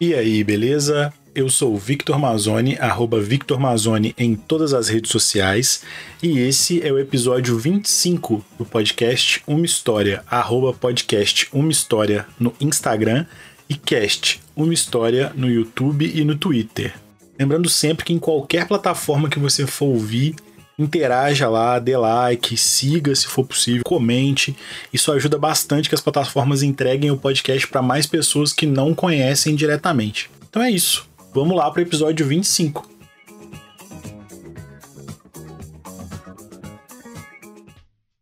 E 0.00 0.14
aí, 0.14 0.44
beleza? 0.44 1.12
Eu 1.34 1.50
sou 1.50 1.76
Victor 1.76 2.20
Mazzoni, 2.20 2.78
arroba 2.78 3.20
Victor 3.20 3.58
Mazzoni 3.58 4.14
em 4.16 4.36
todas 4.36 4.72
as 4.72 4.88
redes 4.88 5.10
sociais, 5.10 5.82
e 6.22 6.38
esse 6.38 6.80
é 6.86 6.92
o 6.92 7.00
episódio 7.00 7.58
25 7.58 8.44
do 8.56 8.64
podcast 8.64 9.42
Uma 9.44 9.66
História, 9.66 10.22
arroba 10.30 10.72
podcast 10.72 11.48
Uma 11.52 11.72
História 11.72 12.24
no 12.38 12.54
Instagram 12.60 13.26
e 13.68 13.74
cast 13.74 14.40
Uma 14.54 14.72
História 14.72 15.32
no 15.34 15.50
YouTube 15.50 16.08
e 16.14 16.24
no 16.24 16.36
Twitter. 16.36 16.94
Lembrando 17.36 17.68
sempre 17.68 18.04
que 18.04 18.12
em 18.12 18.20
qualquer 18.20 18.68
plataforma 18.68 19.28
que 19.28 19.40
você 19.40 19.66
for 19.66 19.86
ouvir, 19.86 20.36
interaja 20.78 21.48
lá, 21.48 21.78
dê 21.78 21.96
like, 21.96 22.56
siga 22.56 23.14
se 23.14 23.26
for 23.26 23.44
possível, 23.44 23.82
comente. 23.84 24.56
Isso 24.92 25.10
ajuda 25.10 25.36
bastante 25.36 25.88
que 25.88 25.94
as 25.94 26.00
plataformas 26.00 26.62
entreguem 26.62 27.10
o 27.10 27.16
podcast 27.16 27.66
para 27.66 27.82
mais 27.82 28.06
pessoas 28.06 28.52
que 28.52 28.64
não 28.64 28.94
conhecem 28.94 29.56
diretamente. 29.56 30.30
Então 30.48 30.62
é 30.62 30.70
isso. 30.70 31.08
Vamos 31.34 31.56
lá 31.56 31.70
para 31.70 31.80
o 31.80 31.82
episódio 31.82 32.26
25. 32.26 32.88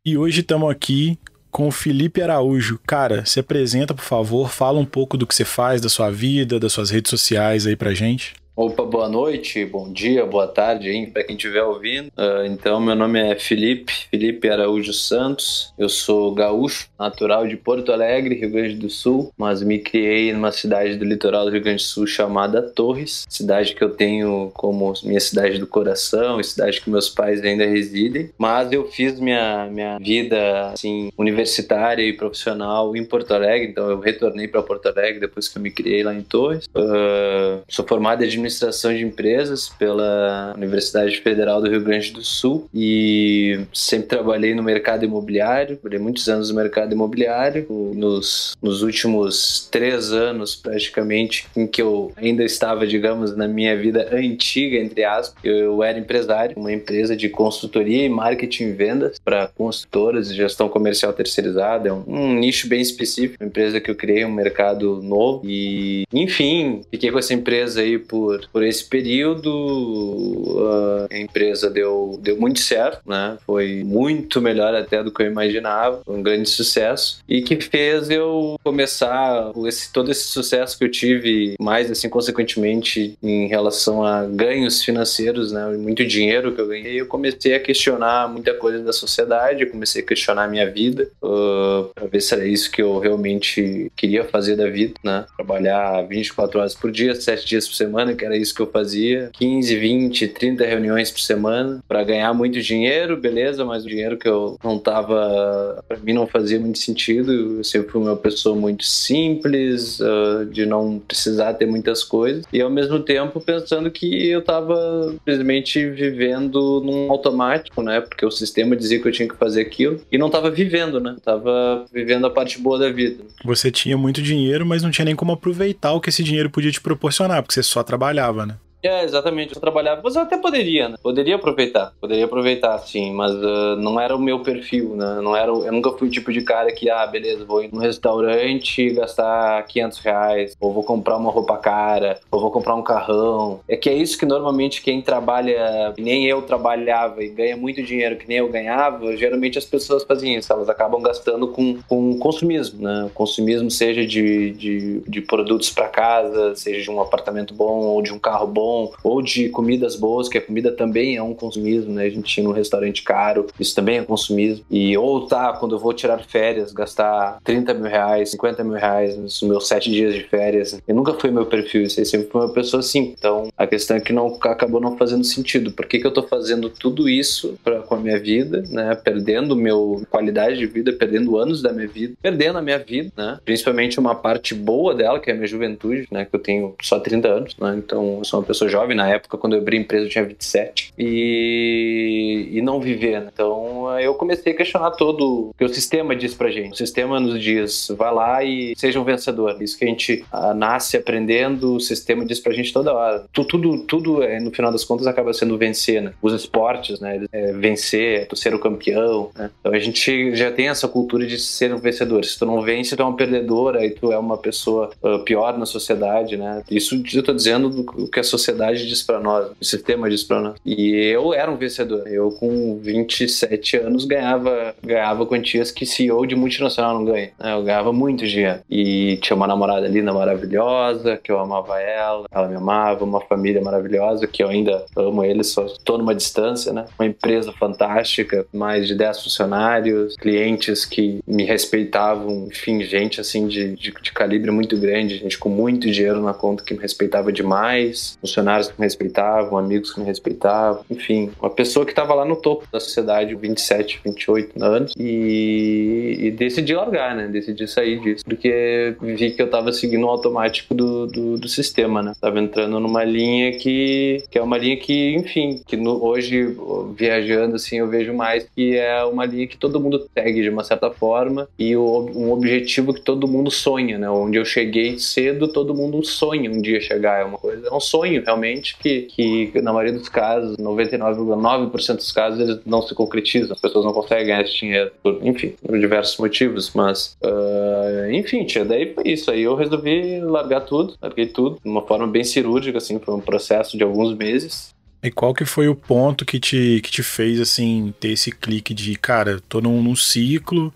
E 0.04 0.16
hoje 0.16 0.40
estamos 0.40 0.70
aqui 0.70 1.18
com 1.50 1.68
o 1.68 1.72
Felipe 1.72 2.22
Araújo. 2.22 2.78
Cara, 2.86 3.24
se 3.26 3.40
apresenta, 3.40 3.92
por 3.92 4.04
favor, 4.04 4.50
fala 4.50 4.78
um 4.78 4.84
pouco 4.84 5.16
do 5.16 5.26
que 5.26 5.34
você 5.34 5.44
faz, 5.44 5.80
da 5.80 5.88
sua 5.88 6.10
vida, 6.10 6.60
das 6.60 6.72
suas 6.72 6.90
redes 6.90 7.10
sociais 7.10 7.66
aí 7.66 7.74
pra 7.74 7.92
gente. 7.92 8.34
Opa, 8.58 8.84
boa 8.84 9.06
noite, 9.06 9.66
bom 9.66 9.92
dia, 9.92 10.24
boa 10.24 10.46
tarde 10.46 10.88
hein, 10.88 11.10
para 11.10 11.22
quem 11.22 11.36
estiver 11.36 11.62
ouvindo. 11.62 12.06
Uh, 12.16 12.46
então, 12.46 12.80
meu 12.80 12.96
nome 12.96 13.20
é 13.20 13.38
Felipe, 13.38 13.92
Felipe 14.10 14.48
Araújo 14.48 14.94
Santos. 14.94 15.74
Eu 15.76 15.90
sou 15.90 16.32
gaúcho, 16.32 16.88
natural 16.98 17.46
de 17.46 17.54
Porto 17.54 17.92
Alegre, 17.92 18.34
Rio 18.34 18.50
Grande 18.50 18.76
do 18.76 18.88
Sul, 18.88 19.30
mas 19.36 19.62
me 19.62 19.78
criei 19.78 20.32
numa 20.32 20.50
cidade 20.52 20.96
do 20.96 21.04
litoral 21.04 21.44
do 21.44 21.50
Rio 21.50 21.60
Grande 21.60 21.82
do 21.82 21.86
Sul 21.86 22.06
chamada 22.06 22.62
Torres, 22.62 23.26
cidade 23.28 23.74
que 23.74 23.84
eu 23.84 23.90
tenho 23.90 24.50
como 24.54 24.94
minha 25.04 25.20
cidade 25.20 25.58
do 25.58 25.66
coração, 25.66 26.42
cidade 26.42 26.80
que 26.80 26.88
meus 26.88 27.10
pais 27.10 27.44
ainda 27.44 27.66
residem. 27.66 28.30
Mas 28.38 28.72
eu 28.72 28.88
fiz 28.88 29.20
minha, 29.20 29.66
minha 29.70 29.98
vida 29.98 30.70
assim, 30.70 31.12
universitária 31.18 32.02
e 32.02 32.14
profissional 32.14 32.96
em 32.96 33.04
Porto 33.04 33.34
Alegre, 33.34 33.68
então 33.68 33.90
eu 33.90 34.00
retornei 34.00 34.48
para 34.48 34.62
Porto 34.62 34.86
Alegre 34.86 35.20
depois 35.20 35.46
que 35.46 35.58
eu 35.58 35.62
me 35.62 35.70
criei 35.70 36.02
lá 36.02 36.14
em 36.14 36.22
Torres. 36.22 36.64
Uh, 36.74 37.60
sou 37.68 37.86
formado 37.86 38.24
em 38.24 38.45
administração 38.46 38.94
de 38.94 39.04
empresas 39.04 39.68
pela 39.68 40.54
Universidade 40.56 41.20
Federal 41.20 41.60
do 41.60 41.68
Rio 41.68 41.82
Grande 41.82 42.12
do 42.12 42.22
Sul 42.22 42.68
e 42.72 43.60
sempre 43.72 44.08
trabalhei 44.08 44.54
no 44.54 44.62
mercado 44.62 45.04
imobiliário, 45.04 45.76
trabalhei 45.76 46.02
muitos 46.02 46.28
anos 46.28 46.50
no 46.50 46.56
mercado 46.56 46.92
imobiliário. 46.92 47.66
Nos, 47.94 48.56
nos 48.62 48.82
últimos 48.82 49.68
três 49.70 50.12
anos, 50.12 50.54
praticamente, 50.54 51.46
em 51.56 51.66
que 51.66 51.82
eu 51.82 52.12
ainda 52.16 52.44
estava, 52.44 52.86
digamos, 52.86 53.36
na 53.36 53.48
minha 53.48 53.76
vida 53.76 54.08
antiga, 54.12 54.76
entre 54.76 55.04
aspas, 55.04 55.36
eu 55.44 55.82
era 55.82 55.98
empresário, 55.98 56.56
uma 56.56 56.72
empresa 56.72 57.16
de 57.16 57.28
consultoria 57.28 58.04
e 58.04 58.08
marketing 58.08 58.64
e 58.64 58.72
vendas 58.72 59.18
para 59.22 59.48
construtoras 59.48 60.30
e 60.30 60.34
gestão 60.34 60.68
comercial 60.68 61.12
terceirizada. 61.12 61.88
É 61.88 61.92
um, 61.92 62.04
um 62.06 62.34
nicho 62.34 62.68
bem 62.68 62.80
específico, 62.80 63.42
uma 63.42 63.48
empresa 63.48 63.80
que 63.80 63.90
eu 63.90 63.94
criei, 63.94 64.24
um 64.24 64.32
mercado 64.32 65.02
novo 65.02 65.42
e, 65.44 66.04
enfim, 66.12 66.82
fiquei 66.90 67.10
com 67.10 67.18
essa 67.18 67.34
empresa 67.34 67.80
aí 67.80 67.98
por 67.98 68.35
por, 68.36 68.48
por 68.48 68.62
esse 68.62 68.84
período, 68.84 71.06
a 71.10 71.18
empresa 71.18 71.70
deu, 71.70 72.18
deu 72.20 72.38
muito 72.38 72.60
certo, 72.60 73.00
né? 73.06 73.38
Foi 73.46 73.82
muito 73.84 74.40
melhor 74.40 74.74
até 74.74 75.02
do 75.02 75.10
que 75.10 75.22
eu 75.22 75.26
imaginava, 75.26 76.02
um 76.06 76.22
grande 76.22 76.48
sucesso 76.48 77.22
e 77.28 77.42
que 77.42 77.60
fez 77.60 78.10
eu 78.10 78.58
começar 78.62 79.52
esse, 79.66 79.92
todo 79.92 80.10
esse 80.10 80.24
sucesso 80.24 80.78
que 80.78 80.84
eu 80.84 80.90
tive, 80.90 81.54
mais 81.60 81.90
assim, 81.90 82.08
consequentemente, 82.08 83.16
em 83.22 83.46
relação 83.46 84.04
a 84.04 84.24
ganhos 84.24 84.82
financeiros, 84.82 85.52
né? 85.52 85.66
Muito 85.76 86.04
dinheiro 86.04 86.54
que 86.54 86.60
eu 86.60 86.68
ganhei, 86.68 87.00
eu 87.00 87.06
comecei 87.06 87.54
a 87.54 87.60
questionar 87.60 88.28
muita 88.28 88.54
coisa 88.54 88.82
da 88.82 88.92
sociedade, 88.92 89.66
comecei 89.66 90.02
a 90.02 90.06
questionar 90.06 90.44
a 90.44 90.48
minha 90.48 90.70
vida, 90.70 91.08
uh, 91.22 91.90
para 91.94 92.06
ver 92.06 92.20
se 92.20 92.34
era 92.34 92.46
isso 92.46 92.70
que 92.70 92.82
eu 92.82 92.98
realmente 92.98 93.90
queria 93.96 94.24
fazer 94.24 94.56
da 94.56 94.68
vida, 94.68 94.94
né? 95.02 95.24
Trabalhar 95.36 96.02
24 96.02 96.60
horas 96.60 96.74
por 96.74 96.90
dia, 96.90 97.14
7 97.14 97.46
dias 97.46 97.68
por 97.68 97.74
semana, 97.74 98.14
que 98.14 98.24
era 98.26 98.36
isso 98.36 98.54
que 98.54 98.60
eu 98.60 98.70
fazia. 98.70 99.30
15, 99.32 99.76
20, 99.76 100.28
30 100.28 100.64
reuniões 100.64 101.10
por 101.10 101.20
semana 101.20 101.82
para 101.88 102.04
ganhar 102.04 102.32
muito 102.34 102.60
dinheiro, 102.60 103.16
beleza, 103.16 103.64
mas 103.64 103.84
o 103.84 103.88
dinheiro 103.88 104.16
que 104.16 104.28
eu 104.28 104.58
não 104.62 104.78
tava, 104.78 105.82
para 105.88 105.98
mim 105.98 106.12
não 106.12 106.26
fazia 106.26 106.58
muito 106.58 106.78
sentido. 106.78 107.32
Eu 107.32 107.64
sempre 107.64 107.90
fui 107.90 108.02
uma 108.02 108.16
pessoa 108.16 108.54
muito 108.54 108.84
simples, 108.84 110.00
uh, 110.00 110.46
de 110.50 110.66
não 110.66 110.98
precisar 110.98 111.54
ter 111.54 111.66
muitas 111.66 112.02
coisas 112.02 112.44
e 112.52 112.60
ao 112.60 112.70
mesmo 112.70 113.00
tempo 113.00 113.40
pensando 113.40 113.90
que 113.90 114.28
eu 114.28 114.42
tava 114.42 115.10
simplesmente 115.12 115.88
vivendo 115.90 116.82
num 116.84 117.10
automático, 117.10 117.82
né? 117.82 118.00
Porque 118.00 118.24
o 118.24 118.30
sistema 118.30 118.76
dizia 118.76 119.00
que 119.00 119.08
eu 119.08 119.12
tinha 119.12 119.28
que 119.28 119.36
fazer 119.36 119.62
aquilo 119.62 120.00
e 120.10 120.18
não 120.18 120.30
tava 120.30 120.50
vivendo, 120.50 121.00
né? 121.00 121.16
Tava 121.24 121.84
vivendo 121.92 122.26
a 122.26 122.30
parte 122.30 122.58
boa 122.58 122.78
da 122.78 122.90
vida. 122.90 123.24
Você 123.44 123.70
tinha 123.70 123.96
muito 123.96 124.20
dinheiro, 124.20 124.66
mas 124.66 124.82
não 124.82 124.90
tinha 124.90 125.04
nem 125.04 125.16
como 125.16 125.32
aproveitar 125.32 125.92
o 125.92 126.00
que 126.00 126.08
esse 126.08 126.22
dinheiro 126.22 126.50
podia 126.50 126.70
te 126.70 126.80
proporcionar, 126.80 127.42
porque 127.42 127.54
você 127.54 127.62
só 127.62 127.82
trabalhava 127.82 128.15
alavën. 128.16 128.65
É, 128.82 129.04
exatamente. 129.04 129.54
Eu 129.54 129.60
trabalhava, 129.60 130.00
mas 130.02 130.14
eu 130.14 130.22
até 130.22 130.36
poderia, 130.36 130.88
né? 130.88 130.96
Poderia 131.02 131.36
aproveitar, 131.36 131.92
poderia 132.00 132.24
aproveitar, 132.24 132.78
sim, 132.78 133.12
mas 133.12 133.34
uh, 133.34 133.76
não 133.76 134.00
era 134.00 134.14
o 134.14 134.20
meu 134.20 134.40
perfil, 134.40 134.94
né? 134.94 135.20
Não 135.22 135.36
era, 135.36 135.50
eu 135.50 135.72
nunca 135.72 135.90
fui 135.92 136.08
o 136.08 136.10
tipo 136.10 136.32
de 136.32 136.42
cara 136.42 136.70
que, 136.72 136.88
ah, 136.88 137.06
beleza, 137.06 137.44
vou 137.44 137.62
ir 137.62 137.72
num 137.72 137.80
restaurante 137.80 138.90
gastar 138.90 139.64
500 139.66 139.98
reais, 139.98 140.56
ou 140.60 140.72
vou 140.72 140.84
comprar 140.84 141.16
uma 141.16 141.30
roupa 141.30 141.56
cara, 141.56 142.20
ou 142.30 142.40
vou 142.40 142.50
comprar 142.50 142.74
um 142.74 142.82
carrão. 142.82 143.60
É 143.68 143.76
que 143.76 143.90
é 143.90 143.94
isso 143.94 144.18
que 144.18 144.26
normalmente 144.26 144.82
quem 144.82 145.02
trabalha, 145.02 145.94
nem 145.98 146.26
eu 146.26 146.42
trabalhava 146.42 147.24
e 147.24 147.28
ganha 147.28 147.56
muito 147.56 147.82
dinheiro 147.82 148.16
que 148.16 148.28
nem 148.28 148.38
eu 148.38 148.48
ganhava, 148.48 149.16
geralmente 149.16 149.58
as 149.58 149.64
pessoas 149.64 150.04
fazem 150.04 150.36
isso, 150.36 150.52
elas 150.52 150.68
acabam 150.68 151.00
gastando 151.02 151.48
com, 151.48 151.78
com 151.88 152.18
consumismo, 152.18 152.82
né? 152.82 153.10
Consumismo 153.14 153.70
seja 153.70 154.06
de, 154.06 154.50
de, 154.52 155.00
de 155.00 155.20
produtos 155.20 155.70
para 155.70 155.88
casa, 155.88 156.54
seja 156.54 156.82
de 156.82 156.90
um 156.90 157.00
apartamento 157.00 157.54
bom 157.54 157.80
ou 157.80 158.02
de 158.02 158.12
um 158.12 158.18
carro 158.18 158.46
bom 158.46 158.75
bom, 158.76 158.92
ou 159.02 159.22
de 159.22 159.48
comidas 159.48 159.96
boas, 159.96 160.28
que 160.28 160.38
a 160.38 160.40
comida 160.40 160.70
também 160.70 161.16
é 161.16 161.22
um 161.22 161.34
consumismo, 161.34 161.92
né? 161.94 162.04
A 162.04 162.10
gente 162.10 162.38
ir 162.38 162.42
num 162.42 162.52
restaurante 162.52 163.02
caro, 163.02 163.46
isso 163.58 163.74
também 163.74 163.98
é 163.98 164.02
consumismo. 164.02 164.64
E 164.70 164.96
ou 164.96 165.26
tá, 165.26 165.52
quando 165.54 165.74
eu 165.74 165.78
vou 165.78 165.92
tirar 165.94 166.18
férias, 166.24 166.72
gastar 166.72 167.38
30 167.42 167.74
mil 167.74 167.90
reais, 167.90 168.30
50 168.30 168.64
mil 168.64 168.74
reais 168.74 169.16
nos 169.16 169.40
meus 169.42 169.66
sete 169.66 169.90
dias 169.90 170.14
de 170.14 170.22
férias. 170.24 170.80
Eu 170.86 170.94
nunca 170.94 171.14
fui 171.14 171.30
meu 171.30 171.46
perfil, 171.46 171.82
isso 171.82 172.00
aí 172.00 172.06
sempre 172.06 172.28
foi 172.28 172.42
uma 172.42 172.52
pessoa 172.52 172.80
assim. 172.80 173.14
Então 173.16 173.48
a 173.56 173.66
questão 173.66 173.96
é 173.96 174.00
que 174.00 174.12
não 174.12 174.38
acabou 174.42 174.80
não 174.80 174.96
fazendo 174.96 175.24
sentido. 175.24 175.70
Por 175.70 175.86
que, 175.86 175.98
que 175.98 176.06
eu 176.06 176.12
tô 176.12 176.22
fazendo 176.22 176.68
tudo 176.68 177.08
isso 177.08 177.58
pra, 177.64 177.80
com 177.80 177.94
a 177.94 177.98
minha 177.98 178.18
vida, 178.18 178.64
né? 178.68 178.94
Perdendo 178.94 179.56
meu 179.56 180.02
qualidade 180.10 180.58
de 180.58 180.66
vida, 180.66 180.92
perdendo 180.92 181.38
anos 181.38 181.62
da 181.62 181.72
minha 181.72 181.88
vida, 181.88 182.14
perdendo 182.20 182.58
a 182.58 182.62
minha 182.62 182.78
vida, 182.78 183.10
né? 183.16 183.38
Principalmente 183.44 183.98
uma 183.98 184.14
parte 184.14 184.54
boa 184.54 184.94
dela, 184.94 185.20
que 185.20 185.30
é 185.30 185.32
a 185.32 185.36
minha 185.36 185.46
juventude, 185.46 186.06
né? 186.10 186.24
Que 186.24 186.34
eu 186.34 186.40
tenho 186.40 186.74
só 186.82 186.98
30 186.98 187.28
anos, 187.28 187.56
né? 187.58 187.74
Então 187.76 188.18
eu 188.18 188.24
sou 188.24 188.40
uma 188.40 188.46
pessoa 188.46 188.55
sou 188.56 188.68
jovem, 188.68 188.96
na 188.96 189.08
época, 189.08 189.38
quando 189.38 189.54
eu 189.54 189.60
abri 189.60 189.76
a 189.76 189.80
empresa, 189.80 190.06
eu 190.06 190.10
tinha 190.10 190.24
27. 190.24 190.92
E, 190.98 192.48
e 192.52 192.62
não 192.62 192.80
viver. 192.80 193.20
Né? 193.20 193.30
Então 193.32 193.65
eu 193.92 194.14
comecei 194.14 194.52
a 194.52 194.56
questionar 194.56 194.92
todo 194.92 195.50
o 195.50 195.54
que 195.56 195.64
o 195.64 195.68
sistema 195.68 196.14
diz 196.14 196.34
pra 196.34 196.50
gente. 196.50 196.74
O 196.74 196.76
sistema 196.76 197.18
nos 197.20 197.40
diz, 197.40 197.88
vai 197.96 198.12
lá 198.12 198.44
e 198.44 198.74
seja 198.76 199.00
um 199.00 199.04
vencedor. 199.04 199.60
Isso 199.60 199.78
que 199.78 199.84
a 199.84 199.88
gente 199.88 200.24
ah, 200.32 200.54
nasce 200.54 200.96
aprendendo, 200.96 201.74
o 201.74 201.80
sistema 201.80 202.24
diz 202.24 202.40
pra 202.40 202.52
gente 202.52 202.72
toda 202.72 202.92
hora. 202.92 203.24
Tudo, 203.32 203.46
tudo, 203.46 203.78
tudo 203.84 204.22
é, 204.22 204.40
no 204.40 204.50
final 204.50 204.72
das 204.72 204.84
contas, 204.84 205.06
acaba 205.06 205.32
sendo 205.32 205.56
vencer, 205.56 206.02
né? 206.02 206.12
Os 206.20 206.32
esportes, 206.32 207.00
né? 207.00 207.24
É 207.32 207.52
vencer, 207.52 208.26
tu 208.28 208.36
ser 208.36 208.54
o 208.54 208.58
campeão, 208.58 209.30
né? 209.34 209.50
Então 209.60 209.72
a 209.72 209.78
gente 209.78 210.34
já 210.34 210.50
tem 210.50 210.68
essa 210.68 210.88
cultura 210.88 211.26
de 211.26 211.38
ser 211.38 211.72
um 211.72 211.78
vencedor. 211.78 212.24
Se 212.24 212.38
tu 212.38 212.46
não 212.46 212.62
vence, 212.62 212.96
tu 212.96 213.02
é 213.02 213.04
uma 213.04 213.16
perdedora, 213.16 213.80
aí 213.80 213.90
tu 213.90 214.12
é 214.12 214.18
uma 214.18 214.36
pessoa 214.36 214.90
uh, 215.02 215.18
pior 215.20 215.56
na 215.58 215.66
sociedade, 215.66 216.36
né? 216.36 216.62
Isso 216.70 217.02
eu 217.14 217.22
tô 217.22 217.32
dizendo 217.32 217.68
do 217.68 218.08
que 218.08 218.20
a 218.20 218.24
sociedade 218.24 218.86
diz 218.86 219.02
para 219.02 219.20
nós, 219.20 219.50
o 219.60 219.64
sistema 219.64 220.08
diz 220.08 220.22
para 220.22 220.40
nós. 220.40 220.54
E 220.64 220.94
eu 220.94 221.32
era 221.32 221.50
um 221.50 221.56
vencedor. 221.56 222.06
Eu, 222.06 222.30
com 222.30 222.78
27 222.78 223.75
anos, 223.76 224.04
ganhava, 224.04 224.74
ganhava 224.82 225.26
quantias 225.26 225.70
que 225.70 225.86
CEO 225.86 226.26
de 226.26 226.34
multinacional 226.34 226.94
não 226.94 227.04
ganha. 227.04 227.30
Né? 227.38 227.52
Eu 227.52 227.62
ganhava 227.62 227.92
muito 227.92 228.26
dinheiro. 228.26 228.60
E 228.70 229.18
tinha 229.22 229.36
uma 229.36 229.46
namorada 229.46 229.86
linda, 229.88 230.12
maravilhosa, 230.12 231.16
que 231.16 231.30
eu 231.30 231.38
amava 231.38 231.80
ela, 231.80 232.26
ela 232.30 232.48
me 232.48 232.56
amava, 232.56 233.04
uma 233.04 233.20
família 233.20 233.60
maravilhosa, 233.60 234.26
que 234.26 234.42
eu 234.42 234.48
ainda 234.48 234.84
amo 234.96 235.24
eles, 235.24 235.48
só 235.48 235.66
estou 235.66 235.98
numa 235.98 236.14
distância, 236.14 236.72
né? 236.72 236.86
Uma 236.98 237.06
empresa 237.06 237.52
fantástica, 237.52 238.46
mais 238.52 238.86
de 238.86 238.94
10 238.94 239.22
funcionários, 239.22 240.16
clientes 240.16 240.84
que 240.84 241.20
me 241.26 241.44
respeitavam, 241.44 242.48
enfim, 242.50 242.82
gente 242.82 243.20
assim 243.20 243.46
de, 243.46 243.74
de, 243.74 243.92
de 243.92 244.12
calibre 244.12 244.50
muito 244.50 244.76
grande, 244.76 245.18
gente 245.18 245.38
com 245.38 245.48
muito 245.48 245.90
dinheiro 245.90 246.20
na 246.22 246.34
conta 246.34 246.64
que 246.64 246.74
me 246.74 246.80
respeitava 246.80 247.32
demais, 247.32 248.16
funcionários 248.20 248.68
que 248.68 248.80
me 248.80 248.86
respeitavam, 248.86 249.58
amigos 249.58 249.92
que 249.92 250.00
me 250.00 250.06
respeitavam, 250.06 250.84
enfim, 250.90 251.30
uma 251.40 251.50
pessoa 251.50 251.84
que 251.84 251.92
estava 251.92 252.14
lá 252.14 252.24
no 252.24 252.36
topo 252.36 252.66
da 252.72 252.80
sociedade, 252.80 253.34
27, 253.66 254.00
28 254.04 254.64
anos, 254.64 254.94
e, 254.98 256.16
e 256.20 256.30
decidi 256.30 256.74
largar, 256.74 257.14
né? 257.16 257.26
Decidi 257.26 257.66
sair 257.66 258.00
disso, 258.00 258.24
porque 258.24 258.94
vi 259.00 259.30
que 259.32 259.42
eu 259.42 259.46
estava 259.46 259.72
seguindo 259.72 260.06
o 260.06 260.08
automático 260.08 260.74
do, 260.74 261.06
do, 261.06 261.38
do, 261.38 261.48
sistema, 261.48 262.02
né? 262.02 262.12
Tava 262.20 262.38
entrando 262.38 262.78
numa 262.78 263.04
linha 263.04 263.52
que, 263.58 264.22
que 264.30 264.38
é 264.38 264.42
uma 264.42 264.58
linha 264.58 264.76
que, 264.76 265.14
enfim, 265.14 265.60
que 265.66 265.76
no, 265.76 266.04
hoje, 266.04 266.56
viajando 266.96 267.56
assim, 267.56 267.78
eu 267.78 267.88
vejo 267.88 268.14
mais 268.14 268.46
que 268.54 268.76
é 268.76 269.04
uma 269.04 269.24
linha 269.24 269.46
que 269.46 269.56
todo 269.56 269.80
mundo 269.80 270.08
segue 270.14 270.42
de 270.42 270.48
uma 270.48 270.62
certa 270.62 270.90
forma 270.90 271.48
e 271.58 271.76
o, 271.76 272.10
um 272.14 272.32
objetivo 272.32 272.94
que 272.94 273.00
todo 273.00 273.26
mundo 273.26 273.50
sonha, 273.50 273.98
né? 273.98 274.08
Onde 274.08 274.38
eu 274.38 274.44
cheguei 274.44 274.98
cedo, 274.98 275.48
todo 275.48 275.74
mundo 275.74 276.04
sonha 276.04 276.50
um 276.50 276.60
dia 276.60 276.80
chegar. 276.80 277.20
É 277.20 277.24
uma 277.24 277.38
coisa, 277.38 277.66
é 277.66 277.72
um 277.72 277.80
sonho 277.80 278.22
realmente 278.22 278.76
que, 278.78 279.02
que 279.02 279.60
na 279.60 279.72
maioria 279.72 279.98
dos 279.98 280.08
casos, 280.08 280.56
99,9% 280.56 281.96
dos 281.96 282.12
casos, 282.12 282.40
eles 282.40 282.60
não 282.64 282.82
se 282.82 282.94
concretizam. 282.94 283.55
As 283.56 283.60
pessoas 283.60 283.84
não 283.84 283.92
conseguem 283.92 284.26
ganhar 284.26 284.42
esse 284.42 284.56
dinheiro, 284.56 284.90
por, 285.02 285.18
enfim, 285.26 285.54
por 285.66 285.78
diversos 285.78 286.18
motivos. 286.18 286.70
Mas, 286.74 287.16
uh, 287.24 288.10
enfim, 288.12 288.44
tia, 288.44 288.64
daí 288.64 288.92
foi 288.94 289.08
isso. 289.08 289.30
Aí 289.30 289.42
eu 289.42 289.56
resolvi 289.56 290.20
largar 290.20 290.60
tudo, 290.60 290.94
larguei 291.00 291.26
tudo, 291.26 291.58
de 291.62 291.68
uma 291.68 291.82
forma 291.82 292.06
bem 292.06 292.22
cirúrgica, 292.22 292.78
assim, 292.78 292.98
foi 292.98 293.14
um 293.14 293.20
processo 293.20 293.76
de 293.76 293.82
alguns 293.82 294.14
meses. 294.14 294.74
E 295.02 295.10
qual 295.10 295.32
que 295.32 295.44
foi 295.44 295.68
o 295.68 295.74
ponto 295.74 296.24
que 296.24 296.38
te, 296.38 296.80
que 296.82 296.90
te 296.90 297.02
fez, 297.02 297.40
assim, 297.40 297.94
ter 297.98 298.08
esse 298.08 298.30
clique 298.30 298.74
de, 298.74 298.94
cara, 298.96 299.40
tô 299.48 299.60
num, 299.60 299.82
num 299.82 299.96
ciclo 299.96 300.72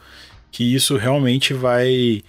que 0.51 0.75
isso 0.75 0.97
realmente 0.97 1.53
vai 1.53 2.23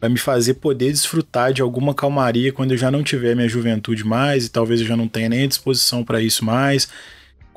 vai 0.00 0.08
me 0.08 0.18
fazer 0.18 0.54
poder 0.54 0.92
desfrutar 0.92 1.52
de 1.52 1.60
alguma 1.60 1.92
calmaria 1.92 2.52
quando 2.52 2.70
eu 2.70 2.78
já 2.78 2.88
não 2.88 3.02
tiver 3.02 3.34
minha 3.34 3.48
juventude 3.48 4.04
mais 4.04 4.46
e 4.46 4.48
talvez 4.48 4.80
eu 4.80 4.86
já 4.86 4.96
não 4.96 5.08
tenha 5.08 5.28
nem 5.28 5.48
disposição 5.48 6.04
para 6.04 6.20
isso 6.20 6.44
mais. 6.44 6.88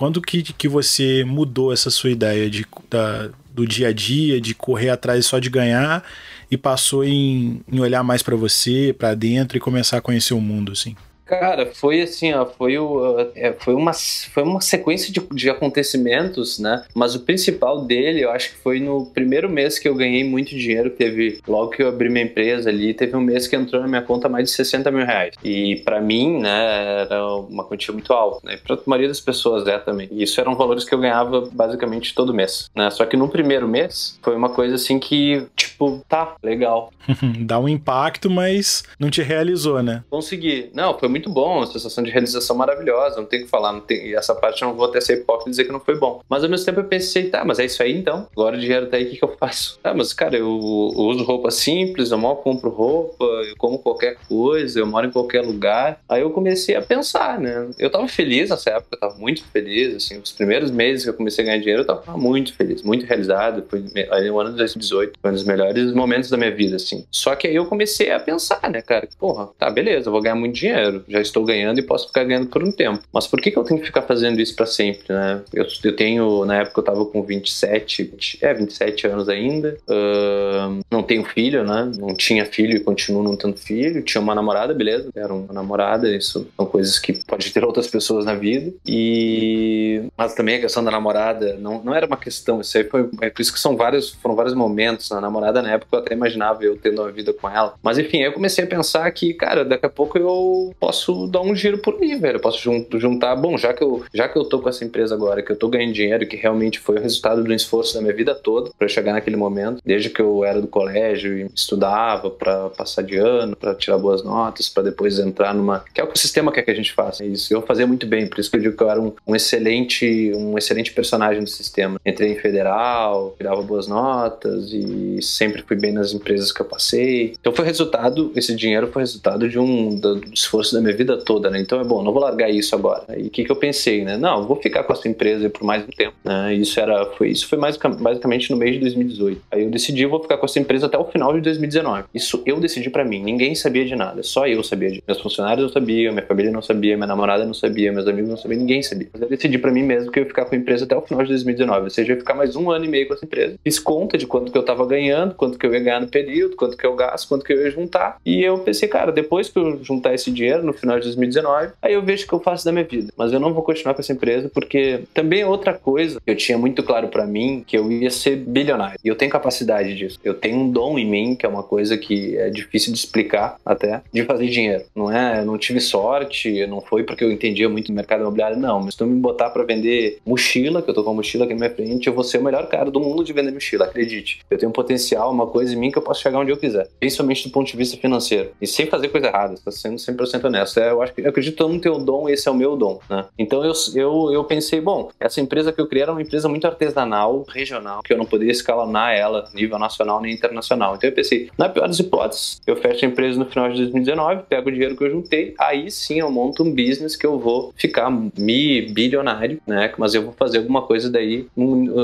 Quando 0.02 0.20
que, 0.20 0.42
que 0.42 0.68
você 0.68 1.24
mudou 1.24 1.72
essa 1.72 1.92
sua 1.92 2.10
ideia 2.10 2.50
de, 2.50 2.66
da, 2.90 3.30
do 3.54 3.68
dia 3.68 3.90
a 3.90 3.94
dia, 3.94 4.42
de 4.42 4.56
correr 4.56 4.90
atrás 4.90 5.28
só 5.28 5.38
de 5.38 5.48
ganhar 5.48 6.04
e 6.50 6.58
passou 6.58 7.04
em, 7.04 7.62
em 7.72 7.80
olhar 7.80 8.02
mais 8.02 8.24
para 8.24 8.36
você, 8.36 8.96
para 8.98 9.14
dentro 9.14 9.58
e 9.58 9.62
começar 9.62 9.98
a 9.98 10.02
conhecer 10.02 10.34
o 10.34 10.42
mundo, 10.42 10.72
assim? 10.72 10.96
Cara, 11.32 11.66
foi 11.66 12.02
assim, 12.02 12.34
ó, 12.34 12.46
foi, 12.46 12.78
o, 12.78 13.18
é, 13.36 13.54
foi, 13.54 13.74
uma, 13.74 13.94
foi 13.94 14.44
uma 14.44 14.60
sequência 14.60 15.14
de, 15.14 15.22
de 15.32 15.50
acontecimentos, 15.50 16.60
né? 16.60 16.84
Mas 16.94 17.16
o 17.16 17.22
principal 17.22 17.86
dele, 17.86 18.26
eu 18.26 18.32
acho 18.32 18.50
que 18.50 18.58
foi 18.58 18.82
no 18.82 19.06
primeiro 19.06 19.50
mês 19.50 19.80
que 19.80 19.88
eu 19.88 19.96
ganhei 19.96 20.26
muito 20.26 20.50
dinheiro. 20.50 20.90
Teve, 20.90 21.40
logo 21.48 21.70
que 21.70 21.82
eu 21.82 21.88
abri 21.88 22.10
minha 22.10 22.26
empresa 22.26 22.70
ali, 22.70 22.94
teve 22.94 23.16
um 23.16 23.22
mês 23.22 23.48
que 23.48 23.56
entrou 23.56 23.82
na 23.82 23.88
minha 23.88 24.02
conta 24.02 24.28
mais 24.28 24.50
de 24.50 24.56
60 24.58 24.92
mil 24.92 25.06
reais. 25.06 25.34
E 25.42 25.78
para 25.86 26.02
mim, 26.02 26.42
né, 26.42 27.04
era 27.04 27.26
uma 27.26 27.64
quantia 27.64 27.94
muito 27.94 28.12
alta, 28.12 28.46
né? 28.46 28.60
Pra 28.62 28.78
maioria 28.86 29.08
das 29.08 29.22
pessoas 29.22 29.66
é 29.68 29.78
também. 29.80 30.10
E 30.12 30.24
isso 30.24 30.42
eram 30.42 30.54
valores 30.54 30.84
que 30.84 30.94
eu 30.94 31.00
ganhava 31.00 31.48
basicamente 31.50 32.14
todo 32.14 32.34
mês, 32.34 32.70
né? 32.76 32.90
Só 32.90 33.06
que 33.06 33.16
no 33.16 33.30
primeiro 33.30 33.70
mês 33.70 34.20
foi 34.22 34.36
uma 34.36 34.50
coisa 34.50 34.76
assim 34.76 35.00
que, 35.00 35.48
tipo, 35.56 36.04
tá, 36.10 36.36
legal. 36.44 36.92
Dá 37.40 37.58
um 37.58 37.70
impacto, 37.70 38.30
mas 38.30 38.84
não 39.00 39.10
te 39.10 39.22
realizou, 39.22 39.82
né? 39.82 40.04
Consegui. 40.10 40.70
Não, 40.74 41.00
foi 41.00 41.08
muito 41.08 41.21
muito 41.22 41.30
bom, 41.30 41.58
uma 41.58 41.68
sensação 41.68 42.04
de 42.04 42.10
realização 42.10 42.56
maravilhosa, 42.56 43.18
não 43.18 43.26
tem 43.26 43.42
o 43.42 43.44
que 43.44 43.50
falar, 43.50 43.72
não 43.72 43.82
tem, 43.82 44.16
essa 44.16 44.34
parte 44.34 44.62
eu 44.64 44.70
não 44.70 44.76
vou 44.76 44.88
até 44.88 45.00
ser 45.00 45.20
hipócrita 45.20 45.50
e 45.50 45.52
dizer 45.52 45.66
que 45.66 45.72
não 45.72 45.80
foi 45.80 45.98
bom. 45.98 46.22
Mas 46.28 46.44
ao 46.44 46.50
mesmo 46.50 46.66
tempo 46.66 46.80
eu 46.80 46.86
pensei, 46.86 47.30
tá, 47.30 47.46
mas 47.46 47.60
é 47.60 47.66
isso 47.66 47.82
aí 47.84 47.96
então? 47.96 48.28
Agora 48.32 48.58
o 48.58 48.60
dinheiro 48.60 48.88
tá 48.88 48.98
aí, 48.98 49.06
o 49.06 49.10
que, 49.12 49.18
que 49.18 49.24
eu 49.24 49.36
faço? 49.38 49.80
Ah, 49.92 49.96
mas 49.96 50.14
cara, 50.14 50.38
eu, 50.38 50.48
eu 50.48 51.04
uso 51.06 51.24
roupa 51.24 51.52
simples, 51.52 52.12
eu 52.12 52.18
mal 52.18 52.38
compro 52.38 52.70
roupa, 52.70 53.26
eu 53.26 53.56
como 53.58 53.80
qualquer 53.80 54.16
coisa, 54.28 54.80
eu 54.80 54.86
moro 54.86 55.08
em 55.08 55.12
qualquer 55.12 55.42
lugar. 55.42 56.00
Aí 56.08 56.22
eu 56.22 56.30
comecei 56.30 56.76
a 56.76 56.82
pensar, 56.82 57.40
né? 57.40 57.70
Eu 57.78 57.90
tava 57.90 58.08
feliz 58.08 58.52
nessa 58.52 58.70
época, 58.70 58.96
eu 58.96 59.00
tava 59.00 59.18
muito 59.18 59.44
feliz, 59.48 59.96
assim, 59.96 60.20
os 60.20 60.32
primeiros 60.32 60.72
meses 60.72 61.04
que 61.04 61.10
eu 61.10 61.14
comecei 61.14 61.44
a 61.44 61.48
ganhar 61.48 61.60
dinheiro, 61.60 61.82
eu 61.82 61.86
tava 61.86 62.16
muito 62.16 62.54
feliz, 62.54 62.84
muito 62.84 63.06
realizado. 63.06 63.66
Foi 63.68 63.84
ali 64.12 64.30
no 64.30 64.40
ano 64.40 64.52
de 64.52 64.58
2018, 64.58 65.20
foi 65.20 65.32
um 65.32 65.34
dos 65.34 65.44
melhores 65.44 65.94
momentos 65.94 66.30
da 66.30 66.38
minha 66.38 66.56
vida, 66.56 66.76
assim. 66.76 67.06
Só 67.12 67.36
que 67.36 67.48
aí 67.48 67.56
eu 67.56 67.66
comecei 67.66 68.12
a 68.12 68.20
pensar, 68.20 68.70
né, 68.70 68.82
cara, 68.82 69.10
porra, 69.20 69.50
tá, 69.58 69.70
beleza, 69.70 70.08
eu 70.08 70.12
vou 70.14 70.22
ganhar 70.22 70.36
muito 70.36 70.56
dinheiro 70.56 71.01
já 71.08 71.22
estou 71.22 71.44
ganhando 71.44 71.80
e 71.80 71.84
posso 71.84 72.08
ficar 72.08 72.24
ganhando 72.24 72.48
por 72.48 72.64
um 72.64 72.72
tempo. 72.72 73.02
Mas 73.12 73.28
por 73.28 73.40
que, 73.42 73.52
que 73.52 73.58
eu 73.58 73.64
tenho 73.64 73.80
que 73.80 73.86
ficar 73.86 74.04
fazendo 74.04 74.40
isso 74.40 74.56
para 74.56 74.66
sempre, 74.66 75.14
né? 75.14 75.42
Eu, 75.54 75.66
eu, 75.84 75.96
tenho, 75.96 76.46
na 76.46 76.62
época 76.62 76.80
eu 76.80 76.84
tava 76.84 77.06
com 77.06 77.24
27, 77.24 78.04
20, 78.04 78.40
é, 78.42 78.54
27 78.54 79.08
anos 79.08 79.30
ainda, 79.30 79.78
uh, 79.88 80.80
não 80.90 81.04
tenho 81.04 81.24
filho, 81.24 81.64
né? 81.64 81.92
Não 81.98 82.16
tinha 82.16 82.46
filho 82.46 82.76
e 82.76 82.80
continuo 82.80 83.24
não 83.24 83.36
tendo 83.36 83.58
filho, 83.58 84.02
tinha 84.02 84.22
uma 84.22 84.36
namorada, 84.36 84.74
beleza, 84.74 85.10
era 85.16 85.34
uma 85.34 85.54
namorada, 85.54 86.10
isso 86.16 86.48
são 86.56 86.66
coisas 86.66 87.00
que 87.00 87.14
pode 87.26 87.52
ter 87.52 87.64
outras 87.64 87.88
pessoas 87.88 88.26
na 88.26 88.36
vida, 88.36 88.72
e... 88.86 90.04
Mas 90.18 90.34
também 90.34 90.56
a 90.56 90.62
questão 90.62 90.84
da 90.84 90.92
namorada 90.92 91.58
não, 91.60 91.84
não 91.84 91.94
era 91.94 92.06
uma 92.06 92.18
questão, 92.18 92.62
isso 92.62 92.78
aí 92.78 92.84
foi, 92.84 93.10
é 93.22 93.30
por 93.30 93.42
isso 93.42 93.54
que 93.54 93.60
são 93.60 93.76
vários, 93.76 94.12
foram 94.22 94.36
vários 94.36 94.54
momentos, 94.54 95.10
na 95.10 95.22
namorada 95.22 95.62
na 95.62 95.72
época 95.72 95.96
eu 95.96 96.00
até 96.00 96.14
imaginava 96.14 96.64
eu 96.64 96.78
tendo 96.78 97.02
uma 97.02 97.12
vida 97.12 97.34
com 97.34 97.50
ela, 97.50 97.76
mas 97.82 97.98
enfim, 97.98 98.18
aí 98.20 98.26
eu 98.26 98.34
comecei 98.34 98.64
a 98.64 98.68
pensar 98.68 99.10
que, 99.12 99.34
cara, 99.34 99.64
daqui 99.64 99.86
a 99.86 99.90
pouco 99.90 100.18
eu 100.18 100.74
posso 100.80 100.91
posso 100.92 101.26
dar 101.28 101.42
um 101.42 101.56
giro 101.56 101.78
por 101.78 101.98
aí, 102.02 102.16
velho. 102.16 102.36
Eu 102.36 102.42
posso 102.42 102.60
juntar, 103.00 103.36
bom, 103.38 103.58
já 103.58 103.74
que 103.74 103.82
eu 103.82 104.04
já 104.14 104.28
que 104.28 104.38
eu 104.38 104.44
tô 104.44 104.60
com 104.60 104.68
essa 104.68 104.84
empresa 104.84 105.16
agora, 105.16 105.42
que 105.42 105.52
eu 105.52 105.56
tô 105.56 105.70
ganhando 105.70 105.94
dinheiro, 105.94 106.28
que 106.28 106.36
realmente 106.36 106.80
foi 106.80 106.98
o 106.98 107.02
resultado 107.02 107.42
do 107.42 107.54
esforço 107.54 107.94
da 107.94 108.02
minha 108.02 108.14
vida 108.14 108.36
toda 108.36 108.72
para 108.78 108.88
chegar 108.90 109.14
naquele 109.14 109.38
momento, 109.38 109.82
desde 109.86 110.10
que 110.10 110.22
eu 110.22 110.44
era 110.44 110.60
do 110.60 110.68
colégio 110.68 111.38
e 111.38 111.50
estudava 111.56 112.30
para 112.30 112.70
passar 112.70 113.04
de 113.04 113.16
ano, 113.16 113.56
para 113.56 113.74
tirar 113.74 113.98
boas 113.98 114.22
notas, 114.22 114.68
para 114.68 114.84
depois 114.84 115.18
entrar 115.18 115.54
numa, 115.54 115.84
que 115.94 116.02
é 116.02 116.04
o 116.04 116.08
que 116.08 116.16
o 116.16 116.20
sistema 116.20 116.52
quer 116.52 116.64
que 116.64 116.72
a 116.72 116.76
gente 116.76 116.92
faça. 116.92 117.24
É 117.24 117.28
isso 117.28 117.54
eu 117.54 117.62
fazia 117.62 117.88
muito 117.88 118.06
bem, 118.06 118.28
por 118.28 118.40
isso 118.40 118.52
que 118.52 118.58
eu 118.58 118.62
digo 118.62 118.76
que 118.76 118.84
eu 118.84 118.90
era 118.90 119.00
um, 119.00 119.14
um 119.26 119.36
excelente, 119.36 120.32
um 120.36 120.58
excelente 120.58 120.92
personagem 120.92 121.42
do 121.42 121.50
sistema. 121.50 122.00
Entrei 122.06 122.34
em 122.34 122.36
federal, 122.36 123.34
tirava 123.38 123.62
boas 123.62 123.88
notas 123.88 124.74
e 124.74 125.22
sempre 125.22 125.64
fui 125.64 125.78
bem 125.78 125.94
nas 125.94 126.14
empresas 126.14 126.52
que 126.52 126.62
eu 126.62 126.66
passei. 126.66 127.34
Então 127.40 127.54
foi 127.54 127.66
resultado, 127.66 128.32
esse 128.36 128.54
dinheiro 128.56 128.88
foi 128.92 129.04
resultado 129.04 129.48
de 129.48 129.58
um 129.58 129.96
do, 129.96 130.16
do 130.16 130.34
esforço 130.34 130.74
da 130.74 130.81
minha 130.82 130.96
vida 130.96 131.18
toda, 131.18 131.50
né? 131.50 131.60
Então 131.60 131.80
é 131.80 131.84
bom, 131.84 132.02
não 132.04 132.12
vou 132.12 132.22
largar 132.22 132.50
isso 132.50 132.76
agora. 132.76 133.04
E 133.18 133.28
o 133.28 133.30
que, 133.30 133.44
que 133.44 133.52
eu 133.52 133.56
pensei, 133.56 134.04
né? 134.04 134.18
Não, 134.18 134.46
vou 134.46 134.58
ficar 134.58 134.84
com 134.84 134.94
essa 134.94 135.08
empresa 135.08 135.50
por 135.50 135.64
mais 135.64 135.84
um 135.84 135.88
tempo, 135.88 136.16
né? 136.24 136.54
Isso 136.54 136.80
era, 136.80 137.06
foi, 137.06 137.30
isso 137.30 137.48
foi 137.48 137.58
mais, 137.58 137.78
basicamente 137.78 138.52
no 138.52 138.58
mês 138.58 138.74
de 138.74 138.80
2018. 138.80 139.42
Aí 139.52 139.64
eu 139.64 139.70
decidi, 139.70 140.06
vou 140.06 140.22
ficar 140.22 140.38
com 140.38 140.46
essa 140.46 140.60
empresa 140.60 140.86
até 140.86 140.98
o 140.98 141.06
final 141.06 141.34
de 141.34 141.42
2019. 141.42 142.06
Isso 142.14 142.42
eu 142.46 142.60
decidi 142.60 142.90
para 142.90 143.04
mim, 143.04 143.22
ninguém 143.22 143.56
sabia 143.56 143.86
de 143.86 143.96
nada, 143.96 144.24
só 144.24 144.48
eu 144.48 144.64
sabia 144.64 144.92
de. 144.92 145.04
Meus 145.08 145.20
funcionários 145.20 145.66
não 145.66 145.72
sabiam, 145.72 146.14
minha 146.14 146.26
família 146.26 146.52
não 146.52 146.62
sabia, 146.62 146.96
minha 146.96 147.08
namorada 147.08 147.46
não 147.46 147.54
sabia, 147.54 147.92
meus 147.92 148.08
amigos 148.08 148.30
não 148.30 148.38
sabiam, 148.38 148.60
ninguém 148.60 148.82
sabia. 148.82 149.08
Mas 149.14 149.22
eu 149.22 149.30
decidi 149.30 149.58
para 149.58 149.72
mim 149.72 149.84
mesmo 149.84 150.12
que 150.12 150.20
eu 150.20 150.24
ia 150.24 150.28
ficar 150.28 150.46
com 150.46 150.56
a 150.56 150.58
empresa 150.58 150.86
até 150.86 150.96
o 150.96 151.02
final 151.02 151.24
de 151.24 151.30
2019, 151.30 151.84
ou 151.84 151.90
seja, 151.90 152.12
eu 152.12 152.16
ia 152.16 152.20
ficar 152.20 152.34
mais 152.34 152.56
um 152.56 152.70
ano 152.70 152.86
e 152.86 152.88
meio 152.88 153.08
com 153.08 153.14
essa 153.14 153.26
empresa. 153.26 153.56
Fiz 153.64 153.80
conta 153.80 154.18
de 154.18 154.28
quanto 154.28 154.52
que 154.52 154.58
eu 154.58 154.64
tava 154.64 154.86
ganhando, 154.86 155.36
quanto 155.36 155.58
que 155.58 155.66
eu 155.66 155.74
ia 155.74 155.80
ganhar 155.80 156.02
no 156.02 156.08
período, 156.08 156.56
quanto 156.56 156.78
que 156.78 156.86
eu 156.86 156.96
gasto, 156.96 157.28
quanto 157.28 157.46
que 157.46 157.54
eu 157.54 157.62
ia 157.62 157.72
juntar. 157.72 158.18
E 158.26 158.44
eu 158.44 158.60
pensei, 158.60 158.88
cara, 158.88 159.12
depois 159.12 159.50
que 159.50 159.58
eu 159.58 159.84
juntar 159.84 160.14
esse 160.14 160.32
dinheiro 160.32 160.64
no 160.72 160.78
final 160.78 160.98
de 160.98 161.06
2019, 161.06 161.74
aí 161.82 161.94
eu 161.94 162.02
vejo 162.02 162.26
o 162.26 162.28
que 162.28 162.34
eu 162.34 162.40
faço 162.40 162.66
da 162.66 162.72
minha 162.72 162.86
vida. 162.86 163.14
Mas 163.18 163.32
eu 163.32 163.40
não 163.40 163.54
vou 163.54 163.64
continuar 163.64 163.94
com 163.94 164.02
essa 164.02 164.14
empresa 164.14 164.50
porque 164.54 165.02
também 165.14 165.42
é 165.42 165.46
outra 165.46 165.74
coisa 165.74 166.20
eu 166.26 166.36
tinha 166.36 166.58
muito 166.58 166.84
claro 166.84 167.08
para 167.08 167.26
mim 167.26 167.64
que 167.66 167.78
eu 167.78 167.92
ia 167.92 168.10
ser 168.10 168.38
bilionário. 168.38 169.00
E 169.04 169.08
eu 169.08 169.16
tenho 169.16 169.32
capacidade 169.32 169.96
disso. 169.96 170.20
Eu 170.24 170.34
tenho 170.34 170.58
um 170.58 170.72
dom 170.72 170.98
em 170.98 171.06
mim, 171.06 171.36
que 171.36 171.46
é 171.46 171.50
uma 171.50 171.64
coisa 171.64 171.98
que 171.98 172.38
é 172.38 172.50
difícil 172.50 172.92
de 172.94 173.00
explicar 173.00 173.58
até, 173.66 174.02
de 174.14 174.24
fazer 174.24 174.48
dinheiro. 174.48 174.84
Não 174.96 175.12
é, 175.12 175.40
eu 175.40 175.46
não 175.46 175.58
tive 175.58 175.80
sorte, 175.80 176.66
não 176.68 176.82
foi 176.82 177.04
porque 177.04 177.24
eu 177.24 177.32
entendia 177.32 177.68
muito 177.70 177.88
do 177.88 177.94
mercado 177.94 178.22
imobiliário, 178.22 178.58
não. 178.58 178.80
Mas 178.80 178.94
se 178.94 178.98
tu 178.98 179.06
me 179.06 179.20
botar 179.20 179.50
para 179.50 179.64
vender 179.64 180.20
mochila, 180.26 180.82
que 180.82 180.90
eu 180.90 180.94
tô 180.94 181.04
com 181.04 181.12
a 181.12 181.14
mochila 181.14 181.46
aqui 181.46 181.54
na 181.54 181.60
minha 181.60 181.76
frente, 181.76 182.08
eu 182.08 182.14
vou 182.14 182.24
ser 182.24 182.38
o 182.38 182.44
melhor 182.44 182.68
cara 182.68 182.90
do 182.90 183.00
mundo 183.00 183.24
de 183.24 183.34
vender 183.34 183.52
mochila, 183.52 183.86
acredite. 183.86 184.40
Eu 184.50 184.58
tenho 184.58 184.70
um 184.70 184.74
potencial, 184.74 185.32
uma 185.32 185.48
coisa 185.48 185.74
em 185.74 185.78
mim 185.78 185.92
que 185.92 185.98
eu 185.98 186.02
posso 186.02 186.22
chegar 186.22 186.40
onde 186.40 186.52
eu 186.52 186.58
quiser. 186.58 186.88
Principalmente 187.00 187.48
do 187.48 187.52
ponto 187.52 187.68
de 187.68 187.78
vista 187.78 187.98
financeiro. 187.98 188.52
E 188.62 188.68
sem 188.68 188.86
fazer 188.86 189.10
coisa 189.10 189.28
errada, 189.28 189.56
tá 189.64 189.72
sendo 189.72 189.96
100% 189.96 190.46
honesto. 190.46 190.61
É, 190.78 190.92
eu 190.92 191.02
acho 191.02 191.14
eu 191.18 191.30
acredito 191.30 191.56
todo 191.56 191.70
mundo 191.70 191.82
tem 191.82 191.92
o 191.92 192.00
dom, 192.00 192.30
esse 192.30 192.48
é 192.48 192.52
o 192.52 192.56
meu 192.56 192.76
dom, 192.76 193.00
né? 193.10 193.26
Então 193.38 193.64
eu, 193.64 193.74
eu, 193.96 194.32
eu 194.32 194.44
pensei, 194.44 194.82
bom, 194.82 195.10
essa 195.20 195.42
empresa 195.42 195.72
que 195.72 195.80
eu 195.80 195.88
criei 195.88 196.04
era 196.04 196.12
uma 196.12 196.22
empresa 196.22 196.48
muito 196.48 196.66
artesanal, 196.66 197.46
regional, 197.48 198.02
que 198.04 198.14
eu 198.14 198.18
não 198.18 198.26
poderia 198.26 198.52
escalonar 198.52 199.14
ela 199.14 199.50
nível 199.54 199.78
nacional 199.78 200.22
nem 200.22 200.34
internacional. 200.34 200.96
Então 200.96 201.10
eu 201.10 201.16
pensei, 201.16 201.50
na 201.58 201.70
pior 201.70 201.88
das 201.88 202.00
hipóteses, 202.00 202.62
eu 202.66 202.76
fecho 202.76 203.06
a 203.06 203.08
empresa 203.08 203.40
no 203.40 203.46
final 203.46 203.70
de 203.70 203.78
2019, 203.78 204.44
pego 204.50 204.70
o 204.70 204.72
dinheiro 204.72 204.96
que 204.96 205.04
eu 205.04 205.12
juntei, 205.12 205.54
aí 205.60 205.90
sim 205.92 206.20
eu 206.20 206.32
monto 206.32 206.64
um 206.64 206.72
business 206.72 207.16
que 207.16 207.26
eu 207.26 207.40
vou 207.40 207.74
ficar 207.76 208.10
mi 208.38 208.82
bilionário, 208.82 209.62
né? 209.66 209.94
Mas 209.98 210.14
eu 210.14 210.24
vou 210.24 210.34
fazer 210.34 210.60
alguma 210.60 210.82
coisa 210.82 211.10
daí 211.10 211.48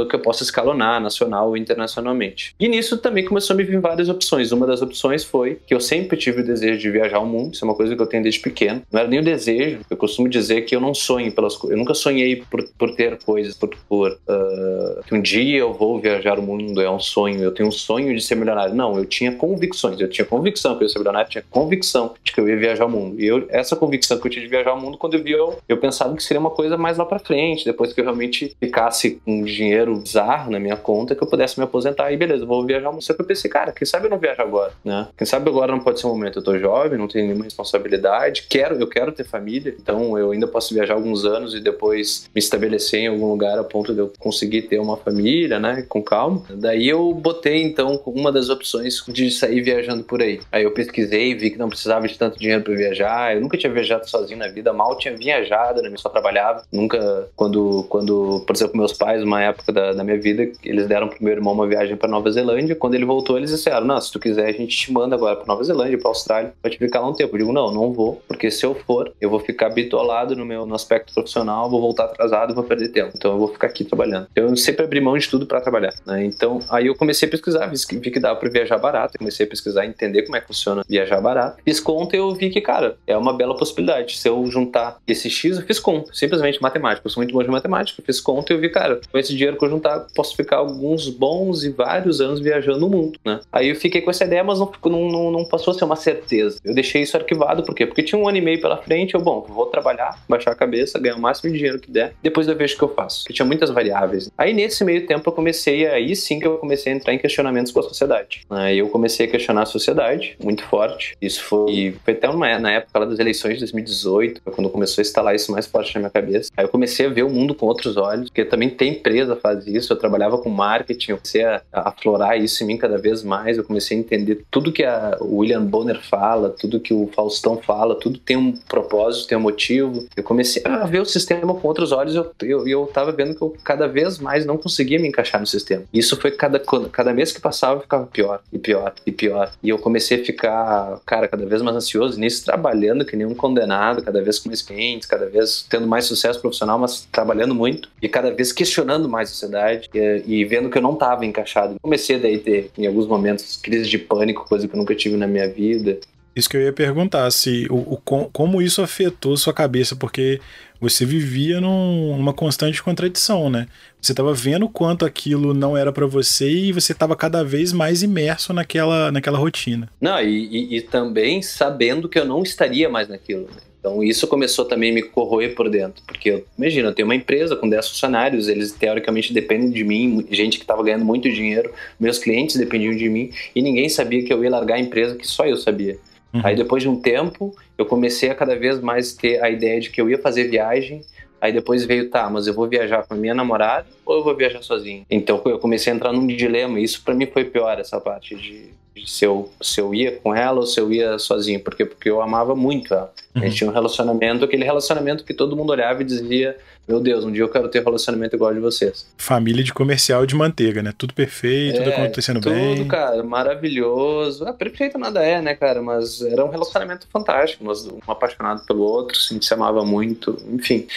que 0.10 0.16
eu 0.16 0.20
possa 0.20 0.44
escalonar 0.44 1.02
nacional 1.02 1.50
ou 1.50 1.58
internacionalmente. 1.58 2.56
E 2.60 2.68
nisso 2.68 2.98
também 2.98 3.26
começou 3.26 3.54
a 3.54 3.58
me 3.58 3.64
vir 3.64 3.80
várias 3.80 4.10
opções. 4.10 4.52
Uma 4.52 4.66
das 4.66 4.82
opções 4.82 5.24
foi 5.24 5.60
que 5.66 5.74
eu 5.74 5.80
sempre 5.80 6.18
tive 6.18 6.42
o 6.42 6.46
desejo 6.46 6.80
de 6.80 6.90
viajar 6.90 7.18
ao 7.18 7.26
mundo, 7.26 7.54
isso 7.54 7.64
é 7.64 7.68
uma 7.68 7.76
coisa 7.76 7.96
que 7.96 8.02
eu 8.02 8.08
tenho 8.08 8.24
desde 8.24 8.40
pequeno. 8.50 8.82
Não 8.92 9.00
era 9.00 9.10
nem 9.10 9.20
o 9.20 9.24
desejo. 9.24 9.80
Eu 9.90 9.98
costumo 9.98 10.28
dizer 10.30 10.62
que 10.62 10.76
eu 10.76 10.80
não 10.80 10.94
sonho 10.94 11.32
pelas 11.32 11.56
coisas. 11.56 11.72
Eu 11.72 11.78
nunca 11.78 11.94
sonhei 11.94 12.38
por, 12.50 12.64
por 12.78 12.96
ter 12.96 13.18
coisas, 13.24 13.56
por, 13.56 13.70
por 13.88 14.12
uh, 14.12 15.04
que 15.06 15.16
um 15.16 15.22
dia 15.22 15.60
eu 15.60 15.74
vou 15.74 16.00
viajar 16.00 16.40
o 16.40 16.42
mundo, 16.42 16.82
é 16.82 16.90
um 16.90 17.00
sonho. 17.00 17.42
Eu 17.42 17.52
tenho 17.52 17.70
um 17.70 17.72
sonho 17.72 18.14
de 18.16 18.22
ser 18.22 18.36
milionário. 18.36 18.74
Não, 18.74 18.98
eu 18.98 19.06
tinha 19.06 19.32
convicções. 19.32 20.00
Eu 20.00 20.10
tinha 20.10 20.26
convicção 20.26 20.76
que 20.76 20.84
eu 20.84 20.88
ia 20.88 20.90
ser 20.90 21.00
milionário, 21.00 21.30
tinha 21.30 21.44
convicção 21.50 22.14
de 22.24 22.32
que 22.32 22.40
eu 22.40 22.48
ia 22.48 22.58
viajar 22.58 22.86
o 22.86 22.90
mundo. 22.90 23.20
E 23.20 23.26
eu, 23.26 23.46
essa 23.50 23.76
convicção 23.76 24.18
que 24.20 24.28
eu 24.28 24.32
tinha 24.32 24.44
de 24.44 24.50
viajar 24.50 24.74
o 24.74 24.80
mundo, 24.80 24.98
quando 24.98 25.16
eu 25.16 25.24
vi, 25.24 25.32
eu, 25.32 25.58
eu 25.68 25.78
pensava 25.78 26.16
que 26.16 26.24
seria 26.24 26.40
uma 26.40 26.50
coisa 26.50 26.78
mais 26.78 26.98
lá 26.98 27.06
para 27.06 27.20
frente, 27.20 27.66
depois 27.66 27.94
que 27.94 28.00
eu 28.00 28.06
realmente 28.06 28.56
ficasse 28.60 29.22
com 29.24 29.44
dinheiro 29.44 29.96
bizarro 29.98 30.52
na 30.52 30.60
minha 30.60 30.76
conta, 30.76 31.16
que 31.16 31.24
eu 31.24 31.28
pudesse 31.28 31.60
me 31.60 31.64
aposentar. 31.64 32.12
E 32.12 32.18
beleza, 32.18 32.46
vou 32.46 32.66
viajar 32.66 32.90
o 32.90 32.94
mundo. 32.94 33.06
Que 33.08 33.22
eu 33.22 33.26
pensei, 33.26 33.50
cara, 33.50 33.72
quem 33.72 33.86
sabe 33.86 34.06
eu 34.06 34.10
não 34.10 34.18
viajo 34.18 34.42
agora, 34.42 34.74
né? 34.84 35.08
Quem 35.18 35.26
sabe 35.26 35.50
agora 35.50 35.72
não 35.72 35.80
pode 35.80 36.00
ser 36.00 36.08
o 36.08 36.10
momento. 36.10 36.40
Eu 36.40 36.44
tô 36.44 36.58
jovem, 36.58 36.98
não 36.98 37.08
tenho 37.08 37.26
nenhuma 37.26 37.46
responsabilidade, 37.46 38.37
quero, 38.44 38.76
eu 38.76 38.88
quero 38.88 39.12
ter 39.12 39.24
família, 39.24 39.76
então 39.80 40.18
eu 40.18 40.32
ainda 40.32 40.48
posso 40.48 40.74
viajar 40.74 40.94
alguns 40.94 41.26
anos 41.26 41.54
e 41.54 41.60
depois 41.60 42.30
me 42.34 42.40
estabelecer 42.40 43.02
em 43.02 43.08
algum 43.08 43.28
lugar 43.28 43.58
a 43.58 43.64
ponto 43.64 43.94
de 43.94 44.00
eu 44.00 44.12
conseguir 44.20 44.64
ter 44.64 44.80
uma 44.80 44.98
família, 44.98 45.60
né, 45.60 45.86
com 45.88 46.02
calma. 46.02 46.44
Daí 46.50 46.88
eu 46.88 47.14
botei 47.14 47.64
então 47.64 48.02
uma 48.06 48.32
das 48.32 48.50
opções 48.50 49.04
de 49.08 49.32
sair 49.32 49.62
viajando 49.62 50.04
por 50.04 50.22
aí. 50.22 50.40
Aí 50.52 50.64
eu 50.64 50.72
pesquisei, 50.72 51.36
vi 51.36 51.52
que 51.52 51.58
não 51.58 51.70
precisava 51.70 52.08
de 52.08 52.18
tanto 52.18 52.40
dinheiro 52.40 52.64
para 52.64 52.76
viajar. 52.76 53.36
Eu 53.36 53.42
nunca 53.42 53.58
tinha 53.58 53.72
viajado 53.72 54.10
sozinho 54.10 54.40
na 54.40 54.48
vida, 54.48 54.74
mal 54.74 54.98
tinha 54.98 55.16
viajado, 55.16 55.82
né, 55.82 55.92
só 55.98 56.10
trabalhava. 56.10 56.64
Nunca 56.72 57.30
quando 57.36 57.86
quando, 57.90 58.44
por 58.46 58.56
exemplo, 58.56 58.78
meus 58.78 58.94
pais, 58.94 59.24
uma 59.24 59.42
época 59.42 59.72
da, 59.72 59.94
da 59.94 60.04
minha 60.04 60.20
vida, 60.20 60.50
eles 60.64 60.88
deram 60.88 61.08
pro 61.08 61.24
meu 61.24 61.34
irmão 61.34 61.54
uma 61.54 61.68
viagem 61.68 61.96
para 61.96 62.10
Nova 62.10 62.30
Zelândia. 62.32 62.76
Quando 62.76 62.96
ele 62.96 63.06
voltou, 63.06 63.38
eles 63.38 63.52
disseram: 63.52 63.86
"Não, 63.86 64.00
se 64.00 64.12
tu 64.12 64.20
quiser, 64.20 64.48
a 64.48 64.52
gente 64.52 64.76
te 64.76 64.92
manda 64.92 65.16
agora 65.16 65.36
para 65.36 65.46
Nova 65.46 65.64
Zelândia, 65.64 65.98
para 65.98 66.10
Austrália, 66.10 66.54
pra 66.62 66.72
te 66.72 66.78
ficar 66.78 67.02
lá 67.02 67.10
um 67.10 67.14
tempo". 67.14 67.36
Eu 67.36 67.40
digo: 67.40 67.54
"Não, 67.54 67.72
não 67.72 67.92
vou, 67.92 68.22
porque 68.28 68.52
se 68.52 68.66
eu 68.66 68.76
for, 68.76 69.14
eu 69.20 69.30
vou 69.30 69.40
ficar 69.40 69.70
bitolado 69.70 70.36
no 70.36 70.46
meu 70.46 70.66
no 70.66 70.76
aspecto 70.76 71.14
profissional, 71.14 71.70
vou 71.70 71.82
voltar 71.82 72.06
atrasado, 72.06 72.54
vou 72.54 72.64
perder 72.64 72.90
tempo. 72.90 73.12
Então 73.16 73.32
eu 73.32 73.38
vou 73.38 73.48
ficar 73.48 73.68
aqui 73.68 73.84
trabalhando". 73.84 74.28
Eu 74.36 74.56
sempre 74.58 74.84
abri 74.84 75.00
mão 75.00 75.18
de 75.18 75.30
tudo 75.30 75.46
para 75.46 75.62
trabalhar, 75.62 75.94
né? 76.06 76.26
Então, 76.26 76.60
aí 76.70 76.88
eu 76.88 76.96
comecei 76.96 77.28
a 77.28 77.32
pesquisar, 77.32 77.68
vi 77.68 78.12
que 78.12 78.20
dava 78.20 78.40
para 78.40 78.50
viajar 78.50 78.78
barato, 78.78 79.18
comecei 79.18 79.46
a 79.46 79.50
pesquisar, 79.50 79.86
entender 79.86 80.24
como 80.24 80.36
é 80.36 80.42
que 80.42 80.48
funciona 80.48 80.84
viajar 80.88 81.22
barato. 81.22 81.62
Fiz 81.64 81.80
conta 81.80 82.16
e 82.16 82.20
eu 82.20 82.34
vi 82.34 82.50
que, 82.50 82.62
cara, 82.62 82.98
é 83.06 83.16
uma 83.18 83.34
bela 83.34 83.56
possibilidade. 83.56 84.18
Se 84.18 84.28
eu 84.28 84.46
juntar 84.48 84.98
esse 85.08 85.30
X, 85.30 85.58
eu 85.58 85.64
fiz 85.64 85.80
conta, 85.80 86.12
simplesmente 86.14 86.62
matemática. 86.62 87.06
Eu 87.06 87.12
sou 87.12 87.22
muito 87.22 87.34
bom 87.34 87.42
de 87.42 87.50
matemática, 87.50 88.02
fiz 88.06 88.20
conta 88.20 88.54
e 88.54 88.56
eu 88.56 88.60
vi, 88.60 88.70
cara, 88.70 89.00
com 89.12 89.18
esse 89.18 89.34
dinheiro 89.34 89.58
que 89.58 89.66
eu 89.66 89.70
juntar, 89.70 90.08
posso 90.16 90.36
ficar 90.36 90.58
alguns 90.58 91.10
bons 91.10 91.64
e 91.64 91.70
vários 91.70 92.22
anos 92.22 92.40
viajando 92.40 92.86
o 92.86 92.90
mundo, 92.90 93.20
né? 93.26 93.40
Aí 93.52 93.70
eu 93.70 93.76
fiquei 93.76 94.02
com 94.02 94.10
essa 94.10 94.26
ideia, 94.26 94.44
mas 94.44 94.60
não, 94.60 94.72
não, 94.84 95.32
não 95.32 95.46
passou 95.46 95.74
a 95.74 95.78
ser 95.78 95.86
uma 95.86 95.96
certeza. 95.96 96.60
Eu 96.64 96.74
deixei 96.74 97.02
isso 97.02 97.18
arquivado, 97.18 97.64
por 97.64 97.76
quê? 97.76 97.86
Porque 97.86 98.04
tinha 98.08 98.20
um 98.20 98.28
ano 98.28 98.38
e 98.38 98.42
meio 98.42 98.62
pela 98.62 98.78
frente, 98.78 99.14
eu, 99.14 99.22
bom, 99.22 99.42
vou 99.42 99.66
trabalhar, 99.68 100.24
baixar 100.28 100.52
a 100.52 100.56
cabeça, 100.56 100.98
ganhar 100.98 101.16
o 101.16 101.22
máximo 101.22 101.52
de 101.52 101.58
dinheiro 101.58 101.80
que 101.80 101.92
der, 101.92 102.14
depois 102.24 102.48
eu 102.48 102.56
vejo 102.56 102.76
o 102.76 102.78
que 102.78 102.84
eu 102.84 102.94
faço. 102.96 103.26
Tinha 103.32 103.46
muitas 103.46 103.70
variáveis. 103.70 104.32
Aí 104.38 104.54
nesse 104.54 104.84
meio 104.84 105.06
tempo 105.06 105.30
eu 105.30 105.34
comecei, 105.34 105.86
aí 105.86 106.16
sim 106.16 106.40
que 106.40 106.48
eu 106.48 106.58
comecei 106.58 106.94
a 106.94 106.96
entrar 106.96 107.14
em 107.14 107.18
questionamentos 107.18 107.72
com 107.72 107.80
a 107.80 107.84
sociedade. 107.84 108.42
Aí 108.50 108.80
eu 108.80 108.90
comecei 108.90 109.26
a 109.26 109.30
questionar 109.30 109.64
a 109.64 109.66
sociedade, 109.66 110.38
muito 110.42 110.64
forte. 110.64 111.16
Isso 111.22 111.44
foi, 111.44 111.96
foi 112.04 112.14
até 112.14 112.30
uma, 112.30 112.58
na 112.60 112.72
época 112.72 113.06
das 113.06 113.20
eleições 113.20 113.54
de 113.56 113.60
2018, 113.60 114.42
quando 114.52 114.70
começou 114.70 115.02
a 115.02 115.04
instalar 115.04 115.36
isso 115.36 115.52
mais 115.52 115.68
forte 115.68 115.94
na 115.96 116.02
minha 116.02 116.10
cabeça. 116.10 116.50
Aí 116.56 116.66
eu 116.66 116.70
comecei 116.70 117.06
a 117.06 117.10
ver 117.10 117.24
o 117.24 117.30
mundo 117.30 117.54
com 117.54 117.66
outros 117.66 117.98
olhos, 117.98 118.30
porque 118.30 118.46
também 118.46 118.70
tem 118.70 118.94
empresa 118.94 119.36
faz 119.36 119.68
isso, 119.68 119.94
eu 119.94 119.98
trabalhava 119.98 120.38
com 120.38 120.50
marketing, 120.50 121.12
eu 121.12 121.18
comecei 121.18 121.44
a 121.44 121.62
aflorar 121.72 122.40
isso 122.40 122.64
em 122.64 122.68
mim 122.68 122.78
cada 122.78 122.98
vez 122.98 123.24
mais, 123.24 123.58
eu 123.58 123.64
comecei 123.64 123.98
a 123.98 124.00
entender 124.00 124.44
tudo 124.50 124.72
que 124.72 124.84
a 124.84 125.18
William 125.22 125.64
Bonner 125.64 126.02
fala, 126.02 126.50
tudo 126.50 126.80
que 126.80 126.94
o 126.94 127.10
Faustão 127.14 127.58
fala, 127.58 127.96
tudo 127.98 128.20
tem 128.20 128.38
um 128.38 128.52
propósito, 128.52 129.28
tem 129.28 129.38
um 129.38 129.42
motivo. 129.42 130.06
Eu 130.16 130.24
comecei 130.24 130.62
a 130.66 130.86
ver 130.86 131.02
o 131.02 131.06
sistema 131.06 131.54
com 131.54 131.68
outros 131.68 131.92
olhos 131.92 132.14
e 132.14 132.18
eu, 132.18 132.32
eu, 132.42 132.68
eu 132.68 132.86
tava 132.88 133.12
vendo 133.12 133.36
que 133.36 133.42
eu 133.42 133.56
cada 133.64 133.88
vez 133.88 134.20
mais 134.20 134.46
não 134.46 134.58
conseguia 134.58 135.00
me 135.00 135.08
encaixar 135.08 135.40
no 135.40 135.48
sistema. 135.48 135.84
Isso 135.94 136.16
foi 136.18 136.32
cada, 136.32 136.60
cada 136.92 137.14
mês 137.14 137.32
que 137.32 137.42
passava, 137.42 137.82
ficava 137.82 138.06
pior, 138.08 138.42
e 138.52 138.58
pior, 138.58 138.94
e 139.06 139.12
pior. 139.12 139.52
E 139.62 139.70
eu 139.70 139.78
comecei 139.78 140.22
a 140.22 140.26
ficar, 140.26 141.00
cara, 141.06 141.28
cada 141.28 141.46
vez 141.46 141.62
mais 141.62 141.76
ansioso 141.76 142.20
nisso, 142.20 142.46
trabalhando 142.46 143.06
que 143.06 143.16
nem 143.16 143.26
um 143.26 143.36
condenado, 143.36 144.02
cada 144.02 144.22
vez 144.22 144.40
com 144.40 144.50
mais 144.50 144.62
clientes, 144.62 145.08
cada 145.08 145.26
vez 145.26 145.66
tendo 145.70 145.88
mais 145.88 146.06
sucesso 146.06 146.40
profissional, 146.40 146.80
mas 146.80 147.08
trabalhando 147.12 147.54
muito 147.54 147.90
e 148.02 148.08
cada 148.08 148.32
vez 148.32 148.52
questionando 148.52 149.10
mais 149.10 149.30
a 149.30 149.32
sociedade 149.34 149.90
e, 149.94 150.24
e 150.26 150.46
vendo 150.46 150.70
que 150.70 150.78
eu 150.78 150.82
não 150.82 150.94
estava 150.94 151.26
encaixado. 151.26 151.76
Comecei 151.82 152.20
daí 152.20 152.38
ter, 152.40 152.72
em 152.78 152.88
alguns 152.88 153.08
momentos, 153.08 153.58
crises 153.58 153.90
de 153.90 153.98
pânico, 153.98 154.48
coisa 154.48 154.68
que 154.68 154.74
eu 154.74 154.78
nunca 154.78 154.96
tive 154.96 155.18
na 155.18 155.28
minha 155.28 155.48
vida. 155.48 156.00
Isso 156.38 156.48
que 156.48 156.56
eu 156.56 156.62
ia 156.62 156.72
perguntar, 156.72 157.32
se 157.32 157.66
o, 157.68 157.94
o 157.94 157.98
como 157.98 158.62
isso 158.62 158.84
afetou 158.84 159.36
sua 159.36 159.52
cabeça, 159.52 159.96
porque 159.96 160.40
você 160.80 161.04
vivia 161.04 161.60
num, 161.60 162.16
numa 162.16 162.32
constante 162.32 162.84
contradição, 162.84 163.50
né? 163.50 163.66
Você 164.00 164.12
estava 164.12 164.36
vendo 164.36 164.70
quanto 164.70 165.04
aquilo 165.04 165.52
não 165.52 165.76
era 165.76 165.92
para 165.92 166.06
você 166.06 166.48
e 166.48 166.72
você 166.72 166.92
estava 166.92 167.16
cada 167.16 167.44
vez 167.44 167.74
mais 167.74 168.04
imerso 168.04 168.54
naquela, 168.54 169.12
naquela 169.12 169.40
rotina. 169.40 169.90
Não, 170.00 170.22
e, 170.22 170.46
e, 170.46 170.78
e, 170.78 170.82
também 170.82 171.42
sabendo 171.42 172.08
que 172.08 172.20
eu 172.20 172.26
não 172.26 172.44
estaria 172.44 172.88
mais 172.88 173.08
naquilo. 173.08 173.48
Né? 173.48 173.62
Então 173.80 174.04
isso 174.04 174.28
começou 174.28 174.66
também 174.66 174.92
a 174.92 174.94
me 174.94 175.02
corroer 175.02 175.56
por 175.56 175.72
dentro, 175.72 176.04
porque 176.06 176.44
imagina, 176.56 176.90
eu 176.90 176.94
tenho 176.94 177.08
uma 177.08 177.16
empresa 177.16 177.56
com 177.56 177.68
10 177.68 177.90
funcionários, 177.90 178.48
eles 178.48 178.74
teoricamente 178.74 179.34
dependem 179.34 179.72
de 179.72 179.84
mim, 179.84 180.24
gente 180.30 180.60
que 180.60 180.64
estava 180.64 180.84
ganhando 180.84 181.06
muito 181.06 181.32
dinheiro, 181.32 181.74
meus 182.00 182.20
clientes 182.20 182.58
dependiam 182.58 182.96
de 182.96 183.10
mim 183.10 183.32
e 183.56 183.62
ninguém 183.64 183.90
sabia 183.90 184.24
que 184.24 184.32
eu 184.32 184.44
ia 184.44 184.52
largar 184.52 184.76
a 184.76 184.80
empresa 184.80 185.16
que 185.16 185.28
só 185.28 185.48
eu 185.48 185.58
sabia. 185.58 185.98
Uhum. 186.38 186.42
Aí 186.44 186.56
depois 186.56 186.84
de 186.84 186.90
um 186.90 187.00
tempo, 187.00 187.56
eu 187.78 187.86
comecei 187.86 188.30
a 188.30 188.36
cada 188.36 188.56
vez 188.56 188.80
mais 188.80 189.14
ter 189.14 189.44
a 189.44 189.50
ideia 189.50 189.80
de 189.80 189.90
que 189.90 190.00
eu 190.00 190.10
ia 190.10 190.18
fazer 190.18 190.46
viagem. 190.46 191.02
Aí 191.40 191.52
depois 191.52 191.86
veio, 191.86 192.10
tá, 192.10 192.30
mas 192.30 192.48
eu 192.48 192.54
vou 192.54 192.68
viajar 192.68 193.06
com 193.06 193.14
a 193.14 193.18
minha 193.18 193.34
namorada 193.34 193.88
ou 194.06 194.18
eu 194.18 194.24
vou 194.24 194.36
viajar 194.36 194.64
sozinho? 194.64 195.06
Então 195.10 195.42
eu 195.46 195.60
comecei 195.60 195.94
a 195.94 195.96
entrar 195.96 196.12
num 196.12 196.26
dilema. 196.26 196.80
Isso 196.80 197.04
para 197.04 197.14
mim 197.14 197.28
foi 197.28 197.46
pior, 197.46 197.80
essa 197.80 198.02
parte 198.02 198.36
de, 198.36 198.72
de, 198.96 199.10
se, 199.10 199.24
eu, 199.24 199.50
se 199.62 199.80
eu 199.80 199.94
ia 199.94 200.14
com 200.14 200.34
ela 200.34 200.60
ou 200.60 200.66
se 200.66 200.80
eu 200.80 200.92
ia 200.92 201.20
sozinho. 201.20 201.60
Por 201.60 201.76
quê? 201.76 201.86
Porque 201.86 202.10
eu 202.10 202.22
amava 202.22 202.56
muito 202.56 202.94
ela. 202.94 203.14
Uhum. 203.36 203.44
A 203.44 203.46
gente 203.46 203.52
uhum. 203.52 203.58
tinha 203.58 203.70
um 203.70 203.74
relacionamento, 203.74 204.46
aquele 204.46 204.64
relacionamento 204.64 205.24
que 205.24 205.34
todo 205.34 205.56
mundo 205.56 205.70
olhava 205.70 206.02
e 206.02 206.06
dizia 206.06 206.58
meu 206.88 207.00
Deus, 207.00 207.26
um 207.26 207.32
dia 207.32 207.44
eu 207.44 207.50
quero 207.50 207.68
ter 207.68 207.84
relacionamento 207.84 208.36
igual 208.36 208.54
de 208.54 208.60
vocês. 208.60 209.06
Família 209.18 209.64
de 209.64 209.74
comercial 209.74 210.26
de 210.26 210.36
manteiga, 210.36 210.82
né? 210.82 210.94
Tudo 210.98 211.14
perfeito, 211.14 211.78
é, 211.78 211.84
tudo 211.84 211.90
acontecendo 211.90 212.40
tudo, 212.40 212.56
bem. 212.56 212.78
Tudo, 212.78 212.88
cara, 212.88 213.24
maravilhoso. 213.24 214.46
Ah, 214.46 214.54
perfeito 214.54 214.98
nada 214.98 215.22
é, 215.22 215.42
né, 215.42 215.54
cara? 215.54 215.82
Mas 215.82 216.22
era 216.22 216.46
um 216.46 216.50
relacionamento 216.50 217.06
fantástico, 217.12 217.64
nós 217.64 217.86
um 217.86 218.00
apaixonado 218.08 218.66
pelo 218.66 218.82
outro, 218.82 219.18
a 219.18 219.34
gente 219.34 219.46
se 219.46 219.54
amava 219.54 219.84
muito, 219.84 220.38
enfim. 220.50 220.88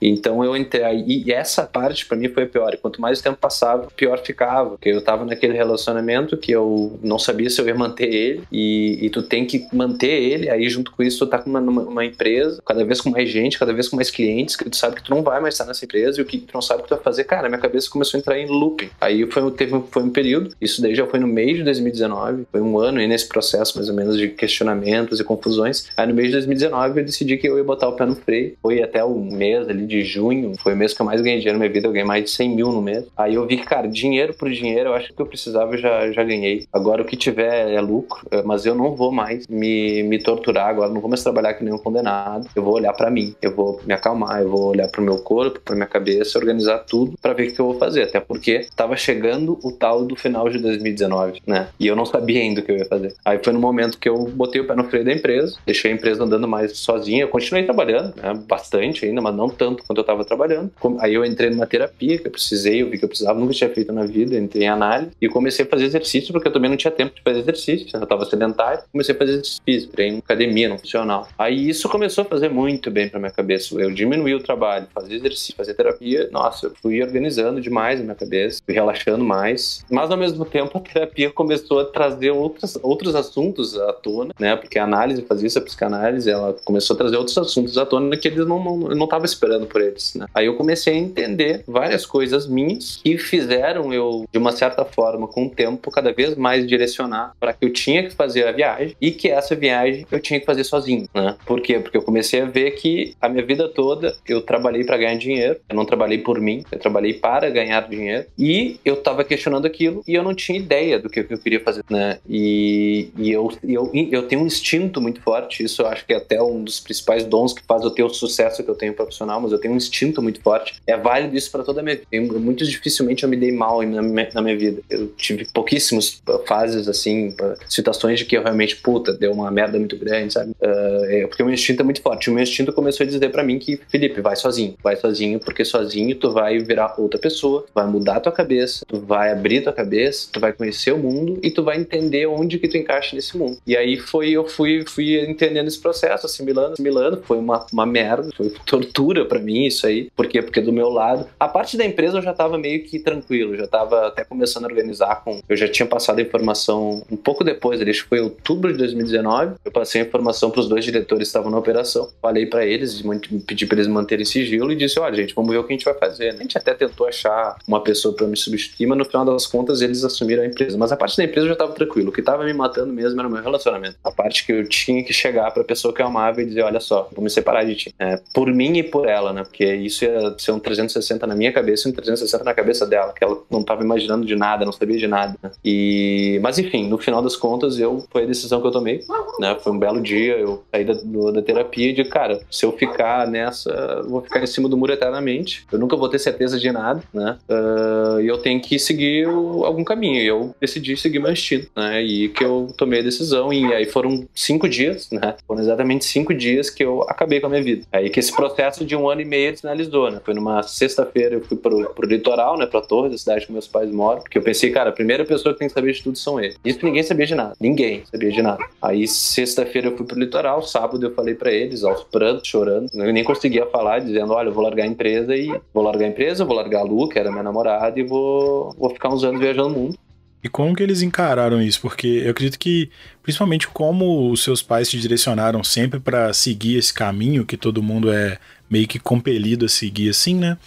Então 0.00 0.44
eu 0.44 0.56
entrei 0.56 1.04
e 1.06 1.32
essa 1.32 1.64
parte 1.64 2.04
para 2.04 2.16
mim 2.16 2.28
foi 2.28 2.46
pior. 2.46 2.74
E 2.74 2.76
quanto 2.76 3.00
mais 3.00 3.20
o 3.20 3.22
tempo 3.22 3.38
passava, 3.38 3.88
pior 3.96 4.18
ficava. 4.18 4.70
Porque 4.70 4.90
eu 4.90 5.02
tava 5.02 5.24
naquele 5.24 5.54
relacionamento 5.54 6.36
que 6.36 6.52
eu 6.52 6.98
não 7.02 7.18
sabia 7.18 7.48
se 7.48 7.60
eu 7.60 7.66
ia 7.66 7.74
manter 7.74 8.12
ele, 8.12 8.42
e, 8.52 8.98
e 9.06 9.10
tu 9.10 9.22
tem 9.22 9.46
que 9.46 9.66
manter 9.72 10.10
ele, 10.10 10.50
aí 10.50 10.68
junto 10.68 10.90
com 10.92 11.02
isso 11.02 11.24
tu 11.24 11.30
tá 11.30 11.38
com 11.38 11.48
uma, 11.48 11.60
uma 11.60 12.04
empresa, 12.04 12.60
cada 12.64 12.84
vez 12.84 13.00
com 13.00 13.10
mais 13.10 13.30
gente, 13.30 13.58
cada 13.58 13.72
vez 13.72 13.88
com 13.88 13.96
mais 13.96 14.10
clientes, 14.10 14.54
que 14.54 14.68
tu 14.68 14.76
sabe 14.76 14.96
que 14.96 15.02
tu 15.02 15.10
não 15.10 15.22
vai 15.22 15.37
vai 15.38 15.42
mais 15.42 15.54
estar 15.54 15.64
nessa 15.64 15.84
empresa 15.84 16.20
e 16.20 16.22
o 16.22 16.26
que 16.26 16.38
tu 16.38 16.52
não 16.52 16.60
sabe 16.60 16.80
o 16.80 16.82
que 16.82 16.88
tu 16.88 16.94
vai 16.94 17.04
fazer. 17.04 17.24
Cara, 17.24 17.48
minha 17.48 17.60
cabeça 17.60 17.88
começou 17.90 18.18
a 18.18 18.20
entrar 18.20 18.38
em 18.38 18.46
looping. 18.46 18.90
Aí 19.00 19.26
foi, 19.30 19.50
teve, 19.52 19.80
foi 19.90 20.02
um 20.02 20.10
período, 20.10 20.54
isso 20.60 20.82
daí 20.82 20.94
já 20.94 21.06
foi 21.06 21.18
no 21.18 21.26
mês 21.26 21.56
de 21.56 21.64
2019, 21.64 22.46
foi 22.50 22.60
um 22.60 22.78
ano 22.78 22.98
aí 22.98 23.06
nesse 23.06 23.28
processo 23.28 23.76
mais 23.76 23.88
ou 23.88 23.94
menos 23.94 24.18
de 24.18 24.28
questionamentos 24.28 25.20
e 25.20 25.24
confusões. 25.24 25.88
Aí 25.96 26.06
no 26.06 26.14
mês 26.14 26.28
de 26.28 26.32
2019 26.32 27.00
eu 27.00 27.04
decidi 27.04 27.36
que 27.36 27.48
eu 27.48 27.56
ia 27.56 27.64
botar 27.64 27.88
o 27.88 27.92
pé 27.92 28.04
no 28.04 28.14
freio. 28.14 28.56
Foi 28.60 28.82
até 28.82 29.02
o 29.04 29.14
mês 29.18 29.68
ali 29.68 29.86
de 29.86 30.02
junho, 30.02 30.54
foi 30.58 30.74
o 30.74 30.76
mês 30.76 30.92
que 30.92 31.00
eu 31.00 31.06
mais 31.06 31.20
ganhei 31.20 31.38
dinheiro 31.38 31.58
na 31.58 31.64
minha 31.64 31.72
vida, 31.72 31.86
eu 31.86 31.92
ganhei 31.92 32.06
mais 32.06 32.24
de 32.24 32.30
100 32.30 32.48
mil 32.50 32.72
no 32.72 32.82
mês. 32.82 33.04
Aí 33.16 33.34
eu 33.34 33.46
vi 33.46 33.56
que, 33.56 33.64
cara, 33.64 33.88
dinheiro 33.88 34.34
por 34.34 34.50
dinheiro, 34.50 34.90
eu 34.90 34.94
acho 34.94 35.12
que 35.12 35.20
eu 35.20 35.26
precisava 35.26 35.74
eu 35.74 35.78
já, 35.78 36.10
já 36.12 36.24
ganhei. 36.24 36.66
Agora 36.72 37.02
o 37.02 37.04
que 37.04 37.16
tiver 37.16 37.70
é 37.72 37.80
lucro, 37.80 38.26
é, 38.30 38.42
mas 38.42 38.66
eu 38.66 38.74
não 38.74 38.94
vou 38.94 39.12
mais 39.12 39.46
me, 39.46 40.02
me 40.02 40.18
torturar 40.18 40.68
agora, 40.68 40.92
não 40.92 41.00
vou 41.00 41.10
mais 41.10 41.22
trabalhar 41.22 41.54
que 41.54 41.64
nem 41.64 41.72
um 41.72 41.78
condenado. 41.78 42.48
Eu 42.54 42.62
vou 42.62 42.74
olhar 42.74 42.92
para 42.92 43.10
mim, 43.10 43.34
eu 43.40 43.54
vou 43.54 43.80
me 43.84 43.94
acalmar, 43.94 44.40
eu 44.42 44.48
vou 44.48 44.68
olhar 44.68 44.88
pro 44.88 45.02
meu 45.02 45.18
corpo, 45.28 45.60
para 45.60 45.74
minha 45.74 45.86
cabeça, 45.86 46.38
organizar 46.38 46.78
tudo 46.78 47.12
para 47.20 47.34
ver 47.34 47.50
o 47.50 47.54
que 47.54 47.60
eu 47.60 47.66
vou 47.66 47.78
fazer. 47.78 48.04
Até 48.04 48.18
porque 48.18 48.52
estava 48.52 48.96
chegando 48.96 49.58
o 49.62 49.70
tal 49.70 50.06
do 50.06 50.16
final 50.16 50.48
de 50.48 50.58
2019, 50.58 51.42
né? 51.46 51.68
E 51.78 51.86
eu 51.86 51.94
não 51.94 52.06
sabia 52.06 52.40
ainda 52.40 52.62
o 52.62 52.64
que 52.64 52.72
eu 52.72 52.78
ia 52.78 52.86
fazer. 52.86 53.14
Aí 53.22 53.38
foi 53.44 53.52
no 53.52 53.60
momento 53.60 53.98
que 53.98 54.08
eu 54.08 54.24
botei 54.28 54.62
o 54.62 54.66
pé 54.66 54.74
no 54.74 54.84
freio 54.84 55.04
da 55.04 55.12
empresa, 55.12 55.58
deixei 55.66 55.92
a 55.92 55.94
empresa 55.94 56.24
andando 56.24 56.48
mais 56.48 56.78
sozinha. 56.78 57.24
Eu 57.24 57.28
continuei 57.28 57.62
trabalhando, 57.66 58.14
né? 58.16 58.40
bastante 58.48 59.04
ainda, 59.04 59.20
mas 59.20 59.36
não 59.36 59.50
tanto 59.50 59.84
quanto 59.84 59.98
eu 59.98 60.00
estava 60.00 60.24
trabalhando. 60.24 60.70
Aí 60.98 61.12
eu 61.12 61.22
entrei 61.26 61.50
numa 61.50 61.66
terapia 61.66 62.16
que 62.16 62.26
eu 62.26 62.30
precisei, 62.30 62.80
eu 62.80 62.88
vi 62.88 62.98
que 62.98 63.04
eu 63.04 63.08
precisava, 63.08 63.38
nunca 63.38 63.52
tinha 63.52 63.68
feito 63.68 63.92
na 63.92 64.06
vida, 64.06 64.34
entrei 64.34 64.64
em 64.64 64.68
análise 64.68 65.10
e 65.20 65.28
comecei 65.28 65.66
a 65.66 65.68
fazer 65.68 65.84
exercício 65.84 66.32
porque 66.32 66.48
eu 66.48 66.52
também 66.52 66.70
não 66.70 66.76
tinha 66.78 66.90
tempo 66.90 67.14
de 67.14 67.20
fazer 67.20 67.40
exercício. 67.40 67.86
Eu 67.92 68.02
estava 68.02 68.24
sedentário, 68.24 68.82
comecei 68.90 69.14
a 69.14 69.18
fazer 69.18 69.32
exercício, 69.32 69.88
entrei 69.88 70.08
em 70.08 70.18
academia, 70.18 70.70
no 70.70 70.78
funcional. 70.78 71.28
Aí 71.38 71.68
isso 71.68 71.86
começou 71.86 72.22
a 72.22 72.24
fazer 72.24 72.48
muito 72.48 72.90
bem 72.90 73.10
para 73.10 73.20
minha 73.20 73.30
cabeça. 73.30 73.78
Eu 73.78 73.90
diminuí 73.90 74.34
o 74.34 74.40
trabalho, 74.40 74.86
fazia 74.94 75.17
exercício, 75.18 75.54
fazer 75.54 75.74
terapia, 75.74 76.28
nossa, 76.30 76.66
eu 76.66 76.72
fui 76.80 77.02
organizando 77.02 77.60
demais 77.60 77.98
na 77.98 78.04
minha 78.04 78.14
cabeça, 78.14 78.62
fui 78.64 78.74
relaxando 78.74 79.24
mais. 79.24 79.84
Mas 79.90 80.10
ao 80.10 80.16
mesmo 80.16 80.44
tempo 80.44 80.78
a 80.78 80.80
terapia 80.80 81.30
começou 81.30 81.80
a 81.80 81.84
trazer 81.84 82.30
outras, 82.30 82.78
outros 82.82 83.14
assuntos 83.14 83.78
à 83.78 83.92
tona, 83.92 84.34
né? 84.38 84.56
Porque 84.56 84.78
a 84.78 84.84
análise 84.84 85.22
fazia 85.22 85.46
isso, 85.46 85.58
a 85.58 85.62
psicanálise, 85.62 86.30
ela 86.30 86.56
começou 86.64 86.94
a 86.94 86.98
trazer 86.98 87.16
outros 87.16 87.36
assuntos 87.38 87.76
à 87.78 87.86
tona 87.86 88.16
que 88.16 88.28
eles 88.28 88.46
não, 88.46 88.62
não, 88.62 88.90
eu 88.90 88.96
não 88.96 89.06
tava 89.06 89.24
esperando 89.24 89.66
por 89.66 89.80
eles, 89.80 90.14
né? 90.14 90.26
Aí 90.34 90.46
eu 90.46 90.56
comecei 90.56 90.94
a 90.94 90.96
entender 90.96 91.64
várias 91.66 92.06
coisas 92.06 92.46
minhas 92.46 93.00
que 93.02 93.18
fizeram 93.18 93.92
eu, 93.92 94.26
de 94.30 94.38
uma 94.38 94.52
certa 94.52 94.84
forma, 94.84 95.26
com 95.26 95.46
o 95.46 95.50
tempo, 95.50 95.90
cada 95.90 96.12
vez 96.12 96.36
mais 96.36 96.66
direcionar 96.66 97.32
para 97.38 97.52
que 97.52 97.64
eu 97.64 97.72
tinha 97.72 98.02
que 98.02 98.14
fazer 98.14 98.46
a 98.46 98.52
viagem 98.52 98.96
e 99.00 99.10
que 99.10 99.28
essa 99.28 99.54
viagem 99.54 100.06
eu 100.10 100.20
tinha 100.20 100.40
que 100.40 100.46
fazer 100.46 100.64
sozinho, 100.64 101.08
né? 101.14 101.36
Por 101.46 101.60
quê? 101.60 101.78
Porque 101.78 101.96
eu 101.96 102.02
comecei 102.02 102.40
a 102.40 102.46
ver 102.46 102.72
que 102.72 103.14
a 103.20 103.28
minha 103.28 103.44
vida 103.44 103.68
toda 103.68 104.16
eu 104.26 104.40
trabalhei 104.40 104.84
para 104.84 104.96
ganhar 104.96 105.07
dinheiro, 105.16 105.58
eu 105.68 105.76
não 105.76 105.84
trabalhei 105.84 106.18
por 106.18 106.40
mim, 106.40 106.64
eu 106.70 106.78
trabalhei 106.78 107.14
para 107.14 107.50
ganhar 107.50 107.88
dinheiro 107.88 108.26
e 108.38 108.78
eu 108.84 108.94
estava 108.94 109.24
questionando 109.24 109.66
aquilo 109.66 110.02
e 110.06 110.14
eu 110.14 110.22
não 110.22 110.34
tinha 110.34 110.58
ideia 110.58 110.98
do 110.98 111.08
que 111.08 111.20
eu 111.20 111.38
queria 111.38 111.60
fazer, 111.60 111.84
né? 111.88 112.18
E, 112.28 113.10
e 113.16 113.30
eu, 113.30 113.50
eu, 113.62 113.90
eu 113.92 114.22
tenho 114.24 114.42
um 114.42 114.46
instinto 114.46 115.00
muito 115.00 115.20
forte, 115.22 115.62
isso 115.62 115.82
eu 115.82 115.86
acho 115.86 116.04
que 116.04 116.12
é 116.12 116.16
até 116.16 116.42
um 116.42 116.62
dos 116.64 116.80
principais 116.80 117.24
dons 117.24 117.52
que 117.52 117.62
faz 117.62 117.82
eu 117.82 117.90
ter 117.90 118.02
o 118.02 118.08
sucesso 118.08 118.62
que 118.62 118.70
eu 118.70 118.74
tenho 118.74 118.94
profissional, 118.94 119.40
mas 119.40 119.52
eu 119.52 119.58
tenho 119.58 119.74
um 119.74 119.76
instinto 119.76 120.22
muito 120.22 120.40
forte. 120.40 120.74
É 120.86 120.96
válido 120.96 121.36
isso 121.36 121.50
para 121.50 121.62
toda 121.62 121.80
a 121.80 121.82
minha 121.82 121.96
vida. 121.96 122.06
Eu, 122.10 122.22
muito 122.40 122.64
dificilmente 122.64 123.22
eu 123.22 123.28
me 123.28 123.36
dei 123.36 123.52
mal 123.52 123.82
na 123.82 124.02
minha, 124.02 124.28
na 124.34 124.42
minha 124.42 124.56
vida. 124.56 124.82
Eu 124.88 125.08
tive 125.16 125.46
pouquíssimas 125.52 126.22
fases 126.46 126.88
assim, 126.88 127.34
situações 127.68 128.18
de 128.18 128.24
que 128.24 128.36
eu 128.36 128.42
realmente, 128.42 128.76
puta, 128.76 129.12
deu 129.12 129.32
uma 129.32 129.50
merda 129.50 129.78
muito 129.78 129.96
grande, 129.96 130.32
sabe? 130.32 130.52
Uh, 130.60 131.04
é, 131.08 131.26
porque 131.26 131.42
o 131.42 131.46
meu 131.46 131.54
instinto 131.54 131.80
é 131.80 131.84
muito 131.84 132.02
forte. 132.02 132.30
O 132.30 132.34
meu 132.34 132.42
instinto 132.42 132.72
começou 132.72 133.04
a 133.04 133.06
dizer 133.06 133.30
para 133.30 133.42
mim 133.42 133.58
que, 133.58 133.80
Felipe, 133.88 134.20
vai 134.20 134.36
sozinho. 134.36 134.74
Vai 134.82 134.96
sozinho, 134.98 135.40
porque 135.40 135.64
sozinho 135.64 136.14
tu 136.16 136.30
vai 136.30 136.58
virar 136.58 136.94
outra 136.98 137.18
pessoa, 137.18 137.64
vai 137.74 137.86
mudar 137.86 138.20
tua 138.20 138.32
cabeça, 138.32 138.84
tu 138.86 139.00
vai 139.00 139.32
abrir 139.32 139.62
tua 139.62 139.72
cabeça, 139.72 140.28
tu 140.32 140.40
vai 140.40 140.52
conhecer 140.52 140.92
o 140.92 140.98
mundo 140.98 141.38
e 141.42 141.50
tu 141.50 141.62
vai 141.62 141.78
entender 141.78 142.26
onde 142.26 142.58
que 142.58 142.68
tu 142.68 142.76
encaixa 142.76 143.14
nesse 143.14 143.36
mundo. 143.36 143.58
E 143.66 143.76
aí 143.76 143.98
foi, 143.98 144.30
eu 144.30 144.46
fui, 144.46 144.84
fui 144.86 145.20
entendendo 145.20 145.68
esse 145.68 145.78
processo, 145.78 146.26
assimilando, 146.26 146.72
assimilando. 146.74 147.22
Foi 147.24 147.38
uma, 147.38 147.66
uma 147.72 147.86
merda, 147.86 148.28
foi 148.36 148.50
tortura 148.66 149.24
para 149.24 149.38
mim 149.38 149.66
isso 149.66 149.86
aí. 149.86 150.10
Por 150.14 150.26
quê? 150.26 150.42
Porque 150.42 150.60
do 150.60 150.72
meu 150.72 150.88
lado, 150.88 151.26
a 151.38 151.48
parte 151.48 151.76
da 151.76 151.84
empresa 151.84 152.18
eu 152.18 152.22
já 152.22 152.32
tava 152.32 152.58
meio 152.58 152.82
que 152.84 152.98
tranquilo, 152.98 153.56
já 153.56 153.66
tava 153.66 154.08
até 154.08 154.24
começando 154.24 154.64
a 154.64 154.68
organizar 154.68 155.22
com. 155.24 155.40
Eu 155.48 155.56
já 155.56 155.68
tinha 155.68 155.86
passado 155.86 156.18
a 156.18 156.22
informação 156.22 157.02
um 157.10 157.16
pouco 157.16 157.44
depois, 157.44 157.80
acho 157.80 158.02
que 158.02 158.08
foi 158.08 158.20
outubro 158.20 158.72
de 158.72 158.78
2019. 158.78 159.54
Eu 159.64 159.70
passei 159.70 160.00
a 160.00 160.04
informação 160.04 160.50
para 160.50 160.60
os 160.60 160.68
dois 160.68 160.84
diretores 160.84 161.28
que 161.28 161.28
estavam 161.28 161.50
na 161.50 161.58
operação. 161.58 162.08
Falei 162.20 162.46
para 162.46 162.66
eles, 162.66 163.02
pedi 163.46 163.66
para 163.66 163.76
eles 163.76 163.86
manterem 163.86 164.24
sigilo 164.24 164.72
e 164.72 164.76
disse: 164.78 164.98
olha, 164.98 165.14
gente, 165.14 165.34
vamos 165.34 165.50
ver 165.50 165.58
o 165.58 165.64
que 165.64 165.72
a 165.72 165.76
gente 165.76 165.84
vai 165.84 165.94
fazer. 165.94 166.30
A 166.30 166.36
gente 166.36 166.56
até 166.56 166.74
tentou 166.74 167.06
achar 167.06 167.56
uma 167.66 167.82
pessoa 167.82 168.14
para 168.14 168.26
me 168.26 168.36
substituir, 168.36 168.86
mas 168.86 168.98
no 168.98 169.04
final 169.04 169.24
das 169.24 169.46
contas 169.46 169.80
eles 169.80 170.04
assumiram 170.04 170.42
a 170.42 170.46
empresa. 170.46 170.76
Mas 170.78 170.92
a 170.92 170.96
parte 170.96 171.16
da 171.16 171.24
empresa 171.24 171.44
eu 171.44 171.48
já 171.48 171.52
estava 171.54 171.72
tranquilo. 171.72 172.10
O 172.10 172.12
que 172.12 172.20
estava 172.20 172.44
me 172.44 172.52
matando 172.52 172.92
mesmo 172.92 173.20
era 173.20 173.28
o 173.28 173.32
meu 173.32 173.42
relacionamento. 173.42 173.96
A 174.02 174.10
parte 174.10 174.46
que 174.46 174.52
eu 174.52 174.68
tinha 174.68 175.02
que 175.04 175.12
chegar 175.12 175.50
para 175.50 175.62
a 175.62 175.66
pessoa 175.66 175.92
que 175.92 176.00
eu 176.00 176.06
amava 176.06 176.42
e 176.42 176.46
dizer: 176.46 176.62
olha 176.62 176.80
só, 176.80 177.08
vou 177.14 177.22
me 177.22 177.30
separar 177.30 177.64
de 177.64 177.74
ti. 177.74 177.94
É, 177.98 178.20
por 178.32 178.52
mim 178.52 178.76
e 178.78 178.82
por 178.82 179.08
ela, 179.08 179.32
né? 179.32 179.42
Porque 179.42 179.64
isso 179.64 180.04
ia 180.04 180.34
ser 180.38 180.52
um 180.52 180.58
360 180.58 181.26
na 181.26 181.34
minha 181.34 181.52
cabeça 181.52 181.88
e 181.88 181.90
um 181.90 181.94
360 181.94 182.44
na 182.44 182.54
cabeça 182.54 182.86
dela, 182.86 183.12
que 183.12 183.24
ela 183.24 183.38
não 183.50 183.60
estava 183.60 183.82
imaginando 183.82 184.26
de 184.26 184.36
nada, 184.36 184.64
não 184.64 184.72
sabia 184.72 184.98
de 184.98 185.06
nada. 185.06 185.36
Né? 185.42 185.50
E, 185.64 186.38
mas 186.42 186.58
enfim, 186.58 186.88
no 186.88 186.98
final 186.98 187.22
das 187.22 187.36
contas, 187.36 187.78
eu 187.78 188.04
foi 188.10 188.24
a 188.24 188.26
decisão 188.26 188.60
que 188.60 188.66
eu 188.66 188.72
tomei. 188.72 189.00
Né? 189.38 189.56
Foi 189.60 189.72
um 189.72 189.78
belo 189.78 190.00
dia, 190.00 190.36
eu 190.36 190.64
saí 190.70 190.84
da, 190.84 190.94
da 191.32 191.42
terapia 191.42 191.92
de 191.92 192.04
cara, 192.04 192.40
se 192.50 192.64
eu 192.64 192.72
ficar 192.72 193.26
nessa, 193.26 194.02
vou 194.02 194.22
ficar 194.22 194.42
em 194.42 194.46
cima 194.46 194.67
do 194.68 194.76
muro 194.76 194.92
eternamente. 194.92 195.66
Eu 195.70 195.78
nunca 195.78 195.96
vou 195.96 196.08
ter 196.08 196.18
certeza 196.18 196.58
de 196.58 196.70
nada, 196.70 197.02
né? 197.12 197.38
Uh, 197.48 198.20
e 198.20 198.28
eu 198.28 198.38
tenho 198.38 198.60
que 198.60 198.78
seguir 198.78 199.28
o, 199.28 199.64
algum 199.64 199.84
caminho. 199.84 200.22
E 200.22 200.26
eu 200.26 200.54
decidi 200.60 200.96
seguir 200.96 201.18
meu 201.18 201.32
instinto, 201.32 201.68
né? 201.76 202.02
E 202.02 202.28
que 202.28 202.44
eu 202.44 202.68
tomei 202.76 203.00
a 203.00 203.02
decisão. 203.02 203.52
E 203.52 203.72
aí 203.72 203.86
foram 203.86 204.26
cinco 204.34 204.68
dias, 204.68 205.10
né? 205.10 205.34
Foram 205.46 205.60
exatamente 205.60 206.04
cinco 206.04 206.34
dias 206.34 206.70
que 206.70 206.84
eu 206.84 207.02
acabei 207.02 207.40
com 207.40 207.46
a 207.46 207.50
minha 207.50 207.62
vida. 207.62 207.86
Aí 207.92 208.10
que 208.10 208.20
esse 208.20 208.34
processo 208.34 208.84
de 208.84 208.94
um 208.94 209.08
ano 209.08 209.20
e 209.20 209.24
meio 209.24 209.56
finalizou, 209.56 210.10
né? 210.10 210.20
Foi 210.24 210.34
numa 210.34 210.62
sexta-feira 210.62 211.36
eu 211.36 211.40
fui 211.40 211.56
pro, 211.56 211.90
pro 211.94 212.06
litoral, 212.06 212.58
né? 212.58 212.66
Pra 212.66 212.80
Torres, 212.80 213.14
a 213.14 213.18
cidade 213.18 213.46
que 213.46 213.52
meus 213.52 213.66
pais 213.66 213.90
moram. 213.90 214.20
Porque 214.20 214.38
eu 214.38 214.42
pensei, 214.42 214.70
cara, 214.70 214.90
a 214.90 214.92
primeira 214.92 215.24
pessoa 215.24 215.52
que 215.52 215.58
tem 215.58 215.68
que 215.68 215.74
saber 215.74 215.92
de 215.92 216.02
tudo 216.02 216.18
são 216.18 216.40
eles. 216.40 216.58
Isso 216.64 216.84
ninguém 216.84 217.02
sabia 217.02 217.26
de 217.26 217.34
nada. 217.34 217.54
Ninguém 217.60 218.02
sabia 218.10 218.30
de 218.30 218.42
nada. 218.42 218.64
Aí 218.80 219.06
sexta-feira 219.06 219.88
eu 219.88 219.96
fui 219.96 220.06
pro 220.06 220.18
litoral, 220.18 220.62
sábado 220.62 221.04
eu 221.04 221.14
falei 221.14 221.34
para 221.34 221.52
eles, 221.52 221.84
aos 221.84 222.02
prantos, 222.04 222.48
chorando. 222.48 222.90
Eu 222.94 223.12
nem 223.12 223.24
conseguia 223.24 223.66
falar, 223.66 224.00
dizendo: 224.00 224.32
olha, 224.32 224.50
vou 224.58 224.64
largar 224.64 224.82
a 224.82 224.86
empresa 224.86 225.36
e 225.36 225.48
vou 225.72 225.84
largar 225.84 226.04
a 226.04 226.08
empresa, 226.08 226.44
vou 226.44 226.56
largar 226.56 226.80
a 226.80 226.82
Lu, 226.82 227.08
que 227.08 227.18
era 227.18 227.30
minha 227.30 227.44
namorada, 227.44 227.98
e 227.98 228.02
vou, 228.02 228.74
vou 228.76 228.90
ficar 228.90 229.08
uns 229.08 229.22
anos 229.22 229.40
viajando 229.40 229.68
o 229.68 229.78
mundo. 229.78 229.98
E 230.42 230.48
como 230.48 230.74
que 230.74 230.82
eles 230.82 231.02
encararam 231.02 231.62
isso? 231.62 231.80
Porque 231.80 232.22
eu 232.24 232.30
acredito 232.30 232.58
que, 232.58 232.90
principalmente 233.22 233.68
como 233.68 234.30
os 234.30 234.42
seus 234.42 234.62
pais 234.62 234.88
te 234.88 234.98
direcionaram 234.98 235.62
sempre 235.62 236.00
para 236.00 236.32
seguir 236.32 236.76
esse 236.76 236.92
caminho 236.92 237.46
que 237.46 237.56
todo 237.56 237.82
mundo 237.82 238.12
é 238.12 238.38
meio 238.70 238.86
que 238.86 238.98
compelido 238.98 239.64
a 239.64 239.68
seguir 239.68 240.10
assim, 240.10 240.34
né? 240.34 240.58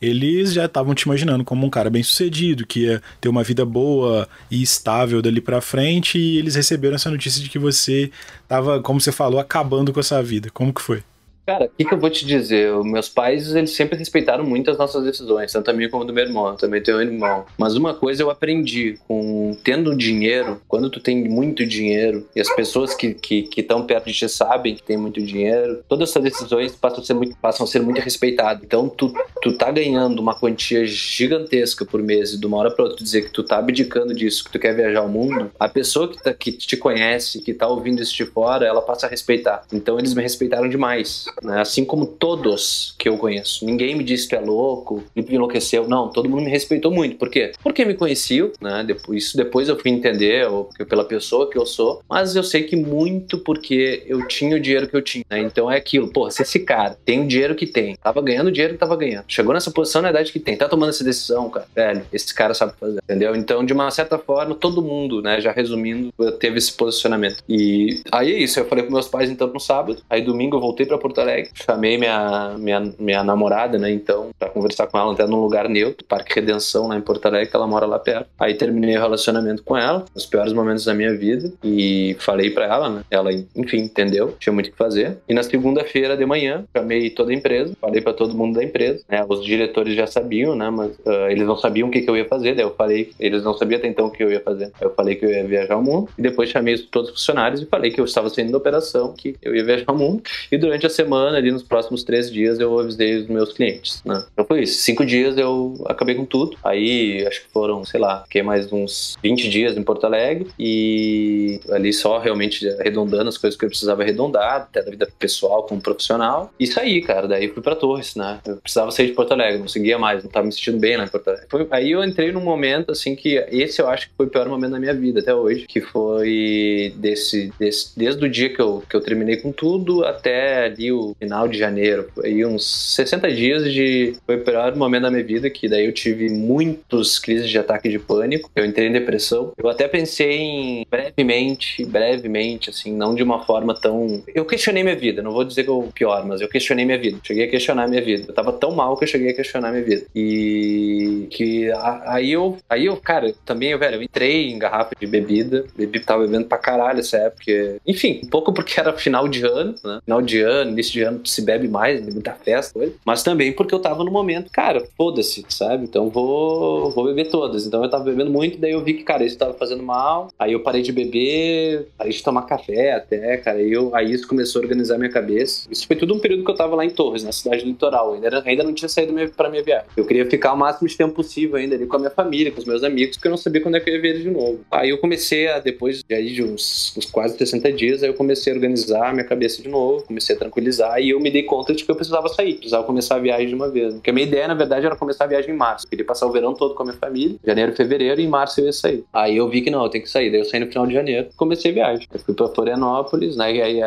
eles 0.00 0.54
já 0.54 0.64
estavam 0.64 0.94
te 0.94 1.02
imaginando 1.02 1.44
como 1.44 1.66
um 1.66 1.70
cara 1.70 1.90
bem 1.90 2.02
sucedido, 2.02 2.66
que 2.66 2.86
ia 2.86 3.02
ter 3.20 3.28
uma 3.28 3.42
vida 3.42 3.66
boa 3.66 4.26
e 4.50 4.62
estável 4.62 5.20
dali 5.20 5.42
para 5.42 5.60
frente, 5.60 6.18
e 6.18 6.38
eles 6.38 6.54
receberam 6.54 6.94
essa 6.94 7.10
notícia 7.10 7.42
de 7.42 7.50
que 7.50 7.58
você 7.58 8.10
estava, 8.42 8.80
como 8.80 8.98
você 8.98 9.12
falou, 9.12 9.38
acabando 9.38 9.92
com 9.92 10.00
essa 10.00 10.22
vida. 10.22 10.48
Como 10.50 10.72
que 10.72 10.80
foi? 10.80 11.02
Cara, 11.46 11.64
o 11.64 11.68
que, 11.68 11.84
que, 11.84 11.94
eu 11.94 11.98
vou 11.98 12.10
te 12.10 12.24
dizer? 12.24 12.72
Meus 12.84 13.08
pais, 13.08 13.54
eles 13.54 13.70
sempre 13.70 13.98
respeitaram 13.98 14.44
muito 14.44 14.70
as 14.70 14.78
nossas 14.78 15.04
decisões, 15.04 15.52
tanto 15.52 15.70
a 15.70 15.74
minha 15.74 15.88
como 15.88 16.04
a 16.04 16.06
do 16.06 16.12
meu 16.12 16.24
irmão. 16.24 16.48
Eu 16.48 16.56
também 16.56 16.82
tenho 16.82 16.98
um 16.98 17.00
irmão. 17.00 17.44
Mas 17.58 17.74
uma 17.76 17.94
coisa 17.94 18.22
eu 18.22 18.30
aprendi, 18.30 18.98
com 19.08 19.56
tendo 19.64 19.96
dinheiro, 19.96 20.60
quando 20.68 20.90
tu 20.90 21.00
tem 21.00 21.28
muito 21.28 21.66
dinheiro 21.66 22.28
e 22.36 22.40
as 22.40 22.54
pessoas 22.54 22.94
que 22.94 23.08
estão 23.08 23.20
que, 23.20 23.42
que 23.42 23.62
perto 23.62 24.06
de 24.06 24.12
ti 24.12 24.28
sabem 24.28 24.74
que 24.74 24.82
tem 24.82 24.96
muito 24.96 25.20
dinheiro, 25.20 25.82
todas 25.88 26.10
essas 26.10 26.22
decisões 26.22 26.74
passam 26.76 27.02
a 27.02 27.06
ser 27.06 27.14
muito, 27.14 27.36
passam 27.36 27.64
a 27.64 27.66
ser 27.66 27.80
muito 27.80 28.00
respeitadas. 28.00 28.62
Então, 28.62 28.88
tu, 28.88 29.12
tu 29.42 29.56
tá 29.56 29.70
ganhando 29.70 30.20
uma 30.20 30.38
quantia 30.38 30.84
gigantesca 30.84 31.84
por 31.84 32.02
mês 32.02 32.32
e 32.32 32.38
de 32.38 32.46
uma 32.46 32.58
hora 32.58 32.70
pra 32.70 32.84
outra 32.84 32.98
tu 32.98 33.04
dizer 33.04 33.22
que 33.22 33.30
tu 33.30 33.42
tá 33.42 33.58
abdicando 33.58 34.14
disso, 34.14 34.44
que 34.44 34.52
tu 34.52 34.58
quer 34.58 34.74
viajar 34.74 35.00
ao 35.00 35.08
mundo, 35.08 35.50
a 35.58 35.68
pessoa 35.68 36.08
que, 36.08 36.22
tá, 36.22 36.32
que 36.32 36.52
te 36.52 36.76
conhece, 36.76 37.40
que 37.40 37.52
tá 37.52 37.66
ouvindo 37.66 38.02
isso 38.02 38.14
de 38.14 38.24
fora, 38.24 38.66
ela 38.66 38.82
passa 38.82 39.06
a 39.06 39.08
respeitar. 39.08 39.62
Então, 39.72 39.98
eles 39.98 40.14
me 40.14 40.22
respeitaram 40.22 40.68
demais 40.68 41.24
né? 41.42 41.60
assim 41.60 41.84
como 41.84 42.06
todos 42.06 42.94
que 42.98 43.08
eu 43.08 43.16
conheço. 43.16 43.64
Ninguém 43.64 43.94
me 43.94 44.04
disse 44.04 44.28
que 44.28 44.34
é 44.34 44.40
louco, 44.40 45.02
me 45.14 45.24
enlouqueceu. 45.28 45.88
Não, 45.88 46.08
todo 46.08 46.28
mundo 46.28 46.42
me 46.42 46.50
respeitou 46.50 46.90
muito. 46.90 47.16
Por 47.16 47.28
quê? 47.28 47.52
Porque 47.62 47.84
me 47.84 47.94
conheciam, 47.94 48.50
né? 48.60 48.84
Depois, 48.86 49.24
isso 49.24 49.36
depois 49.36 49.68
eu 49.68 49.78
fui 49.78 49.90
entender, 49.90 50.48
ou 50.48 50.68
pela 50.88 51.04
pessoa 51.04 51.48
que 51.48 51.58
eu 51.58 51.66
sou, 51.66 52.02
mas 52.08 52.34
eu 52.34 52.42
sei 52.42 52.64
que 52.64 52.76
muito 52.76 53.38
porque 53.38 54.02
eu 54.06 54.26
tinha 54.26 54.56
o 54.56 54.60
dinheiro 54.60 54.88
que 54.88 54.96
eu 54.96 55.02
tinha. 55.02 55.24
Né? 55.30 55.40
Então 55.40 55.70
é 55.70 55.76
aquilo, 55.76 56.12
pô, 56.12 56.30
se 56.30 56.42
esse 56.42 56.60
cara 56.60 56.96
tem 57.04 57.24
o 57.24 57.28
dinheiro 57.28 57.54
que 57.54 57.66
tem, 57.66 57.96
tava 57.96 58.20
ganhando 58.22 58.48
o 58.48 58.52
dinheiro 58.52 58.74
que 58.74 58.80
tava 58.80 58.96
ganhando, 58.96 59.24
chegou 59.28 59.54
nessa 59.54 59.70
posição 59.70 60.02
na 60.02 60.10
idade 60.10 60.32
que 60.32 60.40
tem, 60.40 60.56
tá 60.56 60.68
tomando 60.68 60.90
essa 60.90 61.04
decisão, 61.04 61.48
cara, 61.50 61.66
velho, 61.74 62.02
esse 62.12 62.34
cara 62.34 62.54
sabe 62.54 62.72
fazer, 62.78 63.00
entendeu? 63.02 63.34
Então, 63.36 63.64
de 63.64 63.72
uma 63.72 63.90
certa 63.90 64.18
forma, 64.18 64.54
todo 64.54 64.82
mundo, 64.82 65.22
né, 65.22 65.40
já 65.40 65.52
resumindo, 65.52 66.12
teve 66.38 66.58
esse 66.58 66.72
posicionamento. 66.72 67.42
E 67.48 68.02
aí 68.10 68.32
é 68.32 68.38
isso, 68.38 68.58
eu 68.58 68.64
falei 68.64 68.84
com 68.84 68.92
meus 68.92 69.08
pais 69.08 69.30
então 69.30 69.46
no 69.48 69.60
sábado, 69.60 70.02
aí 70.08 70.22
domingo 70.22 70.56
eu 70.56 70.60
voltei 70.60 70.86
para 70.86 70.98
Porto 70.98 71.19
Alegre 71.20 71.40
Alegre. 71.40 71.50
Chamei 71.54 71.96
minha, 71.96 72.54
minha, 72.58 72.92
minha 72.98 73.24
namorada, 73.24 73.78
né, 73.78 73.90
então, 73.90 74.30
pra 74.38 74.48
conversar 74.48 74.86
com 74.86 74.98
ela 74.98 75.12
até 75.12 75.26
num 75.26 75.40
lugar 75.40 75.68
neutro, 75.68 76.04
Parque 76.04 76.34
Redenção, 76.34 76.88
lá 76.88 76.96
em 76.96 77.00
Porto 77.00 77.26
Alegre, 77.26 77.48
que 77.48 77.56
ela 77.56 77.66
mora 77.66 77.86
lá 77.86 77.98
perto. 77.98 78.28
Aí 78.38 78.54
terminei 78.54 78.96
o 78.96 79.00
relacionamento 79.00 79.62
com 79.62 79.76
ela, 79.76 80.04
nos 80.14 80.26
piores 80.26 80.52
momentos 80.52 80.84
da 80.84 80.94
minha 80.94 81.16
vida, 81.16 81.52
e 81.62 82.16
falei 82.18 82.50
pra 82.50 82.66
ela, 82.66 82.88
né, 82.88 83.02
ela, 83.10 83.30
enfim, 83.56 83.78
entendeu, 83.78 84.34
tinha 84.38 84.52
muito 84.52 84.68
o 84.68 84.70
que 84.72 84.76
fazer. 84.76 85.18
E 85.28 85.34
na 85.34 85.42
segunda-feira 85.42 86.16
de 86.16 86.26
manhã, 86.26 86.64
chamei 86.76 87.10
toda 87.10 87.30
a 87.30 87.34
empresa, 87.34 87.74
falei 87.80 88.00
pra 88.00 88.12
todo 88.12 88.34
mundo 88.34 88.54
da 88.54 88.64
empresa, 88.64 89.02
né, 89.08 89.24
os 89.28 89.44
diretores 89.44 89.94
já 89.94 90.06
sabiam, 90.06 90.54
né, 90.54 90.70
mas 90.70 90.92
uh, 90.98 91.28
eles 91.28 91.46
não 91.46 91.56
sabiam 91.56 91.88
o 91.88 91.90
que, 91.90 92.00
que 92.00 92.10
eu 92.10 92.16
ia 92.16 92.24
fazer, 92.24 92.54
daí 92.54 92.64
eu 92.64 92.74
falei, 92.74 93.10
eles 93.18 93.42
não 93.42 93.54
sabiam 93.54 93.78
até 93.78 93.88
então 93.88 94.06
o 94.06 94.10
que 94.10 94.22
eu 94.22 94.30
ia 94.30 94.40
fazer. 94.40 94.72
Eu 94.80 94.90
falei 94.94 95.14
que 95.14 95.24
eu 95.24 95.30
ia 95.30 95.44
viajar 95.44 95.76
o 95.76 95.82
mundo, 95.82 96.08
e 96.18 96.22
depois 96.22 96.48
chamei 96.48 96.76
todos 96.78 97.10
os 97.10 97.16
funcionários 97.16 97.62
e 97.62 97.66
falei 97.66 97.90
que 97.90 98.00
eu 98.00 98.04
estava 98.04 98.28
saindo 98.28 98.52
da 98.52 98.58
operação, 98.58 99.14
que 99.16 99.36
eu 99.42 99.54
ia 99.54 99.64
viajar 99.64 99.90
o 99.92 99.96
mundo, 99.96 100.22
e 100.50 100.56
durante 100.56 100.86
a 100.86 100.90
semana 100.90 101.09
semana, 101.10 101.38
ali 101.38 101.50
nos 101.50 101.64
próximos 101.64 102.04
três 102.04 102.30
dias, 102.30 102.60
eu 102.60 102.78
avisei 102.78 103.16
os 103.16 103.26
meus 103.26 103.52
clientes, 103.52 104.00
né? 104.04 104.24
Então 104.32 104.44
foi 104.44 104.62
isso. 104.62 104.80
Cinco 104.80 105.04
dias 105.04 105.36
eu 105.36 105.74
acabei 105.86 106.14
com 106.14 106.24
tudo. 106.24 106.56
Aí 106.62 107.26
acho 107.26 107.42
que 107.42 107.52
foram, 107.52 107.84
sei 107.84 107.98
lá, 107.98 108.22
fiquei 108.22 108.42
mais 108.42 108.72
uns 108.72 109.18
20 109.20 109.48
dias 109.48 109.76
em 109.76 109.82
Porto 109.82 110.04
Alegre 110.04 110.48
e 110.58 111.60
ali 111.70 111.92
só 111.92 112.18
realmente 112.18 112.68
arredondando 112.78 113.28
as 113.28 113.36
coisas 113.36 113.58
que 113.58 113.64
eu 113.64 113.68
precisava 113.68 114.02
arredondar, 114.02 114.56
até 114.56 114.82
da 114.82 114.90
vida 114.90 115.08
pessoal 115.18 115.64
como 115.64 115.80
profissional. 115.80 116.52
E 116.60 116.66
saí, 116.66 117.02
cara. 117.02 117.26
Daí 117.26 117.48
fui 117.48 117.62
pra 117.62 117.74
Torres, 117.74 118.14
né? 118.14 118.40
Eu 118.46 118.56
precisava 118.56 118.90
sair 118.92 119.08
de 119.08 119.12
Porto 119.12 119.32
Alegre, 119.32 119.56
não 119.56 119.62
conseguia 119.62 119.98
mais, 119.98 120.22
não 120.22 120.30
tava 120.30 120.46
me 120.46 120.52
sentindo 120.52 120.78
bem 120.78 120.96
lá 120.96 121.04
em 121.04 121.08
Porto 121.08 121.28
Alegre. 121.28 121.46
Foi, 121.50 121.66
aí 121.70 121.90
eu 121.90 122.04
entrei 122.04 122.30
num 122.30 122.40
momento, 122.40 122.92
assim, 122.92 123.16
que 123.16 123.44
esse 123.50 123.82
eu 123.82 123.88
acho 123.88 124.08
que 124.08 124.14
foi 124.16 124.26
o 124.26 124.30
pior 124.30 124.48
momento 124.48 124.72
da 124.72 124.80
minha 124.80 124.94
vida 124.94 125.20
até 125.20 125.34
hoje, 125.34 125.66
que 125.66 125.80
foi 125.80 126.94
desse, 126.96 127.52
desse 127.58 127.98
desde 127.98 128.24
o 128.24 128.28
dia 128.28 128.50
que 128.50 128.60
eu, 128.60 128.82
que 128.88 128.94
eu 128.94 129.00
terminei 129.00 129.36
com 129.38 129.50
tudo 129.50 130.04
até 130.04 130.66
ali 130.66 130.92
o 130.92 130.99
final 131.18 131.48
de 131.48 131.58
janeiro. 131.58 132.08
Foi 132.14 132.44
uns 132.44 132.94
60 132.94 133.32
dias 133.32 133.72
de. 133.72 134.16
Foi 134.26 134.36
o 134.36 134.44
pior 134.44 134.74
momento 134.76 135.02
da 135.02 135.10
minha 135.10 135.24
vida, 135.24 135.50
que 135.50 135.68
daí 135.68 135.86
eu 135.86 135.92
tive 135.92 136.28
muitos 136.30 137.18
crises 137.18 137.48
de 137.48 137.58
ataque 137.58 137.88
de 137.88 137.98
pânico. 137.98 138.50
Eu 138.54 138.64
entrei 138.64 138.88
em 138.88 138.92
depressão. 138.92 139.52
Eu 139.56 139.68
até 139.68 139.88
pensei 139.88 140.38
em 140.38 140.86
brevemente, 140.90 141.84
brevemente, 141.84 142.70
assim, 142.70 142.92
não 142.92 143.14
de 143.14 143.22
uma 143.22 143.44
forma 143.44 143.74
tão. 143.74 144.22
Eu 144.34 144.44
questionei 144.44 144.82
minha 144.82 144.96
vida, 144.96 145.22
não 145.22 145.32
vou 145.32 145.44
dizer 145.44 145.64
que 145.64 145.70
eu 145.70 145.88
pior, 145.94 146.24
mas 146.26 146.40
eu 146.40 146.48
questionei 146.48 146.84
minha 146.84 146.98
vida. 146.98 147.18
Cheguei 147.22 147.44
a 147.44 147.50
questionar 147.50 147.88
minha 147.88 148.02
vida. 148.02 148.24
Eu 148.28 148.34
tava 148.34 148.52
tão 148.52 148.72
mal 148.72 148.96
que 148.96 149.04
eu 149.04 149.08
cheguei 149.08 149.30
a 149.30 149.34
questionar 149.34 149.70
minha 149.70 149.84
vida. 149.84 150.04
E 150.14 151.26
que 151.30 151.70
aí 152.06 152.32
eu, 152.32 152.58
aí 152.68 152.86
eu, 152.86 152.96
cara, 152.96 153.32
também, 153.44 153.76
velho, 153.76 153.96
eu 153.96 154.02
entrei 154.02 154.50
em 154.50 154.58
garrafa 154.58 154.94
de 154.98 155.06
bebida, 155.06 155.64
bebi, 155.76 156.00
tava 156.00 156.24
bebendo 156.24 156.46
pra 156.46 156.58
caralho 156.58 157.00
essa 157.00 157.16
época. 157.16 157.80
Enfim, 157.86 158.20
um 158.24 158.28
pouco 158.28 158.52
porque 158.52 158.78
era 158.78 158.92
final 158.92 159.28
de 159.28 159.44
ano, 159.44 159.74
né? 159.84 160.00
Final 160.04 160.22
de 160.22 160.40
ano, 160.40 160.70
início 160.72 160.89
de 160.90 161.02
ano 161.02 161.20
se 161.24 161.42
bebe 161.42 161.68
mais, 161.68 162.00
muita 162.12 162.32
festa, 162.32 162.72
coisa. 162.72 162.94
mas 163.04 163.22
também 163.22 163.52
porque 163.52 163.74
eu 163.74 163.78
tava 163.78 164.04
no 164.04 164.10
momento, 164.10 164.50
cara, 164.50 164.86
foda-se, 164.96 165.44
sabe? 165.48 165.84
Então 165.84 166.08
vou, 166.08 166.90
vou 166.90 167.04
beber 167.04 167.30
todas. 167.30 167.66
Então 167.66 167.82
eu 167.82 167.90
tava 167.90 168.04
bebendo 168.04 168.30
muito, 168.30 168.58
daí 168.58 168.72
eu 168.72 168.82
vi 168.82 168.94
que, 168.94 169.02
cara, 169.02 169.24
isso 169.24 169.38
tava 169.38 169.54
fazendo 169.54 169.82
mal. 169.82 170.30
Aí 170.38 170.52
eu 170.52 170.60
parei 170.60 170.82
de 170.82 170.92
beber, 170.92 171.88
parei 171.96 172.12
de 172.12 172.22
tomar 172.22 172.42
café 172.42 172.92
até, 172.92 173.36
cara. 173.38 173.58
Aí, 173.58 173.72
eu, 173.72 173.94
aí 173.94 174.12
isso 174.12 174.26
começou 174.26 174.60
a 174.60 174.62
organizar 174.62 174.98
minha 174.98 175.10
cabeça. 175.10 175.68
Isso 175.70 175.86
foi 175.86 175.96
tudo 175.96 176.14
um 176.14 176.18
período 176.18 176.44
que 176.44 176.50
eu 176.50 176.56
tava 176.56 176.74
lá 176.76 176.84
em 176.84 176.90
Torres, 176.90 177.22
na 177.22 177.32
cidade 177.32 177.64
litoral. 177.64 178.14
Ainda, 178.14 178.42
ainda 178.44 178.62
não 178.62 178.72
tinha 178.72 178.88
saído 178.88 179.12
minha, 179.12 179.28
pra 179.28 179.48
minha 179.48 179.62
viagem. 179.62 179.86
Eu 179.96 180.04
queria 180.04 180.28
ficar 180.28 180.52
o 180.52 180.56
máximo 180.56 180.88
de 180.88 180.96
tempo 180.96 181.14
possível 181.14 181.56
ainda 181.56 181.74
ali 181.74 181.86
com 181.86 181.96
a 181.96 181.98
minha 181.98 182.10
família, 182.10 182.50
com 182.50 182.58
os 182.58 182.64
meus 182.64 182.82
amigos, 182.82 183.16
porque 183.16 183.28
eu 183.28 183.30
não 183.30 183.38
sabia 183.38 183.60
quando 183.60 183.76
é 183.76 183.80
que 183.80 183.90
eu 183.90 183.94
ia 183.94 184.00
ver 184.00 184.08
eles 184.10 184.22
de 184.22 184.30
novo. 184.30 184.60
Aí 184.70 184.90
eu 184.90 184.98
comecei 184.98 185.48
a, 185.48 185.58
depois 185.58 186.02
de, 186.02 186.14
aí, 186.14 186.32
de 186.32 186.42
uns, 186.42 186.94
uns 186.96 187.06
quase 187.06 187.36
60 187.36 187.72
dias, 187.72 188.02
aí 188.02 188.08
eu 188.08 188.14
comecei 188.14 188.52
a 188.52 188.56
organizar 188.56 189.12
minha 189.12 189.24
cabeça 189.24 189.62
de 189.62 189.68
novo, 189.68 190.04
comecei 190.04 190.34
a 190.34 190.38
tranquilizar 190.38 190.79
e 190.98 191.10
eu 191.10 191.20
me 191.20 191.30
dei 191.30 191.42
conta 191.42 191.74
de 191.74 191.84
que 191.84 191.90
eu 191.90 191.94
precisava 191.94 192.28
sair, 192.28 192.54
precisava 192.54 192.84
começar 192.84 193.16
a 193.16 193.18
viagem 193.18 193.48
de 193.48 193.54
uma 193.54 193.68
vez. 193.68 193.94
Porque 193.94 194.10
a 194.10 194.12
minha 194.12 194.26
ideia, 194.26 194.48
na 194.48 194.54
verdade, 194.54 194.86
era 194.86 194.96
começar 194.96 195.24
a 195.24 195.28
viagem 195.28 195.54
em 195.54 195.56
março. 195.56 195.86
Eu 195.86 195.90
queria 195.90 196.04
passar 196.04 196.26
o 196.26 196.32
verão 196.32 196.54
todo 196.54 196.74
com 196.74 196.82
a 196.82 196.86
minha 196.86 196.96
família, 196.96 197.36
janeiro, 197.44 197.72
fevereiro, 197.72 198.20
e 198.20 198.24
em 198.24 198.28
março 198.28 198.60
eu 198.60 198.66
ia 198.66 198.72
sair. 198.72 199.04
Aí 199.12 199.36
eu 199.36 199.48
vi 199.48 199.62
que 199.62 199.70
não, 199.70 199.82
eu 199.82 199.88
tenho 199.88 200.04
que 200.04 200.10
sair. 200.10 200.30
Daí 200.30 200.40
eu 200.40 200.44
saí 200.44 200.60
no 200.60 200.66
final 200.66 200.86
de 200.86 200.94
janeiro, 200.94 201.28
comecei 201.36 201.70
a 201.70 201.74
viagem. 201.74 202.06
Eu 202.12 202.20
fui 202.20 202.34
pra 202.34 202.48
Florianópolis, 202.48 203.36
né? 203.36 203.54
E 203.54 203.62
aí, 203.62 203.82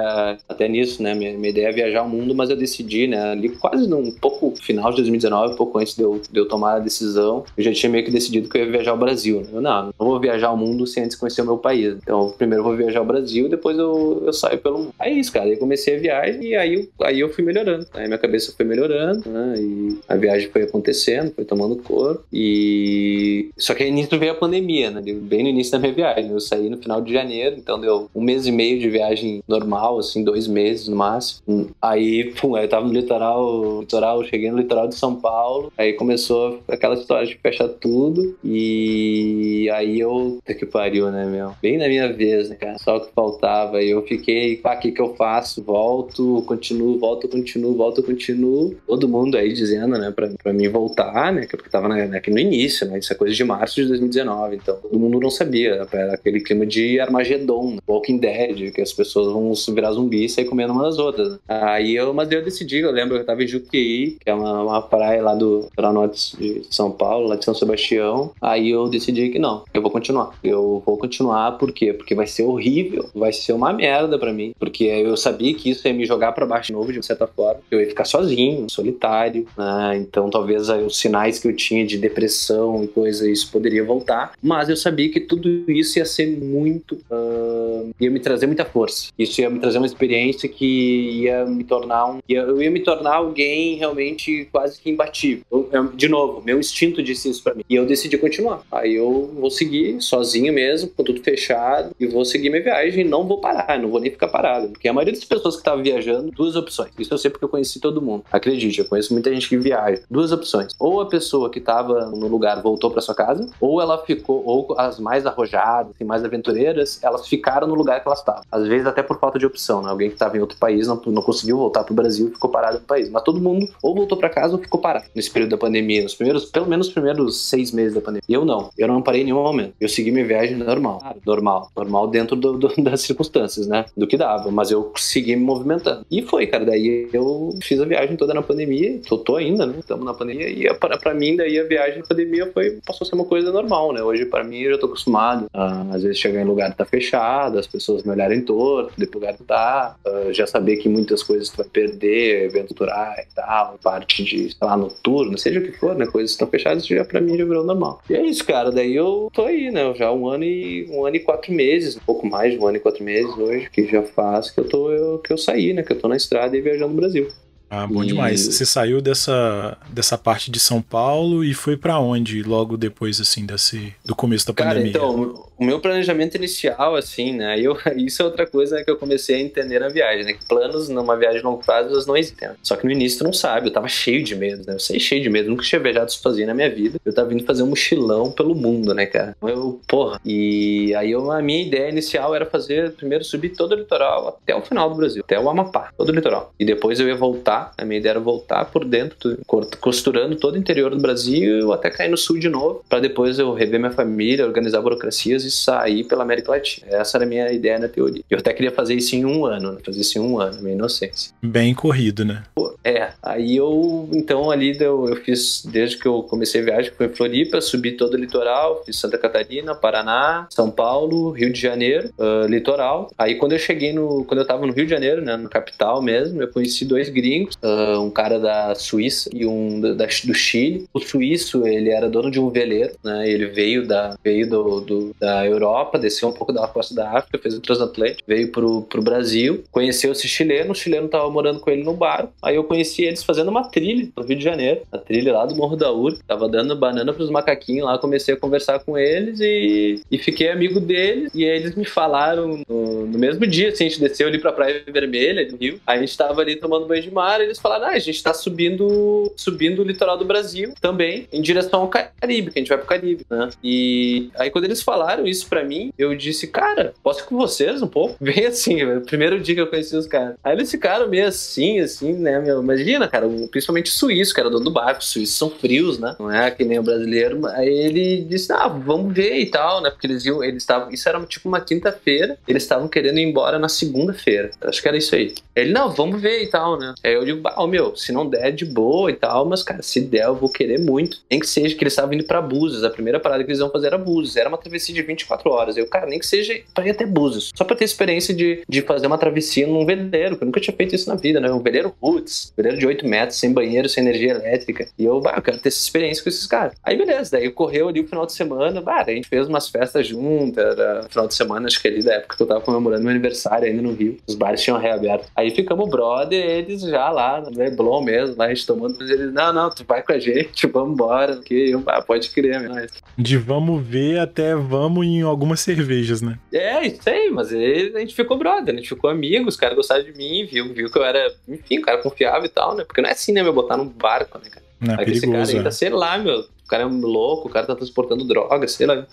até 0.48 0.68
nisso, 0.68 1.02
né? 1.02 1.14
Minha, 1.14 1.38
minha 1.38 1.50
ideia 1.50 1.68
é 1.68 1.72
viajar 1.72 2.04
o 2.04 2.10
mundo, 2.10 2.36
mas 2.36 2.50
eu 2.50 2.56
decidi, 2.56 3.08
né? 3.08 3.32
Ali 3.32 3.50
quase 3.50 3.88
num 3.88 4.12
pouco 4.12 4.54
final 4.62 4.90
de 4.92 4.98
2019, 4.98 5.54
um 5.54 5.58
pouco 5.58 5.78
antes 5.80 5.96
de 5.96 6.04
eu, 6.04 6.22
de 6.32 6.40
eu 6.40 6.48
tomar 6.48 6.76
a 6.76 6.80
decisão, 6.80 7.44
eu 7.58 7.64
já 7.64 7.74
tinha 7.74 7.90
meio 7.90 8.04
que 8.04 8.12
decidido 8.12 8.50
que 8.50 8.58
eu 8.58 8.66
ia 8.66 8.72
viajar 8.72 8.94
o 8.94 8.98
Brasil. 8.98 9.42
Né? 9.42 9.48
Eu, 9.54 9.62
não, 9.62 9.86
não 9.86 9.94
vou 10.08 10.20
viajar 10.20 10.52
o 10.52 10.58
mundo 10.58 10.86
sem 10.86 11.04
antes 11.04 11.18
conhecer 11.18 11.42
o 11.42 11.46
meu 11.46 11.58
país. 11.58 11.96
Então, 12.02 12.34
primeiro 12.38 12.62
eu 12.62 12.68
vou 12.68 12.76
viajar 12.76 13.02
o 13.02 13.06
Brasil, 13.06 13.50
depois 13.50 13.78
eu, 13.78 14.24
eu 14.26 14.34
saio 14.34 14.58
pelo 14.60 14.80
mundo. 14.80 14.94
Aí 15.00 15.14
é 15.14 15.16
isso, 15.16 15.32
cara. 15.32 15.46
Aí 15.46 15.58
comecei 15.58 15.96
a 15.96 16.00
viagem 16.00 16.44
e 16.44 16.56
aí, 16.56 16.83
aí 17.02 17.20
eu 17.20 17.30
fui 17.30 17.44
melhorando. 17.44 17.86
Aí 17.94 18.08
minha 18.08 18.18
cabeça 18.18 18.54
foi 18.56 18.66
melhorando, 18.66 19.30
né? 19.30 19.56
E 19.58 19.98
a 20.08 20.16
viagem 20.16 20.50
foi 20.50 20.64
acontecendo, 20.64 21.34
foi 21.34 21.46
tomando 21.46 21.76
cor. 21.78 22.24
E. 22.32 23.50
Só 23.58 23.74
que 23.74 23.84
aí 23.84 23.92
nisso 23.92 24.18
veio 24.18 24.32
a 24.32 24.36
pandemia, 24.36 24.92
né? 24.92 25.02
Bem 25.02 25.44
no 25.44 25.50
início 25.50 25.72
da 25.72 25.80
minha 25.80 25.94
viagem. 25.94 26.32
Eu 26.32 26.40
saí 26.40 26.70
no 26.70 26.78
final 26.78 27.02
de 27.02 27.14
janeiro, 27.14 27.56
então 27.58 27.80
deu 27.80 28.10
um 28.14 28.22
mês 28.22 28.46
e 28.46 28.52
meio 28.52 28.80
de 28.80 28.90
viagem 28.90 29.44
normal, 29.48 30.00
assim, 30.00 30.24
dois 30.24 30.48
meses 30.48 30.88
no 30.88 30.96
máximo. 30.96 31.70
Aí, 31.82 32.32
pum, 32.40 32.56
aí 32.56 32.66
eu 32.66 32.70
tava 32.70 32.86
no 32.86 32.94
litoral, 32.94 33.82
litoral, 33.82 34.24
cheguei 34.24 34.52
no 34.52 34.58
litoral 34.58 34.88
de 34.88 34.96
São 34.96 35.16
Paulo. 35.16 35.72
Aí 35.78 35.94
começou 35.94 36.62
aquela 36.68 36.96
história 36.96 37.28
de 37.28 37.38
fechar 37.38 37.68
tudo. 37.68 38.38
E 38.44 39.70
aí 39.74 40.00
eu. 40.00 40.40
Puta 40.44 40.54
que 40.54 40.66
pariu, 40.66 41.12
né, 41.12 41.26
meu? 41.26 41.54
Bem 41.62 41.78
na 41.78 41.88
minha 41.88 42.12
vez, 42.12 42.50
né, 42.50 42.56
cara? 42.56 42.78
Só 42.78 42.98
o 42.98 43.02
que 43.02 43.14
faltava. 43.14 43.82
E 43.82 43.90
eu 43.90 44.02
fiquei, 44.04 44.58
pá, 44.58 44.76
o 44.76 44.80
que 44.80 44.92
que 44.92 45.02
eu 45.02 45.16
faço? 45.16 45.64
Volto, 45.64 46.44
continuo, 46.46 46.73
volto, 47.00 47.28
continuo, 47.28 47.76
volto, 47.76 48.04
continuo. 48.04 48.76
Todo 48.88 49.08
mundo 49.08 49.38
aí 49.38 49.54
dizendo, 49.54 49.98
né, 49.98 50.12
pra, 50.12 50.30
pra 50.42 50.54
mim 50.54 50.68
voltar, 50.68 51.34
né? 51.34 51.48
Porque 51.50 51.70
tava 51.70 51.88
na, 51.88 52.18
aqui 52.18 52.32
no 52.32 52.40
início, 52.40 52.88
né? 52.88 53.00
Isso 53.00 53.12
é 53.14 53.16
coisa 53.16 53.34
de 53.34 53.44
março 53.44 53.82
de 53.82 53.88
2019. 53.88 54.56
Então 54.56 54.76
todo 54.78 55.00
mundo 55.00 55.20
não 55.20 55.30
sabia. 55.30 55.88
Era 55.92 56.14
aquele 56.14 56.40
clima 56.40 56.66
de 56.66 57.00
Armagedon, 57.00 57.72
né? 57.72 57.78
Walking 57.88 58.18
Dead, 58.18 58.72
que 58.72 58.82
as 58.82 58.94
pessoas 58.94 59.32
vão 59.32 59.54
virar 59.74 59.92
zumbi 59.92 60.26
e 60.26 60.30
sair 60.30 60.46
comendo 60.46 60.74
umas 60.74 60.98
outras. 60.98 61.34
Né? 61.34 61.38
Aí 61.48 61.96
eu, 61.96 62.14
mas 62.14 62.32
eu 62.32 62.44
decidi, 62.44 62.80
eu 62.80 62.92
lembro 62.92 63.18
eu 63.18 63.26
tava 63.26 63.44
em 63.44 63.48
Juqueí, 63.48 64.18
que 64.20 64.30
é 64.30 64.34
uma, 64.34 64.64
uma 64.64 64.82
praia 64.82 65.22
lá 65.22 65.36
do 65.36 65.68
norte 65.78 66.38
de 66.38 66.64
São 66.70 66.92
Paulo, 66.92 67.28
lá 67.28 67.36
de 67.36 67.46
São 67.46 67.54
Sebastião. 67.54 68.32
Aí 68.42 68.70
eu 68.70 68.90
decidi 68.90 69.30
que 69.30 69.40
não, 69.40 69.64
eu 69.74 69.82
vou 69.82 69.92
continuar. 69.92 70.32
Eu 70.44 70.82
vou 70.86 70.98
continuar, 70.98 71.58
por 71.58 71.72
quê? 71.72 71.94
Porque 71.94 72.16
vai 72.16 72.28
ser 72.28 72.44
horrível, 72.44 73.10
vai 73.14 73.32
ser 73.32 73.54
uma 73.54 73.74
merda 73.74 74.18
para 74.18 74.34
mim. 74.34 74.54
Porque 74.58 74.86
eu 74.86 75.16
sabia 75.18 75.54
que 75.54 75.70
isso 75.70 75.88
ia 75.88 75.94
me 75.94 76.06
jogar 76.06 76.32
para 76.32 76.46
de 76.60 76.72
novo, 76.72 76.92
de 76.92 77.06
certa 77.06 77.28
forma. 77.28 77.62
Eu 77.70 77.80
ia 77.80 77.88
ficar 77.88 78.06
sozinho, 78.06 78.70
solitário, 78.70 79.48
né? 79.58 79.98
Então 79.98 80.30
talvez 80.30 80.70
aí, 80.70 80.84
os 80.84 80.98
sinais 80.98 81.40
que 81.40 81.48
eu 81.48 81.56
tinha 81.56 81.86
de 81.86 81.98
depressão 81.98 82.84
e 82.84 82.88
coisa, 82.88 83.30
isso 83.30 83.52
poderia 83.52 83.84
voltar. 83.84 84.34
Mas 84.42 84.70
eu 84.70 84.78
sabia 84.78 85.10
que 85.10 85.20
tudo 85.20 85.70
isso 85.70 85.98
ia 86.00 86.06
ser 86.06 86.28
muito. 86.28 86.96
Uh, 87.10 87.92
ia 88.00 88.10
me 88.10 88.20
trazer 88.20 88.48
muita 88.48 88.66
força. 88.66 89.12
Isso 89.18 89.42
ia 89.42 89.50
me 89.50 89.60
trazer 89.60 89.78
uma 89.78 89.88
experiência 89.88 90.48
que 90.50 91.24
ia 91.24 91.46
me 91.46 91.64
tornar 91.64 92.06
um. 92.06 92.20
eu 92.28 92.62
ia 92.62 92.72
me 92.72 92.80
tornar 92.80 93.16
alguém 93.16 93.76
realmente 93.76 94.48
quase 94.52 94.80
que 94.80 94.90
imbatível. 94.90 95.44
Eu, 95.72 95.88
de 95.94 96.08
novo, 96.08 96.42
meu 96.44 96.60
instinto 96.60 97.02
disse 97.02 97.30
isso 97.30 97.44
para 97.44 97.56
mim. 97.56 97.64
E 97.70 97.76
eu 97.76 97.86
decidi 97.86 98.18
continuar. 98.18 98.64
Aí 98.72 98.96
eu 98.96 99.32
vou 99.38 99.50
seguir 99.50 100.02
sozinho 100.02 100.54
mesmo, 100.54 100.90
com 100.90 101.04
tudo 101.04 101.22
fechado, 101.22 101.96
e 102.00 102.08
vou 102.08 102.26
seguir 102.26 102.50
minha 102.50 102.64
viagem. 102.64 103.04
Não 103.04 103.28
vou 103.28 103.40
parar, 103.40 103.80
não 103.80 103.90
vou 103.90 104.00
nem 104.00 104.12
ficar 104.12 104.28
parado. 104.28 104.70
Porque 104.70 104.88
a 104.88 104.94
maioria 104.94 105.14
das 105.14 105.24
pessoas 105.24 105.56
que 105.56 105.62
estavam 105.62 105.84
viajando, 105.84 106.32
duas 106.44 106.56
opções. 106.58 106.92
Isso 107.00 107.14
eu 107.14 107.18
sei 107.18 107.32
porque 107.32 107.46
eu 107.46 107.50
conheci 107.50 107.80
todo 107.80 108.02
mundo. 108.02 108.26
Acredite, 108.32 108.80
eu 108.80 108.86
conheço 108.86 109.14
muita 109.14 109.34
gente 109.34 109.48
que 109.48 109.58
viaja. 109.58 110.02
Duas 110.10 110.32
opções. 110.32 110.74
Ou 110.78 111.00
a 111.00 111.06
pessoa 111.06 111.50
que 111.50 111.60
estava 111.60 112.08
no 112.08 112.28
lugar 112.28 112.62
voltou 112.62 112.92
para 112.92 113.02
sua 113.02 113.16
casa, 113.16 113.50
ou 113.62 113.82
ela 113.82 113.98
ficou, 114.00 114.44
ou 114.46 114.76
as 114.78 115.00
mais 115.00 115.26
arrojadas 115.26 115.94
e 116.00 116.04
mais 116.04 116.24
aventureiras, 116.26 117.00
elas 117.02 117.28
ficaram 117.28 117.68
no 117.68 117.76
lugar 117.76 118.02
que 118.02 118.08
elas 118.08 118.20
estavam. 118.20 118.44
Às 118.52 118.68
vezes 118.68 118.86
até 118.86 119.02
por 119.02 119.20
falta 119.20 119.40
de 119.40 119.46
opção, 119.46 119.82
né? 119.82 119.90
Alguém 119.90 120.10
que 120.10 120.16
estava 120.16 120.38
em 120.38 120.42
outro 120.42 120.58
país 120.58 120.88
não, 120.88 121.02
não 121.08 121.22
conseguiu 121.22 121.58
voltar 121.58 121.84
pro 121.84 121.94
Brasil 121.94 122.28
e 122.28 122.32
ficou 122.32 122.50
parado 122.50 122.80
no 122.80 122.86
país. 122.86 123.10
Mas 123.10 123.24
todo 123.24 123.40
mundo 123.40 123.68
ou 123.82 123.96
voltou 123.96 124.18
para 124.18 124.30
casa 124.30 124.56
ou 124.56 124.62
ficou 124.62 124.82
parado 124.82 125.06
nesse 125.16 125.32
período 125.32 125.52
da 125.52 125.58
pandemia, 125.58 126.04
nos 126.04 126.16
primeiros, 126.16 126.46
pelo 126.46 126.68
menos 126.68 126.88
os 126.88 126.94
primeiros 126.94 127.42
seis 127.42 127.72
meses 127.72 127.94
da 127.94 128.02
pandemia. 128.02 128.24
Eu 128.28 128.44
não, 128.44 128.70
eu 128.78 128.88
não 128.88 129.02
parei 129.02 129.22
em 129.22 129.26
nenhum 129.26 129.44
momento. 129.44 129.74
Eu 129.80 129.88
segui 129.88 130.12
minha 130.12 130.26
viagem 130.26 130.58
normal, 130.58 131.02
normal, 131.26 131.72
normal 131.76 132.08
dentro 132.08 132.36
do, 132.36 132.58
do, 132.58 132.74
das 132.84 133.02
circunstâncias, 133.02 133.68
né? 133.68 133.86
Do 133.96 134.06
que 134.08 134.18
dava, 134.18 134.52
mas 134.52 134.72
eu 134.72 134.92
segui 134.98 135.36
me 135.36 135.44
movimentando. 135.44 136.06
E 136.10 136.22
foi, 136.34 136.48
cara. 136.48 136.66
Daí 136.66 137.08
eu 137.14 137.54
fiz 137.62 137.80
a 137.80 137.86
viagem 137.86 138.18
toda 138.18 138.34
na 138.34 138.42
pandemia, 138.42 139.00
tô, 139.08 139.20
tô 139.20 139.36
ainda, 139.36 139.68
né? 139.68 139.76
Estamos 139.78 140.04
na 140.04 140.16
pandemia 140.16 140.50
e 140.50 140.74
para, 140.74 140.98
para 140.98 141.14
mim 141.14 141.36
daí 141.36 141.60
a 141.60 141.64
viagem 141.64 142.00
na 142.00 142.06
pandemia 142.06 142.50
foi 142.52 142.80
passou 142.84 143.06
a 143.06 143.08
ser 143.08 143.14
uma 143.14 143.26
coisa 143.26 143.52
normal, 143.52 143.94
né? 143.94 144.02
Hoje 144.02 144.26
para 144.26 144.44
mim 144.44 144.62
eu 144.62 144.72
já 144.72 144.78
tô 144.80 144.88
acostumado. 144.88 145.46
a, 145.54 145.82
às 145.94 146.02
vezes 146.02 146.18
chegar 146.18 146.42
em 146.42 146.46
lugar 146.46 146.72
que 146.72 146.78
tá 146.78 146.86
fechado, 146.86 147.60
as 147.60 147.68
pessoas 147.68 148.04
me 148.04 148.12
olharem 148.12 148.42
torto, 148.42 148.94
depois 148.98 149.14
lugar 149.14 149.38
que 149.38 149.44
tá, 149.44 149.96
uh, 150.06 150.34
já 150.34 150.48
saber 150.48 150.78
que 150.78 150.90
muitas 150.90 151.22
coisas 151.22 151.50
tu 151.50 151.58
vai 151.58 151.68
perder, 151.68 152.52
culturais 152.66 153.28
e 153.32 153.36
tal, 153.36 153.78
parte 153.84 154.24
de, 154.24 154.50
sei 154.50 154.58
lá, 154.68 154.76
noturno, 154.76 155.38
seja 155.38 155.60
o 155.60 155.64
que 155.64 155.72
for, 155.74 155.96
né? 155.96 156.08
Coisas 156.08 156.32
estão 156.32 156.48
fechadas, 156.48 156.88
já 156.88 157.06
pra 157.06 157.22
mim 157.22 157.38
já 157.38 157.46
virou 157.46 157.64
normal. 157.64 158.02
E 158.10 158.16
é 158.16 158.26
isso, 158.26 158.44
cara. 158.44 158.72
Daí 158.72 158.96
eu 158.96 159.30
tô 159.32 159.46
aí, 159.46 159.70
né? 159.72 159.94
Já 159.96 160.12
um 160.12 160.28
ano 160.28 160.44
e 160.44 160.88
um 160.90 161.06
ano 161.06 161.16
e 161.16 161.20
quatro 161.20 161.54
meses, 161.54 161.96
um 161.96 162.00
pouco 162.00 162.26
mais 162.26 162.54
de 162.54 162.60
um 162.60 162.68
ano 162.68 162.78
e 162.78 162.80
quatro 162.80 163.04
meses 163.04 163.38
hoje, 163.38 163.70
que 163.70 163.86
já 163.86 164.02
faz 164.02 164.50
que 164.50 164.60
eu 164.60 164.68
tô 164.68 164.92
eu, 164.92 165.20
que 165.20 165.32
eu 165.32 165.38
saí, 165.38 165.74
né? 165.74 165.84
Que 165.84 165.94
eu 165.94 166.00
tô 166.00 166.08
na 166.08 166.16
estrada 166.24 166.58
e 166.58 166.62
viajando 166.62 166.94
no 166.94 167.00
Brasil. 167.00 167.28
Ah, 167.74 167.88
bom 167.88 168.04
e... 168.04 168.08
demais. 168.08 168.46
Você 168.46 168.66
saiu 168.66 169.02
dessa, 169.02 169.76
dessa 169.90 170.16
parte 170.16 170.52
de 170.52 170.60
São 170.60 170.80
Paulo 170.80 171.44
e 171.44 171.56
foi 171.56 171.76
para 171.76 172.00
onde 172.00 172.44
logo 172.44 172.78
depois, 172.78 173.20
assim, 173.20 173.48
desse, 173.48 173.96
do 174.06 174.16
começo 174.16 174.46
da 174.46 174.54
Cara, 174.54 174.70
pandemia? 174.70 174.92
Então, 174.92 175.44
o 175.58 175.64
meu 175.64 175.80
planejamento 175.80 176.36
inicial, 176.36 176.96
assim, 176.96 177.34
né? 177.34 177.60
Eu, 177.60 177.78
isso 177.98 178.22
é 178.22 178.26
outra 178.26 178.46
coisa 178.46 178.84
que 178.84 178.92
eu 178.92 178.98
comecei 178.98 179.38
a 179.38 179.40
entender 179.40 179.80
na 179.80 179.90
viagem, 179.90 180.26
né? 180.26 180.34
Que 180.34 180.46
planos 180.46 180.90
numa 180.90 181.16
viagem 181.18 181.40
de 181.40 181.46
longo 181.46 181.64
prazo 181.64 182.08
não 182.08 182.18
existem. 182.18 182.50
Né? 182.50 182.56
Só 182.62 182.76
que 182.76 182.86
no 182.86 182.92
início 182.92 183.20
tu 183.20 183.24
não 183.24 183.34
sabe, 183.34 183.70
eu 183.70 183.74
tava 183.74 183.88
cheio 183.88 184.24
de 184.24 184.36
medo, 184.36 184.64
né? 184.68 184.76
Eu 184.76 184.80
sei 184.80 185.00
cheio 185.00 185.24
de 185.24 185.30
medo, 185.30 185.50
nunca 185.50 185.64
tinha 185.64 185.80
viajado 185.80 186.12
sozinho 186.12 186.48
na 186.48 186.54
minha 186.54 186.70
vida. 186.70 187.00
Eu 187.06 187.14
tava 187.14 187.30
vindo 187.30 187.46
fazer 187.46 187.64
um 187.64 187.68
mochilão 187.68 188.32
pelo 188.32 188.54
mundo, 188.54 188.94
né, 188.94 189.06
cara? 189.06 189.36
Eu, 189.42 189.80
porra. 189.88 190.20
E 190.26 190.94
aí 190.96 191.12
eu, 191.12 191.32
a 191.32 191.42
minha 191.42 191.66
ideia 191.66 191.90
inicial 191.90 192.36
era 192.36 192.46
fazer, 192.46 192.92
primeiro 192.92 193.24
subir 193.24 193.50
todo 193.50 193.72
o 193.72 193.76
litoral 193.76 194.28
até 194.28 194.56
o 194.56 194.62
final 194.62 194.90
do 194.90 194.96
Brasil, 194.96 195.24
até 195.24 195.40
o 195.40 195.50
Amapá, 195.50 195.92
todo 195.98 196.10
o 196.10 196.12
litoral. 196.12 196.54
E 196.60 196.66
depois 196.66 197.00
eu 197.00 197.08
ia 197.08 197.16
voltar, 197.16 197.63
a 197.78 197.86
minha 197.86 198.00
ideia 198.00 198.14
era 198.14 198.20
voltar 198.20 198.66
por 198.66 198.86
dentro, 198.86 199.38
costurando 199.80 200.36
todo 200.36 200.56
o 200.56 200.58
interior 200.58 200.92
do 200.92 201.02
Brasil 201.02 201.72
até 201.72 201.90
cair 201.90 202.10
no 202.10 202.18
sul 202.18 202.40
de 202.40 202.50
novo, 202.50 202.84
para 202.88 203.00
depois 203.00 203.40
eu 203.40 203.54
rever 203.54 203.80
minha 203.80 203.92
família, 203.92 204.46
organizar 204.46 204.82
burocracias 204.82 205.44
e 205.44 205.52
sair 205.52 206.04
pela 206.04 206.24
América 206.24 206.52
Latina. 206.52 206.88
Essa 206.90 207.18
era 207.18 207.26
a 207.26 207.28
minha 207.28 207.52
ideia 207.52 207.80
na 207.80 207.88
teoria. 207.88 208.24
Eu 208.30 208.38
até 208.38 208.54
queria 208.54 208.72
fazer 208.72 208.96
isso 208.96 209.16
em 209.16 209.26
um 209.26 209.46
ano, 209.46 209.74
né? 209.74 209.78
fazer 209.86 210.02
isso 210.02 210.18
em 210.18 210.22
um 210.22 210.40
ano, 210.40 210.62
minha 210.62 210.76
inocência. 210.76 211.34
Bem 211.42 211.74
corrido, 211.74 212.26
né? 212.26 212.44
Pô, 212.54 212.74
É, 212.84 213.12
aí 213.22 213.56
eu, 213.56 214.10
então 214.12 214.52
ali 214.52 214.78
eu, 214.80 215.08
eu 215.10 215.16
fiz, 215.18 215.64
desde 215.66 215.98
que 215.98 216.06
eu 216.06 216.24
comecei 216.24 216.62
a 216.62 216.66
viagem, 216.66 216.92
fui 216.92 217.06
em 217.06 217.10
Floripa, 217.10 217.62
subi 217.62 217.94
todo 217.94 218.16
o 218.16 218.18
litoral, 218.18 218.84
fiz 218.86 218.98
Santa 218.98 219.18
Catarina, 219.18 219.74
Paraná, 219.74 220.48
São 220.50 220.70
Paulo, 220.70 221.32
Rio 221.32 221.52
de 221.52 221.60
Janeiro, 221.60 222.10
uh, 222.18 222.48
litoral. 222.48 223.10
Aí 223.18 223.36
quando 223.36 223.54
eu 223.54 223.60
cheguei 223.60 223.94
no, 223.94 224.26
quando 224.26 224.40
eu 224.40 224.48
tava 224.48 224.66
no 224.66 224.74
Rio 224.74 224.86
de 224.86 224.92
Janeiro, 224.92 225.22
né, 225.22 225.38
na 225.38 225.50
capital 225.50 226.02
mesmo, 226.02 226.42
eu 226.42 226.48
conheci 226.48 226.86
dois 226.86 227.10
gringos, 227.10 227.53
uh, 227.62 228.00
um 228.00 228.10
cara 228.10 228.40
da 228.40 228.76
Suíça 228.76 229.30
e 229.34 229.46
um 229.46 229.80
da, 229.80 229.94
da, 229.94 230.06
do 230.06 230.34
Chile. 230.34 230.88
O 230.94 231.00
suíço, 231.00 231.68
ele 231.68 231.90
era 231.90 232.10
dono 232.10 232.32
de 232.32 232.40
um 232.40 232.50
veleiro, 232.50 232.94
né, 233.04 233.30
ele 233.30 233.48
veio 233.48 233.88
da, 233.88 234.18
veio 234.24 234.50
do, 234.50 234.82
do 234.82 235.16
da 235.20 235.46
Europa, 235.46 236.00
desceu 236.00 236.30
um 236.30 236.34
pouco 236.34 236.52
da 236.52 236.68
costa 236.68 236.94
da 236.96 237.12
África, 237.12 237.40
fez 237.40 237.56
o 237.56 237.62
transatlântico, 237.62 238.24
veio 238.28 238.52
pro, 238.52 238.84
pro 238.84 239.02
Brasil, 239.02 239.64
conheceu 239.72 240.12
esse 240.12 240.28
chileno, 240.28 240.72
o 240.72 240.76
chileno 240.76 241.08
tava 241.08 241.30
morando 241.30 241.60
com 241.60 241.70
ele 241.70 241.84
no 241.84 241.94
barco, 241.94 242.34
aí 242.42 242.56
eu 242.56 242.64
conheci 242.64 243.04
eles 243.04 243.24
fazendo 243.24 243.50
uma 243.50 243.64
trilha 243.64 244.10
no 244.16 244.24
Rio 244.24 244.38
de 244.38 244.44
Janeiro, 244.44 244.82
a 244.92 244.98
trilha 244.98 245.34
lá 245.34 245.46
do 245.46 245.56
Morro 245.56 245.76
da 245.76 245.92
Ur. 245.92 246.18
Tava 246.28 246.48
dando 246.48 246.76
banana 246.76 247.14
pros 247.14 247.30
macaquinhos 247.30 247.86
lá, 247.86 247.98
comecei 247.98 248.34
a 248.34 248.38
conversar 248.38 248.80
com 248.80 248.98
eles 248.98 249.40
e, 249.40 250.02
e 250.10 250.18
fiquei 250.18 250.50
amigo 250.50 250.80
deles. 250.80 251.32
E 251.34 251.44
eles 251.44 251.76
me 251.76 251.86
falaram 251.86 252.62
no, 252.68 253.06
no 253.06 253.20
mesmo 253.20 253.46
dia, 253.48 253.70
assim, 253.70 253.86
a 253.86 253.90
gente 253.90 254.00
desceu 254.00 254.28
ali 254.28 254.40
pra 254.40 254.52
Praia 254.52 254.84
Vermelha, 254.88 255.48
do 255.48 255.58
Rio. 255.58 255.80
A 255.86 255.98
gente 255.98 256.18
tava 256.18 256.42
ali 256.42 256.56
tomando 256.56 256.86
banho 256.86 257.02
de 257.02 257.12
mar 257.12 257.33
e 257.42 257.46
eles 257.48 257.60
falaram: 257.60 257.86
ah, 257.86 257.92
a 257.92 258.00
gente 258.00 258.22
tá 258.22 258.34
subindo, 258.34 259.32
subindo 259.36 259.82
o 259.82 259.86
litoral 259.86 260.18
do 260.18 260.26
Brasil 260.26 260.74
também, 260.82 261.28
em 261.32 261.42
direção 261.42 261.82
ao 261.82 261.88
Caribe, 261.88 262.52
que 262.52 262.60
a 262.60 262.62
gente 262.62 262.70
vai 262.70 262.78
pro 262.78 262.88
Caribe, 262.88 263.26
né? 263.30 263.50
E 263.64 264.30
aí 264.36 264.50
quando 264.50 264.66
eles 264.66 264.82
falaram 264.82 265.26
isso 265.26 265.48
pra 265.48 265.64
mim, 265.64 265.92
eu 265.98 266.16
disse, 266.16 266.48
cara, 266.48 266.94
posso 267.04 267.22
ir 267.22 267.26
com 267.26 267.38
vocês 267.38 267.82
um 267.82 267.88
pouco? 267.88 268.16
Bem 268.24 268.46
assim, 268.46 268.84
o 268.84 269.02
primeiro 269.02 269.40
dia 269.40 269.56
que 269.56 269.62
eu 269.62 269.68
conheci 269.68 269.96
os 269.96 270.08
caras. 270.08 270.36
Aí 270.44 270.56
eles 270.56 270.70
ficaram 270.70 271.08
meio 271.08 271.28
assim, 271.28 271.80
assim, 271.80 272.14
né, 272.14 272.40
meu? 272.40 272.62
Imagina, 272.62 273.08
cara, 273.08 273.28
principalmente 273.52 273.90
suíço, 273.90 274.34
que 274.34 274.40
era 274.40 274.50
dono 274.50 274.66
do 274.66 274.72
barco. 274.72 275.02
Os 275.02 275.08
suíços 275.08 275.36
são 275.36 275.50
frios, 275.50 276.00
né? 276.00 276.16
Não 276.20 276.32
é 276.32 276.50
que 276.52 276.64
nem 276.64 276.80
o 276.80 276.84
brasileiro. 276.84 277.46
Aí 277.48 277.70
ele 277.70 278.24
disse, 278.24 278.52
ah, 278.52 278.68
vamos 278.68 279.14
ver 279.14 279.38
e 279.40 279.46
tal, 279.46 279.82
né? 279.82 279.90
Porque 279.90 280.08
eles 280.08 280.26
iam, 280.26 280.44
eles 280.44 280.64
estavam. 280.64 280.92
Isso 280.92 281.08
era 281.08 281.20
tipo 281.26 281.48
uma 281.48 281.62
quinta-feira, 281.62 282.38
eles 282.48 282.64
estavam 282.64 282.88
querendo 282.88 283.20
ir 283.20 283.24
embora 283.24 283.60
na 283.60 283.70
segunda-feira. 283.70 284.52
Acho 284.62 284.82
que 284.82 284.88
era 284.88 284.98
isso 284.98 285.16
aí. 285.16 285.34
Ele, 285.56 285.72
não, 285.72 285.92
vamos 285.92 286.22
ver 286.22 286.44
e 286.44 286.48
tal, 286.48 286.78
né? 286.80 286.94
Aí 287.04 287.14
eu 287.14 287.23
digo, 287.26 287.42
ah, 287.46 287.68
meu, 287.68 287.96
se 287.96 288.12
não 288.12 288.28
der 288.28 288.52
de 288.52 288.66
boa 288.66 289.12
e 289.12 289.16
tal, 289.16 289.46
mas, 289.46 289.64
cara, 289.64 289.82
se 289.82 290.02
der, 290.02 290.26
eu 290.26 290.36
vou 290.36 290.50
querer 290.50 290.80
muito. 290.80 291.20
Nem 291.30 291.40
que 291.40 291.48
seja 291.48 291.76
que 291.76 291.84
eles 291.84 291.94
estavam 291.94 292.14
indo 292.14 292.24
pra 292.24 292.42
Búzios. 292.42 292.84
A 292.84 292.90
primeira 292.90 293.20
parada 293.20 293.44
que 293.44 293.50
eles 293.50 293.60
iam 293.60 293.70
fazer 293.70 293.88
era 293.88 293.98
Búzios. 293.98 294.36
Era 294.36 294.50
uma 294.50 294.58
travessia 294.58 294.94
de 294.94 295.02
24 295.02 295.50
horas. 295.50 295.78
Eu, 295.78 295.88
cara, 295.88 296.06
nem 296.06 296.20
que 296.20 296.28
seja 296.28 296.60
pra 296.74 296.86
ir 296.86 296.92
até 296.92 297.06
Búzios. 297.06 297.52
Só 297.56 297.64
pra 297.64 297.76
ter 297.76 297.86
experiência 297.86 298.34
de, 298.34 298.64
de 298.68 298.82
fazer 298.82 299.08
uma 299.08 299.18
travessia 299.18 299.68
num 299.68 299.86
veleiro, 299.86 300.38
que 300.38 300.44
eu 300.44 300.46
nunca 300.46 300.60
tinha 300.60 300.76
feito 300.76 300.96
isso 300.96 301.10
na 301.10 301.16
vida, 301.16 301.40
né? 301.40 301.52
Um 301.52 301.60
veleiro 301.60 301.94
roots, 302.02 302.54
veleiro 302.56 302.78
de 302.78 302.88
8 302.88 303.08
metros, 303.08 303.40
sem 303.40 303.52
banheiro, 303.52 303.88
sem 303.88 304.04
energia 304.04 304.32
elétrica. 304.32 304.88
E 304.98 305.06
eu, 305.06 305.20
bah, 305.20 305.34
eu 305.36 305.42
quero 305.42 305.60
ter 305.60 305.70
essa 305.70 305.80
experiência 305.80 306.24
com 306.24 306.30
esses 306.30 306.46
caras. 306.46 306.74
Aí 306.84 306.98
beleza, 306.98 307.32
daí 307.32 307.50
correu 307.52 307.88
ali 307.88 308.02
o 308.02 308.08
final 308.08 308.26
de 308.26 308.34
semana, 308.34 308.82
bah, 308.82 309.04
a 309.06 309.12
gente 309.12 309.28
fez 309.28 309.48
umas 309.48 309.70
festas 309.70 310.08
juntas, 310.08 310.78
era 310.78 311.04
final 311.10 311.28
de 311.28 311.34
semana, 311.34 311.68
acho 311.68 311.82
que 311.82 311.88
ali 311.88 312.04
da 312.04 312.14
época 312.16 312.36
que 312.36 312.44
eu 312.44 312.48
tava 312.48 312.62
comemorando 312.62 313.04
meu 313.04 313.12
aniversário 313.12 313.68
ainda 313.68 313.82
no 313.82 313.94
Rio. 313.94 314.18
Os 314.28 314.36
bares 314.36 314.62
tinham 314.62 314.78
reaberto. 314.78 315.26
Aí 315.36 315.52
ficamos 315.52 315.90
brother, 315.90 316.44
eles 316.44 316.82
já 316.82 317.10
lá, 317.14 317.40
no 317.40 317.58
Leblon 317.58 318.02
mesmo, 318.02 318.36
lá 318.38 318.46
a 318.46 318.50
gente 318.50 318.66
tomando, 318.66 318.98
mas 319.00 319.10
eles, 319.10 319.34
não, 319.34 319.54
não, 319.54 319.70
tu 319.70 319.86
vai 319.86 320.02
com 320.04 320.12
a 320.12 320.20
gente, 320.20 320.68
vamos 320.68 320.94
embora, 320.94 321.38
que 321.38 321.72
eu, 321.72 321.84
ah, 321.88 322.02
pode 322.02 322.30
crer, 322.30 322.68
mas... 322.70 322.92
De 323.18 323.38
vamos 323.38 323.86
ver 323.86 324.20
até 324.20 324.56
vamos 324.56 325.06
em 325.06 325.22
algumas 325.22 325.60
cervejas, 325.60 326.22
né? 326.22 326.38
É, 326.52 326.86
isso 326.86 327.10
aí, 327.10 327.30
mas 327.30 327.52
a 327.52 328.00
gente 328.00 328.16
ficou 328.16 328.38
brother, 328.38 328.74
a 328.74 328.78
gente 328.78 328.90
ficou 328.90 329.10
amigo, 329.10 329.48
os 329.48 329.56
caras 329.56 329.76
gostaram 329.76 330.04
de 330.04 330.14
mim, 330.14 330.46
viu, 330.46 330.74
viu 330.74 330.92
que 330.92 330.98
eu 330.98 331.04
era, 331.04 331.34
enfim, 331.48 331.80
um 331.80 331.82
cara 331.82 332.00
confiável 332.00 332.46
e 332.46 332.50
tal, 332.50 332.76
né? 332.76 332.84
Porque 332.84 333.02
não 333.02 333.10
é 333.10 333.14
assim, 333.14 333.32
né, 333.32 333.44
meu, 333.44 333.54
botar 333.54 333.78
num 333.78 333.88
barco, 333.88 334.38
né, 334.40 334.50
cara? 334.50 334.64
Não, 334.80 334.96
é 334.96 334.98
perigoso, 334.98 335.26
esse 335.26 335.32
cara 335.32 335.58
ainda, 335.58 335.70
é. 335.70 335.72
sei 335.72 335.90
lá, 335.90 336.18
meu, 336.18 336.40
o 336.40 336.63
cara 336.74 336.84
é 336.84 336.88
louco, 336.88 337.48
o 337.48 337.52
cara 337.52 337.68
tá 337.68 337.76
transportando 337.76 338.26
droga, 338.26 338.68
sei 338.68 338.88
lá. 338.88 339.06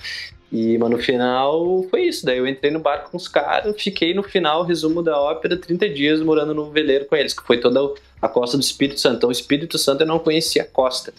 E, 0.51 0.79
mas 0.79 0.91
no 0.91 0.99
final 0.99 1.85
foi 1.91 2.05
isso. 2.05 2.25
Daí 2.25 2.39
eu 2.39 2.47
entrei 2.47 2.73
no 2.73 2.81
barco 2.81 3.11
com 3.11 3.19
os 3.19 3.29
caras, 3.29 3.81
fiquei 3.81 4.15
no 4.15 4.23
final, 4.23 4.65
resumo 4.65 5.03
da 5.03 5.21
ópera, 5.21 5.59
30 5.59 5.91
dias 5.91 6.23
morando 6.23 6.55
no 6.55 6.71
veleiro 6.71 7.05
com 7.05 7.15
eles, 7.15 7.35
que 7.35 7.47
foi 7.47 7.59
toda 7.59 7.81
a 8.21 8.29
costa 8.29 8.57
do 8.57 8.63
Espírito 8.63 8.99
Santo. 8.99 9.17
Então, 9.17 9.29
o 9.29 9.33
Espírito 9.33 9.77
Santo 9.77 10.03
eu 10.03 10.07
não 10.07 10.19
conhecia 10.19 10.63
a 10.63 10.65
costa, 10.65 11.13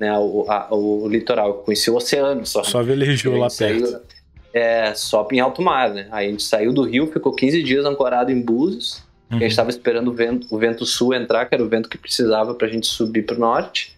né, 0.00 0.12
o, 0.18 0.44
a, 0.48 0.74
o 0.74 1.08
litoral, 1.08 1.48
eu 1.48 1.54
conhecia 1.54 1.92
o 1.92 1.96
oceano 1.96 2.44
só. 2.44 2.64
Só 2.64 2.82
velejou 2.82 3.36
lá 3.36 3.46
perto. 3.56 4.00
É, 4.52 4.94
só 4.94 5.26
em 5.32 5.40
alto 5.40 5.62
mar, 5.62 5.90
né? 5.90 6.06
Aí 6.10 6.28
a 6.28 6.30
gente 6.30 6.42
saiu 6.42 6.72
do 6.72 6.82
Rio, 6.82 7.06
ficou 7.06 7.32
15 7.32 7.62
dias 7.62 7.84
ancorado 7.84 8.30
em 8.30 8.40
Búzios, 8.40 9.02
uhum. 9.30 9.38
a 9.38 9.40
gente 9.40 9.50
estava 9.50 9.70
esperando 9.70 10.08
o 10.08 10.12
vento, 10.12 10.46
o 10.50 10.58
vento 10.58 10.84
sul 10.84 11.14
entrar, 11.14 11.46
que 11.46 11.54
era 11.54 11.64
o 11.64 11.68
vento 11.68 11.88
que 11.88 11.98
precisava 11.98 12.54
pra 12.54 12.68
gente 12.68 12.86
subir 12.86 13.22
pro 13.22 13.38
norte. 13.38 13.93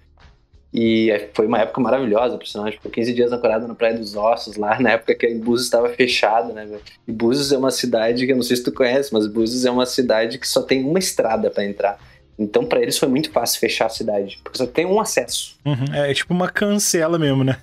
E 0.78 1.30
foi 1.32 1.46
uma 1.46 1.58
época 1.60 1.80
maravilhosa, 1.80 2.36
por 2.36 2.46
sinal, 2.46 2.70
ficou 2.70 2.90
15 2.90 3.14
dias 3.14 3.32
ancorado 3.32 3.66
na 3.66 3.74
Praia 3.74 3.96
dos 3.96 4.14
Ossos, 4.14 4.56
lá 4.56 4.78
na 4.78 4.90
época 4.90 5.14
que 5.14 5.26
a 5.26 5.34
Búzios 5.34 5.64
estava 5.64 5.88
fechada, 5.88 6.52
né, 6.52 6.66
velho? 6.66 6.82
E 7.08 7.12
Búzios 7.12 7.50
é 7.50 7.56
uma 7.56 7.70
cidade 7.70 8.26
que 8.26 8.32
eu 8.32 8.36
não 8.36 8.42
sei 8.42 8.56
se 8.56 8.62
tu 8.62 8.70
conhece, 8.70 9.10
mas 9.10 9.26
Búzios 9.26 9.64
é 9.64 9.70
uma 9.70 9.86
cidade 9.86 10.36
que 10.36 10.46
só 10.46 10.60
tem 10.60 10.84
uma 10.84 10.98
estrada 10.98 11.50
para 11.50 11.64
entrar. 11.64 11.98
Então, 12.38 12.66
para 12.66 12.82
eles 12.82 12.98
foi 12.98 13.08
muito 13.08 13.30
fácil 13.30 13.58
fechar 13.58 13.86
a 13.86 13.88
cidade, 13.88 14.38
porque 14.44 14.58
só 14.58 14.66
tem 14.66 14.84
um 14.84 15.00
acesso. 15.00 15.56
Uhum. 15.64 15.94
É 15.94 16.12
tipo 16.12 16.34
uma 16.34 16.50
cancela 16.50 17.18
mesmo, 17.18 17.42
né? 17.42 17.56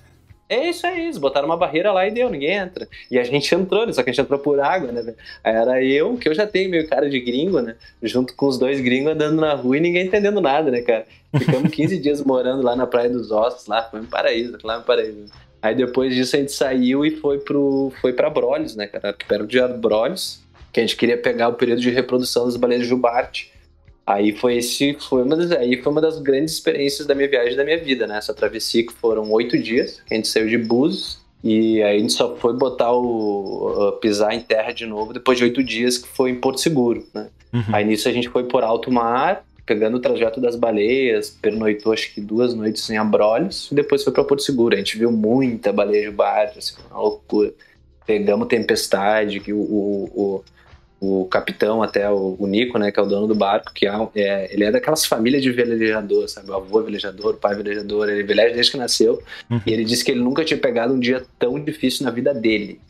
É 0.48 0.68
isso 0.68 0.86
aí, 0.86 1.04
eles 1.04 1.16
botaram 1.16 1.46
uma 1.46 1.56
barreira 1.56 1.90
lá 1.90 2.06
e 2.06 2.10
deu, 2.10 2.28
ninguém 2.28 2.52
entra. 2.52 2.86
E 3.10 3.18
a 3.18 3.24
gente 3.24 3.52
entrou, 3.54 3.86
né? 3.86 3.92
Só 3.92 4.02
que 4.02 4.10
a 4.10 4.12
gente 4.12 4.20
entrou 4.20 4.38
por 4.38 4.60
água, 4.60 4.92
né? 4.92 5.14
era 5.42 5.82
eu, 5.82 6.16
que 6.16 6.28
eu 6.28 6.34
já 6.34 6.46
tenho 6.46 6.70
meio 6.70 6.86
cara 6.86 7.08
de 7.08 7.18
gringo, 7.18 7.60
né? 7.60 7.76
Junto 8.02 8.34
com 8.36 8.46
os 8.46 8.58
dois 8.58 8.80
gringos 8.80 9.12
andando 9.12 9.40
na 9.40 9.54
rua 9.54 9.78
e 9.78 9.80
ninguém 9.80 10.06
entendendo 10.06 10.40
nada, 10.40 10.70
né, 10.70 10.82
cara? 10.82 11.06
Ficamos 11.36 11.70
15 11.72 11.98
dias 11.98 12.22
morando 12.22 12.62
lá 12.62 12.76
na 12.76 12.86
Praia 12.86 13.08
dos 13.08 13.30
Ossos, 13.30 13.66
lá, 13.66 13.82
foi 13.84 14.00
um 14.00 14.06
paraíso, 14.06 14.58
lá 14.62 14.78
um 14.78 14.82
paraíso. 14.82 15.32
Aí 15.62 15.74
depois 15.74 16.14
disso 16.14 16.36
a 16.36 16.40
gente 16.40 16.52
saiu 16.52 17.06
e 17.06 17.10
foi, 17.12 17.38
pro, 17.38 17.90
foi 18.02 18.12
pra 18.12 18.28
Brolhos, 18.28 18.76
né, 18.76 18.86
cara? 18.86 19.16
Perto 19.26 19.46
de 19.46 19.66
Brolhos, 19.78 20.42
que 20.70 20.78
a 20.78 20.82
gente 20.82 20.94
queria 20.94 21.16
pegar 21.16 21.48
o 21.48 21.54
período 21.54 21.80
de 21.80 21.88
reprodução 21.88 22.44
das 22.44 22.56
baleias 22.56 22.82
de 22.82 22.88
jubarte. 22.88 23.50
Aí 24.06 24.36
foi 24.36 24.58
esse, 24.58 24.96
foi 25.00 25.22
uma 25.22 25.34
das, 25.34 25.50
aí 25.52 25.80
foi 25.80 25.90
uma 25.90 26.00
das 26.00 26.20
grandes 26.20 26.54
experiências 26.54 27.06
da 27.06 27.14
minha 27.14 27.28
viagem 27.28 27.56
da 27.56 27.64
minha 27.64 27.78
vida, 27.78 28.06
né? 28.06 28.18
Essa 28.18 28.34
travessia 28.34 28.86
que 28.86 28.92
foram 28.92 29.30
oito 29.32 29.58
dias, 29.58 30.02
que 30.06 30.12
a 30.12 30.16
gente 30.16 30.28
saiu 30.28 30.46
de 30.46 30.58
Búzios 30.58 31.24
e 31.42 31.82
aí 31.82 31.96
a 31.96 31.98
gente 31.98 32.12
só 32.12 32.36
foi 32.36 32.54
botar 32.54 32.92
o 32.92 33.98
pisar 34.00 34.34
em 34.34 34.40
terra 34.40 34.72
de 34.72 34.86
novo 34.86 35.12
depois 35.12 35.38
de 35.38 35.44
oito 35.44 35.62
dias 35.62 35.96
que 35.96 36.08
foi 36.08 36.30
em 36.30 36.34
Porto 36.34 36.60
Seguro, 36.60 37.06
né? 37.14 37.28
Uhum. 37.52 37.62
Aí 37.72 37.84
nisso 37.84 38.08
a 38.08 38.12
gente 38.12 38.28
foi 38.28 38.44
por 38.44 38.62
alto 38.62 38.90
mar, 38.90 39.44
pegando 39.64 39.96
o 39.96 40.00
trajeto 40.00 40.38
das 40.38 40.54
baleias, 40.54 41.30
pernoitou 41.30 41.92
acho 41.92 42.12
que 42.12 42.20
duas 42.20 42.54
noites 42.54 42.88
em 42.90 42.98
Abrolhos 42.98 43.70
e 43.72 43.74
depois 43.74 44.04
foi 44.04 44.12
para 44.12 44.24
Porto 44.24 44.42
Seguro. 44.42 44.74
A 44.74 44.78
gente 44.78 44.98
viu 44.98 45.10
muita 45.10 45.72
baleia 45.72 46.10
de 46.10 46.14
barco, 46.14 46.58
assim, 46.58 46.74
uma 46.90 47.00
loucura. 47.00 47.54
Pegamos 48.06 48.48
tempestade, 48.48 49.40
que 49.40 49.52
o, 49.52 49.60
o, 49.60 50.10
o 50.14 50.44
o 51.04 51.26
capitão 51.26 51.82
até 51.82 52.08
o, 52.10 52.36
o, 52.38 52.46
Nico, 52.46 52.78
né, 52.78 52.90
que 52.90 52.98
é 52.98 53.02
o 53.02 53.06
dono 53.06 53.26
do 53.26 53.34
barco, 53.34 53.72
que 53.72 53.86
é, 53.86 54.08
é, 54.14 54.54
ele 54.54 54.64
é 54.64 54.70
daquelas 54.70 55.04
famílias 55.04 55.42
de 55.42 55.50
velejador, 55.50 56.28
sabe? 56.28 56.50
O 56.50 56.54
avô 56.54 56.80
é 56.80 56.84
velejador, 56.84 57.34
o 57.34 57.38
pai 57.38 57.54
é 57.54 57.56
velejador, 57.56 58.08
ele 58.08 58.22
veleja 58.22 58.54
desde 58.54 58.72
que 58.72 58.78
nasceu. 58.78 59.22
Uhum. 59.50 59.60
E 59.66 59.72
ele 59.72 59.84
disse 59.84 60.04
que 60.04 60.10
ele 60.10 60.20
nunca 60.20 60.44
tinha 60.44 60.58
pegado 60.58 60.94
um 60.94 61.00
dia 61.00 61.24
tão 61.38 61.58
difícil 61.62 62.04
na 62.04 62.10
vida 62.10 62.32
dele. 62.32 62.80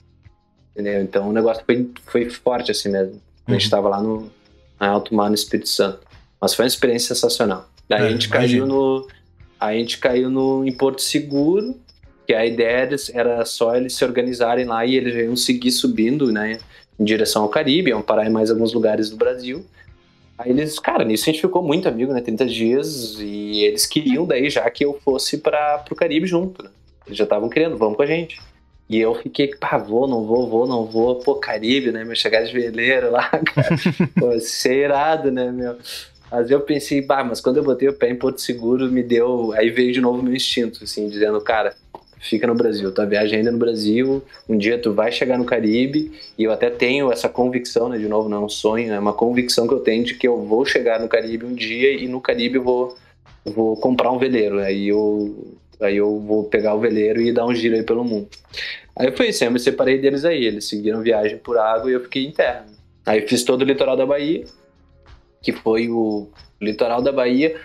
Entendeu? 0.72 1.02
Então 1.02 1.28
o 1.28 1.32
negócio 1.32 1.62
foi, 1.64 1.90
foi 2.06 2.30
forte 2.30 2.70
assim 2.70 2.90
mesmo. 2.90 3.14
Uhum. 3.14 3.20
A 3.48 3.52
gente 3.52 3.64
estava 3.64 3.88
lá 3.88 4.02
no 4.02 4.30
na 4.78 4.88
Alto 4.88 5.14
Mar, 5.14 5.28
no 5.28 5.34
Espírito 5.34 5.68
Santo. 5.68 6.00
Mas 6.40 6.54
foi 6.54 6.64
uma 6.64 6.68
experiência 6.68 7.14
sensacional. 7.14 7.68
Daí 7.88 8.02
é, 8.02 8.06
a 8.06 8.10
gente 8.10 8.28
caiu 8.28 8.66
no 8.66 9.06
a 9.58 9.72
gente 9.72 9.98
caiu 9.98 10.28
no 10.28 10.64
em 10.66 10.72
Porto 10.72 11.00
Seguro, 11.00 11.78
que 12.26 12.34
a 12.34 12.44
ideia 12.44 12.88
era 13.12 13.44
só 13.44 13.74
eles 13.74 13.94
se 13.94 14.04
organizarem 14.04 14.64
lá 14.64 14.84
e 14.84 14.94
eles 14.94 15.14
iam 15.14 15.36
seguir 15.36 15.70
subindo, 15.70 16.32
né? 16.32 16.58
Em 16.98 17.04
direção 17.04 17.42
ao 17.42 17.48
Caribe, 17.48 17.90
iam 17.90 18.02
parar 18.02 18.26
em 18.26 18.30
mais 18.30 18.50
alguns 18.50 18.72
lugares 18.72 19.10
do 19.10 19.16
Brasil. 19.16 19.64
Aí 20.36 20.50
eles, 20.50 20.78
cara, 20.78 21.04
nisso 21.04 21.28
a 21.28 21.32
gente 21.32 21.40
ficou 21.40 21.62
muito 21.62 21.88
amigo, 21.88 22.12
né? 22.12 22.20
30 22.20 22.46
dias, 22.46 23.16
e 23.20 23.64
eles 23.64 23.86
queriam 23.86 24.26
daí 24.26 24.50
já 24.50 24.68
que 24.68 24.84
eu 24.84 24.98
fosse 25.04 25.38
para 25.38 25.78
pro 25.78 25.94
Caribe 25.94 26.26
junto, 26.26 26.62
né? 26.62 26.70
Eles 27.06 27.18
já 27.18 27.24
estavam 27.24 27.48
querendo, 27.48 27.76
vamos 27.76 27.96
com 27.96 28.02
a 28.02 28.06
gente. 28.06 28.40
E 28.88 28.98
eu 28.98 29.14
fiquei, 29.14 29.48
pá, 29.48 29.78
vou, 29.78 30.06
não 30.06 30.24
vou, 30.24 30.48
vou, 30.48 30.66
não 30.66 30.84
vou. 30.84 31.16
Pô, 31.16 31.36
Caribe, 31.36 31.90
né? 31.90 32.04
Meu 32.04 32.14
chegar 32.14 32.42
de 32.42 32.52
veleiro 32.52 33.10
lá, 33.10 33.30
cara. 33.54 34.40
Ser 34.40 34.84
irado, 34.84 35.30
né, 35.30 35.50
meu? 35.50 35.76
Mas 36.30 36.50
eu 36.50 36.60
pensei, 36.60 37.00
bah, 37.00 37.22
mas 37.22 37.40
quando 37.40 37.58
eu 37.58 37.64
botei 37.64 37.88
o 37.88 37.92
pé 37.92 38.10
em 38.10 38.16
Porto 38.16 38.40
Seguro, 38.40 38.90
me 38.90 39.02
deu. 39.02 39.52
Aí 39.52 39.70
veio 39.70 39.92
de 39.92 40.00
novo 40.00 40.22
meu 40.22 40.34
instinto, 40.34 40.84
assim, 40.84 41.08
dizendo, 41.08 41.40
cara, 41.40 41.74
fica 42.24 42.46
no 42.46 42.54
Brasil, 42.54 42.90
tua 42.90 43.04
viagem 43.04 43.38
ainda 43.38 43.52
no 43.52 43.58
Brasil, 43.58 44.22
um 44.48 44.56
dia 44.56 44.78
tu 44.78 44.92
vai 44.94 45.12
chegar 45.12 45.38
no 45.38 45.44
Caribe, 45.44 46.10
e 46.38 46.44
eu 46.44 46.50
até 46.50 46.70
tenho 46.70 47.12
essa 47.12 47.28
convicção, 47.28 47.88
né, 47.88 47.98
de 47.98 48.08
novo, 48.08 48.28
não 48.28 48.38
é 48.38 48.40
um 48.46 48.48
sonho, 48.48 48.92
é 48.92 48.98
uma 48.98 49.12
convicção 49.12 49.68
que 49.68 49.74
eu 49.74 49.80
tenho 49.80 50.04
de 50.04 50.14
que 50.14 50.26
eu 50.26 50.42
vou 50.42 50.64
chegar 50.64 50.98
no 50.98 51.08
Caribe 51.08 51.44
um 51.44 51.54
dia 51.54 51.92
e 51.92 52.08
no 52.08 52.20
Caribe 52.20 52.56
eu 52.56 52.62
vou, 52.62 52.96
vou 53.44 53.76
comprar 53.76 54.10
um 54.10 54.18
veleiro, 54.18 54.58
aí 54.58 54.88
eu, 54.88 55.54
aí 55.80 55.98
eu 55.98 56.18
vou 56.18 56.44
pegar 56.44 56.74
o 56.74 56.80
veleiro 56.80 57.20
e 57.20 57.30
dar 57.30 57.46
um 57.46 57.54
giro 57.54 57.76
aí 57.76 57.82
pelo 57.82 58.02
mundo. 58.02 58.28
Aí 58.96 59.14
foi 59.14 59.28
isso, 59.28 59.44
eu 59.44 59.50
me 59.50 59.60
separei 59.60 59.98
deles 59.98 60.24
aí, 60.24 60.46
eles 60.46 60.64
seguiram 60.64 61.02
viagem 61.02 61.36
por 61.36 61.58
água 61.58 61.90
e 61.90 61.94
eu 61.94 62.00
fiquei 62.00 62.32
terra. 62.32 62.64
Aí 63.04 63.20
fiz 63.28 63.44
todo 63.44 63.62
o 63.62 63.64
litoral 63.64 63.96
da 63.96 64.06
Bahia, 64.06 64.44
que 65.42 65.52
foi 65.52 65.90
o 65.90 66.28
litoral 66.58 67.02
da 67.02 67.12
Bahia. 67.12 67.60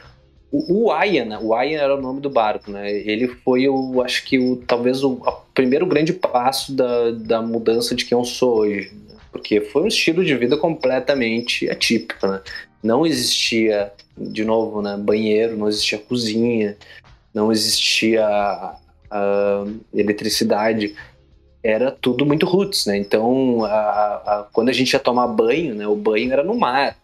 O, 0.51 0.89
o 0.89 0.93
né? 0.93 1.37
o 1.39 1.53
Ayan 1.53 1.79
era 1.79 1.95
o 1.95 2.01
nome 2.01 2.21
do 2.21 2.29
barco, 2.29 2.71
né? 2.71 2.91
Ele 2.91 3.27
foi, 3.27 3.63
eu 3.63 4.01
acho 4.01 4.25
que 4.25 4.39
o, 4.39 4.55
talvez 4.55 5.03
o 5.03 5.21
a, 5.25 5.31
primeiro 5.53 5.85
grande 5.85 6.11
passo 6.11 6.73
da, 6.73 7.11
da 7.11 7.41
mudança 7.41 7.95
de 7.95 8.05
quem 8.05 8.17
eu 8.17 8.25
sou 8.25 8.59
hoje, 8.59 8.91
né? 9.07 9.15
porque 9.31 9.61
foi 9.61 9.83
um 9.83 9.87
estilo 9.87 10.25
de 10.25 10.35
vida 10.35 10.57
completamente 10.57 11.69
atípico, 11.69 12.25
né? 12.25 12.41
Não 12.81 13.05
existia, 13.05 13.91
de 14.17 14.43
novo, 14.43 14.81
né, 14.81 14.97
banheiro, 14.97 15.57
não 15.57 15.67
existia 15.67 15.97
cozinha, 15.97 16.77
não 17.33 17.51
existia 17.51 18.25
uh, 19.11 19.79
eletricidade, 19.93 20.95
era 21.61 21.91
tudo 21.91 22.25
muito 22.25 22.45
roots, 22.45 22.85
né? 22.85 22.97
Então, 22.97 23.65
a, 23.65 23.69
a, 23.69 24.47
quando 24.51 24.69
a 24.69 24.73
gente 24.73 24.93
ia 24.93 24.99
tomar 24.99 25.27
banho, 25.27 25.75
né, 25.75 25.87
o 25.87 25.95
banho 25.95 26.31
era 26.31 26.43
no 26.43 26.55
mar. 26.55 26.97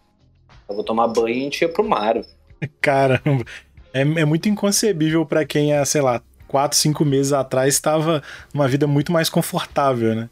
Eu 0.68 0.74
vou 0.74 0.84
tomar 0.84 1.08
banho 1.08 1.36
e 1.36 1.40
a 1.40 1.42
gente 1.42 1.62
ia 1.62 1.68
pro 1.68 1.88
mar. 1.88 2.16
Caramba, 2.80 3.44
é, 3.92 4.00
é 4.00 4.24
muito 4.24 4.48
inconcebível 4.48 5.24
para 5.24 5.44
quem 5.44 5.72
há, 5.72 5.84
sei 5.84 6.00
lá, 6.00 6.22
quatro, 6.46 6.78
cinco 6.78 7.04
meses 7.04 7.32
atrás 7.32 7.74
estava 7.74 8.22
numa 8.52 8.68
vida 8.68 8.86
muito 8.86 9.12
mais 9.12 9.28
confortável, 9.28 10.14
né? 10.14 10.28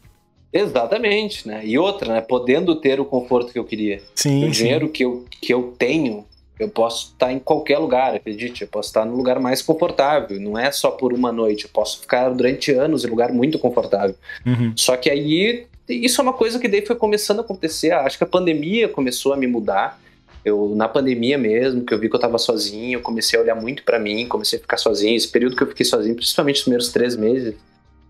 Exatamente, 0.51 1.45
né? 1.47 1.61
E 1.65 1.77
outra, 1.77 2.13
né? 2.13 2.21
Podendo 2.21 2.75
ter 2.77 2.99
o 2.99 3.05
conforto 3.05 3.51
que 3.51 3.59
eu 3.59 3.65
queria. 3.65 4.01
Sim. 4.15 4.45
O 4.45 4.51
dinheiro 4.51 4.87
que 4.87 5.03
eu, 5.03 5.25
que 5.41 5.53
eu 5.53 5.75
tenho, 5.77 6.25
eu 6.57 6.69
posso 6.69 7.11
estar 7.11 7.33
em 7.33 7.39
qualquer 7.39 7.77
lugar, 7.77 8.15
acredite. 8.15 8.61
Eu 8.61 8.67
posso 8.69 8.87
estar 8.87 9.05
no 9.05 9.17
lugar 9.17 9.37
mais 9.37 9.61
confortável. 9.61 10.39
Não 10.39 10.57
é 10.57 10.71
só 10.71 10.91
por 10.91 11.11
uma 11.11 11.29
noite. 11.29 11.65
Eu 11.65 11.71
posso 11.73 11.99
ficar 11.99 12.29
durante 12.29 12.71
anos 12.71 13.03
em 13.03 13.09
lugar 13.09 13.33
muito 13.33 13.59
confortável. 13.59 14.15
Uhum. 14.45 14.71
Só 14.77 14.95
que 14.95 15.09
aí, 15.09 15.67
isso 15.89 16.21
é 16.21 16.23
uma 16.23 16.31
coisa 16.31 16.57
que 16.57 16.69
daí 16.69 16.85
foi 16.85 16.95
começando 16.95 17.39
a 17.39 17.41
acontecer. 17.41 17.91
Acho 17.91 18.17
que 18.17 18.23
a 18.23 18.27
pandemia 18.27 18.87
começou 18.87 19.33
a 19.33 19.37
me 19.37 19.47
mudar. 19.47 19.99
Eu, 20.45 20.75
na 20.75 20.87
pandemia 20.87 21.39
mesmo, 21.39 21.83
que 21.83 21.91
eu 21.91 21.99
vi 21.99 22.07
que 22.07 22.15
eu 22.15 22.19
estava 22.19 22.37
sozinho, 22.37 22.99
eu 22.99 23.01
comecei 23.01 23.37
a 23.37 23.41
olhar 23.41 23.55
muito 23.55 23.81
para 23.81 23.97
mim, 23.97 24.27
comecei 24.27 24.59
a 24.59 24.61
ficar 24.61 24.77
sozinho. 24.77 25.17
Esse 25.17 25.27
período 25.27 25.55
que 25.55 25.63
eu 25.63 25.67
fiquei 25.67 25.83
sozinho, 25.83 26.15
principalmente 26.15 26.57
os 26.57 26.61
primeiros 26.61 26.89
três 26.89 27.15
meses, 27.15 27.55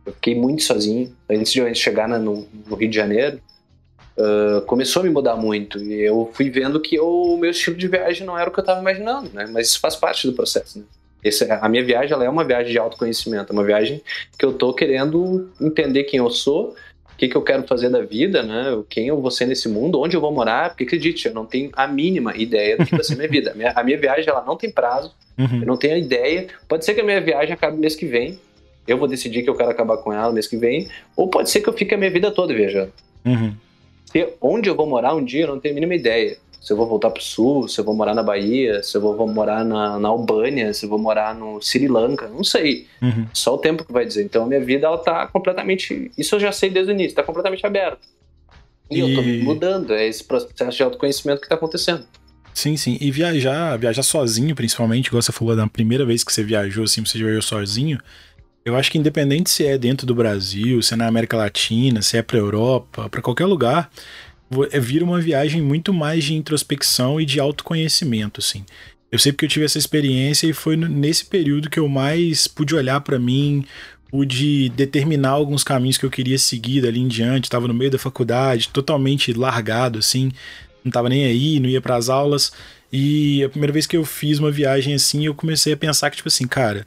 eu 0.06 0.12
fiquei 0.12 0.36
muito 0.36 0.62
sozinho. 0.62 1.16
Antes 1.30 1.54
de 1.54 1.60
eu 1.60 1.74
chegar 1.74 2.10
na, 2.10 2.20
no, 2.20 2.46
no, 2.68 2.76
Rio 2.76 2.90
de 2.90 2.96
Janeiro, 2.96 3.40
uh, 4.18 4.62
começou 4.66 5.02
a 5.02 5.06
me 5.06 5.12
mudar 5.12 5.38
muito. 5.38 5.82
E 5.82 6.02
eu 6.02 6.30
fui 6.34 6.50
vendo 6.50 6.78
que 6.82 7.00
o 7.00 7.38
meu 7.38 7.52
estilo 7.52 7.78
de 7.78 7.88
viagem 7.88 8.28
não 8.28 8.38
era 8.38 8.50
o 8.50 8.54
que 8.54 8.60
eu 8.60 8.64
estava 8.64 8.82
imaginando, 8.82 9.30
né? 9.34 9.48
Mas 9.50 9.70
isso 9.70 9.80
faz 9.80 9.96
parte 9.96 10.28
do 10.28 10.34
processo, 10.34 10.80
né? 10.80 10.86
Esse, 11.24 11.50
a 11.50 11.70
minha 11.70 11.84
viagem 11.84 12.14
ela 12.14 12.26
é 12.26 12.30
uma 12.30 12.44
viagem 12.44 12.72
de 12.72 12.78
autoconhecimento, 12.78 13.52
é 13.52 13.54
uma 13.54 13.64
viagem 13.64 14.00
que 14.38 14.46
eu 14.46 14.54
tô 14.54 14.74
querendo 14.74 15.50
entender 15.60 16.04
quem 16.04 16.20
eu 16.20 16.30
sou, 16.30 16.76
o 17.16 17.18
que, 17.18 17.30
que 17.30 17.36
eu 17.36 17.42
quero 17.42 17.64
fazer 17.64 17.90
da 17.90 18.02
vida, 18.02 18.44
né? 18.44 18.84
Quem 18.90 19.08
eu 19.08 19.22
vou 19.22 19.32
ser 19.32 19.46
nesse 19.46 19.70
mundo, 19.70 20.02
onde 20.02 20.18
eu 20.18 20.22
vou 20.22 20.34
morar, 20.34 20.70
porque 20.70 20.84
acredite, 20.84 21.30
eu 21.30 21.34
não 21.34 21.46
tenho 21.46 21.72
a 21.74 21.88
mínima 21.88 22.36
ideia 22.36 22.76
do 22.76 22.86
que 22.86 22.92
vai 22.92 23.04
ser 23.06 23.16
minha 23.16 23.30
vida. 23.30 23.52
A 23.52 23.56
minha, 23.56 23.72
a 23.72 23.84
minha 23.84 23.98
viagem 23.98 24.30
ela 24.30 24.44
não 24.44 24.58
tem 24.58 24.70
prazo, 24.70 25.16
uhum. 25.38 25.62
eu 25.62 25.66
não 25.66 25.78
tenho 25.78 25.96
a 25.96 25.98
ideia. 25.98 26.48
Pode 26.68 26.84
ser 26.84 26.94
que 26.94 27.00
a 27.00 27.06
minha 27.06 27.22
viagem 27.22 27.54
acabe 27.54 27.78
mês 27.78 27.96
que 27.96 28.06
vem, 28.06 28.38
eu 28.86 28.98
vou 28.98 29.08
decidir 29.08 29.44
que 29.44 29.50
eu 29.50 29.56
quero 29.56 29.70
acabar 29.70 29.96
com 29.98 30.12
ela 30.12 30.34
mês 30.34 30.46
que 30.46 30.58
vem, 30.58 30.90
ou 31.16 31.30
pode 31.30 31.50
ser 31.50 31.62
que 31.62 31.70
eu 31.70 31.74
fique 31.74 31.96
a 31.96 31.98
minha 31.98 32.12
vida 32.12 32.30
toda 32.32 32.54
viajando. 32.54 32.92
Uhum. 33.26 33.56
Onde 34.42 34.70
eu 34.70 34.76
vou 34.76 34.86
morar 34.86 35.16
um 35.16 35.24
dia, 35.24 35.44
eu 35.44 35.48
não 35.48 35.60
tenho 35.60 35.74
a 35.74 35.76
mínima 35.76 35.96
ideia. 35.96 36.38
Se 36.66 36.74
eu 36.74 36.78
vou 36.78 36.88
voltar 36.88 37.12
pro 37.12 37.22
sul, 37.22 37.68
se 37.68 37.80
eu 37.80 37.86
vou 37.86 37.94
morar 37.94 38.16
na 38.16 38.24
Bahia, 38.24 38.82
se 38.82 38.98
eu 38.98 39.02
vou, 39.02 39.16
vou 39.16 39.28
morar 39.28 39.64
na, 39.64 40.00
na 40.00 40.10
Albânia, 40.10 40.74
se 40.74 40.88
eu 40.88 40.90
vou 40.90 40.98
morar 40.98 41.36
no 41.36 41.62
Sri 41.62 41.88
Lanka, 41.88 42.28
não 42.28 42.44
sei. 42.44 42.88
Uhum. 43.04 43.28
Só 43.32 43.54
o 43.54 43.60
tempo 43.60 43.86
que 43.86 43.94
vai 43.94 44.04
dizer. 44.04 44.24
Então 44.24 44.46
a 44.46 44.48
minha 44.48 44.60
vida, 44.60 44.88
ela 44.88 44.98
tá 44.98 45.28
completamente. 45.28 46.12
Isso 46.18 46.34
eu 46.34 46.40
já 46.40 46.52
sei 46.52 46.72
desde 46.72 46.92
o 46.92 46.96
início, 46.96 47.16
tá 47.16 47.22
completamente 47.22 47.64
aberto. 47.64 48.00
E, 48.90 48.98
e... 48.98 49.00
eu 49.00 49.16
tô 49.16 49.22
mudando, 49.46 49.94
é 49.94 50.08
esse 50.08 50.24
processo 50.24 50.76
de 50.76 50.82
autoconhecimento 50.82 51.40
que 51.40 51.48
tá 51.48 51.54
acontecendo. 51.54 52.04
Sim, 52.52 52.76
sim. 52.76 52.98
E 53.00 53.12
viajar, 53.12 53.78
viajar 53.78 54.02
sozinho, 54.02 54.56
principalmente, 54.56 55.06
igual 55.06 55.22
você 55.22 55.32
falou 55.32 55.56
da 55.56 55.68
primeira 55.68 56.04
vez 56.04 56.24
que 56.24 56.34
você 56.34 56.44
viajou, 56.44 56.86
assim, 56.86 57.06
você 57.06 57.20
viajou 57.20 57.44
sozinho, 57.44 58.00
eu 58.66 58.76
acho 58.76 58.92
que 58.92 58.98
independente 58.98 59.52
se 59.52 59.64
é 59.64 59.78
dentro 59.78 60.08
do 60.08 60.16
Brasil, 60.16 60.82
se 60.82 60.96
é 60.96 60.98
na 60.98 61.06
América 61.06 61.38
Latina, 61.38 62.02
se 62.02 62.18
é 62.18 62.24
para 62.24 62.40
Europa, 62.40 63.08
para 63.08 63.22
qualquer 63.22 63.46
lugar, 63.46 63.92
vira 64.82 65.04
uma 65.04 65.20
viagem 65.20 65.62
muito 65.62 65.94
mais 65.94 66.24
de 66.24 66.34
introspecção 66.34 67.20
e 67.20 67.26
de 67.26 67.40
autoconhecimento, 67.40 68.40
assim. 68.40 68.66
Eu 69.12 69.20
sei 69.20 69.32
porque 69.32 69.46
eu 69.46 69.50
tive 69.50 69.66
essa 69.66 69.78
experiência 69.78 70.48
e 70.48 70.54
foi 70.54 70.76
nesse 70.76 71.26
período 71.26 71.70
que 71.70 71.80
eu 71.80 71.88
mais 71.88 72.48
pude 72.48 72.76
olhar 72.76 73.00
para 73.02 73.18
mim, 73.18 73.66
pude 74.10 74.70
determinar 74.70 75.30
alguns 75.30 75.64
caminhos 75.64 75.98
que 75.98 76.06
eu 76.06 76.12
queria 76.12 76.38
seguir 76.38 76.82
dali 76.82 77.00
em 77.00 77.08
diante. 77.08 77.46
Estava 77.46 77.68
no 77.68 77.74
meio 77.74 77.92
da 77.92 77.98
faculdade, 77.98 78.70
totalmente 78.70 79.34
largado, 79.34 80.00
assim, 80.00 80.32
não 80.84 80.90
estava 80.90 81.10
nem 81.10 81.26
aí, 81.26 81.60
não 81.60 81.70
ia 81.70 81.82
para 81.82 81.96
as 81.96 82.10
aulas. 82.10 82.52
E 82.92 83.44
a 83.44 83.50
primeira 83.50 83.74
vez 83.74 83.88
que 83.88 83.98
eu 83.98 84.06
fiz 84.06 84.40
uma 84.40 84.52
viagem 84.52 84.94
assim, 84.94 85.26
eu 85.26 85.34
comecei 85.34 85.74
a 85.74 85.78
pensar 85.78 86.10
que, 86.10 86.18
tipo 86.18 86.30
assim, 86.30 86.48
cara, 86.48 86.86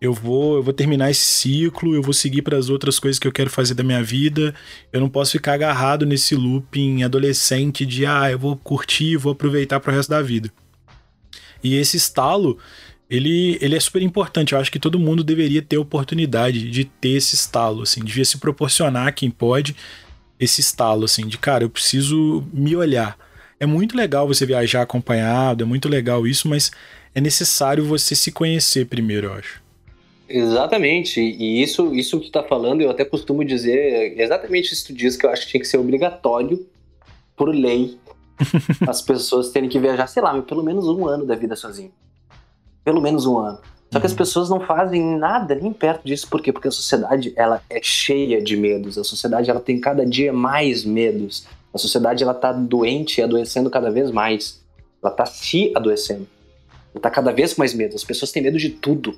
eu 0.00 0.12
vou, 0.12 0.56
eu 0.56 0.62
vou 0.62 0.74
terminar 0.74 1.10
esse 1.10 1.22
ciclo, 1.22 1.94
eu 1.94 2.02
vou 2.02 2.12
seguir 2.12 2.42
para 2.42 2.58
as 2.58 2.68
outras 2.68 2.98
coisas 2.98 3.18
que 3.18 3.26
eu 3.26 3.32
quero 3.32 3.48
fazer 3.48 3.74
da 3.74 3.82
minha 3.82 4.02
vida. 4.02 4.54
Eu 4.92 5.00
não 5.00 5.08
posso 5.08 5.32
ficar 5.32 5.54
agarrado 5.54 6.04
nesse 6.04 6.34
looping 6.34 7.02
adolescente 7.02 7.86
de 7.86 8.04
ah, 8.04 8.30
eu 8.30 8.38
vou 8.38 8.56
curtir, 8.56 9.16
vou 9.16 9.32
aproveitar 9.32 9.80
para 9.80 9.92
o 9.92 9.94
resto 9.94 10.10
da 10.10 10.20
vida. 10.20 10.52
E 11.62 11.74
esse 11.76 11.96
estalo, 11.96 12.58
ele, 13.08 13.56
ele 13.60 13.74
é 13.74 13.80
super 13.80 14.02
importante. 14.02 14.52
Eu 14.52 14.58
acho 14.58 14.70
que 14.70 14.78
todo 14.78 14.98
mundo 14.98 15.24
deveria 15.24 15.62
ter 15.62 15.78
oportunidade 15.78 16.70
de 16.70 16.84
ter 16.84 17.10
esse 17.10 17.34
estalo, 17.34 17.82
assim, 17.82 18.04
devia 18.04 18.24
se 18.24 18.36
proporcionar 18.36 19.14
quem 19.14 19.30
pode 19.30 19.74
esse 20.38 20.60
estalo, 20.60 21.04
assim, 21.04 21.26
de 21.26 21.38
cara, 21.38 21.64
eu 21.64 21.70
preciso 21.70 22.44
me 22.52 22.76
olhar. 22.76 23.16
É 23.58 23.64
muito 23.64 23.96
legal 23.96 24.26
você 24.26 24.44
viajar 24.44 24.82
acompanhado, 24.82 25.62
é 25.62 25.66
muito 25.66 25.88
legal 25.88 26.26
isso, 26.26 26.48
mas 26.48 26.70
é 27.14 27.20
necessário 27.20 27.84
você 27.84 28.14
se 28.14 28.32
conhecer 28.32 28.86
primeiro, 28.86 29.28
eu 29.28 29.34
acho. 29.34 29.63
Exatamente, 30.36 31.20
e 31.20 31.62
isso, 31.62 31.94
isso 31.94 32.18
que 32.18 32.26
tu 32.26 32.32
tá 32.32 32.42
falando, 32.42 32.80
eu 32.80 32.90
até 32.90 33.04
costumo 33.04 33.44
dizer 33.44 34.20
exatamente 34.20 34.72
isso 34.72 34.84
que 34.84 34.92
tu 34.92 34.96
diz, 34.96 35.16
que 35.16 35.24
eu 35.24 35.30
acho 35.30 35.42
que 35.42 35.52
tinha 35.52 35.60
que 35.60 35.68
ser 35.68 35.78
obrigatório, 35.78 36.66
por 37.36 37.54
lei, 37.54 37.96
as 38.88 39.00
pessoas 39.00 39.50
terem 39.50 39.68
que 39.68 39.78
viajar, 39.78 40.08
sei 40.08 40.20
lá, 40.20 40.42
pelo 40.42 40.64
menos 40.64 40.88
um 40.88 41.06
ano 41.06 41.24
da 41.24 41.36
vida 41.36 41.54
sozinho. 41.54 41.92
Pelo 42.82 43.00
menos 43.00 43.26
um 43.26 43.38
ano. 43.38 43.60
Só 43.92 44.00
que 44.00 44.06
as 44.06 44.10
uhum. 44.10 44.18
pessoas 44.18 44.50
não 44.50 44.58
fazem 44.58 45.16
nada 45.16 45.54
nem 45.54 45.72
perto 45.72 46.04
disso, 46.04 46.28
por 46.28 46.42
quê? 46.42 46.52
Porque 46.52 46.66
a 46.66 46.72
sociedade, 46.72 47.32
ela 47.36 47.62
é 47.70 47.80
cheia 47.80 48.42
de 48.42 48.56
medos, 48.56 48.98
a 48.98 49.04
sociedade, 49.04 49.48
ela 49.48 49.60
tem 49.60 49.80
cada 49.80 50.04
dia 50.04 50.32
mais 50.32 50.84
medos, 50.84 51.46
a 51.72 51.78
sociedade, 51.78 52.24
ela 52.24 52.34
tá 52.34 52.50
doente 52.50 53.20
e 53.20 53.22
adoecendo 53.22 53.70
cada 53.70 53.88
vez 53.88 54.10
mais, 54.10 54.60
ela 55.00 55.12
tá 55.12 55.26
se 55.26 55.70
adoecendo, 55.76 56.26
ela 56.92 57.00
tá 57.00 57.08
cada 57.08 57.30
vez 57.30 57.54
mais 57.54 57.72
medo, 57.72 57.94
as 57.94 58.02
pessoas 58.02 58.32
têm 58.32 58.42
medo 58.42 58.58
de 58.58 58.70
tudo, 58.70 59.16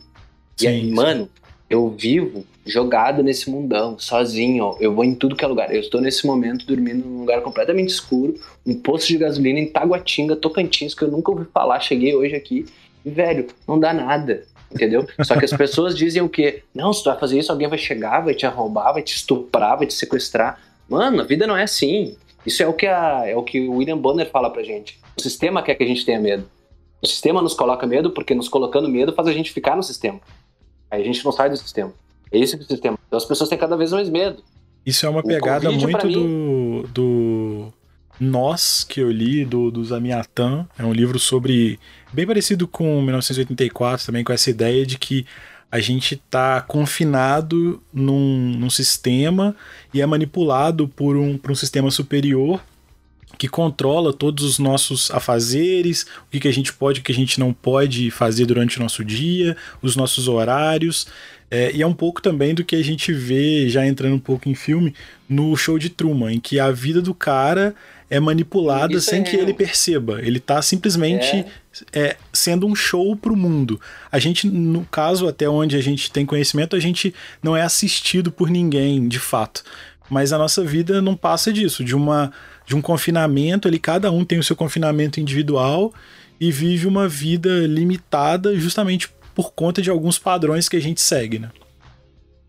Sim, 0.56 0.64
e 0.64 0.68
aí, 0.68 0.90
mano, 0.90 1.28
eu 1.68 1.90
vivo 1.90 2.44
jogado 2.64 3.22
nesse 3.22 3.50
mundão, 3.50 3.98
sozinho, 3.98 4.64
ó. 4.64 4.76
Eu 4.80 4.94
vou 4.94 5.04
em 5.04 5.14
tudo 5.14 5.36
que 5.36 5.44
é 5.44 5.48
lugar. 5.48 5.72
Eu 5.72 5.80
estou 5.80 6.00
nesse 6.00 6.26
momento 6.26 6.66
dormindo 6.66 7.06
num 7.06 7.20
lugar 7.20 7.40
completamente 7.42 7.90
escuro, 7.90 8.34
um 8.66 8.74
posto 8.74 9.08
de 9.08 9.18
gasolina 9.18 9.60
em 9.60 9.68
Taguatinga, 9.68 10.34
Tocantins, 10.34 10.94
que 10.94 11.02
eu 11.02 11.10
nunca 11.10 11.30
ouvi 11.30 11.44
falar. 11.52 11.80
Cheguei 11.80 12.14
hoje 12.14 12.34
aqui 12.34 12.66
e, 13.04 13.10
velho, 13.10 13.46
não 13.66 13.78
dá 13.78 13.92
nada. 13.92 14.44
Entendeu? 14.72 15.06
Só 15.22 15.38
que 15.38 15.44
as 15.44 15.52
pessoas 15.52 15.96
dizem 15.96 16.22
o 16.22 16.28
quê? 16.28 16.62
Não, 16.74 16.92
se 16.92 17.02
tu 17.02 17.08
vai 17.08 17.18
fazer 17.18 17.38
isso, 17.38 17.52
alguém 17.52 17.68
vai 17.68 17.78
chegar, 17.78 18.20
vai 18.20 18.34
te 18.34 18.46
roubar, 18.46 18.92
vai 18.92 19.02
te 19.02 19.14
estuprar, 19.14 19.78
vai 19.78 19.86
te 19.86 19.94
sequestrar. 19.94 20.60
Mano, 20.88 21.20
a 21.20 21.24
vida 21.24 21.46
não 21.46 21.56
é 21.56 21.62
assim. 21.62 22.16
Isso 22.44 22.62
é 22.62 22.66
o 22.66 22.72
que, 22.72 22.86
a, 22.86 23.22
é 23.26 23.36
o, 23.36 23.42
que 23.42 23.60
o 23.60 23.74
William 23.74 23.98
Bonner 23.98 24.28
fala 24.28 24.50
pra 24.50 24.62
gente. 24.62 24.98
O 25.16 25.22
sistema 25.22 25.62
quer 25.62 25.76
que 25.76 25.84
a 25.84 25.86
gente 25.86 26.04
tenha 26.04 26.20
medo. 26.20 26.48
O 27.00 27.06
sistema 27.06 27.40
nos 27.40 27.54
coloca 27.54 27.86
medo 27.86 28.10
porque 28.10 28.34
nos 28.34 28.48
colocando 28.48 28.88
medo 28.88 29.12
faz 29.12 29.28
a 29.28 29.32
gente 29.32 29.52
ficar 29.52 29.76
no 29.76 29.82
sistema. 29.82 30.20
Aí 30.90 31.03
a 31.03 31.05
gente 31.05 31.25
não 31.25 31.33
sai 31.33 31.51
do 31.51 31.57
sistema. 31.57 31.92
É 32.31 32.38
esse 32.38 32.57
o 32.57 32.62
sistema. 32.62 32.99
Então 33.07 33.16
as 33.16 33.25
pessoas 33.25 33.49
têm 33.49 33.59
cada 33.59 33.77
vez 33.77 33.92
mais 33.92 34.09
medo. 34.09 34.42
Isso 34.85 35.05
é 35.05 35.09
uma 35.09 35.22
pegada 35.22 35.70
muito 35.70 36.09
do, 36.09 36.88
do 36.92 37.72
Nós, 38.20 38.85
que 38.85 39.01
eu 39.01 39.11
li, 39.11 39.44
do, 39.44 39.70
do 39.70 39.85
Zamiatan. 39.85 40.66
É 40.79 40.85
um 40.85 40.92
livro 40.92 41.18
sobre. 41.18 41.79
bem 42.12 42.27
parecido 42.27 42.68
com 42.68 43.03
1984, 43.03 44.07
também 44.07 44.22
com 44.22 44.33
essa 44.33 44.49
ideia 44.49 44.87
de 44.87 44.99
que 44.99 45.27
a 45.70 45.81
gente 45.81 46.14
está 46.14 46.61
confinado 46.61 47.83
num, 47.92 48.55
num 48.57 48.70
sistema 48.70 49.57
e 49.92 50.01
é 50.01 50.07
manipulado 50.07 50.87
por 50.87 51.16
um, 51.16 51.37
por 51.37 51.51
um 51.51 51.55
sistema 51.57 51.90
superior 51.90 52.61
que 53.38 53.49
controla 53.49 54.12
todos 54.12 54.44
os 54.44 54.59
nossos 54.59 55.11
afazeres, 55.11 56.07
o 56.27 56.31
que, 56.31 56.40
que 56.40 56.49
a 56.49 56.53
gente 56.53 56.72
pode, 56.72 57.01
o 57.01 57.03
que 57.03 57.12
a 57.12 57.14
gente 57.14 57.38
não 57.38 57.53
pode 57.53 58.11
fazer 58.11 58.46
durante 58.46 58.79
o 58.79 58.83
nosso 58.83 59.05
dia, 59.05 59.57
os 59.83 59.96
nossos 59.96 60.29
horários. 60.29 61.07
É, 61.51 61.70
e 61.72 61.83
é 61.83 61.87
um 61.87 61.92
pouco 61.92 62.20
também 62.20 62.55
do 62.55 62.64
que 62.64 62.75
a 62.75 62.83
gente 62.83 63.12
vê, 63.12 63.68
já 63.68 63.87
entrando 63.87 64.14
um 64.14 64.20
pouco 64.20 64.49
em 64.49 64.55
filme, 64.55 64.94
no 65.29 65.57
show 65.57 65.79
de 65.79 65.88
Truman, 65.88 66.33
em 66.33 66.40
que 66.40 66.59
a 66.59 66.70
vida 66.70 67.01
do 67.01 67.14
cara 67.14 67.75
é 68.09 68.20
manipulada 68.20 68.94
Isso 68.94 69.11
sem 69.11 69.20
é 69.20 69.25
que 69.25 69.37
ele 69.37 69.53
perceba. 69.53 70.20
Ele 70.22 70.40
tá 70.40 70.62
simplesmente 70.62 71.37
é. 71.37 71.46
É, 71.92 72.16
sendo 72.33 72.66
um 72.66 72.75
show 72.75 73.14
pro 73.16 73.37
mundo. 73.37 73.81
A 74.11 74.18
gente, 74.18 74.46
no 74.49 74.85
caso, 74.87 75.29
até 75.29 75.49
onde 75.49 75.77
a 75.77 75.81
gente 75.81 76.11
tem 76.11 76.25
conhecimento, 76.25 76.75
a 76.75 76.81
gente 76.81 77.14
não 77.42 77.57
é 77.57 77.62
assistido 77.62 78.31
por 78.31 78.49
ninguém, 78.49 79.07
de 79.09 79.18
fato. 79.18 79.62
Mas 80.09 80.33
a 80.33 80.38
nossa 80.38 80.64
vida 80.64 81.03
não 81.03 81.16
passa 81.16 81.53
disso, 81.53 81.85
de 81.85 81.94
uma 81.94 82.33
de 82.66 82.74
um 82.74 82.83
confinamento 82.83 83.68
ali, 83.68 83.79
cada 83.79 84.11
um 84.11 84.24
tem 84.24 84.38
o 84.38 84.42
seu 84.42 84.57
confinamento 84.57 85.20
individual 85.20 85.94
e 86.40 86.50
vive 86.50 86.87
uma 86.87 87.09
vida 87.09 87.48
limitada 87.66 88.55
justamente 88.57 89.09
por 89.35 89.52
conta 89.52 89.81
de 89.81 89.90
alguns 89.90 90.18
padrões 90.18 90.68
que 90.68 90.76
a 90.76 90.81
gente 90.81 91.00
segue, 91.00 91.38
né? 91.38 91.50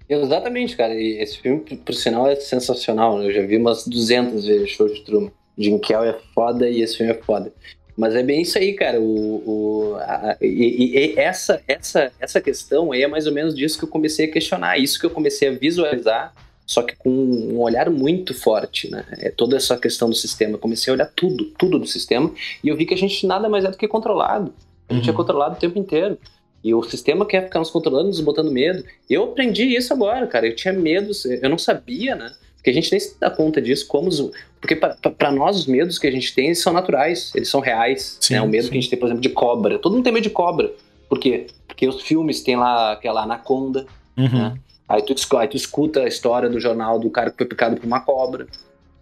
Exatamente, 0.10 0.76
cara. 0.76 0.94
E 0.94 1.22
esse 1.22 1.38
filme, 1.40 1.60
por 1.60 1.94
sinal, 1.94 2.28
é 2.28 2.36
sensacional. 2.36 3.20
Né? 3.20 3.28
Eu 3.28 3.34
já 3.34 3.42
vi 3.42 3.58
umas 3.58 3.86
200 3.86 4.46
vezes 4.46 4.70
Show 4.70 4.88
de 4.88 5.04
Truman. 5.04 5.32
Jim 5.58 5.80
Kell 5.80 6.04
é 6.04 6.16
foda 6.34 6.70
e 6.70 6.82
esse 6.82 6.98
filme 6.98 7.12
é 7.12 7.16
foda. 7.16 7.52
Mas 7.98 8.16
é 8.16 8.24
bem 8.24 8.44
isso 8.44 8.58
aí, 8.58 8.74
cara. 8.74 9.02
O, 9.02 9.44
o 9.46 9.96
a, 9.96 10.38
e, 10.40 11.16
e, 11.16 11.20
essa, 11.20 11.62
essa, 11.68 12.12
essa 12.20 12.40
questão 12.40 12.92
aí 12.92 13.02
é 13.02 13.08
mais 13.08 13.26
ou 13.26 13.34
menos 13.34 13.56
disso 13.56 13.78
que 13.78 13.84
eu 13.84 13.90
comecei 13.90 14.28
a 14.28 14.32
questionar. 14.32 14.78
Isso 14.78 15.00
que 15.00 15.06
eu 15.06 15.10
comecei 15.10 15.50
a 15.50 15.52
visualizar, 15.52 16.34
só 16.68 16.84
que 16.84 16.98
com 16.98 17.10
um 17.10 17.60
olhar 17.62 17.90
muito 17.90 18.34
forte, 18.34 18.92
né? 18.92 19.06
É 19.20 19.32
toda 19.32 19.56
essa 19.56 19.78
questão 19.78 20.10
do 20.10 20.16
sistema. 20.16 20.56
Eu 20.56 20.60
comecei 20.60 20.92
a 20.92 20.96
olhar 20.96 21.10
tudo, 21.16 21.46
tudo 21.58 21.80
do 21.80 21.88
sistema, 21.88 22.30
e 22.62 22.68
eu 22.68 22.76
vi 22.76 22.86
que 22.86 22.94
a 22.94 22.98
gente 22.98 23.26
nada 23.26 23.48
mais 23.48 23.64
é 23.64 23.72
do 23.72 23.78
que 23.78 23.88
controlado. 23.88 24.54
A 24.90 24.94
gente 24.94 25.06
é 25.06 25.08
uhum. 25.08 25.14
é 25.14 25.18
controlado 25.18 25.56
o 25.56 25.60
tempo 25.60 25.80
inteiro. 25.80 26.18
E 26.62 26.74
o 26.74 26.84
sistema 26.84 27.26
quer 27.26 27.46
ficar 27.46 27.60
nos 27.60 27.70
controlando, 27.70 28.08
nos 28.08 28.20
botando 28.20 28.52
medo. 28.52 28.84
Eu 29.10 29.24
aprendi 29.24 29.64
isso 29.64 29.94
agora, 29.94 30.28
cara. 30.28 30.46
Eu 30.46 30.56
tinha 30.56 30.74
medo, 30.74 31.12
eu 31.42 31.50
não 31.50 31.58
sabia, 31.58 32.16
né? 32.16 32.34
Porque 32.58 32.72
a 32.72 32.74
gente 32.74 32.92
nem 32.92 33.00
se 33.00 33.18
dá 33.18 33.30
conta 33.30 33.62
disso, 33.62 33.88
como 33.88 34.10
os, 34.10 34.20
porque 34.60 34.76
para 34.76 35.32
nós 35.32 35.56
os 35.56 35.68
medos 35.68 35.98
que 35.98 36.08
a 36.08 36.12
gente 36.12 36.36
tem 36.36 36.54
são 36.54 36.74
naturais, 36.74 37.32
eles 37.34 37.48
são 37.48 37.62
reais. 37.62 38.18
Sim, 38.20 38.34
né? 38.34 38.42
O 38.42 38.48
medo 38.48 38.64
sim. 38.64 38.72
que 38.72 38.78
a 38.78 38.82
gente 38.82 38.90
tem, 38.90 39.00
por 39.00 39.06
exemplo, 39.06 39.22
de 39.22 39.30
cobra. 39.30 39.80
Todo 39.80 39.94
mundo 39.94 40.04
tem 40.04 40.12
medo 40.12 40.24
de 40.24 40.30
cobra. 40.30 40.70
Por 41.08 41.18
quê? 41.18 41.48
Porque 41.66 41.88
os 41.88 42.02
filmes 42.02 42.42
têm 42.42 42.58
lá 42.58 42.92
aquela 42.92 43.24
anaconda, 43.24 43.86
uhum. 44.18 44.30
né? 44.30 44.60
Aí 44.88 45.02
tu, 45.02 45.14
aí 45.38 45.48
tu 45.48 45.58
escuta 45.58 46.02
a 46.02 46.08
história 46.08 46.50
do 46.50 46.60
jornal 46.60 47.00
do 47.00 47.10
cara 47.10 47.30
que 47.30 47.38
foi 47.38 47.46
picado 47.46 47.76
por 47.76 47.86
uma 47.86 48.00
cobra. 48.00 48.48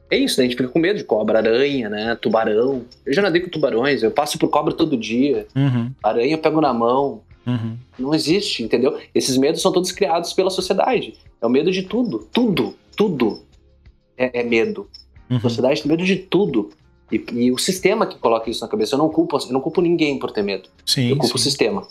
É 0.09 0.17
isso, 0.17 0.39
né? 0.39 0.45
A 0.45 0.49
gente 0.49 0.57
fica 0.57 0.69
com 0.69 0.79
medo 0.79 0.97
de 0.97 1.03
cobra, 1.03 1.39
aranha, 1.39 1.89
né? 1.89 2.15
Tubarão. 2.15 2.83
Eu 3.05 3.13
já 3.13 3.21
nadei 3.21 3.41
com 3.41 3.49
tubarões, 3.49 4.03
eu 4.03 4.11
passo 4.11 4.37
por 4.37 4.49
cobra 4.49 4.73
todo 4.73 4.97
dia. 4.97 5.47
Uhum. 5.55 5.91
Aranha 6.03 6.33
eu 6.33 6.37
pego 6.39 6.61
na 6.61 6.73
mão. 6.73 7.21
Uhum. 7.45 7.77
Não 7.97 8.13
existe, 8.13 8.63
entendeu? 8.63 8.99
Esses 9.13 9.37
medos 9.37 9.61
são 9.61 9.71
todos 9.71 9.91
criados 9.91 10.33
pela 10.33 10.49
sociedade. 10.49 11.15
É 11.41 11.45
o 11.45 11.49
medo 11.49 11.71
de 11.71 11.83
tudo. 11.83 12.27
Tudo, 12.31 12.75
tudo 12.95 13.43
é, 14.17 14.41
é 14.41 14.43
medo. 14.43 14.87
Uhum. 15.29 15.37
A 15.37 15.41
sociedade 15.41 15.81
tem 15.81 15.91
medo 15.91 16.03
de 16.03 16.15
tudo. 16.15 16.71
E, 17.11 17.23
e, 17.33 17.51
o 17.51 17.57
sistema 17.57 18.07
que 18.07 18.17
coloca 18.17 18.49
isso 18.49 18.61
na 18.61 18.67
cabeça, 18.67 18.95
eu 18.95 18.99
não 18.99 19.09
culpo, 19.09 19.37
eu 19.37 19.51
não 19.51 19.61
culpo 19.61 19.81
ninguém 19.81 20.17
por 20.17 20.31
ter 20.31 20.41
medo. 20.41 20.69
Sim, 20.85 21.09
eu 21.09 21.17
culpo 21.17 21.37
sim. 21.37 21.41
o 21.41 21.43
sistema. 21.43 21.87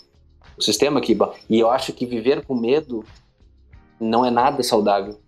O 0.57 0.62
sistema 0.62 1.01
que. 1.01 1.16
E 1.49 1.59
eu 1.59 1.70
acho 1.70 1.92
que 1.92 2.05
viver 2.05 2.42
com 2.42 2.55
medo 2.55 3.05
não 4.01 4.24
é 4.24 4.30
nada 4.30 4.62
saudável. 4.62 5.18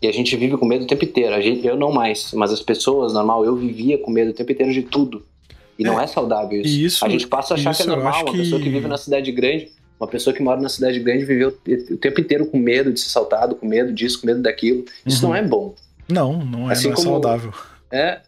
E 0.00 0.06
a 0.06 0.12
gente 0.12 0.36
vive 0.36 0.56
com 0.56 0.64
medo 0.64 0.84
o 0.84 0.86
tempo 0.86 1.04
inteiro. 1.04 1.34
A 1.34 1.40
gente, 1.40 1.66
eu 1.66 1.76
não 1.76 1.90
mais, 1.90 2.32
mas 2.32 2.52
as 2.52 2.60
pessoas, 2.60 3.12
normal, 3.12 3.44
eu 3.44 3.56
vivia 3.56 3.98
com 3.98 4.10
medo 4.10 4.30
o 4.30 4.34
tempo 4.34 4.52
inteiro 4.52 4.72
de 4.72 4.82
tudo. 4.82 5.24
E 5.78 5.84
é, 5.84 5.86
não 5.86 6.00
é 6.00 6.06
saudável 6.06 6.60
isso. 6.60 6.78
isso. 6.78 7.04
A 7.04 7.08
gente 7.08 7.26
passa 7.26 7.54
a 7.54 7.56
achar 7.56 7.74
que 7.74 7.82
é 7.82 7.86
normal. 7.86 8.22
Uma 8.22 8.32
que... 8.32 8.38
pessoa 8.38 8.60
que 8.60 8.68
vive 8.68 8.86
na 8.86 8.96
cidade 8.96 9.30
grande, 9.32 9.72
uma 9.98 10.08
pessoa 10.08 10.34
que 10.34 10.42
mora 10.42 10.60
na 10.60 10.68
cidade 10.68 11.00
grande 11.00 11.24
viveu 11.24 11.56
o 11.90 11.96
tempo 11.96 12.20
inteiro 12.20 12.46
com 12.46 12.58
medo 12.58 12.92
de 12.92 13.00
ser 13.00 13.10
saltado, 13.10 13.56
com 13.56 13.66
medo 13.66 13.92
disso, 13.92 14.20
com 14.20 14.26
medo 14.26 14.40
daquilo. 14.40 14.84
Isso 15.04 15.24
uhum. 15.24 15.32
não 15.32 15.36
é 15.36 15.42
bom. 15.42 15.74
Não, 16.08 16.38
não 16.38 16.70
é, 16.70 16.72
assim 16.72 16.86
não 16.86 16.92
é 16.92 16.96
como, 16.96 17.08
saudável. 17.08 17.52
É, 17.90 18.20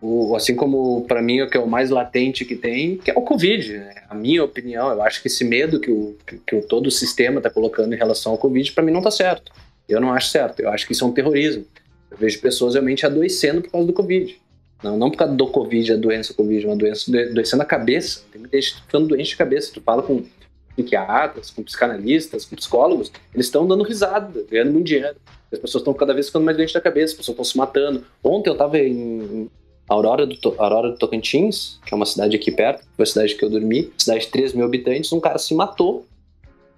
o, 0.00 0.34
assim 0.34 0.54
como 0.54 1.04
para 1.06 1.20
mim 1.20 1.42
o 1.42 1.50
que 1.50 1.56
é 1.56 1.60
o 1.60 1.66
mais 1.66 1.90
latente 1.90 2.44
que 2.44 2.56
tem, 2.56 2.96
que 2.96 3.10
é 3.10 3.14
o 3.14 3.22
Covid. 3.22 3.78
Né? 3.78 3.94
A 4.08 4.14
minha 4.14 4.42
opinião, 4.42 4.90
eu 4.90 5.02
acho 5.02 5.20
que 5.20 5.28
esse 5.28 5.44
medo 5.44 5.78
que, 5.78 5.90
o, 5.90 6.16
que, 6.26 6.38
que 6.38 6.60
todo 6.62 6.86
o 6.86 6.90
sistema 6.90 7.38
está 7.38 7.50
colocando 7.50 7.94
em 7.94 7.98
relação 7.98 8.32
ao 8.32 8.38
Covid, 8.38 8.72
para 8.72 8.82
mim 8.82 8.92
não 8.92 9.00
está 9.00 9.10
certo. 9.10 9.52
Eu 9.88 10.00
não 10.00 10.12
acho 10.12 10.28
certo. 10.28 10.60
Eu 10.60 10.70
acho 10.70 10.86
que 10.86 10.92
isso 10.92 11.04
é 11.04 11.06
um 11.06 11.12
terrorismo. 11.12 11.64
Eu 12.10 12.16
vejo 12.16 12.40
pessoas 12.40 12.74
realmente 12.74 13.04
adoecendo 13.04 13.62
por 13.62 13.70
causa 13.70 13.86
do 13.86 13.92
Covid. 13.92 14.36
Não, 14.82 14.96
não 14.96 15.10
por 15.10 15.18
causa 15.18 15.34
do 15.34 15.46
Covid, 15.48 15.92
a 15.92 15.96
doença 15.96 16.32
Covid, 16.32 16.66
uma 16.66 16.76
doença 16.76 17.10
adoecendo 17.10 17.62
a 17.62 17.66
cabeça. 17.66 18.22
Tem 18.32 18.40
muita 18.40 18.60
gente 18.60 18.76
ficando 18.76 19.08
doente 19.08 19.30
de 19.30 19.36
cabeça. 19.36 19.70
Tu 19.74 19.80
fala 19.80 20.02
com 20.02 20.24
psiquiatras, 20.74 21.50
com 21.50 21.62
psicanalistas, 21.62 22.44
com 22.44 22.56
psicólogos, 22.56 23.12
eles 23.34 23.46
estão 23.46 23.66
dando 23.66 23.82
risada, 23.82 24.44
ganhando 24.50 24.72
muito 24.72 24.86
dinheiro. 24.86 25.16
As 25.52 25.58
pessoas 25.58 25.82
estão 25.82 25.92
cada 25.92 26.14
vez 26.14 26.26
ficando 26.26 26.44
mais 26.44 26.56
doentes 26.56 26.72
da 26.72 26.80
cabeça, 26.80 27.12
as 27.12 27.18
pessoas 27.18 27.34
estão 27.34 27.44
se 27.44 27.58
matando. 27.58 28.04
Ontem 28.22 28.50
eu 28.50 28.54
estava 28.54 28.78
em 28.78 29.50
Aurora 29.90 30.24
do, 30.24 30.36
Aurora 30.56 30.90
do 30.90 30.96
Tocantins, 30.96 31.80
que 31.84 31.92
é 31.92 31.96
uma 31.96 32.06
cidade 32.06 32.36
aqui 32.36 32.52
perto, 32.52 32.86
foi 32.96 33.02
a 33.02 33.06
cidade 33.06 33.34
que 33.34 33.44
eu 33.44 33.50
dormi, 33.50 33.92
cidade 33.98 34.20
de 34.20 34.28
3 34.28 34.52
mil 34.54 34.64
habitantes, 34.64 35.12
um 35.12 35.18
cara 35.18 35.36
se 35.36 35.52
matou 35.52 36.06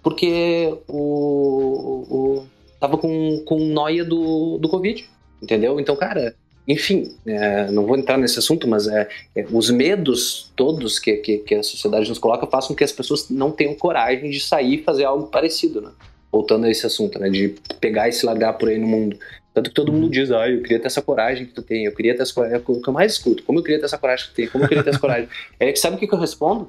porque 0.03 0.75
o, 0.89 2.07
o 2.11 2.47
tava 2.81 2.97
com, 2.97 3.43
com 3.45 3.59
noia 3.59 4.03
do, 4.05 4.59
do 4.59 4.69
Covid, 4.69 5.09
entendeu? 5.41 5.79
Então, 5.79 5.95
cara, 5.95 6.35
enfim, 6.67 7.15
é, 7.27 7.71
não 7.71 7.87
vou 7.87 7.97
entrar 7.97 8.17
nesse 8.17 8.39
assunto, 8.39 8.67
mas 8.67 8.89
é, 8.89 9.09
é, 9.37 9.47
os 9.53 9.71
medos 9.71 10.51
todos 10.57 10.99
que, 10.99 11.19
que, 11.19 11.39
que, 11.39 11.55
a 11.55 11.63
sociedade 11.63 12.09
nos 12.09 12.19
coloca 12.19 12.47
façam 12.47 12.69
com 12.69 12.75
que 12.75 12.83
as 12.83 12.93
pessoas 12.93 13.29
não 13.29 13.53
tenham 13.53 13.75
coragem 13.75 14.31
de 14.31 14.41
sair 14.41 14.77
e 14.77 14.83
fazer 14.83 15.05
algo 15.05 15.27
parecido, 15.27 15.83
né? 15.83 15.91
voltando 16.33 16.65
a 16.65 16.71
esse 16.71 16.87
assunto, 16.87 17.19
né? 17.19 17.29
De 17.29 17.55
pegar 17.79 18.09
e 18.09 18.13
se 18.13 18.25
largar 18.25 18.55
por 18.55 18.71
aí 18.71 18.79
no 18.79 18.87
mundo. 18.87 19.19
Tanto 19.55 19.69
que 19.69 19.75
todo 19.75 19.93
mundo 19.93 20.09
diz, 20.09 20.31
ah, 20.31 20.49
eu 20.49 20.63
queria 20.63 20.81
ter 20.81 20.87
essa 20.87 21.03
coragem 21.03 21.47
que 21.47 21.53
tu 21.53 21.63
tem, 21.63 21.85
eu 21.85 21.95
queria 21.95 22.15
ter 22.17 22.23
essa 22.23 22.33
coragem. 22.33 22.57
É 22.57 22.59
o 22.59 22.81
que 22.81 22.89
eu 22.89 22.93
mais 22.93 23.13
escuto, 23.13 23.43
como 23.43 23.59
eu 23.59 23.63
queria 23.63 23.79
ter 23.79 23.85
essa 23.85 23.99
coragem 23.99 24.27
que 24.27 24.33
tu 24.33 24.37
tem, 24.37 24.49
como 24.49 24.65
eu 24.65 24.69
queria 24.69 24.83
ter 24.83 24.91
essa 24.91 24.99
coragem. 24.99 25.29
É 25.61 25.71
que 25.71 25.79
sabe 25.79 25.97
o 25.97 25.99
que, 25.99 26.07
que 26.07 26.15
eu 26.15 26.19
respondo? 26.19 26.69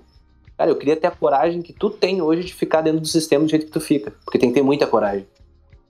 Cara, 0.57 0.69
eu 0.69 0.75
queria 0.75 0.95
ter 0.95 1.07
a 1.07 1.11
coragem 1.11 1.61
que 1.61 1.73
tu 1.73 1.89
tem 1.89 2.21
hoje 2.21 2.43
de 2.43 2.53
ficar 2.53 2.81
dentro 2.81 2.99
do 2.99 3.07
sistema 3.07 3.45
do 3.45 3.49
jeito 3.49 3.65
que 3.65 3.71
tu 3.71 3.79
fica. 3.79 4.13
Porque 4.23 4.38
tem 4.38 4.49
que 4.49 4.55
ter 4.55 4.61
muita 4.61 4.86
coragem. 4.86 5.25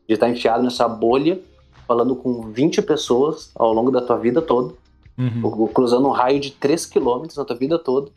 De 0.07 0.13
estar 0.13 0.29
enfiado 0.29 0.63
nessa 0.63 0.87
bolha, 0.87 1.39
falando 1.87 2.15
com 2.15 2.51
20 2.51 2.81
pessoas 2.83 3.51
ao 3.55 3.73
longo 3.73 3.91
da 3.91 4.01
tua 4.01 4.17
vida 4.17 4.41
toda, 4.41 4.73
uhum. 5.17 5.67
cruzando 5.67 6.07
um 6.07 6.11
raio 6.11 6.39
de 6.39 6.51
3 6.51 6.85
quilômetros 6.85 7.37
na 7.37 7.45
tua 7.45 7.55
vida 7.55 7.77
toda, 7.79 8.09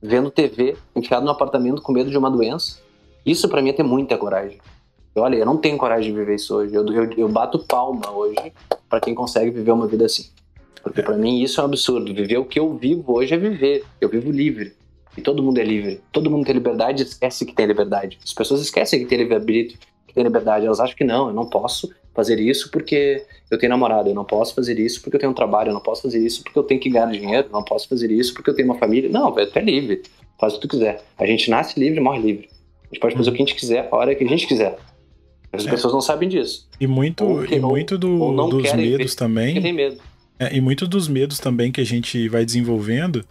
vendo 0.00 0.30
TV, 0.30 0.76
enfiado 0.94 1.24
no 1.24 1.30
apartamento 1.30 1.80
com 1.80 1.92
medo 1.92 2.10
de 2.10 2.18
uma 2.18 2.30
doença. 2.30 2.78
Isso 3.24 3.48
para 3.48 3.62
mim 3.62 3.70
é 3.70 3.72
ter 3.72 3.82
muita 3.82 4.18
coragem. 4.18 4.58
Olha, 5.16 5.36
eu 5.36 5.46
não 5.46 5.56
tenho 5.56 5.78
coragem 5.78 6.12
de 6.12 6.18
viver 6.18 6.34
isso 6.34 6.54
hoje. 6.54 6.74
Eu, 6.74 6.84
eu, 6.86 7.12
eu 7.12 7.28
bato 7.28 7.58
palma 7.60 8.10
hoje 8.10 8.52
para 8.88 9.00
quem 9.00 9.14
consegue 9.14 9.50
viver 9.50 9.70
uma 9.70 9.86
vida 9.86 10.06
assim. 10.06 10.28
Porque 10.82 11.02
para 11.02 11.16
mim 11.16 11.40
isso 11.40 11.60
é 11.60 11.62
um 11.62 11.66
absurdo. 11.66 12.12
Viver 12.12 12.38
o 12.38 12.44
que 12.44 12.58
eu 12.58 12.76
vivo 12.76 13.14
hoje 13.14 13.32
é 13.32 13.36
viver. 13.36 13.84
Eu 14.00 14.08
vivo 14.08 14.30
livre. 14.30 14.74
E 15.16 15.22
todo 15.22 15.42
mundo 15.42 15.58
é 15.58 15.64
livre. 15.64 16.00
Todo 16.10 16.28
mundo 16.28 16.44
tem 16.44 16.54
liberdade 16.54 17.02
e 17.02 17.06
esquece 17.06 17.46
que 17.46 17.54
tem 17.54 17.66
liberdade. 17.66 18.18
As 18.22 18.32
pessoas 18.32 18.60
esquecem 18.60 19.00
que 19.00 19.06
tem 19.06 19.18
livre-arbítrio, 19.18 19.78
que 20.06 20.12
tem 20.12 20.24
liberdade. 20.24 20.66
Elas 20.66 20.80
acham 20.80 20.96
que 20.96 21.04
não, 21.04 21.28
eu 21.28 21.32
não 21.32 21.46
posso 21.46 21.90
fazer 22.12 22.38
isso 22.40 22.70
porque 22.70 23.24
eu 23.50 23.58
tenho 23.58 23.70
namorado, 23.70 24.08
eu 24.08 24.14
não 24.14 24.24
posso 24.24 24.54
fazer 24.54 24.78
isso 24.78 25.00
porque 25.00 25.16
eu 25.16 25.20
tenho 25.20 25.32
um 25.32 25.34
trabalho, 25.34 25.70
eu 25.70 25.74
não 25.74 25.80
posso 25.80 26.02
fazer 26.02 26.18
isso 26.18 26.42
porque 26.42 26.58
eu 26.58 26.62
tenho 26.62 26.80
que 26.80 26.88
ganhar 26.88 27.10
dinheiro, 27.10 27.48
eu 27.48 27.52
não 27.52 27.64
posso 27.64 27.88
fazer 27.88 28.10
isso 28.10 28.34
porque 28.34 28.50
eu 28.50 28.54
tenho 28.54 28.68
uma 28.68 28.78
família. 28.78 29.08
Não, 29.10 29.32
velho, 29.32 29.50
tu 29.50 29.58
é 29.58 29.62
livre. 29.62 30.02
Faz 30.38 30.54
o 30.54 30.56
que 30.56 30.62
tu 30.66 30.70
quiser. 30.70 31.02
A 31.16 31.24
gente 31.24 31.48
nasce 31.48 31.78
livre 31.78 32.00
morre 32.00 32.20
livre. 32.20 32.48
A 32.82 32.86
gente 32.88 33.00
pode 33.00 33.16
fazer 33.16 33.30
o 33.30 33.32
que 33.32 33.42
a 33.42 33.46
gente 33.46 33.54
quiser, 33.54 33.88
a 33.90 33.96
hora 33.96 34.14
que 34.14 34.24
a 34.24 34.28
gente 34.28 34.46
quiser. 34.46 34.76
As 35.54 35.66
é. 35.66 35.70
pessoas 35.70 35.92
não 35.92 36.00
sabem 36.00 36.28
disso. 36.28 36.68
E 36.80 36.86
muito, 36.86 37.44
e 37.44 37.58
muito 37.60 37.96
do, 37.96 38.48
dos 38.48 38.72
medos 38.72 39.14
também. 39.14 39.60
Tem 39.60 39.72
medo. 39.72 40.00
É, 40.38 40.56
e 40.56 40.60
muito 40.60 40.86
dos 40.86 41.08
medos 41.08 41.38
também 41.38 41.70
que 41.70 41.80
a 41.80 41.86
gente 41.86 42.28
vai 42.28 42.44
desenvolvendo, 42.44 43.24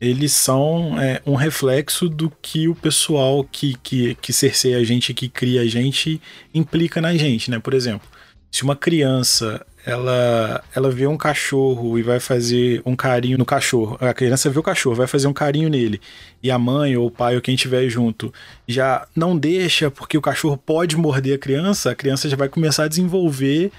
eles 0.00 0.32
são 0.32 1.00
é, 1.00 1.20
um 1.26 1.34
reflexo 1.34 2.08
do 2.08 2.30
que 2.42 2.68
o 2.68 2.74
pessoal 2.74 3.44
que, 3.44 3.74
que, 3.82 4.14
que 4.16 4.32
cerceia 4.32 4.78
a 4.78 4.84
gente, 4.84 5.12
que 5.14 5.28
cria 5.28 5.62
a 5.62 5.66
gente, 5.66 6.20
implica 6.52 7.00
na 7.00 7.14
gente, 7.16 7.50
né? 7.50 7.58
Por 7.58 7.74
exemplo, 7.74 8.06
se 8.50 8.62
uma 8.62 8.76
criança 8.76 9.64
ela, 9.86 10.64
ela 10.74 10.90
vê 10.90 11.06
um 11.06 11.16
cachorro 11.16 11.98
e 11.98 12.02
vai 12.02 12.18
fazer 12.18 12.80
um 12.86 12.96
carinho 12.96 13.36
no 13.36 13.44
cachorro. 13.44 13.98
A 14.00 14.14
criança 14.14 14.48
vê 14.48 14.58
o 14.58 14.62
cachorro, 14.62 14.96
vai 14.96 15.06
fazer 15.06 15.26
um 15.26 15.32
carinho 15.32 15.68
nele. 15.68 16.00
E 16.42 16.50
a 16.50 16.58
mãe 16.58 16.96
ou 16.96 17.06
o 17.06 17.10
pai 17.10 17.36
ou 17.36 17.42
quem 17.42 17.54
estiver 17.54 17.88
junto 17.88 18.32
já 18.66 19.06
não 19.14 19.36
deixa 19.36 19.90
porque 19.90 20.16
o 20.16 20.22
cachorro 20.22 20.56
pode 20.56 20.96
morder 20.96 21.34
a 21.34 21.38
criança, 21.38 21.90
a 21.90 21.94
criança 21.94 22.28
já 22.28 22.36
vai 22.36 22.48
começar 22.48 22.84
a 22.84 22.88
desenvolver 22.88 23.70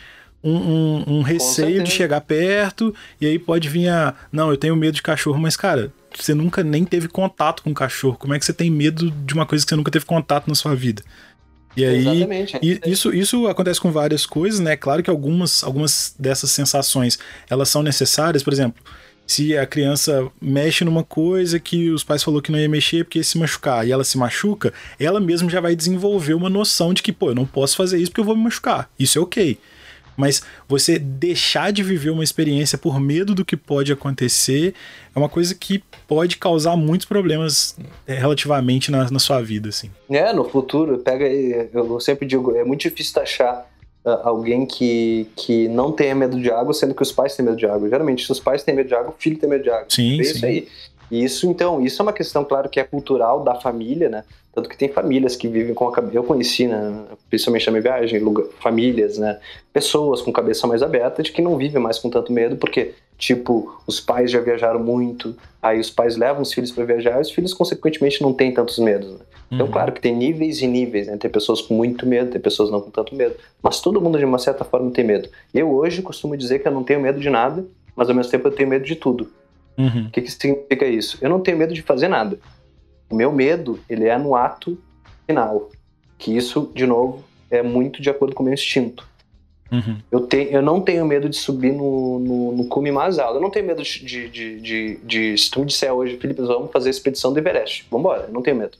um, 0.43 0.55
um, 0.55 1.03
um 1.07 1.21
receio 1.23 1.83
de 1.83 1.89
chegar 1.89 2.21
perto 2.21 2.93
e 3.19 3.25
aí 3.25 3.39
pode 3.39 3.67
vir 3.67 3.89
a. 3.89 4.13
Não, 4.31 4.51
eu 4.51 4.57
tenho 4.57 4.75
medo 4.75 4.93
de 4.93 5.01
cachorro, 5.01 5.39
mas 5.39 5.57
cara, 5.57 5.91
você 6.15 6.35
nunca 6.35 6.63
nem 6.63 6.85
teve 6.85 7.07
contato 7.07 7.63
com 7.63 7.73
cachorro. 7.73 8.15
Como 8.15 8.33
é 8.33 8.39
que 8.39 8.45
você 8.45 8.53
tem 8.53 8.69
medo 8.69 9.09
de 9.09 9.33
uma 9.33 9.45
coisa 9.45 9.65
que 9.65 9.69
você 9.69 9.75
nunca 9.75 9.89
teve 9.89 10.05
contato 10.05 10.47
na 10.47 10.53
sua 10.53 10.75
vida? 10.75 11.01
E 11.75 11.83
aí, 11.83 12.07
Exatamente. 12.07 12.59
isso, 12.85 13.13
isso 13.13 13.47
acontece 13.47 13.81
com 13.81 13.91
várias 13.91 14.25
coisas, 14.25 14.59
né? 14.59 14.75
Claro 14.77 15.03
que 15.03 15.09
algumas, 15.09 15.63
algumas 15.63 16.15
dessas 16.17 16.51
sensações, 16.51 17.19
elas 17.49 17.69
são 17.69 17.83
necessárias, 17.83 18.43
por 18.43 18.53
exemplo, 18.53 18.81
se 19.27 19.57
a 19.57 19.65
criança 19.65 20.27
mexe 20.39 20.85
numa 20.85 21.03
coisa 21.03 21.59
que 21.59 21.89
os 21.89 22.03
pais 22.03 22.23
falou 22.23 22.41
que 22.41 22.51
não 22.51 22.59
ia 22.59 22.69
mexer 22.69 23.03
porque 23.03 23.19
ia 23.19 23.23
se 23.23 23.37
machucar, 23.37 23.85
e 23.85 23.91
ela 23.91 24.03
se 24.03 24.17
machuca, 24.17 24.73
ela 24.99 25.19
mesma 25.19 25.49
já 25.49 25.59
vai 25.59 25.75
desenvolver 25.75 26.33
uma 26.33 26.49
noção 26.49 26.93
de 26.93 27.01
que, 27.01 27.11
pô, 27.11 27.31
eu 27.31 27.35
não 27.35 27.45
posso 27.45 27.75
fazer 27.75 27.97
isso 27.97 28.11
porque 28.11 28.21
eu 28.21 28.25
vou 28.25 28.35
me 28.35 28.43
machucar. 28.43 28.89
Isso 28.99 29.17
é 29.17 29.21
ok. 29.21 29.57
Mas 30.15 30.41
você 30.67 30.97
deixar 30.97 31.71
de 31.71 31.83
viver 31.83 32.09
uma 32.09 32.23
experiência 32.23 32.77
por 32.77 32.99
medo 32.99 33.35
do 33.35 33.43
que 33.43 33.57
pode 33.57 33.91
acontecer 33.91 34.73
é 35.15 35.19
uma 35.19 35.29
coisa 35.29 35.53
que 35.53 35.83
pode 36.07 36.37
causar 36.37 36.75
muitos 36.75 37.05
problemas 37.05 37.77
é, 38.07 38.13
relativamente 38.15 38.91
na, 38.91 39.09
na 39.09 39.19
sua 39.19 39.41
vida, 39.41 39.69
assim. 39.69 39.89
É, 40.09 40.31
no 40.33 40.43
futuro, 40.43 40.97
pega 40.99 41.25
eu 41.27 41.99
sempre 41.99 42.27
digo, 42.27 42.55
é 42.55 42.63
muito 42.63 42.81
difícil 42.81 43.21
achar 43.21 43.67
uh, 44.05 44.09
alguém 44.23 44.65
que, 44.65 45.27
que 45.35 45.67
não 45.67 45.91
tenha 45.91 46.15
medo 46.15 46.39
de 46.39 46.51
água, 46.51 46.73
sendo 46.73 46.93
que 46.93 47.01
os 47.01 47.11
pais 47.11 47.35
têm 47.35 47.45
medo 47.45 47.57
de 47.57 47.65
água. 47.65 47.89
Geralmente, 47.89 48.25
se 48.25 48.31
os 48.31 48.39
pais 48.39 48.63
têm 48.63 48.75
medo 48.75 48.87
de 48.87 48.95
água, 48.95 49.09
o 49.09 49.21
filho 49.21 49.37
tem 49.37 49.49
medo 49.49 49.63
de 49.63 49.69
água. 49.69 49.87
Sim, 49.89 50.19
é 50.19 50.23
sim. 50.23 50.31
isso 50.31 50.45
aí. 50.45 50.67
E 51.11 51.23
isso, 51.23 51.49
então, 51.49 51.81
isso 51.81 52.01
é 52.01 52.03
uma 52.03 52.13
questão, 52.13 52.43
claro, 52.43 52.69
que 52.69 52.79
é 52.79 52.83
cultural 52.83 53.43
da 53.43 53.55
família, 53.55 54.09
né? 54.09 54.23
Tanto 54.55 54.69
que 54.69 54.77
tem 54.77 54.87
famílias 54.87 55.35
que 55.35 55.49
vivem 55.49 55.73
com 55.73 55.85
a 55.85 55.91
cabeça. 55.91 56.15
Eu 56.15 56.23
conheci, 56.23 56.65
né? 56.65 57.03
Principalmente 57.29 57.65
na 57.65 57.71
minha 57.73 57.81
viagem, 57.81 58.19
lugar, 58.19 58.45
famílias, 58.61 59.17
né? 59.17 59.37
Pessoas 59.73 60.21
com 60.21 60.31
cabeça 60.31 60.65
mais 60.65 60.81
aberta 60.81 61.21
de 61.21 61.33
que 61.33 61.41
não 61.41 61.57
vivem 61.57 61.81
mais 61.81 61.99
com 61.99 62.09
tanto 62.09 62.31
medo, 62.31 62.55
porque, 62.55 62.93
tipo, 63.17 63.81
os 63.85 63.99
pais 63.99 64.31
já 64.31 64.39
viajaram 64.39 64.79
muito, 64.79 65.35
aí 65.61 65.77
os 65.77 65.89
pais 65.89 66.15
levam 66.15 66.41
os 66.41 66.53
filhos 66.53 66.71
para 66.71 66.85
viajar 66.85 67.17
e 67.17 67.21
os 67.21 67.31
filhos, 67.31 67.53
consequentemente, 67.53 68.21
não 68.21 68.31
têm 68.31 68.53
tantos 68.53 68.79
medos. 68.79 69.11
Né? 69.11 69.19
Então, 69.51 69.65
uhum. 69.65 69.71
claro 69.73 69.91
que 69.91 69.99
tem 69.99 70.15
níveis 70.15 70.61
e 70.61 70.67
níveis, 70.67 71.07
né? 71.07 71.17
Tem 71.17 71.29
pessoas 71.29 71.61
com 71.61 71.73
muito 71.73 72.07
medo, 72.07 72.31
tem 72.31 72.39
pessoas 72.39 72.71
não 72.71 72.79
com 72.79 72.89
tanto 72.89 73.13
medo. 73.13 73.35
Mas 73.61 73.81
todo 73.81 73.99
mundo, 73.99 74.17
de 74.17 74.23
uma 74.23 74.39
certa 74.39 74.63
forma, 74.63 74.89
tem 74.89 75.03
medo. 75.03 75.27
Eu 75.53 75.69
hoje 75.69 76.01
costumo 76.01 76.37
dizer 76.37 76.59
que 76.59 76.67
eu 76.67 76.71
não 76.71 76.83
tenho 76.83 77.01
medo 77.01 77.19
de 77.19 77.29
nada, 77.29 77.65
mas 77.93 78.07
ao 78.07 78.15
mesmo 78.15 78.31
tempo 78.31 78.47
eu 78.47 78.51
tenho 78.53 78.69
medo 78.69 78.85
de 78.85 78.95
tudo. 78.95 79.29
Uhum. 79.77 80.05
O 80.07 80.11
que, 80.11 80.21
que 80.21 80.31
significa 80.31 80.85
isso? 80.85 81.17
Eu 81.21 81.29
não 81.29 81.41
tenho 81.41 81.57
medo 81.57 81.73
de 81.73 81.81
fazer 81.81 82.07
nada. 82.07 82.39
O 83.09 83.15
meu 83.15 83.31
medo, 83.31 83.79
ele 83.89 84.05
é 84.05 84.17
no 84.17 84.35
ato 84.35 84.77
final. 85.25 85.69
Que 86.17 86.35
isso, 86.35 86.71
de 86.73 86.85
novo, 86.85 87.23
é 87.49 87.61
muito 87.61 88.01
de 88.01 88.09
acordo 88.09 88.33
com 88.33 88.43
o 88.43 88.45
meu 88.45 88.53
instinto. 88.53 89.07
Uhum. 89.71 89.97
Eu, 90.11 90.21
tenho, 90.21 90.49
eu 90.51 90.61
não 90.61 90.79
tenho 90.79 91.05
medo 91.05 91.27
de 91.27 91.35
subir 91.35 91.73
no, 91.73 92.19
no, 92.19 92.51
no 92.53 92.67
cume 92.67 92.91
mais 92.91 93.19
alto. 93.19 93.35
Eu 93.35 93.41
não 93.41 93.49
tenho 93.49 93.65
medo 93.65 93.81
de, 93.81 94.05
de, 94.05 94.29
de, 94.29 94.61
de, 94.61 94.99
de 95.03 95.37
se 95.37 95.49
tu 95.49 95.59
me 95.59 95.65
disser 95.65 95.91
hoje, 95.91 96.17
Felipe, 96.17 96.41
vamos 96.41 96.71
fazer 96.71 96.89
a 96.89 96.91
expedição 96.91 97.33
do 97.33 97.39
Everest. 97.39 97.85
Vambora, 97.89 98.25
eu 98.27 98.33
não 98.33 98.41
tenho 98.41 98.57
medo. 98.57 98.77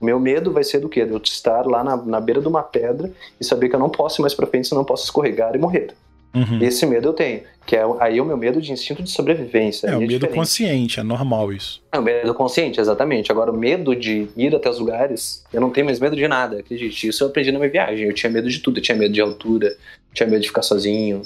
O 0.00 0.04
meu 0.04 0.20
medo 0.20 0.52
vai 0.52 0.62
ser 0.62 0.78
do 0.78 0.88
quê? 0.88 1.04
De 1.04 1.12
eu 1.12 1.18
estar 1.18 1.66
lá 1.66 1.82
na, 1.82 1.96
na 1.96 2.20
beira 2.20 2.40
de 2.40 2.46
uma 2.46 2.62
pedra 2.62 3.10
e 3.40 3.44
saber 3.44 3.68
que 3.68 3.74
eu 3.74 3.80
não 3.80 3.90
posso 3.90 4.20
ir 4.20 4.22
mais 4.22 4.34
pra 4.34 4.46
frente, 4.46 4.68
senão 4.68 4.82
eu 4.82 4.86
posso 4.86 5.04
escorregar 5.04 5.54
e 5.54 5.58
morrer. 5.58 5.94
Uhum. 6.34 6.62
Esse 6.62 6.84
medo 6.84 7.08
eu 7.08 7.12
tenho, 7.12 7.42
que 7.66 7.74
é 7.74 7.82
aí 8.00 8.18
é 8.18 8.22
o 8.22 8.24
meu 8.24 8.36
medo 8.36 8.60
de 8.60 8.70
instinto 8.72 9.02
de 9.02 9.10
sobrevivência. 9.10 9.86
É, 9.86 9.90
o 9.90 9.96
é 9.96 9.98
medo 10.00 10.12
diferente. 10.12 10.34
consciente, 10.34 11.00
é 11.00 11.02
normal 11.02 11.52
isso. 11.52 11.82
É 11.90 11.98
o 11.98 12.02
medo 12.02 12.34
consciente, 12.34 12.80
exatamente. 12.80 13.32
Agora, 13.32 13.50
o 13.50 13.56
medo 13.56 13.96
de 13.96 14.28
ir 14.36 14.54
até 14.54 14.68
os 14.68 14.78
lugares, 14.78 15.44
eu 15.52 15.60
não 15.60 15.70
tenho 15.70 15.86
mais 15.86 15.98
medo 15.98 16.14
de 16.14 16.28
nada, 16.28 16.60
acredite. 16.60 17.08
Isso 17.08 17.24
eu 17.24 17.28
aprendi 17.28 17.50
na 17.50 17.58
minha 17.58 17.70
viagem. 17.70 18.06
Eu 18.06 18.14
tinha 18.14 18.30
medo 18.30 18.48
de 18.48 18.58
tudo. 18.58 18.78
Eu 18.78 18.82
tinha 18.82 18.96
medo 18.96 19.12
de 19.12 19.20
altura, 19.20 19.76
tinha 20.12 20.28
medo 20.28 20.42
de 20.42 20.48
ficar 20.48 20.62
sozinho, 20.62 21.22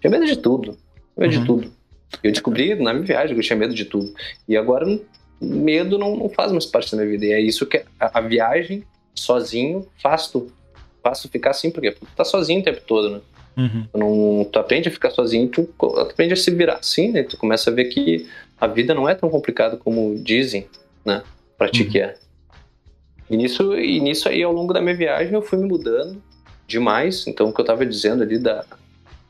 tinha 0.00 0.10
medo 0.10 0.26
de 0.26 0.36
tudo. 0.36 0.76
Medo 1.16 1.34
uhum. 1.34 1.40
de 1.40 1.46
tudo. 1.46 1.72
Eu 2.22 2.32
descobri 2.32 2.74
na 2.74 2.92
minha 2.92 3.06
viagem 3.06 3.34
que 3.34 3.40
eu 3.40 3.44
tinha 3.44 3.56
medo 3.56 3.74
de 3.74 3.84
tudo. 3.84 4.12
E 4.48 4.56
agora, 4.56 4.86
medo 5.40 5.96
não, 5.98 6.16
não 6.16 6.28
faz 6.28 6.50
mais 6.52 6.66
parte 6.66 6.90
da 6.90 6.98
minha 6.98 7.10
vida. 7.10 7.26
E 7.26 7.32
é 7.32 7.40
isso 7.40 7.66
que 7.66 7.84
a, 7.98 8.18
a 8.18 8.20
viagem, 8.20 8.84
sozinho, 9.14 9.86
faz 10.02 10.26
tu, 10.28 10.52
faz 11.02 11.20
tu 11.20 11.28
ficar 11.28 11.50
assim, 11.50 11.70
porque 11.70 11.92
tu 11.92 12.06
tá 12.16 12.24
sozinho 12.24 12.60
o 12.60 12.64
tempo 12.64 12.80
todo, 12.86 13.10
né? 13.10 13.20
Uhum. 13.56 13.86
Tu, 13.92 13.98
não, 13.98 14.44
tu 14.44 14.58
aprende 14.58 14.88
a 14.88 14.92
ficar 14.92 15.10
sozinho, 15.10 15.48
tu, 15.48 15.68
aprende 15.98 16.32
a 16.32 16.36
se 16.36 16.50
virar 16.50 16.76
assim, 16.76 17.10
né? 17.10 17.22
Tu 17.22 17.36
começa 17.36 17.70
a 17.70 17.72
ver 17.72 17.86
que 17.86 18.26
a 18.60 18.66
vida 18.66 18.94
não 18.94 19.08
é 19.08 19.14
tão 19.14 19.28
complicada 19.28 19.76
como 19.76 20.16
dizem, 20.16 20.66
né? 21.04 21.22
Pra 21.58 21.68
ti 21.68 21.82
uhum. 21.82 21.90
que 21.90 22.00
é. 22.00 22.16
E 23.28 23.36
nisso, 23.36 23.74
e 23.76 24.00
nisso 24.00 24.28
aí, 24.28 24.42
ao 24.42 24.52
longo 24.52 24.72
da 24.72 24.80
minha 24.80 24.94
viagem, 24.94 25.32
eu 25.34 25.42
fui 25.42 25.58
me 25.58 25.66
mudando 25.66 26.20
demais. 26.66 27.26
Então, 27.26 27.48
o 27.48 27.52
que 27.52 27.60
eu 27.60 27.64
tava 27.64 27.86
dizendo 27.86 28.22
ali 28.22 28.38
da 28.38 28.64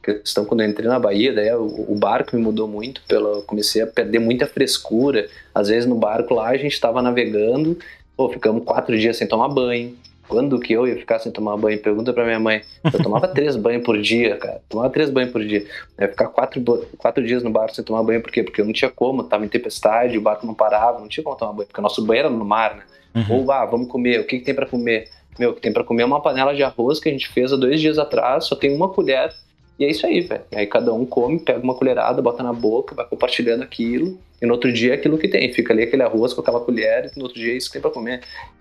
questão 0.03 0.45
quando 0.45 0.63
eu 0.63 0.69
entrei 0.69 0.89
na 0.89 0.99
Bahia, 0.99 1.33
daí 1.33 1.53
o, 1.53 1.87
o 1.89 1.95
barco 1.95 2.35
me 2.35 2.43
mudou 2.43 2.67
muito, 2.67 3.03
pela, 3.07 3.43
comecei 3.43 3.83
a 3.83 3.87
perder 3.87 4.19
muita 4.19 4.47
frescura. 4.47 5.29
Às 5.55 5.69
vezes 5.69 5.87
no 5.87 5.95
barco 5.95 6.35
lá 6.35 6.49
a 6.49 6.57
gente 6.57 6.73
estava 6.73 7.03
navegando, 7.03 7.79
pô, 8.17 8.29
ficamos 8.29 8.65
quatro 8.65 8.99
dias 8.99 9.17
sem 9.17 9.27
tomar 9.27 9.49
banho. 9.49 9.97
Quando 10.31 10.61
que 10.61 10.73
eu 10.73 10.87
ia 10.87 10.95
ficar 10.97 11.19
sem 11.19 11.33
tomar 11.33 11.57
banho? 11.57 11.77
Pergunta 11.83 12.13
pra 12.13 12.25
minha 12.25 12.39
mãe. 12.39 12.63
Eu 12.85 13.03
tomava 13.03 13.27
três 13.35 13.57
banhos 13.57 13.83
por 13.83 14.01
dia, 14.01 14.37
cara. 14.37 14.63
Tomava 14.69 14.89
três 14.89 15.11
banhos 15.11 15.33
por 15.33 15.45
dia. 15.45 15.67
Eu 15.99 16.07
ia 16.07 16.09
ficar 16.09 16.29
quatro, 16.29 16.63
quatro 16.97 17.27
dias 17.27 17.43
no 17.43 17.51
barco 17.51 17.75
sem 17.75 17.85
tomar 17.85 18.05
banho, 18.05 18.23
por 18.23 18.31
quê? 18.31 18.45
Porque 18.45 18.61
eu 18.61 18.65
não 18.65 18.73
tinha 18.73 18.89
como, 18.89 19.25
tava 19.25 19.45
em 19.45 19.49
tempestade, 19.49 20.17
o 20.17 20.21
barco 20.21 20.47
não 20.47 20.55
parava, 20.55 21.01
não 21.01 21.09
tinha 21.09 21.25
como 21.25 21.35
tomar 21.35 21.53
banho, 21.53 21.67
porque 21.67 21.81
o 21.81 21.83
nosso 21.83 22.07
banho 22.07 22.21
era 22.21 22.31
no 22.31 22.45
mar, 22.45 22.77
né? 22.77 22.83
Uhum. 23.13 23.43
Ou, 23.43 23.51
ah, 23.51 23.67
vamos 23.67 23.89
comer, 23.89 24.21
o 24.21 24.25
que, 24.25 24.39
que 24.39 24.45
tem 24.45 24.55
para 24.55 24.67
comer? 24.67 25.09
Meu, 25.37 25.51
o 25.51 25.55
que 25.55 25.61
tem 25.61 25.73
para 25.73 25.83
comer 25.83 26.05
é 26.05 26.07
uma 26.07 26.23
panela 26.23 26.55
de 26.55 26.63
arroz 26.63 27.01
que 27.01 27.09
a 27.09 27.13
gente 27.13 27.29
fez 27.29 27.53
há 27.53 27.57
dois 27.57 27.81
dias 27.81 27.99
atrás, 27.99 28.45
só 28.45 28.55
tem 28.55 28.73
uma 28.73 28.89
colher 28.89 29.33
e 29.81 29.85
é 29.87 29.91
isso 29.91 30.07
aí, 30.07 30.21
velho. 30.21 30.45
Aí 30.55 30.67
cada 30.67 30.93
um 30.93 31.07
come, 31.07 31.41
pega 31.41 31.59
uma 31.59 31.75
colherada, 31.75 32.21
bota 32.21 32.43
na 32.43 32.53
boca, 32.53 32.95
vai 32.95 33.07
compartilhando 33.07 33.63
aquilo. 33.63 34.21
E 34.41 34.45
no 34.45 34.53
outro 34.53 34.71
dia 34.71 34.93
é 34.93 34.95
aquilo 34.95 35.17
que 35.17 35.27
tem. 35.27 35.51
Fica 35.55 35.73
ali 35.73 35.85
aquele 35.85 36.03
arroz 36.03 36.35
com 36.35 36.43
aquela 36.43 36.61
colher, 36.61 37.11
e 37.17 37.19
no 37.19 37.25
outro 37.25 37.41
dia 37.41 37.55
é 37.55 37.57
isso 37.57 37.69
que 37.69 37.73
tem 37.73 37.83
pra 37.83 37.91
comer. 37.91 38.21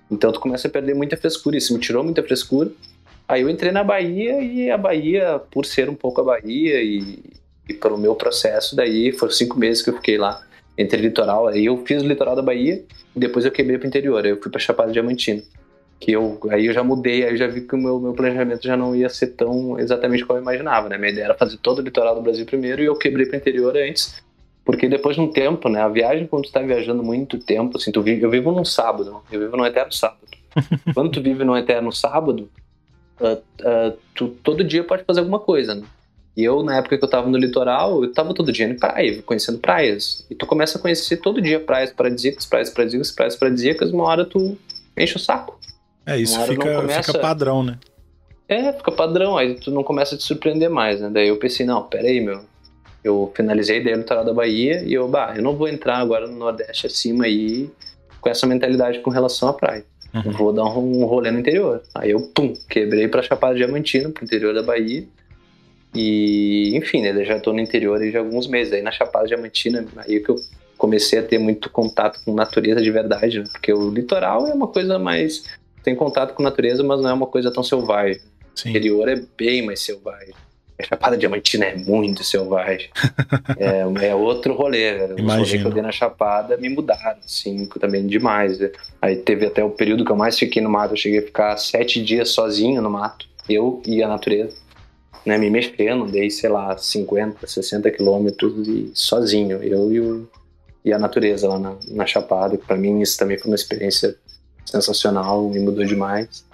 Então 0.10 0.32
tu 0.32 0.39
começa 0.39 0.68
a 0.68 0.72
perder 0.72 0.95
muita 0.95 1.18
frescura. 1.18 1.57
Isso 1.57 1.74
me 1.74 1.80
tirou 1.80 2.03
muita 2.03 2.24
frescura. 2.24 2.72
Aí 3.28 3.41
eu 3.41 3.49
entrei 3.49 3.72
na 3.72 3.84
Bahia 3.84 4.41
e 4.41 4.72
a 4.72 4.78
Bahia, 4.78 5.39
por 5.51 5.66
ser 5.66 5.89
um 5.89 5.95
pouco 5.95 6.22
a 6.22 6.24
Bahia 6.24 6.82
e, 6.82 7.20
e 7.68 7.74
pelo 7.74 7.97
meu 7.97 8.16
processo, 8.16 8.76
daí 8.76 9.12
foram 9.12 9.32
cinco 9.32 9.60
meses 9.60 9.84
que 9.84 9.91
eu 9.91 9.95
fiquei 9.95 10.18
lá 10.18 10.43
entre 10.78 10.99
litoral. 11.01 11.47
Aí 11.47 11.66
eu 11.66 11.86
fiz 11.86 12.01
o 12.01 12.07
litoral 12.07 12.36
da 12.36 12.41
Bahia 12.41 12.84
e 13.16 13.20
depois 13.20 13.45
eu 13.45 13.51
quebrei 13.51 13.78
pro 13.78 13.88
interior. 13.88 14.24
Aí 14.26 14.32
eu 14.32 14.41
fui 14.41 14.51
pra 14.51 14.60
Chapada 14.60 14.91
Diamantina 14.91 15.43
que 15.99 16.14
eu 16.14 16.39
aí 16.49 16.68
eu 16.68 16.74
já 16.74 16.84
mudei, 16.84 17.26
aí 17.26 17.34
eu 17.34 17.38
já 17.38 17.47
vi 17.47 17.62
que 17.62 17.76
o 17.76 17.78
meu, 17.78 17.99
meu 17.99 18.14
planejamento 18.14 18.64
já 18.64 18.78
não 18.78 18.95
ia 18.95 19.10
ser 19.10 19.28
tão 19.28 19.78
exatamente 19.78 20.26
como 20.26 20.39
eu 20.39 20.43
imaginava, 20.43 20.88
né? 20.88 20.97
Minha 20.97 21.12
ideia 21.12 21.26
era 21.26 21.36
fazer 21.36 21.57
todo 21.57 21.80
o 21.80 21.82
litoral 21.82 22.16
do 22.16 22.22
Brasil 22.22 22.45
primeiro 22.45 22.82
e 22.82 22.86
eu 22.86 22.95
quebrei 22.95 23.26
para 23.26 23.36
o 23.36 23.39
interior 23.39 23.76
antes, 23.76 24.24
porque 24.64 24.88
depois 24.88 25.16
de 25.16 25.22
um 25.22 25.32
tempo, 25.32 25.70
né? 25.70 25.82
A 25.82 25.88
viagem 25.88 26.28
quando 26.28 26.45
tu 26.45 26.51
tá 26.51 26.62
viajando 26.62 27.03
muito 27.03 27.38
tempo, 27.39 27.78
assim, 27.78 27.91
tu 27.91 28.01
vive, 28.01 28.22
eu 28.22 28.30
vivo 28.30 28.51
num 28.51 28.66
sábado, 28.66 29.22
eu 29.32 29.39
vivo 29.39 29.57
num 29.57 29.66
eterno 29.66 29.91
sábado. 29.91 30.20
quando 30.93 31.12
tu 31.12 31.22
vive 31.22 31.43
num 31.43 31.57
eterno 31.57 31.91
sábado, 31.91 32.49
uh, 33.20 33.34
uh, 33.34 33.97
tu 34.14 34.30
todo 34.43 34.64
dia 34.64 34.84
pode 34.84 35.03
fazer 35.03 35.20
alguma 35.20 35.39
coisa, 35.39 35.76
né? 35.76 35.84
E 36.38 36.43
eu, 36.43 36.64
na 36.64 36.78
época 36.78 36.97
que 36.97 37.03
eu 37.03 37.10
tava 37.10 37.30
no 37.30 37.38
litoral, 37.38 38.03
eu 38.03 38.14
tava 38.14 38.34
todo 38.34 38.51
dia 38.51 38.66
em 38.66 38.78
praia, 38.78 39.22
conhecendo 39.24 39.57
praias. 39.57 40.26
E 40.30 40.36
tu 40.36 40.45
começa 40.45 40.78
a 40.78 40.82
conhecer 40.82 41.18
todo 41.18 41.41
dia 41.41 41.60
praias 41.60 41.91
paradisíacas, 41.91 42.45
praias 42.45 42.70
paradisíacas, 42.70 43.12
praias 43.12 43.36
paradisíacas, 43.36 43.91
uma 43.91 44.05
hora 44.05 44.24
tu 44.24 44.57
enche 44.95 45.18
o 45.18 45.20
saco. 45.20 45.60
É, 46.05 46.18
isso 46.18 46.39
fica, 46.45 46.76
começa... 46.76 47.03
fica 47.03 47.20
padrão, 47.20 47.62
né? 47.62 47.78
É, 48.47 48.72
fica 48.74 48.91
padrão, 48.91 49.38
aí 49.38 49.55
tu 49.55 49.70
não 49.70 49.84
começa 49.84 50.16
a 50.16 50.18
te 50.18 50.24
surpreender 50.24 50.70
mais, 50.70 51.01
né? 51.01 51.10
Daí 51.12 51.28
eu 51.28 51.38
pensei, 51.38 51.66
não, 51.66 51.84
pera 51.84 52.07
aí, 52.07 52.20
meu. 52.20 52.41
Eu 53.04 53.32
finalizei 53.36 53.84
daí 53.84 53.93
no 53.93 54.00
litoral 54.00 54.26
da 54.26 54.34
Bahia 54.34 54.84
e 54.84 54.93
eu, 54.93 55.08
bah, 55.08 55.34
eu 55.36 55.41
não 55.41 55.56
vou 55.56 55.68
entrar 55.68 55.97
agora 55.97 56.28
no 56.28 56.36
Nordeste 56.36 56.88
acima 56.88 57.26
aí 57.26 57.70
com 58.20 58.30
essa 58.30 58.45
mentalidade 58.45 59.00
com 59.00 59.10
relação 59.10 59.50
à 59.50 59.54
praia. 59.54 59.86
Uhum. 60.14 60.32
Vou 60.32 60.54
dar 60.54 60.66
um, 60.66 61.06
rolê 61.06 61.32
no 61.32 61.39
interior. 61.39 61.82
Aí 61.95 62.12
eu, 62.12 62.20
pum, 62.20 62.54
quebrei 62.70 63.08
pra 63.08 63.22
Chapada 63.22 63.56
Diamantina, 63.56 64.10
pro 64.10 64.26
interior 64.26 64.54
da 64.54 64.64
Bahia. 64.64 65.06
E, 65.95 66.76
enfim, 66.76 67.02
né, 67.02 67.24
já 67.24 67.39
tô 67.39 67.54
no 67.54 67.60
interior 67.60 68.02
aí 68.02 68.12
já 68.12 68.20
há 68.20 68.22
alguns 68.22 68.47
meses. 68.47 68.74
Aí 68.74 68.82
na 68.82 68.91
Chapada 68.91 69.28
Diamantina, 69.28 69.86
aí 69.97 70.20
que 70.20 70.30
eu 70.30 70.36
comecei 70.78 71.20
a 71.20 71.24
ter 71.24 71.38
muito 71.38 71.70
contato 71.70 72.22
com 72.24 72.34
natureza 72.34 72.82
de 72.82 72.91
verdade, 72.91 73.39
né? 73.39 73.45
Porque 73.52 73.72
o 73.72 73.89
litoral 73.89 74.47
é 74.47 74.54
uma 74.54 74.68
coisa 74.68 74.97
mais 74.97 75.43
tem 75.84 75.95
contato 75.95 76.34
com 76.34 76.43
a 76.43 76.45
natureza, 76.45 76.84
mas 76.84 77.02
não 77.02 77.10
é 77.10 77.14
uma 77.14 77.28
coisa 77.28 77.52
tão 77.52 77.64
selvagem. 77.64 78.22
Sim. 78.56 78.68
O 78.68 78.72
interior 78.72 79.08
é 79.08 79.22
bem 79.38 79.66
mais 79.66 79.82
selvagem. 79.82 80.34
A 80.80 80.84
Chapada 80.84 81.18
Diamantina 81.18 81.66
é 81.66 81.76
muito 81.76 82.24
selvagem. 82.24 82.90
é, 83.60 84.08
é, 84.08 84.16
outro 84.16 84.54
rolê. 84.54 85.10
Que 85.46 85.58
eu 85.58 85.72
dei 85.72 85.84
na 85.84 85.92
Chapada 85.92 86.56
me 86.56 86.70
mudaram, 86.70 87.20
assim, 87.24 87.66
também 87.80 88.08
demais. 88.08 88.58
Aí 89.02 89.18
teve 89.18 89.46
até 89.46 89.62
o 89.62 89.72
período 89.72 90.06
que 90.06 90.12
eu 90.12 90.16
mais 90.16 90.40
fiquei 90.40 90.62
no 90.62 90.70
mato. 90.70 90.94
Eu 90.94 90.98
cheguei 90.98 91.20
a 91.20 91.24
ficar 91.24 91.58
sete 91.58 92.02
dias 92.02 92.30
sozinho 92.30 92.82
no 92.82 92.90
mato. 92.90 93.28
Eu 93.48 93.82
e 93.86 94.02
a 94.02 94.08
natureza. 94.08 94.56
Né, 95.26 95.38
me 95.38 95.50
mexendo, 95.50 96.10
dei, 96.10 96.30
sei 96.30 96.50
lá, 96.50 96.78
50, 96.78 97.46
60 97.46 97.92
quilômetros 97.92 98.66
e 98.66 98.90
sozinho. 98.94 99.62
Eu 99.62 99.92
e, 99.92 100.00
o, 100.00 100.30
e 100.86 100.94
a 100.94 100.98
natureza 100.98 101.46
lá 101.50 101.60
na, 101.60 101.76
na 101.90 102.06
Chapada. 102.06 102.58
Para 102.58 102.78
mim 102.78 103.02
isso 103.02 103.18
também 103.18 103.38
foi 103.38 103.52
uma 103.52 103.56
experiência 103.56 104.16
sensacional, 104.66 105.50
me 105.50 105.60
mudou 105.60 105.84
demais. 105.84 106.46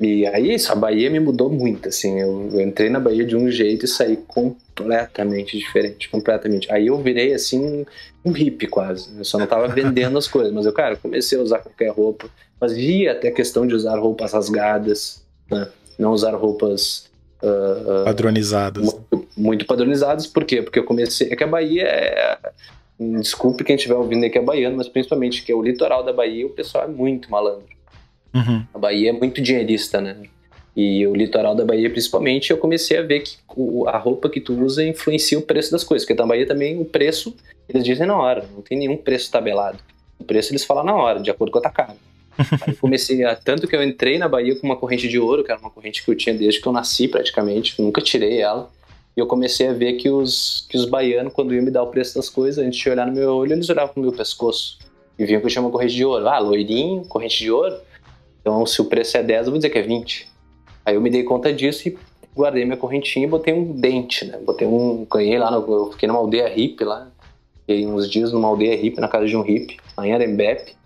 E 0.00 0.26
aí, 0.26 0.54
isso, 0.54 0.70
a 0.70 0.74
Bahia 0.74 1.08
me 1.08 1.18
mudou 1.18 1.50
muito, 1.50 1.88
assim, 1.88 2.20
eu, 2.20 2.50
eu, 2.52 2.60
entrei 2.60 2.90
na 2.90 3.00
Bahia 3.00 3.24
de 3.24 3.34
um 3.34 3.50
jeito 3.50 3.86
e 3.86 3.88
saí 3.88 4.16
completamente 4.16 5.56
diferente, 5.56 6.08
completamente. 6.10 6.70
Aí 6.70 6.88
eu 6.88 7.00
virei, 7.00 7.32
assim, 7.32 7.86
um 8.24 8.32
hippie 8.32 8.66
quase, 8.66 9.08
eu 9.16 9.24
só 9.24 9.38
não 9.38 9.46
tava 9.46 9.68
vendendo 9.72 10.18
as 10.18 10.28
coisas, 10.28 10.52
mas 10.52 10.66
eu, 10.66 10.72
cara, 10.72 10.96
comecei 10.96 11.38
a 11.38 11.42
usar 11.42 11.60
qualquer 11.60 11.90
roupa, 11.90 12.28
fazia 12.60 13.12
até 13.12 13.30
questão 13.30 13.66
de 13.66 13.74
usar 13.74 13.98
roupas 13.98 14.32
rasgadas, 14.32 15.24
né? 15.50 15.68
não 15.98 16.12
usar 16.12 16.34
roupas... 16.34 17.06
Uh, 17.42 18.04
padronizadas. 18.04 18.82
Muito, 18.82 19.28
muito 19.36 19.66
padronizadas, 19.66 20.26
por 20.26 20.44
quê? 20.44 20.60
Porque 20.60 20.78
eu 20.78 20.84
comecei, 20.84 21.28
é 21.30 21.36
que 21.36 21.44
a 21.44 21.46
Bahia 21.46 21.84
é 21.84 22.38
Desculpe 22.98 23.62
quem 23.62 23.76
estiver 23.76 23.94
ouvindo 23.94 24.24
aí 24.24 24.30
que 24.30 24.38
é 24.38 24.42
baiano, 24.42 24.76
mas 24.78 24.88
principalmente 24.88 25.42
que 25.42 25.52
é 25.52 25.54
o 25.54 25.62
litoral 25.62 26.02
da 26.02 26.14
Bahia, 26.14 26.46
o 26.46 26.50
pessoal 26.50 26.84
é 26.84 26.88
muito 26.88 27.30
malandro. 27.30 27.75
Uhum. 28.34 28.64
A 28.72 28.78
Bahia 28.78 29.10
é 29.10 29.12
muito 29.12 29.40
dinheirista, 29.40 30.00
né? 30.00 30.16
E 30.76 31.06
o 31.06 31.14
litoral 31.14 31.54
da 31.54 31.64
Bahia, 31.64 31.88
principalmente, 31.88 32.50
eu 32.50 32.58
comecei 32.58 32.98
a 32.98 33.02
ver 33.02 33.20
que 33.20 33.36
a 33.86 33.96
roupa 33.96 34.28
que 34.28 34.40
tu 34.40 34.52
usa 34.62 34.84
influencia 34.84 35.38
o 35.38 35.42
preço 35.42 35.72
das 35.72 35.82
coisas. 35.82 36.06
Porque 36.06 36.20
na 36.20 36.28
Bahia 36.28 36.46
também 36.46 36.78
o 36.78 36.84
preço, 36.84 37.34
eles 37.66 37.82
dizem 37.82 38.06
na 38.06 38.16
hora, 38.16 38.46
não 38.54 38.60
tem 38.60 38.76
nenhum 38.76 38.96
preço 38.96 39.30
tabelado. 39.30 39.78
O 40.18 40.24
preço 40.24 40.52
eles 40.52 40.64
falam 40.64 40.84
na 40.84 40.94
hora, 40.94 41.20
de 41.20 41.30
acordo 41.30 41.50
com 41.50 41.58
a 41.58 41.62
tua 41.62 41.70
cara. 41.70 41.96
Aí 42.66 42.74
comecei 42.74 43.24
a. 43.24 43.34
Tanto 43.34 43.66
que 43.66 43.74
eu 43.74 43.82
entrei 43.82 44.18
na 44.18 44.28
Bahia 44.28 44.54
com 44.54 44.66
uma 44.66 44.76
corrente 44.76 45.08
de 45.08 45.18
ouro, 45.18 45.42
que 45.42 45.50
era 45.50 45.58
uma 45.58 45.70
corrente 45.70 46.04
que 46.04 46.10
eu 46.10 46.14
tinha 46.14 46.34
desde 46.34 46.60
que 46.60 46.68
eu 46.68 46.72
nasci 46.72 47.08
praticamente, 47.08 47.80
nunca 47.80 48.02
tirei 48.02 48.40
ela. 48.40 48.70
E 49.16 49.20
eu 49.20 49.26
comecei 49.26 49.68
a 49.68 49.72
ver 49.72 49.94
que 49.94 50.10
os, 50.10 50.66
que 50.68 50.76
os 50.76 50.84
baianos, 50.84 51.32
quando 51.32 51.54
iam 51.54 51.64
me 51.64 51.70
dar 51.70 51.82
o 51.82 51.86
preço 51.86 52.14
das 52.16 52.28
coisas, 52.28 52.62
antes 52.62 52.78
de 52.78 52.90
olhar 52.90 53.06
no 53.06 53.14
meu 53.14 53.34
olho, 53.34 53.54
eles 53.54 53.70
olhavam 53.70 53.94
pro 53.94 54.02
meu 54.02 54.12
pescoço. 54.12 54.78
E 55.18 55.24
viam 55.24 55.40
que 55.40 55.46
eu 55.46 55.50
tinha 55.50 55.62
uma 55.62 55.70
corrente 55.70 55.94
de 55.94 56.04
ouro. 56.04 56.28
Ah, 56.28 56.38
loirinho, 56.38 57.02
corrente 57.06 57.38
de 57.38 57.50
ouro. 57.50 57.74
Então, 58.46 58.64
se 58.64 58.80
o 58.80 58.84
preço 58.84 59.16
é 59.16 59.24
10, 59.24 59.46
eu 59.46 59.50
vou 59.50 59.58
dizer 59.58 59.70
que 59.70 59.78
é 59.78 59.82
20. 59.82 60.28
Aí 60.84 60.94
eu 60.94 61.00
me 61.00 61.10
dei 61.10 61.24
conta 61.24 61.52
disso 61.52 61.88
e 61.88 61.98
guardei 62.32 62.64
minha 62.64 62.76
correntinha 62.76 63.26
e 63.26 63.28
botei 63.28 63.52
um 63.52 63.72
dente, 63.72 64.24
né? 64.24 64.38
Botei 64.38 64.68
um. 64.68 65.04
Ganhei 65.12 65.36
lá, 65.36 65.50
no, 65.50 65.66
eu 65.68 65.90
fiquei 65.90 66.06
numa 66.06 66.20
aldeia 66.20 66.46
hippie 66.46 66.84
lá. 66.84 67.10
Fiquei 67.58 67.84
uns 67.84 68.08
dias 68.08 68.32
numa 68.32 68.46
aldeia 68.46 68.76
hippie, 68.76 69.00
na 69.00 69.08
casa 69.08 69.26
de 69.26 69.36
um 69.36 69.42
hippie, 69.42 69.78
lá 69.98 70.06
em 70.06 70.12
Arembepe. 70.12 70.76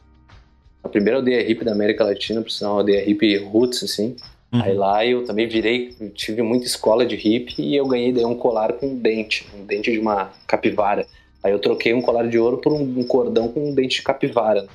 A 0.83 0.89
primeira 0.89 1.19
aldeia 1.19 1.47
hippie 1.47 1.63
da 1.63 1.73
América 1.73 2.03
Latina, 2.03 2.41
por 2.41 2.51
sinal, 2.51 2.73
uma 2.73 2.81
aldeia 2.81 3.05
hippie 3.05 3.37
roots, 3.37 3.83
assim. 3.83 4.17
Uhum. 4.51 4.63
Aí 4.63 4.73
lá 4.73 5.05
eu 5.05 5.27
também 5.27 5.47
virei, 5.47 5.95
tive 6.15 6.41
muita 6.41 6.65
escola 6.65 7.05
de 7.05 7.15
hippie 7.15 7.61
e 7.61 7.77
eu 7.77 7.87
ganhei 7.87 8.11
daí 8.11 8.25
um 8.25 8.35
colar 8.35 8.73
com 8.73 8.87
um 8.87 8.97
dente, 8.97 9.47
um 9.55 9.67
dente 9.67 9.93
de 9.93 9.99
uma 9.99 10.31
capivara. 10.47 11.07
Aí 11.45 11.53
eu 11.53 11.59
troquei 11.59 11.93
um 11.93 12.01
colar 12.01 12.27
de 12.27 12.39
ouro 12.39 12.57
por 12.57 12.73
um, 12.73 12.81
um 12.81 13.05
cordão 13.05 13.49
com 13.49 13.69
um 13.69 13.75
dente 13.75 13.97
de 13.97 14.03
capivara. 14.03 14.67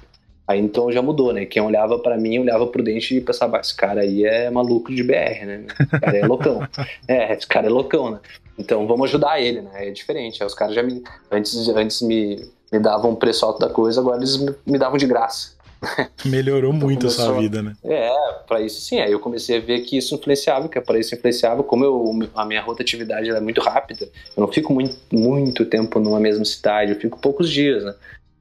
Aí 0.47 0.59
então 0.59 0.91
já 0.91 1.01
mudou, 1.01 1.33
né? 1.33 1.45
Quem 1.45 1.61
olhava 1.61 1.97
para 1.97 2.17
mim, 2.17 2.39
olhava 2.39 2.67
pro 2.67 2.83
dente 2.83 3.15
e 3.15 3.21
pensava, 3.21 3.59
esse 3.59 3.75
cara 3.75 4.01
aí 4.01 4.23
é 4.23 4.49
maluco 4.49 4.93
de 4.93 5.03
BR, 5.03 5.45
né? 5.45 5.65
Esse 5.67 5.99
cara 5.99 6.17
é 6.17 6.25
loucão. 6.25 6.67
é, 7.07 7.33
esse 7.33 7.47
cara 7.47 7.67
é 7.67 7.69
loucão, 7.69 8.11
né? 8.11 8.19
Então 8.57 8.85
vamos 8.87 9.09
ajudar 9.09 9.41
ele, 9.41 9.61
né? 9.61 9.87
É 9.87 9.91
diferente. 9.91 10.41
Aí 10.41 10.47
os 10.47 10.53
caras 10.53 10.75
já 10.75 10.83
me. 10.83 11.03
Antes, 11.31 11.67
antes 11.69 12.01
me, 12.01 12.47
me 12.71 12.79
davam 12.79 13.11
um 13.11 13.15
preço 13.15 13.45
alto 13.45 13.59
da 13.59 13.69
coisa, 13.69 13.99
agora 13.99 14.17
eles 14.17 14.37
me, 14.37 14.53
me 14.65 14.77
davam 14.77 14.97
de 14.97 15.07
graça. 15.07 15.55
Melhorou 16.25 16.73
então, 16.73 16.87
muito 16.87 17.01
começou... 17.01 17.25
a 17.25 17.27
sua 17.27 17.41
vida, 17.41 17.61
né? 17.61 17.73
É, 17.83 18.09
para 18.47 18.61
isso 18.61 18.81
sim. 18.81 18.99
Aí 18.99 19.11
eu 19.11 19.19
comecei 19.19 19.57
a 19.57 19.61
ver 19.61 19.81
que 19.81 19.97
isso 19.97 20.15
influenciava, 20.15 20.69
que 20.69 20.79
para 20.79 20.99
isso 20.99 21.15
influenciava. 21.15 21.63
Como 21.63 21.83
eu, 21.83 22.29
a 22.35 22.45
minha 22.45 22.61
rotatividade 22.61 23.29
é 23.29 23.39
muito 23.39 23.61
rápida, 23.61 24.05
eu 24.35 24.41
não 24.41 24.47
fico 24.47 24.73
muito, 24.73 24.95
muito 25.11 25.65
tempo 25.65 25.99
numa 25.99 26.19
mesma 26.19 26.45
cidade, 26.45 26.91
eu 26.91 26.99
fico 26.99 27.19
poucos 27.19 27.49
dias, 27.49 27.83
né? 27.83 27.93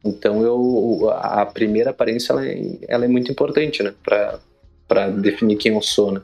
Então 0.04 0.42
eu, 0.42 1.10
a 1.10 1.46
primeira 1.46 1.90
aparência 1.90 2.32
ela 2.32 2.46
é, 2.46 2.58
ela 2.86 3.04
é 3.04 3.08
muito 3.08 3.30
importante, 3.30 3.82
né? 3.82 3.94
Para 4.86 5.08
definir 5.08 5.56
quem 5.56 5.74
eu 5.74 5.82
sou, 5.82 6.12
né? 6.12 6.20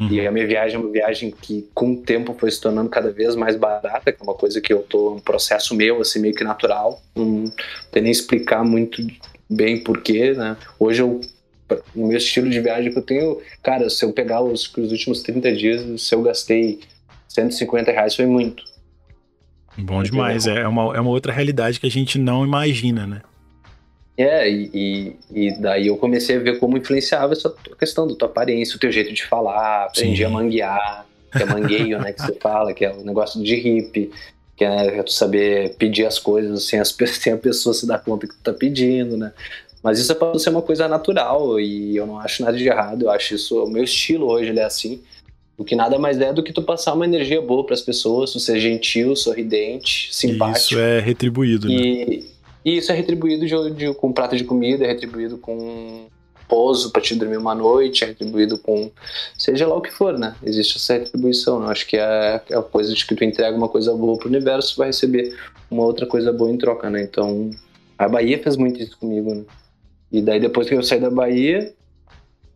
Uhum. 0.00 0.08
E 0.10 0.26
a 0.26 0.32
minha 0.32 0.46
viagem 0.46 0.76
é 0.76 0.78
uma 0.80 0.90
viagem 0.90 1.30
que, 1.30 1.68
com 1.72 1.92
o 1.92 1.96
tempo, 1.98 2.34
foi 2.36 2.50
se 2.50 2.60
tornando 2.60 2.90
cada 2.90 3.12
vez 3.12 3.36
mais 3.36 3.54
barata, 3.56 4.10
que 4.10 4.20
é 4.20 4.24
uma 4.24 4.34
coisa 4.34 4.60
que 4.60 4.72
eu 4.72 4.82
tô 4.82 5.14
um 5.14 5.20
processo 5.20 5.74
meu, 5.74 6.00
assim, 6.00 6.18
meio 6.18 6.34
que 6.34 6.42
natural. 6.42 7.00
Não 7.14 7.44
tem 7.92 8.02
nem 8.02 8.10
explicar 8.10 8.64
muito 8.64 9.00
bem 9.48 9.82
porquê, 9.82 10.32
né? 10.32 10.56
Hoje 10.78 11.02
eu 11.02 11.20
o 11.94 12.06
meu 12.06 12.18
estilo 12.18 12.50
de 12.50 12.60
viagem 12.60 12.92
que 12.92 12.98
eu 12.98 13.02
tenho, 13.02 13.40
cara, 13.62 13.88
se 13.88 14.04
eu 14.04 14.12
pegar 14.12 14.42
os, 14.42 14.70
os 14.76 14.92
últimos 14.92 15.22
30 15.22 15.52
dias, 15.52 16.02
se 16.02 16.14
eu 16.14 16.20
gastei 16.20 16.80
150 17.28 17.90
reais 17.90 18.14
foi 18.14 18.26
muito. 18.26 18.62
Bom 19.76 20.02
demais, 20.02 20.46
é 20.46 20.66
uma, 20.66 20.96
é 20.96 21.00
uma 21.00 21.10
outra 21.10 21.32
realidade 21.32 21.80
que 21.80 21.86
a 21.86 21.90
gente 21.90 22.18
não 22.18 22.44
imagina, 22.44 23.06
né? 23.06 23.22
É, 24.16 24.48
e, 24.48 25.16
e, 25.30 25.52
daí 25.58 25.86
eu 25.86 25.96
comecei 25.96 26.36
a 26.36 26.40
ver 26.40 26.58
como 26.58 26.76
influenciava 26.76 27.32
essa 27.32 27.52
questão 27.78 28.06
da 28.06 28.14
tua 28.14 28.28
aparência, 28.28 28.76
o 28.76 28.78
teu 28.78 28.92
jeito 28.92 29.12
de 29.12 29.24
falar, 29.24 29.86
aprendi 29.86 30.18
Sim. 30.18 30.24
a 30.24 30.28
manguear, 30.28 31.06
que 31.32 31.42
é 31.42 31.46
mangueio, 31.46 31.98
né, 31.98 32.12
que 32.12 32.20
você 32.20 32.34
fala, 32.40 32.74
que 32.74 32.84
é 32.84 32.92
o 32.92 33.02
negócio 33.02 33.42
de 33.42 33.54
hippie, 33.54 34.10
que 34.54 34.64
é 34.64 35.02
tu 35.02 35.12
saber 35.12 35.76
pedir 35.76 36.04
as 36.04 36.18
coisas 36.18 36.64
sem, 36.64 36.78
as, 36.78 36.94
sem 37.10 37.32
a 37.32 37.38
pessoa 37.38 37.74
se 37.74 37.86
dar 37.86 37.98
conta 38.00 38.26
que 38.26 38.34
tu 38.34 38.42
tá 38.42 38.52
pedindo, 38.52 39.16
né? 39.16 39.32
Mas 39.82 39.98
isso 39.98 40.14
pode 40.14 40.40
ser 40.40 40.50
uma 40.50 40.62
coisa 40.62 40.86
natural 40.86 41.58
e 41.58 41.96
eu 41.96 42.06
não 42.06 42.18
acho 42.18 42.44
nada 42.44 42.56
de 42.56 42.68
errado, 42.68 43.02
eu 43.02 43.10
acho 43.10 43.34
isso, 43.34 43.64
o 43.64 43.68
meu 43.68 43.82
estilo 43.82 44.30
hoje 44.30 44.50
ele 44.50 44.60
é 44.60 44.64
assim, 44.64 45.02
o 45.62 45.64
que 45.64 45.76
nada 45.76 45.96
mais 45.96 46.20
é 46.20 46.32
do 46.32 46.42
que 46.42 46.52
tu 46.52 46.60
passar 46.60 46.92
uma 46.92 47.04
energia 47.04 47.40
boa 47.40 47.64
para 47.64 47.74
as 47.74 47.80
pessoas, 47.80 48.32
tu 48.32 48.40
ser 48.40 48.58
gentil, 48.58 49.14
sorridente, 49.14 50.08
simpático. 50.12 50.74
Isso 50.74 50.78
é 50.78 50.98
retribuído, 50.98 51.68
né? 51.68 51.74
E, 51.74 52.26
e 52.64 52.76
isso 52.76 52.90
é 52.90 52.94
retribuído 52.94 53.46
de, 53.46 53.70
de, 53.70 53.94
com 53.94 54.08
um 54.08 54.12
prato 54.12 54.36
de 54.36 54.42
comida, 54.42 54.84
é 54.84 54.88
retribuído 54.88 55.38
com 55.38 56.06
pouso 56.48 56.90
para 56.90 57.00
te 57.00 57.14
dormir 57.14 57.36
uma 57.36 57.54
noite, 57.54 58.02
é 58.02 58.08
retribuído 58.08 58.58
com 58.58 58.90
seja 59.38 59.66
lá 59.66 59.76
o 59.76 59.80
que 59.80 59.92
for, 59.92 60.18
né? 60.18 60.34
Existe 60.42 60.78
essa 60.78 60.94
retribuição. 60.94 61.60
Né? 61.60 61.70
Acho 61.70 61.86
que 61.86 61.96
é, 61.96 62.42
é 62.50 62.56
a 62.56 62.62
coisa 62.62 62.92
de 62.92 63.06
que 63.06 63.14
tu 63.14 63.22
entrega 63.22 63.56
uma 63.56 63.68
coisa 63.68 63.94
boa 63.94 64.18
pro 64.18 64.28
universo, 64.28 64.76
vai 64.76 64.88
receber 64.88 65.34
uma 65.70 65.84
outra 65.84 66.06
coisa 66.06 66.32
boa 66.32 66.50
em 66.50 66.58
troca, 66.58 66.90
né? 66.90 67.02
Então 67.02 67.50
a 67.96 68.08
Bahia 68.08 68.42
fez 68.42 68.56
muito 68.56 68.82
isso 68.82 68.98
comigo, 68.98 69.32
né? 69.32 69.44
E 70.10 70.20
daí 70.20 70.40
depois 70.40 70.68
que 70.68 70.74
eu 70.74 70.82
saí 70.82 71.00
da 71.00 71.08
Bahia, 71.08 71.72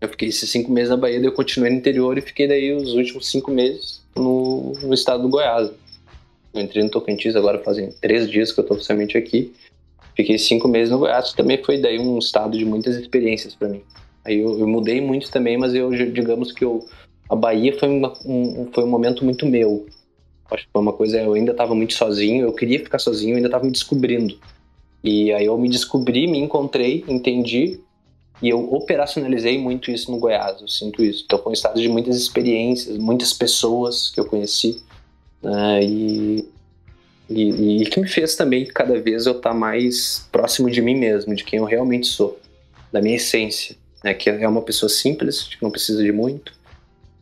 eu 0.01 0.09
fiquei 0.09 0.29
esses 0.29 0.51
cinco 0.51 0.71
meses 0.71 0.91
na 0.91 0.97
Bahia, 0.97 1.19
daí 1.19 1.27
eu 1.27 1.33
continuei 1.33 1.71
no 1.71 1.79
interior 1.79 2.19
e 2.19 2.21
fiquei 2.21 2.47
daí 2.47 2.73
os 2.73 2.95
últimos 2.95 3.29
cinco 3.31 3.51
meses 3.51 4.03
no, 4.15 4.73
no 4.83 4.95
estado 4.95 5.23
do 5.23 5.29
Goiás. 5.29 5.71
Eu 6.53 6.63
entrei 6.63 6.83
no 6.83 6.91
Tocantins 6.91 7.37
agora 7.37 7.63
fazem 7.63 7.91
três 8.01 8.31
dias 8.31 8.53
que 8.53 8.61
eu 8.61 8.65
tô 8.65 8.75
oficialmente 8.75 9.17
aqui. 9.17 9.53
Fiquei 10.15 10.39
cinco 10.39 10.69
meses 10.69 10.91
no 10.91 10.99
Goiás, 10.99 11.33
também 11.33 11.63
foi 11.63 11.79
daí 11.79 11.99
um 11.99 12.19
estado 12.19 12.57
de 12.57 12.65
muitas 12.65 12.97
experiências 12.97 13.55
para 13.55 13.69
mim. 13.69 13.83
Aí 14.25 14.41
eu, 14.41 14.59
eu, 14.59 14.67
mudei 14.67 15.01
muito 15.01 15.31
também, 15.31 15.57
mas 15.57 15.75
eu 15.75 15.91
digamos 15.91 16.53
que 16.53 16.65
eu, 16.65 16.85
a 17.29 17.37
Bahia 17.37 17.79
foi, 17.79 17.89
uma, 17.89 18.13
um, 18.25 18.69
foi 18.73 18.85
um 18.85 18.89
momento 18.89 19.25
muito 19.25 19.47
meu. 19.47 19.87
Acho 20.51 20.65
que 20.65 20.73
foi 20.73 20.83
uma 20.83 20.93
coisa, 20.93 21.21
eu 21.21 21.35
ainda 21.35 21.53
estava 21.53 21.75
muito 21.75 21.95
sozinho, 21.95 22.45
eu 22.45 22.53
queria 22.53 22.79
ficar 22.79 22.99
sozinho, 22.99 23.33
eu 23.33 23.37
ainda 23.37 23.49
estava 23.49 23.65
me 23.65 23.71
descobrindo. 23.71 24.39
E 25.03 25.33
aí 25.33 25.47
eu 25.47 25.57
me 25.59 25.69
descobri, 25.69 26.27
me 26.27 26.39
encontrei, 26.39 27.05
entendi, 27.07 27.81
e 28.43 28.49
eu 28.51 28.73
operacionalizei 28.73 29.59
muito 29.59 29.91
isso 29.91 30.11
no 30.11 30.19
Goiás, 30.19 30.61
eu 30.61 30.69
sinto 30.69 31.03
isso. 31.03 31.27
Foi 31.31 31.51
um 31.51 31.53
estado 31.53 31.81
de 31.81 31.89
muitas 31.89 32.17
experiências, 32.17 32.99
muitas 32.99 33.33
pessoas 33.33 34.11
que 34.11 34.21
eu 34.21 34.25
conheci. 34.25 34.83
Né, 35.43 35.85
e 35.85 36.49
e, 37.29 37.83
e 37.83 37.87
que 37.87 38.01
me 38.01 38.09
fez 38.09 38.37
também 38.37 38.65
cada 38.67 38.99
vez 39.01 39.27
eu 39.27 39.33
estar 39.33 39.51
tá 39.51 39.55
mais 39.55 40.29
próximo 40.31 40.71
de 40.71 40.81
mim 40.81 40.95
mesmo, 40.95 41.35
de 41.35 41.45
quem 41.45 41.59
eu 41.59 41.65
realmente 41.65 42.07
sou, 42.07 42.39
da 42.93 43.03
minha 43.03 43.17
essência, 43.17 43.77
né, 44.03 44.15
que 44.15 44.31
é 44.31 44.49
uma 44.49 44.63
pessoa 44.63 44.89
simples, 44.89 45.43
que 45.43 45.57
não 45.61 45.71
precisa 45.71 46.03
de 46.03 46.13
muito. 46.13 46.55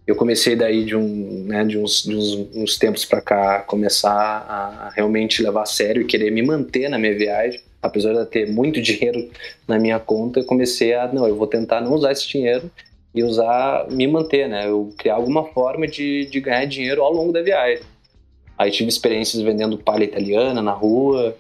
Eu 0.07 0.15
comecei 0.15 0.55
daí 0.55 0.85
de, 0.85 0.95
um, 0.95 1.45
né, 1.47 1.65
de, 1.65 1.79
uns, 1.79 2.03
de 2.03 2.15
uns, 2.15 2.35
uns 2.55 2.79
tempos 2.79 3.07
para 3.07 3.23
cá 3.23 3.61
começar 3.61 4.13
a 4.13 4.93
realmente 4.95 5.43
levar 5.43 5.63
a 5.63 5.67
sério 5.67 6.03
e 6.03 6.05
querer 6.05 6.31
me 6.31 6.43
manter 6.43 6.91
na 6.91 6.99
minha 6.99 7.17
viagem, 7.17 7.63
apesar 7.85 8.13
de 8.13 8.19
eu 8.19 8.27
ter 8.27 8.51
muito 8.51 8.81
dinheiro 8.81 9.31
na 9.69 9.79
minha 9.79 10.01
conta, 10.01 10.41
eu 10.41 10.47
comecei 10.47 10.95
a 10.95 11.07
não, 11.13 11.29
eu 11.29 11.37
vou 11.37 11.47
tentar 11.47 11.83
não 11.83 11.93
usar 11.93 12.13
esse 12.13 12.27
dinheiro 12.27 12.71
e 13.15 13.23
usar 13.23 13.87
me 13.91 14.07
manter, 14.07 14.49
né? 14.49 14.67
Eu 14.67 14.93
criar 14.99 15.17
alguma 15.17 15.45
forma 15.45 15.87
de, 15.87 16.25
de 16.27 16.41
ganhar 16.41 16.65
dinheiro 16.65 17.03
ao 17.03 17.13
longo 17.13 17.33
da 17.33 17.43
viagem. 17.43 17.85
Aí 18.59 18.71
tive 18.71 18.89
experiências 18.89 19.43
vendendo 19.43 19.79
palha 19.79 20.05
italiana 20.05 20.63
na 20.63 20.73
rua. 20.73 21.37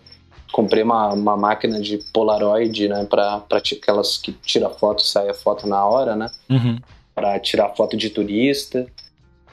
Comprei 0.52 0.82
uma, 0.84 1.12
uma 1.14 1.36
máquina 1.36 1.80
de 1.80 1.98
Polaroid, 2.12 2.88
né? 2.88 3.06
Pra, 3.08 3.40
pra 3.40 3.58
aquelas 3.58 4.18
que 4.18 4.32
tira 4.32 4.68
foto, 4.68 5.02
sai 5.02 5.28
a 5.28 5.34
foto 5.34 5.66
na 5.66 5.84
hora, 5.84 6.14
né? 6.14 6.30
Uhum. 6.48 6.78
Pra 7.14 7.40
tirar 7.40 7.74
foto 7.74 7.96
de 7.96 8.10
turista. 8.10 8.86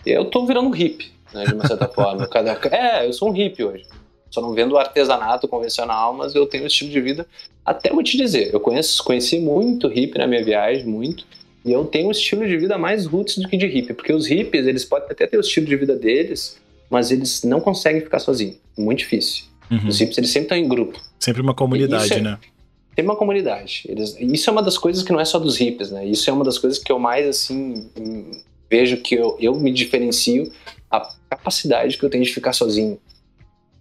Eu 0.05 0.25
tô 0.25 0.45
virando 0.45 0.67
um 0.67 0.73
hippie, 0.73 1.11
né? 1.33 1.45
De 1.45 1.53
uma 1.53 1.65
certa 1.65 1.87
forma. 1.87 2.27
Cada, 2.27 2.59
é, 2.71 3.07
eu 3.07 3.13
sou 3.13 3.29
um 3.29 3.31
hippie 3.31 3.63
hoje. 3.63 3.85
Só 4.31 4.41
não 4.41 4.53
vendo 4.53 4.77
artesanato 4.77 5.47
convencional, 5.47 6.13
mas 6.13 6.33
eu 6.33 6.45
tenho 6.45 6.65
esse 6.65 6.73
estilo 6.73 6.91
de 6.91 7.01
vida. 7.01 7.27
Até 7.65 7.91
vou 7.91 8.01
te 8.01 8.17
dizer, 8.17 8.51
eu 8.53 8.59
conheço, 8.59 9.03
conheci 9.03 9.39
muito 9.39 9.87
hippie 9.87 10.17
na 10.17 10.25
minha 10.25 10.43
viagem, 10.43 10.85
muito. 10.85 11.25
E 11.63 11.71
eu 11.71 11.85
tenho 11.85 12.07
um 12.07 12.11
estilo 12.11 12.47
de 12.47 12.57
vida 12.57 12.77
mais 12.77 13.05
roots 13.05 13.37
do 13.37 13.47
que 13.47 13.57
de 13.57 13.67
hippie, 13.67 13.93
porque 13.93 14.13
os 14.13 14.25
hippies, 14.25 14.65
eles 14.65 14.85
podem 14.85 15.09
até 15.11 15.27
ter 15.27 15.37
o 15.37 15.41
estilo 15.41 15.67
de 15.67 15.75
vida 15.75 15.95
deles, 15.95 16.57
mas 16.89 17.11
eles 17.11 17.43
não 17.43 17.59
conseguem 17.59 18.01
ficar 18.01 18.19
sozinhos. 18.19 18.57
Muito 18.77 18.99
difícil. 18.99 19.45
Uhum. 19.69 19.87
Os 19.87 19.99
hippies, 19.99 20.17
eles 20.17 20.31
sempre 20.31 20.45
estão 20.45 20.57
em 20.57 20.67
grupo. 20.67 20.99
Sempre 21.19 21.41
uma 21.41 21.53
comunidade, 21.53 22.13
é, 22.13 22.21
né? 22.21 22.39
Tem 22.95 23.05
uma 23.05 23.15
comunidade. 23.15 23.83
Eles, 23.87 24.15
isso 24.19 24.49
é 24.49 24.53
uma 24.53 24.63
das 24.63 24.77
coisas 24.77 25.03
que 25.03 25.11
não 25.11 25.19
é 25.19 25.25
só 25.25 25.37
dos 25.37 25.57
hippies, 25.57 25.91
né? 25.91 26.05
Isso 26.05 26.29
é 26.29 26.33
uma 26.33 26.43
das 26.43 26.57
coisas 26.57 26.79
que 26.79 26.91
eu 26.91 26.97
mais, 26.97 27.27
assim, 27.27 27.89
vejo 28.69 28.97
que 28.97 29.15
eu, 29.15 29.37
eu 29.39 29.53
me 29.55 29.71
diferencio 29.71 30.51
a 30.89 31.09
capacidade 31.29 31.97
que 31.97 32.03
eu 32.03 32.09
tenho 32.09 32.23
de 32.23 32.33
ficar 32.33 32.53
sozinho. 32.53 32.97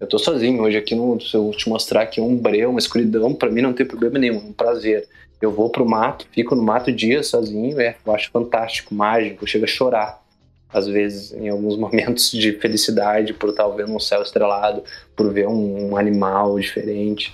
Eu 0.01 0.07
tô 0.07 0.17
sozinho 0.17 0.63
hoje 0.63 0.77
aqui, 0.77 0.95
no, 0.95 1.21
se 1.21 1.35
eu 1.35 1.51
te 1.51 1.69
mostrar 1.69 2.01
aqui 2.01 2.19
um 2.19 2.35
breu, 2.35 2.71
uma 2.71 2.79
escuridão, 2.79 3.33
para 3.33 3.49
mim 3.49 3.61
não 3.61 3.71
tem 3.71 3.85
problema 3.85 4.17
nenhum, 4.19 4.37
é 4.37 4.39
um 4.39 4.51
prazer. 4.51 5.07
Eu 5.39 5.51
vou 5.51 5.69
pro 5.69 5.87
mato, 5.87 6.27
fico 6.31 6.55
no 6.55 6.63
mato 6.63 6.91
dia 6.91 7.23
sozinho, 7.23 7.79
é, 7.79 7.95
eu 8.05 8.13
acho 8.13 8.31
fantástico, 8.31 8.93
mágico, 8.93 9.47
chega 9.47 9.65
a 9.65 9.67
chorar 9.67 10.21
às 10.73 10.87
vezes, 10.87 11.33
em 11.33 11.49
alguns 11.49 11.75
momentos 11.77 12.31
de 12.31 12.53
felicidade 12.53 13.33
por 13.33 13.49
estar 13.49 13.67
vendo 13.69 13.93
um 13.93 13.99
céu 13.99 14.21
estrelado, 14.21 14.83
por 15.15 15.31
ver 15.31 15.47
um, 15.47 15.91
um 15.91 15.97
animal 15.97 16.59
diferente. 16.59 17.33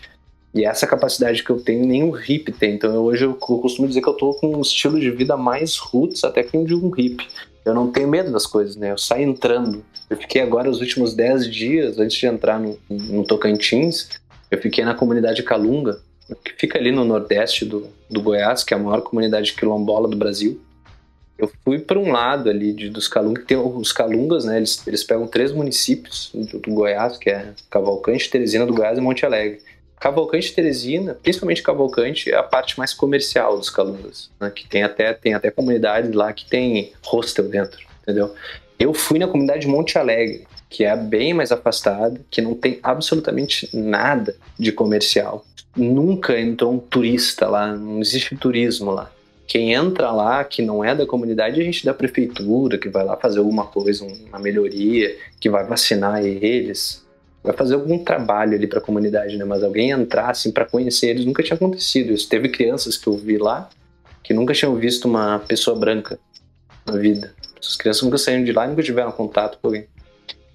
E 0.54 0.66
essa 0.66 0.88
capacidade 0.88 1.44
que 1.44 1.50
eu 1.50 1.62
tenho, 1.62 1.86
nem 1.86 2.04
o 2.04 2.12
hippie 2.12 2.52
tem. 2.52 2.76
Então 2.76 2.94
eu, 2.94 3.04
hoje 3.04 3.26
eu, 3.26 3.34
costumo 3.36 3.88
dizer 3.88 4.02
que 4.02 4.10
eu 4.10 4.14
tô 4.14 4.34
com 4.34 4.56
um 4.56 4.62
estilo 4.62 5.00
de 5.00 5.12
vida 5.12 5.38
mais 5.38 5.78
roots 5.78 6.24
até 6.24 6.42
que 6.42 6.58
um 6.58 6.64
de 6.64 6.74
um 6.74 6.90
hippie. 6.90 7.28
Eu 7.64 7.74
não 7.74 7.92
tenho 7.92 8.08
medo 8.08 8.32
das 8.32 8.48
coisas, 8.48 8.76
né? 8.76 8.92
Eu 8.92 8.98
saio 8.98 9.30
entrando. 9.30 9.86
Eu 10.10 10.18
fiquei 10.18 10.42
agora 10.42 10.70
os 10.70 10.80
últimos 10.80 11.14
10 11.14 11.52
dias, 11.52 12.00
antes 12.00 12.18
de 12.18 12.26
entrar 12.26 12.60
no, 12.60 12.80
no 12.90 13.26
Tocantins, 13.26 14.10
eu 14.50 14.58
fiquei 14.58 14.84
na 14.86 14.94
comunidade 14.94 15.44
Calunga, 15.44 16.00
que 16.44 16.54
fica 16.58 16.78
ali 16.78 16.92
no 16.92 17.04
nordeste 17.04 17.66
do, 17.66 17.88
do 18.10 18.22
Goiás, 18.22 18.64
que 18.64 18.74
é 18.74 18.78
a 18.78 18.80
maior 18.80 19.02
comunidade 19.02 19.54
quilombola 19.54 20.08
do 20.08 20.16
Brasil. 20.16 20.60
eu 21.38 21.52
fui 21.64 21.80
para 21.80 22.00
um 22.00 22.12
lado 22.12 22.50
ali 22.50 22.72
de, 22.72 22.90
dos 22.90 23.08
Calungas, 23.08 23.44
que 23.44 23.50
tem 23.50 23.58
os 23.58 23.92
Calungas, 23.92 24.46
né? 24.46 24.58
Eles, 24.58 24.86
eles 24.88 25.04
pegam 25.04 25.28
três 25.28 25.52
municípios 25.52 26.32
do, 26.34 26.60
do 26.60 26.72
Goiás, 26.72 27.18
que 27.18 27.30
é 27.30 27.54
Cavalcante, 27.70 28.30
Teresina 28.30 28.66
do 28.66 28.74
Goiás 28.74 28.98
e 28.98 29.02
Monte 29.02 29.26
Alegre. 29.26 29.62
Cavalcante 30.00 30.52
e 30.52 30.56
Teresina, 30.56 31.16
principalmente 31.16 31.64
Cavalcante, 31.64 32.32
é 32.32 32.36
a 32.36 32.44
parte 32.44 32.78
mais 32.78 32.94
comercial 32.94 33.58
dos 33.58 33.70
Calungas, 33.70 34.30
né? 34.40 34.52
que 34.52 34.68
tem 34.68 34.84
até, 34.84 35.12
tem 35.14 35.34
até 35.34 35.50
comunidade 35.50 36.12
lá 36.12 36.32
que 36.32 36.48
tem 36.48 36.94
hostel 37.04 37.50
dentro, 37.50 37.80
entendeu? 38.04 38.34
Eu 38.80 38.94
fui 38.94 39.18
na 39.20 39.28
comunidade 39.28 39.62
de 39.62 39.68
Monte 39.68 39.98
Alegre, 39.98 40.46
que 40.70 40.84
é 40.84 40.96
bem 40.96 41.34
mais 41.34 41.52
afastada, 41.52 42.20
que 42.30 42.42
não 42.42 42.54
tem 42.54 42.80
absolutamente 42.84 43.70
nada 43.76 44.36
de 44.58 44.72
comercial. 44.72 45.46
Nunca 45.76 46.40
entrou 46.40 46.74
um 46.74 46.80
turista 46.80 47.48
lá, 47.48 47.76
não 47.76 48.00
existe 48.00 48.36
turismo 48.36 48.92
lá. 48.92 49.12
Quem 49.48 49.74
entra 49.74 50.12
lá, 50.12 50.44
que 50.44 50.62
não 50.62 50.84
é 50.84 50.94
da 50.94 51.06
comunidade, 51.06 51.62
é 51.62 51.64
gente 51.64 51.86
da 51.86 51.94
prefeitura, 51.94 52.78
que 52.78 52.90
vai 52.90 53.06
lá 53.06 53.16
fazer 53.16 53.40
alguma 53.40 53.66
coisa, 53.66 54.06
uma 54.06 54.40
melhoria, 54.40 55.16
que 55.40 55.50
vai 55.50 55.66
vacinar 55.66 56.24
eles, 56.24 57.06
vai 57.42 57.54
fazer 57.56 57.76
algum 57.76 57.98
trabalho 57.98 58.56
ali 58.56 58.68
para 58.68 58.80
a 58.80 58.82
comunidade, 58.82 59.38
né? 59.38 59.46
Mas 59.46 59.64
alguém 59.64 59.92
entrar 59.92 60.30
assim 60.30 60.52
para 60.52 60.66
conhecer 60.66 61.08
eles 61.08 61.26
nunca 61.26 61.42
tinha 61.42 61.56
acontecido. 61.56 62.12
Isso 62.12 62.28
teve 62.28 62.50
crianças 62.50 62.98
que 62.98 63.08
eu 63.08 63.16
vi 63.16 63.38
lá 63.38 63.70
que 64.22 64.34
nunca 64.34 64.54
tinham 64.54 64.76
visto 64.76 65.06
uma 65.06 65.40
pessoa 65.40 65.80
branca 65.80 66.20
na 66.86 66.98
vida. 66.98 67.34
As 67.60 67.76
crianças 67.76 68.04
nunca 68.04 68.18
saíram 68.18 68.44
de 68.44 68.52
lá 68.52 68.66
e 68.66 68.70
nunca 68.70 68.84
tiveram 68.84 69.12
contato 69.12 69.58
com 69.62 69.68
alguém. 69.68 69.88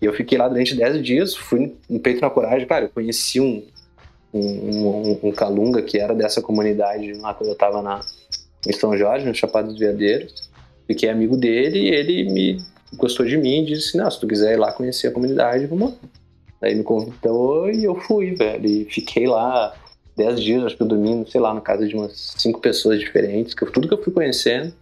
E 0.01 0.05
eu 0.05 0.13
fiquei 0.13 0.37
lá 0.37 0.49
durante 0.49 0.75
10 0.75 1.03
dias, 1.03 1.35
fui 1.35 1.77
no 1.89 2.01
peito 2.01 2.21
na 2.21 2.31
coragem. 2.31 2.67
Cara, 2.67 2.87
eu 2.87 2.89
conheci 2.89 3.41
um, 3.41 3.65
um, 4.35 4.41
um, 4.41 5.21
um 5.23 5.33
Calunga 5.33 5.83
que 5.83 5.99
era 5.99 6.15
dessa 6.15 6.43
comunidade 6.43 7.13
lá 7.15 7.33
quando 7.35 7.51
eu 7.51 7.55
tava 7.55 7.83
na, 7.83 8.01
em 8.67 8.73
São 8.73 8.97
Jorge, 8.97 9.27
no 9.27 9.35
Chapado 9.35 9.69
dos 9.69 9.79
Veadeiros. 9.79 10.51
Fiquei 10.87 11.09
amigo 11.09 11.37
dele 11.37 11.79
e 11.79 11.89
ele 11.89 12.31
me 12.31 12.63
gostou 12.97 13.25
de 13.25 13.37
mim 13.37 13.63
e 13.63 13.67
disse: 13.67 13.97
Não, 13.97 14.11
se 14.11 14.19
tu 14.19 14.27
quiser 14.27 14.55
ir 14.55 14.59
lá 14.59 14.73
conhecer 14.73 15.09
a 15.09 15.13
comunidade, 15.13 15.67
vamos 15.67 15.91
lá. 15.91 15.97
Daí 16.61 16.75
me 16.75 16.85
convidou 16.85 17.71
e 17.71 17.85
eu 17.85 17.95
fui, 17.95 18.35
velho. 18.35 18.67
E 18.67 18.85
fiquei 18.85 19.27
lá 19.27 19.75
10 20.17 20.41
dias, 20.41 20.65
acho 20.65 20.77
que 20.77 20.83
eu 20.83 20.87
dormi, 20.87 21.25
sei 21.31 21.41
lá, 21.41 21.53
na 21.53 21.61
casa 21.61 21.87
de 21.87 21.95
umas 21.95 22.35
5 22.39 22.61
pessoas 22.61 23.01
diferentes, 23.01 23.55
que 23.55 23.65
eu, 23.65 23.71
tudo 23.71 23.89
que 23.89 23.95
eu 23.95 24.03
fui 24.03 24.13
conhecendo. 24.13 24.73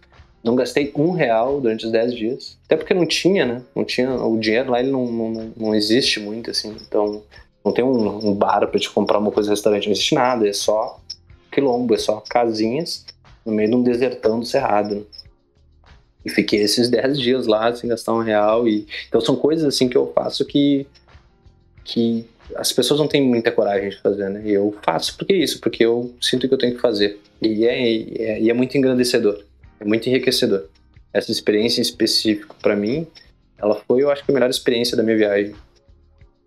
Não 0.43 0.55
gastei 0.55 0.91
um 0.95 1.11
real 1.11 1.61
durante 1.61 1.85
os 1.85 1.91
10 1.91 2.15
dias. 2.15 2.57
Até 2.65 2.75
porque 2.75 2.93
não 2.93 3.05
tinha, 3.05 3.45
né? 3.45 3.63
Não 3.75 3.85
tinha. 3.85 4.11
O 4.15 4.39
dinheiro 4.39 4.71
lá 4.71 4.79
ele 4.79 4.91
não, 4.91 5.05
não, 5.05 5.53
não 5.55 5.75
existe 5.75 6.19
muito, 6.19 6.49
assim. 6.49 6.75
Então, 6.87 7.23
não 7.63 7.71
tem 7.71 7.83
um, 7.83 8.29
um 8.29 8.33
bar 8.33 8.67
para 8.67 8.79
te 8.79 8.89
comprar 8.89 9.19
uma 9.19 9.31
coisa 9.31 9.49
no 9.49 9.55
restaurante, 9.55 9.85
não 9.85 9.93
existe 9.93 10.15
nada. 10.15 10.47
É 10.47 10.53
só 10.53 10.99
quilombo, 11.51 11.93
é 11.93 11.97
só 11.97 12.23
casinhas 12.27 13.05
no 13.45 13.51
meio 13.51 13.69
de 13.69 13.75
um 13.75 13.83
desertão 13.83 14.39
do 14.39 14.45
Cerrado. 14.45 14.95
Né? 14.95 15.01
E 16.25 16.29
fiquei 16.29 16.61
esses 16.61 16.89
10 16.89 17.19
dias 17.19 17.47
lá 17.47 17.73
sem 17.75 17.89
gastar 17.89 18.13
um 18.13 18.21
real. 18.21 18.67
E... 18.67 18.87
Então 19.07 19.21
são 19.21 19.35
coisas 19.35 19.65
assim 19.65 19.89
que 19.89 19.97
eu 19.97 20.11
faço 20.13 20.45
que, 20.45 20.87
que 21.83 22.25
as 22.55 22.71
pessoas 22.71 22.99
não 22.99 23.07
têm 23.07 23.21
muita 23.21 23.51
coragem 23.51 23.89
de 23.89 24.01
fazer, 24.01 24.29
né? 24.29 24.41
E 24.45 24.51
eu 24.51 24.75
faço 24.83 25.17
porque 25.17 25.33
é 25.33 25.37
isso, 25.37 25.59
porque 25.59 25.83
eu 25.83 26.13
sinto 26.21 26.47
que 26.47 26.53
eu 26.53 26.57
tenho 26.57 26.75
que 26.75 26.81
fazer. 26.81 27.19
E 27.41 27.65
é, 27.65 28.39
é, 28.39 28.47
é 28.47 28.53
muito 28.53 28.77
engrandecedor, 28.77 29.43
é 29.81 29.85
muito 29.85 30.07
enriquecedor. 30.07 30.69
Essa 31.11 31.31
experiência 31.31 31.79
em 31.79 31.81
específico, 31.81 32.55
para 32.61 32.75
mim, 32.75 33.07
ela 33.57 33.75
foi, 33.75 34.03
eu 34.03 34.11
acho 34.11 34.23
que 34.23 34.31
a 34.31 34.33
melhor 34.33 34.49
experiência 34.49 34.95
da 34.95 35.03
minha 35.03 35.17
viagem. 35.17 35.55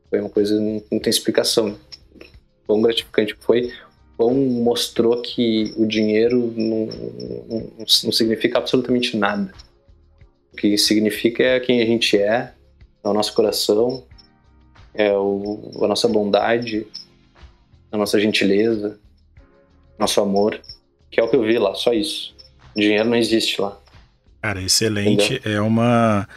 Foi 0.08 0.20
uma 0.20 0.30
coisa, 0.30 0.58
não, 0.58 0.82
não 0.90 1.00
tem 1.00 1.10
explicação. 1.10 1.76
Quão 2.66 2.80
gratificante 2.80 3.36
foi 3.40 3.72
Pão 4.16 4.32
mostrou 4.32 5.20
que 5.20 5.74
o 5.76 5.86
dinheiro 5.86 6.54
não, 6.56 6.86
não, 7.48 7.72
não, 7.78 8.12
significa 8.12 8.58
absolutamente 8.58 9.16
nada. 9.16 9.52
O 10.52 10.56
que 10.56 10.78
significa 10.78 11.42
é 11.42 11.58
quem 11.58 11.82
a 11.82 11.86
gente 11.86 12.16
é, 12.16 12.54
é 13.02 13.08
o 13.08 13.12
nosso 13.12 13.34
coração, 13.34 14.04
é 14.94 15.12
o, 15.12 15.80
a 15.82 15.88
nossa 15.88 16.06
bondade, 16.06 16.86
a 17.90 17.96
nossa 17.96 18.20
gentileza, 18.20 19.00
nosso 19.98 20.20
amor, 20.20 20.60
que 21.10 21.18
é 21.18 21.24
o 21.24 21.28
que 21.28 21.34
eu 21.34 21.42
vi 21.42 21.58
lá, 21.58 21.74
só 21.74 21.92
isso. 21.92 22.33
Dinheiro 22.76 23.08
não 23.08 23.16
existe 23.16 23.60
lá. 23.60 23.78
Cara, 24.42 24.60
excelente. 24.60 25.34
Entendeu? 25.34 25.58
É 25.58 25.60
uma, 25.60 26.28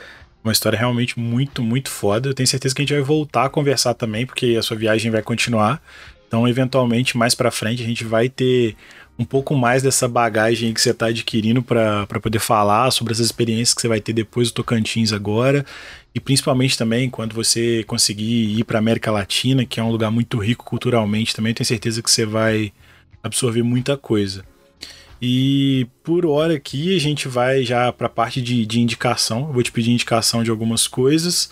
uma 0.44 0.52
história 0.52 0.78
realmente 0.78 1.20
muito, 1.20 1.62
muito 1.62 1.90
foda. 1.90 2.30
Eu 2.30 2.34
tenho 2.34 2.48
certeza 2.48 2.74
que 2.74 2.82
a 2.82 2.86
gente 2.86 2.94
vai 2.94 3.04
voltar 3.04 3.46
a 3.46 3.50
conversar 3.50 3.94
também, 3.94 4.26
porque 4.26 4.56
a 4.58 4.62
sua 4.62 4.78
viagem 4.78 5.12
vai 5.12 5.22
continuar. 5.22 5.82
Então, 6.28 6.48
eventualmente, 6.48 7.18
mais 7.18 7.34
para 7.36 7.52
frente, 7.52 7.82
a 7.82 7.86
gente 7.86 8.04
vai 8.04 8.30
ter 8.30 8.76
um 9.20 9.26
pouco 9.26 9.56
mais 9.56 9.82
dessa 9.82 10.08
bagagem 10.08 10.74
que 10.74 10.80
você 10.80 10.92
está 10.92 11.08
adquirindo 11.08 11.64
para 11.64 12.06
poder 12.22 12.40
falar 12.40 12.92
sobre 12.92 13.14
essas 13.14 13.26
experiências 13.26 13.74
que 13.74 13.82
você 13.82 13.88
vai 13.88 14.00
ter 14.00 14.14
depois 14.14 14.50
do 14.50 14.56
Tocantins 14.56 15.12
agora. 15.12 15.66
E 16.14 16.20
principalmente 16.20 16.78
também 16.78 17.10
quando 17.10 17.34
você 17.34 17.84
conseguir 17.86 18.60
ir 18.60 18.64
para 18.64 18.80
América 18.80 19.12
Latina, 19.12 19.66
que 19.66 19.80
é 19.80 19.84
um 19.84 19.92
lugar 19.92 20.12
muito 20.12 20.38
rico 20.38 20.64
culturalmente 20.64 21.36
também, 21.36 21.54
tenho 21.54 21.66
certeza 21.66 22.02
que 22.02 22.12
você 22.12 22.26
vai 22.26 22.72
absorver 23.24 23.64
muita 23.64 23.98
coisa. 23.98 24.46
E 25.22 25.88
por 26.04 26.26
hora 26.26 26.56
aqui 26.56 26.96
a 26.96 27.00
gente 27.00 27.28
vai 27.28 27.64
já 27.64 27.92
para 27.92 28.08
a 28.08 28.10
parte 28.10 28.42
de, 28.42 28.66
de 28.66 28.80
indicação. 28.80 29.48
Eu 29.48 29.54
vou 29.54 29.64
te 29.64 29.72
pedir 29.72 29.92
indicação 29.92 30.44
de 30.44 30.52
algumas 30.52 30.88
coisas, 30.88 31.52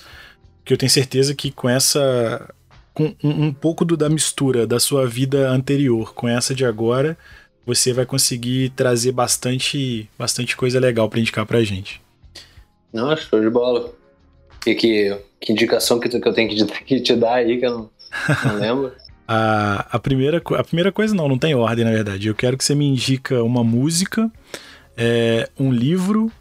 que 0.64 0.74
eu 0.74 0.78
tenho 0.78 0.90
certeza 0.90 1.34
que 1.34 1.52
com 1.52 1.70
essa 1.70 2.54
com 2.94 3.14
um, 3.24 3.46
um 3.48 3.54
pouco 3.54 3.84
do, 3.84 3.98
da 3.98 4.10
mistura 4.10 4.66
da 4.66 4.80
sua 4.80 5.06
vida 5.06 5.50
anterior 5.50 6.14
com 6.14 6.30
essa 6.30 6.56
de 6.56 6.64
agora, 6.64 7.18
você 7.66 7.92
vai 7.92 8.06
conseguir 8.06 8.70
trazer 8.70 9.12
bastante, 9.12 10.10
bastante 10.18 10.56
coisa 10.56 10.80
legal 10.80 11.10
para 11.10 11.20
indicar 11.20 11.46
pra 11.46 11.64
gente. 11.64 12.02
Não, 12.94 13.16
show 13.18 13.42
de 13.42 13.50
bola. 13.50 13.92
E 14.66 14.74
que, 14.74 15.18
que 15.42 15.52
indicação 15.52 16.00
que, 16.00 16.08
que 16.08 16.28
eu 16.28 16.34
tenho 16.34 16.50
que, 16.50 16.66
que 16.86 17.02
te 17.02 17.16
dar 17.16 17.36
aí 17.36 17.60
que 17.60 17.66
eu 17.66 17.72
não, 17.72 17.90
não 18.46 18.56
lembro? 18.60 18.94
A, 19.28 19.88
a, 19.92 20.00
primeira, 20.00 20.38
a 20.38 20.64
primeira 20.64 20.92
coisa 20.92 21.16
não, 21.16 21.28
não 21.28 21.38
tem 21.38 21.56
ordem 21.56 21.86
na 21.86 21.92
verdade. 21.92 22.28
Eu 22.28 22.36
quero 22.36 22.58
que 22.58 22.64
você 22.64 22.76
me 22.76 22.86
indica 22.86 23.44
uma 23.44 23.64
música, 23.64 24.32
é, 24.98 25.50
um 25.60 25.72
livro 25.72 26.32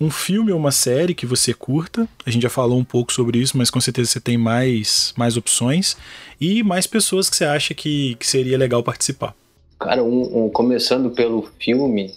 um 0.00 0.10
filme 0.10 0.52
ou 0.52 0.58
uma 0.58 0.70
série 0.70 1.14
que 1.14 1.24
você 1.24 1.54
curta. 1.54 2.06
A 2.24 2.30
gente 2.30 2.42
já 2.42 2.50
falou 2.50 2.78
um 2.78 2.84
pouco 2.84 3.12
sobre 3.12 3.38
isso, 3.38 3.56
mas 3.56 3.70
com 3.70 3.80
certeza 3.80 4.10
você 4.10 4.20
tem 4.20 4.36
mais, 4.36 5.14
mais 5.16 5.36
opções. 5.36 5.96
E 6.40 6.62
mais 6.62 6.86
pessoas 6.86 7.30
que 7.30 7.36
você 7.36 7.44
acha 7.44 7.74
que, 7.74 8.14
que 8.16 8.26
seria 8.26 8.58
legal 8.58 8.82
participar. 8.82 9.34
Cara, 9.78 10.02
um, 10.02 10.44
um, 10.44 10.50
começando 10.50 11.10
pelo 11.10 11.48
filme 11.58 12.12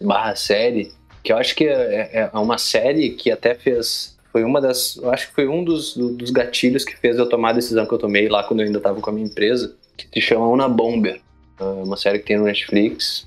barra 0.00 0.36
série, 0.36 0.92
que 1.22 1.32
eu 1.32 1.36
acho 1.36 1.54
que 1.54 1.64
é, 1.64 2.10
é, 2.12 2.30
é, 2.32 2.38
uma 2.38 2.58
série 2.58 3.10
que 3.10 3.30
até 3.30 3.54
fez. 3.54 4.15
Foi 4.36 4.44
uma 4.44 4.60
das. 4.60 5.00
Acho 5.04 5.28
que 5.28 5.34
foi 5.34 5.48
um 5.48 5.64
dos, 5.64 5.96
dos 5.96 6.28
gatilhos 6.28 6.84
que 6.84 6.94
fez 6.94 7.16
eu 7.16 7.26
tomar 7.26 7.48
a 7.48 7.52
decisão 7.54 7.86
que 7.86 7.94
eu 7.94 7.98
tomei 7.98 8.28
lá 8.28 8.44
quando 8.44 8.60
eu 8.60 8.66
ainda 8.66 8.76
estava 8.76 9.00
com 9.00 9.08
a 9.08 9.12
minha 9.14 9.26
empresa, 9.26 9.74
que 9.96 10.06
se 10.12 10.20
chama 10.20 10.46
Una 10.46 10.68
Bomber. 10.68 11.22
É 11.58 11.64
uma 11.64 11.96
série 11.96 12.18
que 12.18 12.26
tem 12.26 12.36
no 12.36 12.44
Netflix. 12.44 13.26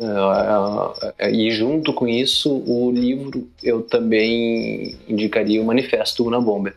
É, 0.00 1.28
é, 1.28 1.30
e 1.30 1.52
junto 1.52 1.94
com 1.94 2.08
isso, 2.08 2.64
o 2.66 2.90
livro 2.90 3.48
eu 3.62 3.82
também 3.82 4.98
indicaria 5.06 5.62
o 5.62 5.64
Manifesto 5.64 6.26
Una 6.26 6.40
Bomber. 6.40 6.74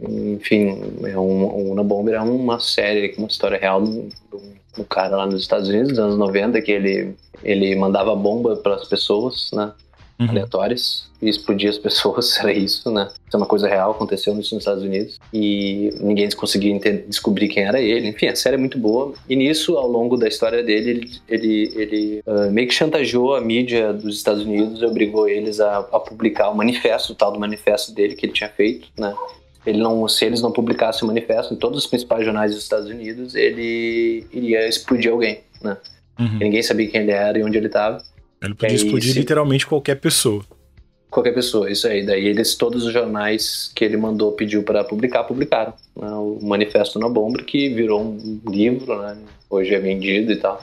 Enfim, 0.00 0.80
é 1.04 1.18
um, 1.18 1.70
Una 1.70 1.84
Bomber 1.84 2.14
é 2.14 2.20
uma 2.22 2.60
série, 2.60 3.14
uma 3.18 3.28
história 3.28 3.58
real 3.58 3.82
do, 3.82 4.08
do, 4.74 4.84
cara 4.88 5.18
lá 5.18 5.26
nos 5.26 5.42
Estados 5.42 5.68
Unidos, 5.68 5.90
nos 5.90 5.98
anos 5.98 6.16
90, 6.16 6.62
que 6.62 6.72
ele, 6.72 7.14
ele 7.44 7.76
mandava 7.76 8.16
bomba 8.16 8.56
para 8.56 8.76
as 8.76 8.88
pessoas, 8.88 9.50
né? 9.52 9.70
Uhum. 10.18 10.28
aleatórias 10.28 11.10
e 11.20 11.28
explodir 11.28 11.70
as 11.70 11.78
pessoas, 11.78 12.38
era 12.40 12.52
isso, 12.52 12.90
né? 12.90 13.08
Isso 13.26 13.36
é 13.36 13.36
uma 13.36 13.46
coisa 13.46 13.68
real, 13.68 13.92
aconteceu 13.92 14.34
nos 14.34 14.50
Estados 14.50 14.82
Unidos 14.82 15.18
e 15.32 15.90
ninguém 16.00 16.28
conseguia 16.30 16.78
descobrir 17.06 17.48
quem 17.48 17.64
era 17.64 17.80
ele. 17.80 18.08
Enfim, 18.08 18.26
a 18.26 18.36
série 18.36 18.56
é 18.56 18.58
muito 18.58 18.78
boa 18.78 19.14
e 19.28 19.36
nisso, 19.36 19.76
ao 19.76 19.88
longo 19.88 20.16
da 20.16 20.28
história 20.28 20.62
dele, 20.62 20.90
ele, 20.90 21.10
ele, 21.28 21.72
ele 21.76 22.22
uh, 22.26 22.50
meio 22.50 22.68
que 22.68 22.74
chantageou 22.74 23.34
a 23.34 23.40
mídia 23.40 23.92
dos 23.92 24.16
Estados 24.16 24.42
Unidos 24.44 24.80
e 24.80 24.84
obrigou 24.84 25.28
eles 25.28 25.60
a, 25.60 25.78
a 25.78 26.00
publicar 26.00 26.50
o 26.50 26.56
manifesto, 26.56 27.12
o 27.12 27.16
tal 27.16 27.32
do 27.32 27.40
manifesto 27.40 27.94
dele 27.94 28.14
que 28.14 28.26
ele 28.26 28.32
tinha 28.32 28.48
feito, 28.48 28.88
né? 28.98 29.14
Ele 29.64 29.78
não, 29.78 30.08
se 30.08 30.24
eles 30.24 30.42
não 30.42 30.50
publicassem 30.50 31.04
o 31.04 31.06
manifesto 31.06 31.54
em 31.54 31.56
todos 31.56 31.78
os 31.78 31.86
principais 31.86 32.24
jornais 32.24 32.52
dos 32.52 32.64
Estados 32.64 32.88
Unidos, 32.88 33.36
ele 33.36 34.26
iria 34.32 34.68
explodir 34.68 35.12
alguém, 35.12 35.40
né? 35.62 35.76
Uhum. 36.18 36.38
Ninguém 36.38 36.62
sabia 36.62 36.88
quem 36.88 37.02
ele 37.02 37.12
era 37.12 37.38
e 37.38 37.44
onde 37.44 37.56
ele 37.56 37.68
estava. 37.68 38.02
Ele 38.42 38.54
podia 38.54 38.74
explodir 38.74 39.12
se... 39.12 39.18
literalmente 39.18 39.66
qualquer 39.66 39.96
pessoa. 39.96 40.44
Qualquer 41.10 41.32
pessoa, 41.32 41.70
isso 41.70 41.86
aí. 41.86 42.04
Daí 42.04 42.26
eles, 42.26 42.54
todos 42.54 42.84
os 42.84 42.92
jornais 42.92 43.70
que 43.74 43.84
ele 43.84 43.96
mandou, 43.96 44.32
pediu 44.32 44.62
para 44.62 44.82
publicar, 44.82 45.24
publicaram. 45.24 45.74
Né? 45.94 46.08
O 46.10 46.38
Manifesto 46.42 46.98
na 46.98 47.08
Bomba, 47.08 47.42
que 47.42 47.68
virou 47.68 48.02
um 48.02 48.40
livro, 48.48 49.00
né? 49.00 49.18
Hoje 49.48 49.74
é 49.74 49.78
vendido 49.78 50.32
e 50.32 50.36
tal. 50.36 50.62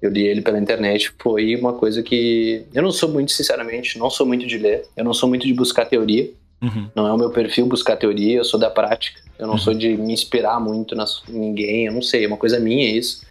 Eu 0.00 0.10
li 0.10 0.24
ele 0.24 0.40
pela 0.40 0.58
internet, 0.58 1.12
foi 1.18 1.56
uma 1.56 1.72
coisa 1.72 2.02
que. 2.02 2.64
Eu 2.72 2.82
não 2.82 2.92
sou 2.92 3.08
muito, 3.08 3.32
sinceramente, 3.32 3.98
não 3.98 4.08
sou 4.08 4.24
muito 4.24 4.46
de 4.46 4.56
ler, 4.56 4.84
eu 4.96 5.04
não 5.04 5.12
sou 5.12 5.28
muito 5.28 5.44
de 5.44 5.52
buscar 5.52 5.86
teoria. 5.86 6.30
Uhum. 6.62 6.88
Não 6.94 7.06
é 7.06 7.12
o 7.12 7.18
meu 7.18 7.30
perfil 7.30 7.66
buscar 7.66 7.96
teoria, 7.96 8.38
eu 8.38 8.44
sou 8.44 8.58
da 8.58 8.70
prática. 8.70 9.20
Eu 9.38 9.46
não 9.46 9.54
uhum. 9.54 9.60
sou 9.60 9.74
de 9.74 9.96
me 9.96 10.12
inspirar 10.12 10.60
muito 10.60 10.94
nas, 10.94 11.22
em 11.28 11.38
ninguém, 11.38 11.86
eu 11.86 11.92
não 11.92 12.02
sei, 12.02 12.24
é 12.24 12.28
uma 12.28 12.36
coisa 12.36 12.60
minha 12.60 12.96
isso. 12.96 13.26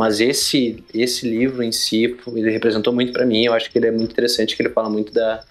Mas 0.00 0.18
esse 0.18 0.82
esse 0.94 1.28
livro 1.28 1.62
em 1.62 1.70
si, 1.70 2.16
ele 2.28 2.50
representou 2.50 2.90
muito 2.90 3.12
para 3.12 3.26
mim. 3.26 3.44
Eu 3.44 3.52
acho 3.52 3.70
que 3.70 3.76
ele 3.76 3.86
é 3.86 3.90
muito 3.90 4.12
interessante, 4.12 4.56
que 4.56 4.62
ele 4.62 4.70
fala 4.70 4.88
muito 4.88 5.12
da, 5.12 5.44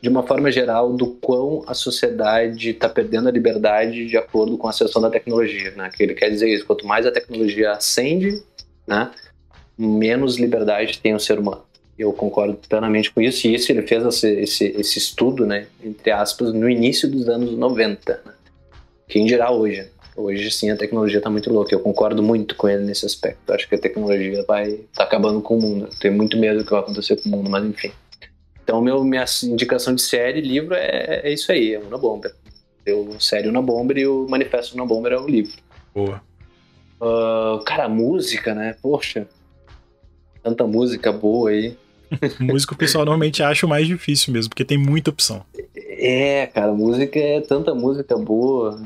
de 0.00 0.08
uma 0.08 0.22
forma 0.22 0.50
geral, 0.50 0.94
do 0.94 1.08
quão 1.08 1.62
a 1.66 1.74
sociedade 1.74 2.70
está 2.70 2.88
perdendo 2.88 3.28
a 3.28 3.30
liberdade 3.30 4.06
de 4.06 4.16
acordo 4.16 4.56
com 4.56 4.66
a 4.66 4.70
ascensão 4.70 5.02
da 5.02 5.10
tecnologia. 5.10 5.72
Né? 5.72 5.90
Que 5.94 6.04
ele 6.04 6.14
quer 6.14 6.30
dizer 6.30 6.48
isso: 6.48 6.64
quanto 6.64 6.86
mais 6.86 7.04
a 7.04 7.12
tecnologia 7.12 7.72
ascende, 7.72 8.42
né, 8.86 9.10
menos 9.76 10.38
liberdade 10.38 10.98
tem 10.98 11.14
o 11.14 11.20
ser 11.20 11.38
humano. 11.38 11.62
Eu 11.98 12.14
concordo 12.14 12.58
plenamente 12.66 13.10
com 13.10 13.20
isso. 13.20 13.46
E 13.46 13.54
isso 13.56 13.70
ele 13.70 13.82
fez 13.82 14.02
esse, 14.06 14.40
esse, 14.40 14.64
esse 14.68 14.98
estudo, 14.98 15.44
né, 15.44 15.66
entre 15.84 16.10
aspas, 16.12 16.50
no 16.54 16.70
início 16.70 17.10
dos 17.10 17.28
anos 17.28 17.52
90. 17.52 18.22
Né? 18.24 18.32
Dirá 19.26 19.50
hoje? 19.50 19.86
Hoje 20.16 20.50
sim 20.50 20.70
a 20.70 20.76
tecnologia 20.76 21.18
está 21.18 21.28
muito 21.28 21.52
louca. 21.52 21.74
Eu 21.74 21.80
concordo 21.80 22.22
muito 22.22 22.56
com 22.56 22.68
ele 22.68 22.84
nesse 22.84 23.04
aspecto. 23.04 23.52
Acho 23.52 23.68
que 23.68 23.74
a 23.74 23.78
tecnologia 23.78 24.42
vai 24.48 24.80
tá 24.94 25.04
acabando 25.04 25.42
com 25.42 25.58
o 25.58 25.60
mundo. 25.60 25.88
tenho 26.00 26.14
muito 26.14 26.38
medo 26.38 26.58
do 26.60 26.64
que 26.64 26.70
vai 26.70 26.80
acontecer 26.80 27.16
com 27.16 27.28
o 27.28 27.32
mundo, 27.32 27.50
mas 27.50 27.64
enfim. 27.64 27.92
Então 28.64 28.80
meu, 28.80 29.04
minha 29.04 29.24
indicação 29.44 29.94
de 29.94 30.02
série, 30.02 30.40
livro 30.40 30.74
é, 30.74 31.20
é 31.22 31.32
isso 31.32 31.52
aí, 31.52 31.74
é 31.74 31.78
Una 31.78 31.98
Bomber. 31.98 32.34
O 32.88 33.20
série 33.20 33.48
Una 33.48 33.60
Bomber 33.60 33.98
e 33.98 34.06
o 34.06 34.26
Manifesto 34.28 34.74
Una 34.74 34.86
Bomber 34.86 35.12
é 35.12 35.18
o 35.18 35.26
livro. 35.26 35.52
Boa. 35.94 36.22
Uh, 37.00 37.62
cara, 37.64 37.88
música, 37.88 38.54
né? 38.54 38.74
Poxa, 38.80 39.28
tanta 40.42 40.66
música 40.66 41.12
boa 41.12 41.50
aí. 41.50 41.76
música 42.40 42.72
o 42.72 42.76
pessoal 42.76 43.04
normalmente 43.04 43.42
acha 43.42 43.66
o 43.66 43.68
mais 43.68 43.86
difícil 43.86 44.32
mesmo, 44.32 44.48
porque 44.48 44.64
tem 44.64 44.78
muita 44.78 45.10
opção. 45.10 45.44
É, 45.76 46.46
cara, 46.46 46.72
música 46.72 47.18
é 47.18 47.40
tanta 47.40 47.74
música 47.74 48.16
boa. 48.16 48.80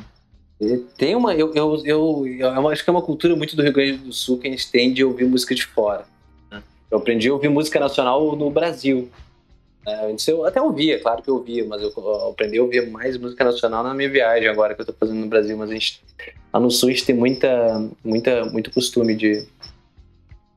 Tem 0.97 1.17
uma. 1.17 1.35
Eu, 1.35 1.55
eu, 1.55 1.83
eu, 1.87 2.27
eu, 2.27 2.69
acho 2.69 2.85
que 2.85 2.91
é 2.91 2.93
uma 2.93 3.01
cultura 3.01 3.35
muito 3.35 3.57
do 3.57 3.63
Rio 3.63 3.73
Grande 3.73 3.93
do 3.97 4.13
Sul 4.13 4.39
que 4.39 4.47
a 4.47 4.51
gente 4.51 4.71
tem 4.71 4.93
de 4.93 5.03
ouvir 5.03 5.25
música 5.25 5.55
de 5.55 5.65
fora. 5.65 6.05
Né? 6.51 6.63
Eu 6.91 6.99
aprendi 6.99 7.31
a 7.31 7.33
ouvir 7.33 7.49
música 7.49 7.81
nacional 7.81 8.37
no 8.37 8.51
Brasil. 8.51 9.09
É, 9.87 10.11
antes 10.11 10.29
eu 10.29 10.45
até 10.45 10.61
ouvia, 10.61 11.01
claro 11.01 11.23
que 11.23 11.31
eu 11.31 11.37
ouvia, 11.37 11.67
mas 11.67 11.81
eu 11.81 12.29
aprendi 12.29 12.59
a 12.59 12.63
ouvir 12.63 12.91
mais 12.91 13.17
música 13.17 13.43
nacional 13.43 13.83
na 13.83 13.95
minha 13.95 14.11
viagem 14.11 14.49
agora 14.49 14.75
que 14.75 14.83
eu 14.83 14.85
tô 14.85 14.93
fazendo 14.93 15.21
no 15.21 15.29
Brasil. 15.29 15.57
Mas 15.57 15.71
a 15.71 15.73
gente, 15.73 16.03
lá 16.53 16.61
no 16.61 16.71
Sul 16.71 16.91
a 16.91 16.93
gente 16.93 17.07
tem 17.07 17.17
muita, 17.17 17.91
muita, 18.05 18.45
muito 18.45 18.71
costume 18.71 19.15
de, 19.15 19.47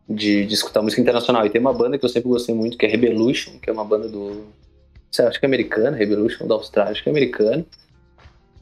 de, 0.10 0.46
de 0.46 0.54
escutar 0.54 0.82
música 0.82 1.02
internacional. 1.02 1.46
E 1.46 1.50
tem 1.50 1.62
uma 1.62 1.74
banda 1.74 1.98
que 1.98 2.04
eu 2.04 2.10
sempre 2.10 2.28
gostei 2.28 2.54
muito, 2.54 2.78
que 2.78 2.86
é 2.86 2.90
Rebelution, 2.90 3.58
que 3.58 3.70
é 3.70 3.74
uma 3.74 3.86
banda 3.86 4.10
do. 4.10 4.48
Sei, 5.10 5.26
acho 5.26 5.40
que 5.40 5.46
é 5.46 5.48
americana, 5.48 5.96
Rebelution 5.96 6.46
da 6.46 6.56
Austrália, 6.56 6.92
acho 6.92 7.02
que 7.02 7.08
é 7.08 7.12
americana 7.12 7.66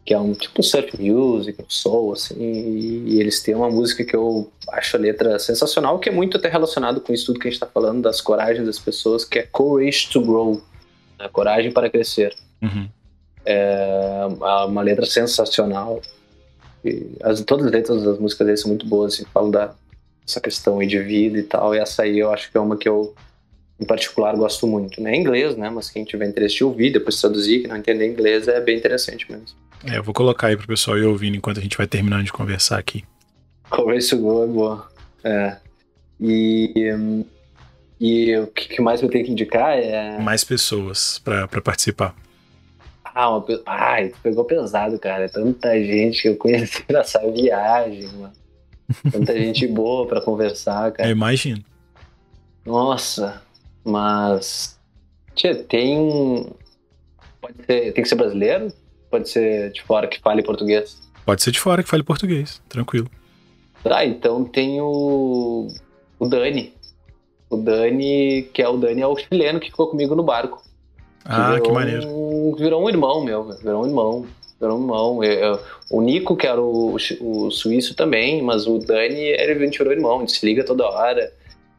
que 0.05 0.13
é 0.13 0.19
um 0.19 0.33
tipo 0.33 0.63
surf 0.63 0.99
music, 0.99 1.61
um 1.61 1.69
soul, 1.69 2.13
assim, 2.13 2.35
e, 2.39 3.19
eles 3.19 3.41
têm 3.41 3.53
uma 3.53 3.69
música 3.69 4.03
que 4.03 4.15
eu 4.15 4.51
acho 4.69 4.97
a 4.97 4.99
letra 4.99 5.37
sensacional, 5.37 5.99
que 5.99 6.09
é 6.09 6.11
muito 6.11 6.37
até 6.37 6.49
relacionado 6.49 6.99
com 7.01 7.13
isso 7.13 7.27
tudo 7.27 7.39
que 7.39 7.47
a 7.47 7.51
gente 7.51 7.61
está 7.61 7.67
falando, 7.67 8.01
das 8.01 8.19
coragens 8.19 8.65
das 8.65 8.79
pessoas, 8.79 9.23
que 9.23 9.39
é 9.39 9.43
Courage 9.43 10.09
to 10.09 10.21
Grow, 10.21 10.61
né? 11.19 11.29
coragem 11.31 11.71
para 11.71 11.89
crescer. 11.89 12.35
Uhum. 12.61 12.89
É 13.45 14.27
uma 14.67 14.81
letra 14.81 15.05
sensacional. 15.05 16.01
E 16.83 17.11
as, 17.21 17.41
todas 17.41 17.67
as 17.67 17.71
letras 17.71 18.03
das 18.03 18.17
músicas 18.17 18.45
deles 18.45 18.61
são 18.61 18.69
muito 18.69 18.87
boas, 18.87 19.13
assim, 19.13 19.25
falam 19.31 19.51
da 19.51 19.75
essa 20.27 20.39
questão 20.39 20.79
de 20.79 20.99
vida 20.99 21.37
e 21.39 21.43
tal, 21.43 21.75
e 21.75 21.79
essa 21.79 22.03
aí 22.03 22.19
eu 22.19 22.31
acho 22.31 22.51
que 22.51 22.57
é 22.57 22.61
uma 22.61 22.77
que 22.77 22.87
eu 22.87 23.13
em 23.79 23.85
particular 23.85 24.35
gosto 24.35 24.67
muito, 24.67 25.01
né? 25.01 25.15
Em 25.15 25.19
inglês, 25.19 25.57
né? 25.57 25.69
Mas 25.69 25.89
quem 25.89 26.05
tiver 26.05 26.27
interesse 26.27 26.57
de 26.57 26.63
ouvir, 26.63 26.91
depois 26.91 27.19
traduzir, 27.19 27.61
que 27.61 27.67
não 27.67 27.75
entender 27.75 28.07
inglês, 28.07 28.47
é 28.47 28.61
bem 28.61 28.77
interessante 28.77 29.29
mesmo. 29.29 29.57
É, 29.83 29.97
eu 29.97 30.03
vou 30.03 30.13
colocar 30.13 30.47
aí 30.47 30.57
pro 30.57 30.67
pessoal 30.67 30.97
ir 30.97 31.05
ouvindo 31.05 31.35
enquanto 31.35 31.59
a 31.59 31.63
gente 31.63 31.77
vai 31.77 31.87
terminando 31.87 32.23
de 32.23 32.31
conversar 32.31 32.77
aqui. 32.77 33.03
Conversa 33.69 34.15
boa, 34.15 34.47
boa. 34.47 34.91
É. 35.23 35.57
E, 36.19 36.93
e 37.99 38.37
o 38.37 38.47
que 38.47 38.81
mais 38.81 39.01
eu 39.01 39.09
tenho 39.09 39.25
que 39.25 39.31
indicar 39.31 39.77
é. 39.77 40.19
Mais 40.19 40.43
pessoas 40.43 41.19
para 41.19 41.47
participar. 41.61 42.15
Ah, 43.03 43.29
uma, 43.29 43.45
ai, 43.65 44.13
pegou 44.21 44.45
pesado, 44.45 44.97
cara. 44.99 45.27
Tanta 45.27 45.73
gente 45.83 46.21
que 46.21 46.29
eu 46.29 46.37
conheci 46.37 46.83
nessa 46.89 47.19
viagem, 47.31 48.07
mano. 48.09 48.33
Tanta 49.11 49.37
gente 49.37 49.67
boa 49.67 50.07
para 50.07 50.21
conversar, 50.21 50.91
cara. 50.91 51.09
Eu 51.09 51.13
imagino. 51.13 51.63
Nossa, 52.65 53.41
mas. 53.83 54.79
Tia, 55.33 55.55
tem. 55.55 56.47
Pode 57.41 57.55
ser. 57.65 57.93
Tem 57.93 58.03
que 58.03 58.09
ser 58.09 58.15
brasileiro? 58.15 58.71
Pode 59.11 59.29
ser 59.29 59.71
de 59.71 59.83
fora 59.83 60.07
que 60.07 60.19
fale 60.21 60.41
português? 60.41 60.97
Pode 61.25 61.43
ser 61.43 61.51
de 61.51 61.59
fora 61.59 61.83
que 61.83 61.89
fale 61.89 62.01
português, 62.01 62.61
tranquilo. 62.69 63.09
Ah, 63.83 64.05
então 64.05 64.45
tem 64.45 64.79
o. 64.79 65.67
O 66.17 66.27
Dani. 66.27 66.73
O 67.49 67.57
Dani, 67.57 68.49
que 68.53 68.61
é 68.61 68.69
o 68.69 68.77
Dani, 68.77 69.01
é 69.01 69.07
o 69.07 69.17
chileno 69.17 69.59
que 69.59 69.69
ficou 69.69 69.87
comigo 69.87 70.15
no 70.15 70.23
barco. 70.23 70.63
Ah, 71.25 71.55
que, 71.55 71.61
que 71.61 71.71
maneiro. 71.71 72.07
Um, 72.07 72.55
virou 72.55 72.83
um 72.83 72.89
irmão 72.89 73.23
meu, 73.23 73.49
virou 73.57 73.83
um 73.83 73.87
irmão. 73.87 74.25
Virou 74.59 74.77
um 74.77 74.81
irmão. 74.81 75.23
Eu, 75.23 75.33
eu, 75.33 75.59
o 75.91 76.01
Nico, 76.01 76.37
que 76.37 76.47
era 76.47 76.61
o, 76.61 76.95
o 77.19 77.51
suíço 77.51 77.95
também, 77.95 78.41
mas 78.41 78.65
o 78.65 78.79
Dani, 78.79 79.19
ele 79.19 79.55
virou 79.55 79.91
irmão, 79.91 80.17
a 80.17 80.19
gente 80.19 80.33
se 80.33 80.45
liga 80.45 80.63
toda 80.63 80.87
hora. 80.87 81.33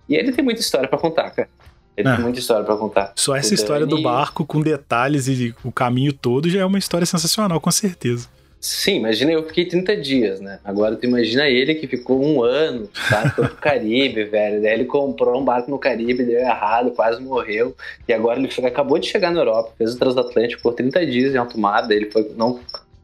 E 0.08 0.16
ele 0.16 0.32
tem 0.32 0.44
muita 0.44 0.60
história 0.60 0.88
para 0.88 0.98
contar, 0.98 1.30
cara. 1.30 1.48
Ele 1.96 2.08
ah, 2.08 2.16
tem 2.16 2.24
muita 2.24 2.38
história 2.38 2.64
para 2.64 2.76
contar. 2.76 3.12
Só 3.16 3.36
essa 3.36 3.50
o 3.50 3.54
história 3.54 3.86
Dani... 3.86 4.00
do 4.00 4.02
barco 4.02 4.46
com 4.46 4.60
detalhes 4.60 5.28
e 5.28 5.54
o 5.62 5.70
caminho 5.70 6.12
todo 6.12 6.48
já 6.48 6.60
é 6.60 6.64
uma 6.64 6.78
história 6.78 7.06
sensacional, 7.06 7.60
com 7.60 7.70
certeza. 7.70 8.28
Sim, 8.62 8.98
imagina 8.98 9.32
eu 9.32 9.44
fiquei 9.44 9.64
30 9.64 9.96
dias, 9.96 10.40
né? 10.40 10.60
Agora 10.64 10.94
tu 10.94 11.04
imagina 11.04 11.48
ele 11.48 11.74
que 11.74 11.88
ficou 11.88 12.24
um 12.24 12.44
ano, 12.44 12.88
tá? 13.10 13.28
Foi 13.30 13.48
pro 13.48 13.56
Caribe, 13.58 14.22
velho. 14.22 14.62
Daí 14.62 14.74
ele 14.74 14.84
comprou 14.84 15.40
um 15.40 15.44
barco 15.44 15.68
no 15.68 15.80
Caribe, 15.80 16.24
deu 16.24 16.38
errado, 16.38 16.92
quase 16.92 17.20
morreu. 17.20 17.76
E 18.06 18.12
agora 18.12 18.38
ele 18.38 18.48
acabou 18.64 19.00
de 19.00 19.08
chegar 19.08 19.32
na 19.32 19.40
Europa, 19.40 19.72
fez 19.76 19.94
o 19.94 19.98
transatlântico 19.98 20.62
por 20.62 20.74
30 20.74 21.04
dias 21.06 21.34
em 21.34 21.38
alto 21.38 21.58
mar. 21.58 21.88
Daí 21.88 21.96
ele 21.96 22.10
foi, 22.12 22.30
não, 22.36 22.60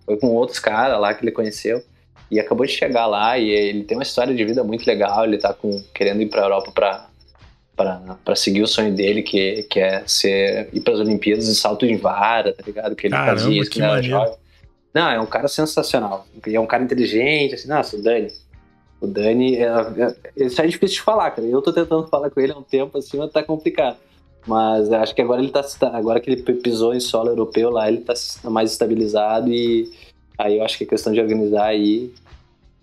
foi 0.06 0.16
com 0.16 0.28
outros 0.28 0.60
caras 0.60 1.00
lá 1.00 1.12
que 1.12 1.24
ele 1.24 1.32
conheceu. 1.32 1.82
E 2.30 2.38
acabou 2.38 2.64
de 2.64 2.72
chegar 2.72 3.06
lá 3.06 3.36
e 3.36 3.50
ele 3.50 3.82
tem 3.82 3.96
uma 3.96 4.04
história 4.04 4.32
de 4.32 4.44
vida 4.44 4.62
muito 4.62 4.86
legal. 4.86 5.24
Ele 5.24 5.38
tá 5.38 5.52
com, 5.52 5.82
querendo 5.92 6.22
ir 6.22 6.26
pra 6.26 6.42
Europa 6.42 6.70
pra 6.70 7.08
para 7.78 8.34
seguir 8.34 8.62
o 8.62 8.66
sonho 8.66 8.92
dele, 8.92 9.22
que, 9.22 9.62
que 9.64 9.78
é 9.78 10.02
ser, 10.06 10.68
ir 10.72 10.80
para 10.80 10.94
as 10.94 11.00
Olimpíadas 11.00 11.46
de 11.46 11.54
salto 11.54 11.86
de 11.86 11.96
vara, 11.96 12.52
tá 12.52 12.62
ligado? 12.66 12.96
Que 12.96 13.06
ele 13.06 13.14
Caramba, 13.14 13.38
fazia 13.38 13.60
isso 13.60 13.70
que 13.70 13.80
era 13.80 14.02
jovem. 14.02 14.34
Não, 14.92 15.08
é 15.08 15.20
um 15.20 15.26
cara 15.26 15.46
sensacional. 15.46 16.26
É 16.44 16.58
um 16.58 16.66
cara 16.66 16.82
inteligente, 16.82 17.54
assim, 17.54 17.68
nossa, 17.68 17.96
o 17.96 18.02
Dani. 18.02 18.32
O 19.00 19.06
Dani, 19.06 19.56
é, 19.56 19.66
é, 19.66 20.44
isso 20.44 20.60
é 20.60 20.66
difícil 20.66 20.96
de 20.96 21.02
falar, 21.02 21.30
cara. 21.30 21.46
Eu 21.46 21.62
tô 21.62 21.72
tentando 21.72 22.08
falar 22.08 22.30
com 22.30 22.40
ele 22.40 22.52
há 22.52 22.58
um 22.58 22.62
tempo, 22.62 22.98
assim, 22.98 23.16
mas 23.16 23.30
tá 23.30 23.42
complicado. 23.42 23.96
Mas 24.44 24.90
acho 24.90 25.14
que 25.14 25.22
agora 25.22 25.40
ele 25.40 25.52
tá, 25.52 25.62
agora 25.92 26.18
que 26.20 26.30
ele 26.30 26.42
pisou 26.42 26.94
em 26.94 27.00
solo 27.00 27.28
europeu 27.28 27.70
lá, 27.70 27.88
ele 27.88 27.98
tá 27.98 28.14
mais 28.44 28.72
estabilizado 28.72 29.52
e 29.52 29.92
aí 30.36 30.56
eu 30.56 30.64
acho 30.64 30.78
que 30.78 30.84
é 30.84 30.86
questão 30.86 31.12
de 31.12 31.20
organizar 31.20 31.66
aí 31.66 32.12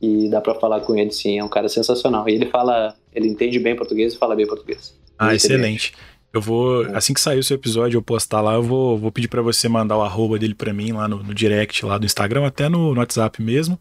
e 0.05 0.29
dá 0.29 0.39
para 0.39 0.55
falar 0.55 0.81
com 0.81 0.95
ele 0.95 1.11
sim, 1.11 1.39
é 1.39 1.43
um 1.43 1.49
cara 1.49 1.67
sensacional. 1.67 2.27
E 2.29 2.33
ele 2.33 2.45
fala, 2.45 2.95
ele 3.13 3.27
entende 3.27 3.59
bem 3.59 3.75
português 3.75 4.13
e 4.13 4.17
fala 4.17 4.35
bem 4.35 4.45
português. 4.45 4.93
Ah, 5.17 5.33
excelente. 5.33 5.93
Eu 6.33 6.41
vou, 6.41 6.85
assim 6.93 7.13
que 7.13 7.21
sair 7.21 7.39
o 7.39 7.43
seu 7.43 7.55
episódio, 7.55 7.97
eu 7.97 8.01
postar 8.01 8.41
lá, 8.41 8.55
eu 8.55 8.61
vou, 8.61 8.97
vou 8.97 9.09
pedir 9.11 9.29
para 9.29 9.41
você 9.41 9.69
mandar 9.69 9.97
o 9.97 10.01
arroba 10.01 10.37
dele 10.37 10.53
para 10.53 10.73
mim 10.73 10.91
lá 10.91 11.07
no, 11.07 11.23
no, 11.23 11.33
direct 11.33 11.85
lá 11.85 11.97
do 11.97 12.05
Instagram, 12.05 12.45
até 12.45 12.67
no, 12.67 12.93
no, 12.93 12.99
WhatsApp 12.99 13.41
mesmo, 13.41 13.79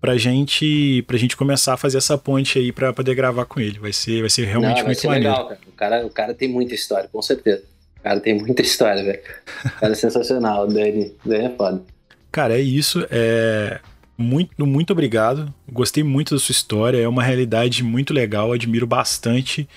pra 0.00 0.16
gente, 0.16 1.04
pra 1.06 1.18
gente 1.18 1.36
começar 1.36 1.74
a 1.74 1.76
fazer 1.76 1.98
essa 1.98 2.16
ponte 2.16 2.58
aí 2.58 2.72
para 2.72 2.94
poder 2.94 3.14
gravar 3.14 3.44
com 3.44 3.60
ele. 3.60 3.78
Vai 3.78 3.92
ser, 3.92 4.22
vai 4.22 4.30
ser 4.30 4.46
realmente 4.46 4.68
Não, 4.68 4.76
vai 4.76 4.84
muito 4.86 5.00
ser 5.00 5.06
maneiro. 5.08 5.30
Legal, 5.30 5.48
cara. 5.48 5.60
O 5.66 5.72
cara, 5.72 6.06
o 6.06 6.10
cara 6.10 6.34
tem 6.34 6.48
muita 6.48 6.74
história, 6.74 7.10
com 7.12 7.20
certeza. 7.20 7.62
O 8.00 8.02
cara 8.02 8.20
tem 8.20 8.38
muita 8.38 8.62
história, 8.62 9.04
velho. 9.04 9.20
O 9.66 9.80
cara 9.80 9.92
é 9.92 9.94
sensacional, 9.94 10.64
o 10.64 10.68
Dani, 10.68 11.14
o 11.24 11.28
Dani 11.28 11.44
é 11.44 11.50
foda. 11.50 11.82
Cara, 12.30 12.58
é 12.58 12.60
isso. 12.62 13.06
É, 13.10 13.80
muito, 14.22 14.64
muito 14.64 14.92
obrigado. 14.92 15.52
Gostei 15.70 16.02
muito 16.02 16.34
da 16.34 16.40
sua 16.40 16.52
história. 16.52 16.98
É 16.98 17.08
uma 17.08 17.22
realidade 17.22 17.82
muito 17.82 18.14
legal. 18.14 18.52
Admiro 18.52 18.86
bastante. 18.86 19.68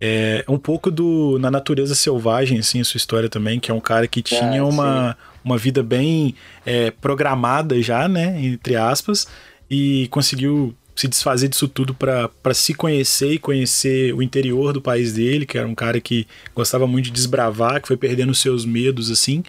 É 0.00 0.44
um 0.48 0.58
pouco 0.58 0.90
do 0.90 1.38
na 1.38 1.50
natureza 1.50 1.94
selvagem, 1.94 2.58
assim, 2.58 2.80
a 2.80 2.84
sua 2.84 2.98
história 2.98 3.28
também, 3.28 3.60
que 3.60 3.70
é 3.70 3.74
um 3.74 3.80
cara 3.80 4.08
que 4.08 4.20
tinha 4.20 4.60
ah, 4.60 4.66
uma, 4.66 5.16
uma 5.44 5.56
vida 5.56 5.80
bem 5.80 6.34
é, 6.66 6.90
programada 6.90 7.80
já, 7.80 8.08
né? 8.08 8.36
Entre 8.44 8.74
aspas, 8.74 9.28
e 9.70 10.08
conseguiu 10.10 10.74
se 10.94 11.08
desfazer 11.08 11.48
disso 11.48 11.68
tudo 11.68 11.94
para 11.94 12.54
se 12.54 12.74
conhecer 12.74 13.32
e 13.32 13.38
conhecer 13.38 14.14
o 14.14 14.22
interior 14.22 14.72
do 14.72 14.80
país 14.80 15.12
dele, 15.12 15.46
que 15.46 15.56
era 15.56 15.66
um 15.66 15.74
cara 15.74 16.00
que 16.00 16.26
gostava 16.54 16.86
muito 16.86 17.06
de 17.06 17.12
desbravar, 17.12 17.80
que 17.80 17.88
foi 17.88 17.96
perdendo 17.96 18.34
seus 18.34 18.64
medos, 18.64 19.10
assim. 19.10 19.42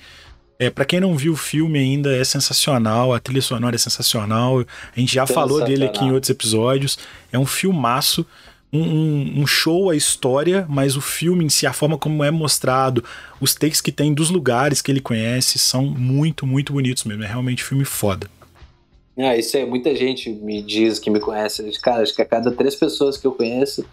É, 0.59 0.69
para 0.69 0.85
quem 0.85 0.99
não 0.99 1.15
viu 1.17 1.33
o 1.33 1.37
filme 1.37 1.79
ainda, 1.79 2.15
é 2.15 2.23
sensacional, 2.23 3.13
a 3.13 3.19
trilha 3.19 3.41
sonora 3.41 3.75
é 3.75 3.79
sensacional. 3.79 4.59
A 4.95 4.99
gente 4.99 5.13
já 5.13 5.25
falou 5.25 5.63
dele 5.63 5.85
aqui 5.85 6.03
em 6.03 6.11
outros 6.11 6.29
episódios. 6.29 6.97
É 7.31 7.39
um 7.39 7.45
filmaço, 7.45 8.25
um, 8.71 9.41
um, 9.41 9.47
show 9.47 9.89
a 9.89 9.95
história, 9.95 10.65
mas 10.69 10.95
o 10.95 11.01
filme 11.01 11.43
em 11.43 11.49
si, 11.49 11.65
a 11.65 11.73
forma 11.73 11.97
como 11.97 12.23
é 12.23 12.31
mostrado, 12.31 13.03
os 13.41 13.53
takes 13.55 13.81
que 13.81 13.91
tem 13.91 14.13
dos 14.13 14.29
lugares 14.29 14.81
que 14.81 14.91
ele 14.91 15.01
conhece 15.01 15.57
são 15.57 15.85
muito, 15.85 16.45
muito 16.45 16.71
bonitos 16.71 17.03
mesmo. 17.03 17.23
É 17.23 17.27
realmente 17.27 17.63
um 17.63 17.67
filme 17.67 17.85
foda. 17.85 18.29
Ah, 19.17 19.35
isso 19.35 19.57
é 19.57 19.65
muita 19.65 19.95
gente 19.95 20.29
me 20.29 20.61
diz 20.61 20.97
que 20.97 21.09
me 21.09 21.19
conhece. 21.19 21.63
Cara, 21.81 22.03
acho 22.03 22.15
que 22.15 22.21
a 22.21 22.25
cada 22.25 22.51
três 22.51 22.75
pessoas 22.75 23.17
que 23.17 23.27
eu 23.27 23.31
conheço, 23.31 23.85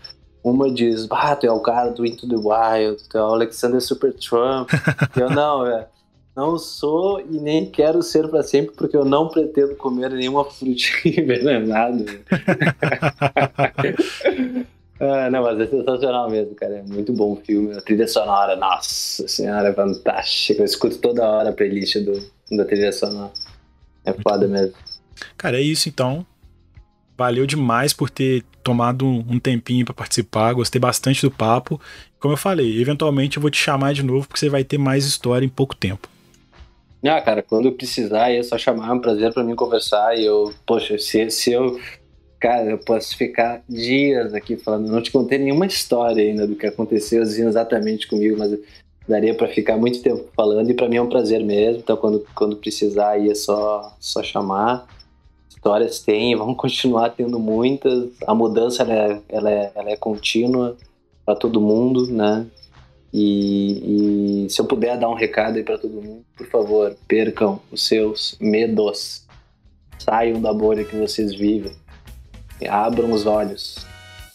uma 0.42 0.70
diz, 0.70 1.06
ah, 1.10 1.36
tu 1.36 1.46
é 1.46 1.52
o 1.52 1.60
cara 1.60 1.90
do 1.90 2.06
Into 2.06 2.28
the 2.28 2.36
Wild, 2.36 3.02
tu 3.08 3.18
é 3.18 3.22
o 3.22 3.34
Alexander 3.34 3.80
Super 3.80 4.12
Trump. 4.14 4.70
eu 5.16 5.30
não, 5.30 5.64
velho 5.64 5.86
Não 6.34 6.58
sou 6.58 7.20
e 7.20 7.38
nem 7.38 7.66
quero 7.66 8.02
ser 8.02 8.28
para 8.28 8.42
sempre, 8.42 8.74
porque 8.76 8.96
eu 8.96 9.04
não 9.04 9.28
pretendo 9.28 9.74
comer 9.74 10.10
nenhuma 10.10 10.44
frutinha 10.44 11.00
envenenada. 11.20 12.04
ah, 15.00 15.30
não, 15.30 15.42
mas 15.42 15.60
é 15.60 15.66
sensacional 15.66 16.30
mesmo, 16.30 16.54
cara. 16.54 16.76
É 16.76 16.82
muito 16.82 17.12
bom 17.12 17.32
o 17.32 17.36
filme. 17.36 17.76
A 17.76 17.80
trilha 17.80 18.06
sonora, 18.06 18.56
nossa 18.56 19.26
senhora, 19.26 19.68
é 19.68 19.74
fantástica. 19.74 20.62
Eu 20.62 20.66
escuto 20.66 20.98
toda 20.98 21.28
hora 21.28 21.50
a 21.50 21.52
playlist 21.52 21.98
do, 21.98 22.12
da 22.56 22.64
trilha 22.64 22.92
sonora. 22.92 23.32
É 24.04 24.12
foda 24.12 24.46
mesmo. 24.46 24.74
Cara, 25.36 25.58
é 25.58 25.62
isso 25.62 25.88
então. 25.88 26.24
Valeu 27.18 27.44
demais 27.44 27.92
por 27.92 28.08
ter 28.08 28.44
tomado 28.62 29.04
um 29.04 29.38
tempinho 29.38 29.84
para 29.84 29.92
participar. 29.92 30.54
Gostei 30.54 30.80
bastante 30.80 31.22
do 31.22 31.30
papo. 31.30 31.78
Como 32.20 32.32
eu 32.32 32.38
falei, 32.38 32.80
eventualmente 32.80 33.36
eu 33.36 33.42
vou 33.42 33.50
te 33.50 33.58
chamar 33.58 33.92
de 33.92 34.02
novo 34.02 34.26
porque 34.26 34.38
você 34.38 34.48
vai 34.48 34.62
ter 34.62 34.78
mais 34.78 35.04
história 35.04 35.44
em 35.44 35.48
pouco 35.48 35.74
tempo. 35.74 36.08
Ah, 37.04 37.20
cara, 37.20 37.42
quando 37.42 37.72
precisar 37.72 38.30
é 38.30 38.42
só 38.42 38.58
chamar, 38.58 38.90
é 38.90 38.92
um 38.92 39.00
prazer 39.00 39.32
para 39.32 39.42
mim 39.42 39.54
conversar. 39.54 40.18
E 40.18 40.24
eu, 40.24 40.52
poxa, 40.66 40.98
se, 40.98 41.30
se 41.30 41.52
eu. 41.52 41.78
Cara, 42.38 42.70
eu 42.70 42.78
posso 42.78 43.16
ficar 43.16 43.62
dias 43.68 44.34
aqui 44.34 44.56
falando. 44.56 44.88
Não 44.90 45.02
te 45.02 45.10
contei 45.10 45.38
nenhuma 45.38 45.66
história 45.66 46.22
ainda 46.22 46.46
do 46.46 46.56
que 46.56 46.66
aconteceu 46.66 47.22
exatamente 47.22 48.06
comigo, 48.06 48.38
mas 48.38 48.58
daria 49.08 49.34
para 49.34 49.48
ficar 49.48 49.76
muito 49.76 50.02
tempo 50.02 50.28
falando. 50.34 50.70
E 50.70 50.74
para 50.74 50.88
mim 50.88 50.96
é 50.96 51.02
um 51.02 51.08
prazer 51.08 51.44
mesmo. 51.44 51.80
Então, 51.80 51.96
quando, 51.96 52.26
quando 52.34 52.56
precisar 52.56 53.10
aí 53.10 53.30
é 53.30 53.34
só, 53.34 53.94
só 53.98 54.22
chamar 54.22 54.86
histórias 55.48 56.00
tem, 56.00 56.34
vamos 56.36 56.56
continuar 56.56 57.10
tendo 57.10 57.38
muitas. 57.38 58.10
A 58.26 58.34
mudança 58.34 58.82
ela 58.82 58.94
é, 58.94 59.22
ela 59.28 59.50
é, 59.50 59.72
ela 59.74 59.90
é 59.90 59.96
contínua 59.96 60.76
para 61.24 61.34
todo 61.34 61.60
mundo, 61.60 62.06
né? 62.06 62.46
E, 63.12 64.44
e, 64.44 64.50
se 64.50 64.60
eu 64.60 64.64
puder 64.64 64.96
dar 64.98 65.08
um 65.08 65.14
recado 65.14 65.56
aí 65.56 65.64
para 65.64 65.78
todo 65.78 66.00
mundo, 66.00 66.24
por 66.36 66.46
favor, 66.46 66.96
percam 67.08 67.60
os 67.70 67.86
seus 67.86 68.36
medos, 68.40 69.26
saiam 69.98 70.40
da 70.40 70.52
bolha 70.52 70.84
que 70.84 70.94
vocês 70.94 71.34
vivem, 71.34 71.72
abram 72.68 73.10
os 73.10 73.26
olhos. 73.26 73.84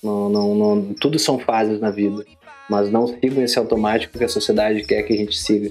Não, 0.04 0.30
não, 0.30 0.56
não, 0.56 0.94
tudo 0.94 1.18
são 1.18 1.40
fases 1.40 1.80
na 1.80 1.90
vida, 1.90 2.26
mas 2.70 2.92
não 2.92 3.08
sigam 3.08 3.44
esse 3.44 3.58
automático 3.58 4.18
que 4.18 4.24
a 4.24 4.30
sociedade 4.30 4.84
quer 4.84 5.04
que 5.04 5.14
a 5.14 5.18
gente 5.18 5.38
siga 5.38 5.70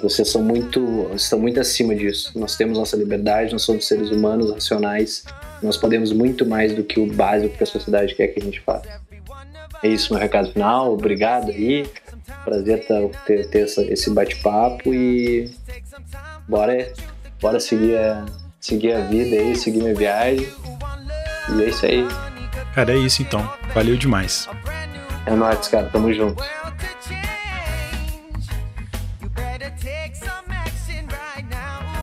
vocês 0.00 0.28
são 0.28 0.42
muito, 0.42 1.08
estão 1.14 1.38
muito 1.38 1.60
acima 1.60 1.94
disso. 1.94 2.32
Nós 2.38 2.56
temos 2.56 2.78
nossa 2.78 2.96
liberdade, 2.96 3.52
nós 3.52 3.62
somos 3.62 3.86
seres 3.86 4.10
humanos 4.10 4.50
racionais, 4.50 5.24
nós 5.62 5.76
podemos 5.76 6.12
muito 6.12 6.44
mais 6.44 6.74
do 6.74 6.82
que 6.82 6.98
o 6.98 7.06
básico 7.06 7.56
que 7.56 7.62
a 7.62 7.66
sociedade 7.66 8.14
quer 8.14 8.28
que 8.28 8.40
a 8.40 8.42
gente 8.42 8.60
faça. 8.60 9.00
É 9.82 9.88
isso 9.88 10.12
meu 10.12 10.20
recado 10.20 10.50
final. 10.50 10.92
Obrigado 10.92 11.50
aí. 11.50 11.86
Prazer 12.44 12.86
ter, 13.26 13.48
ter 13.48 13.66
esse 13.90 14.10
bate-papo 14.10 14.92
e 14.92 15.50
bora, 16.48 16.92
bora 17.40 17.60
seguir, 17.60 17.96
a, 17.96 18.24
seguir 18.60 18.92
a 18.92 19.00
vida 19.00 19.36
aí, 19.36 19.56
seguir 19.56 19.82
minha 19.82 19.94
viagem. 19.94 20.48
E 21.54 21.62
é 21.62 21.68
isso 21.68 21.86
aí. 21.86 22.06
Cara, 22.74 22.92
é 22.92 22.98
isso 22.98 23.22
então. 23.22 23.48
Valeu 23.74 23.96
demais. 23.96 24.48
É 25.26 25.34
nóis, 25.34 25.68
cara. 25.68 25.88
Tamo 25.88 26.12
junto. 26.12 26.42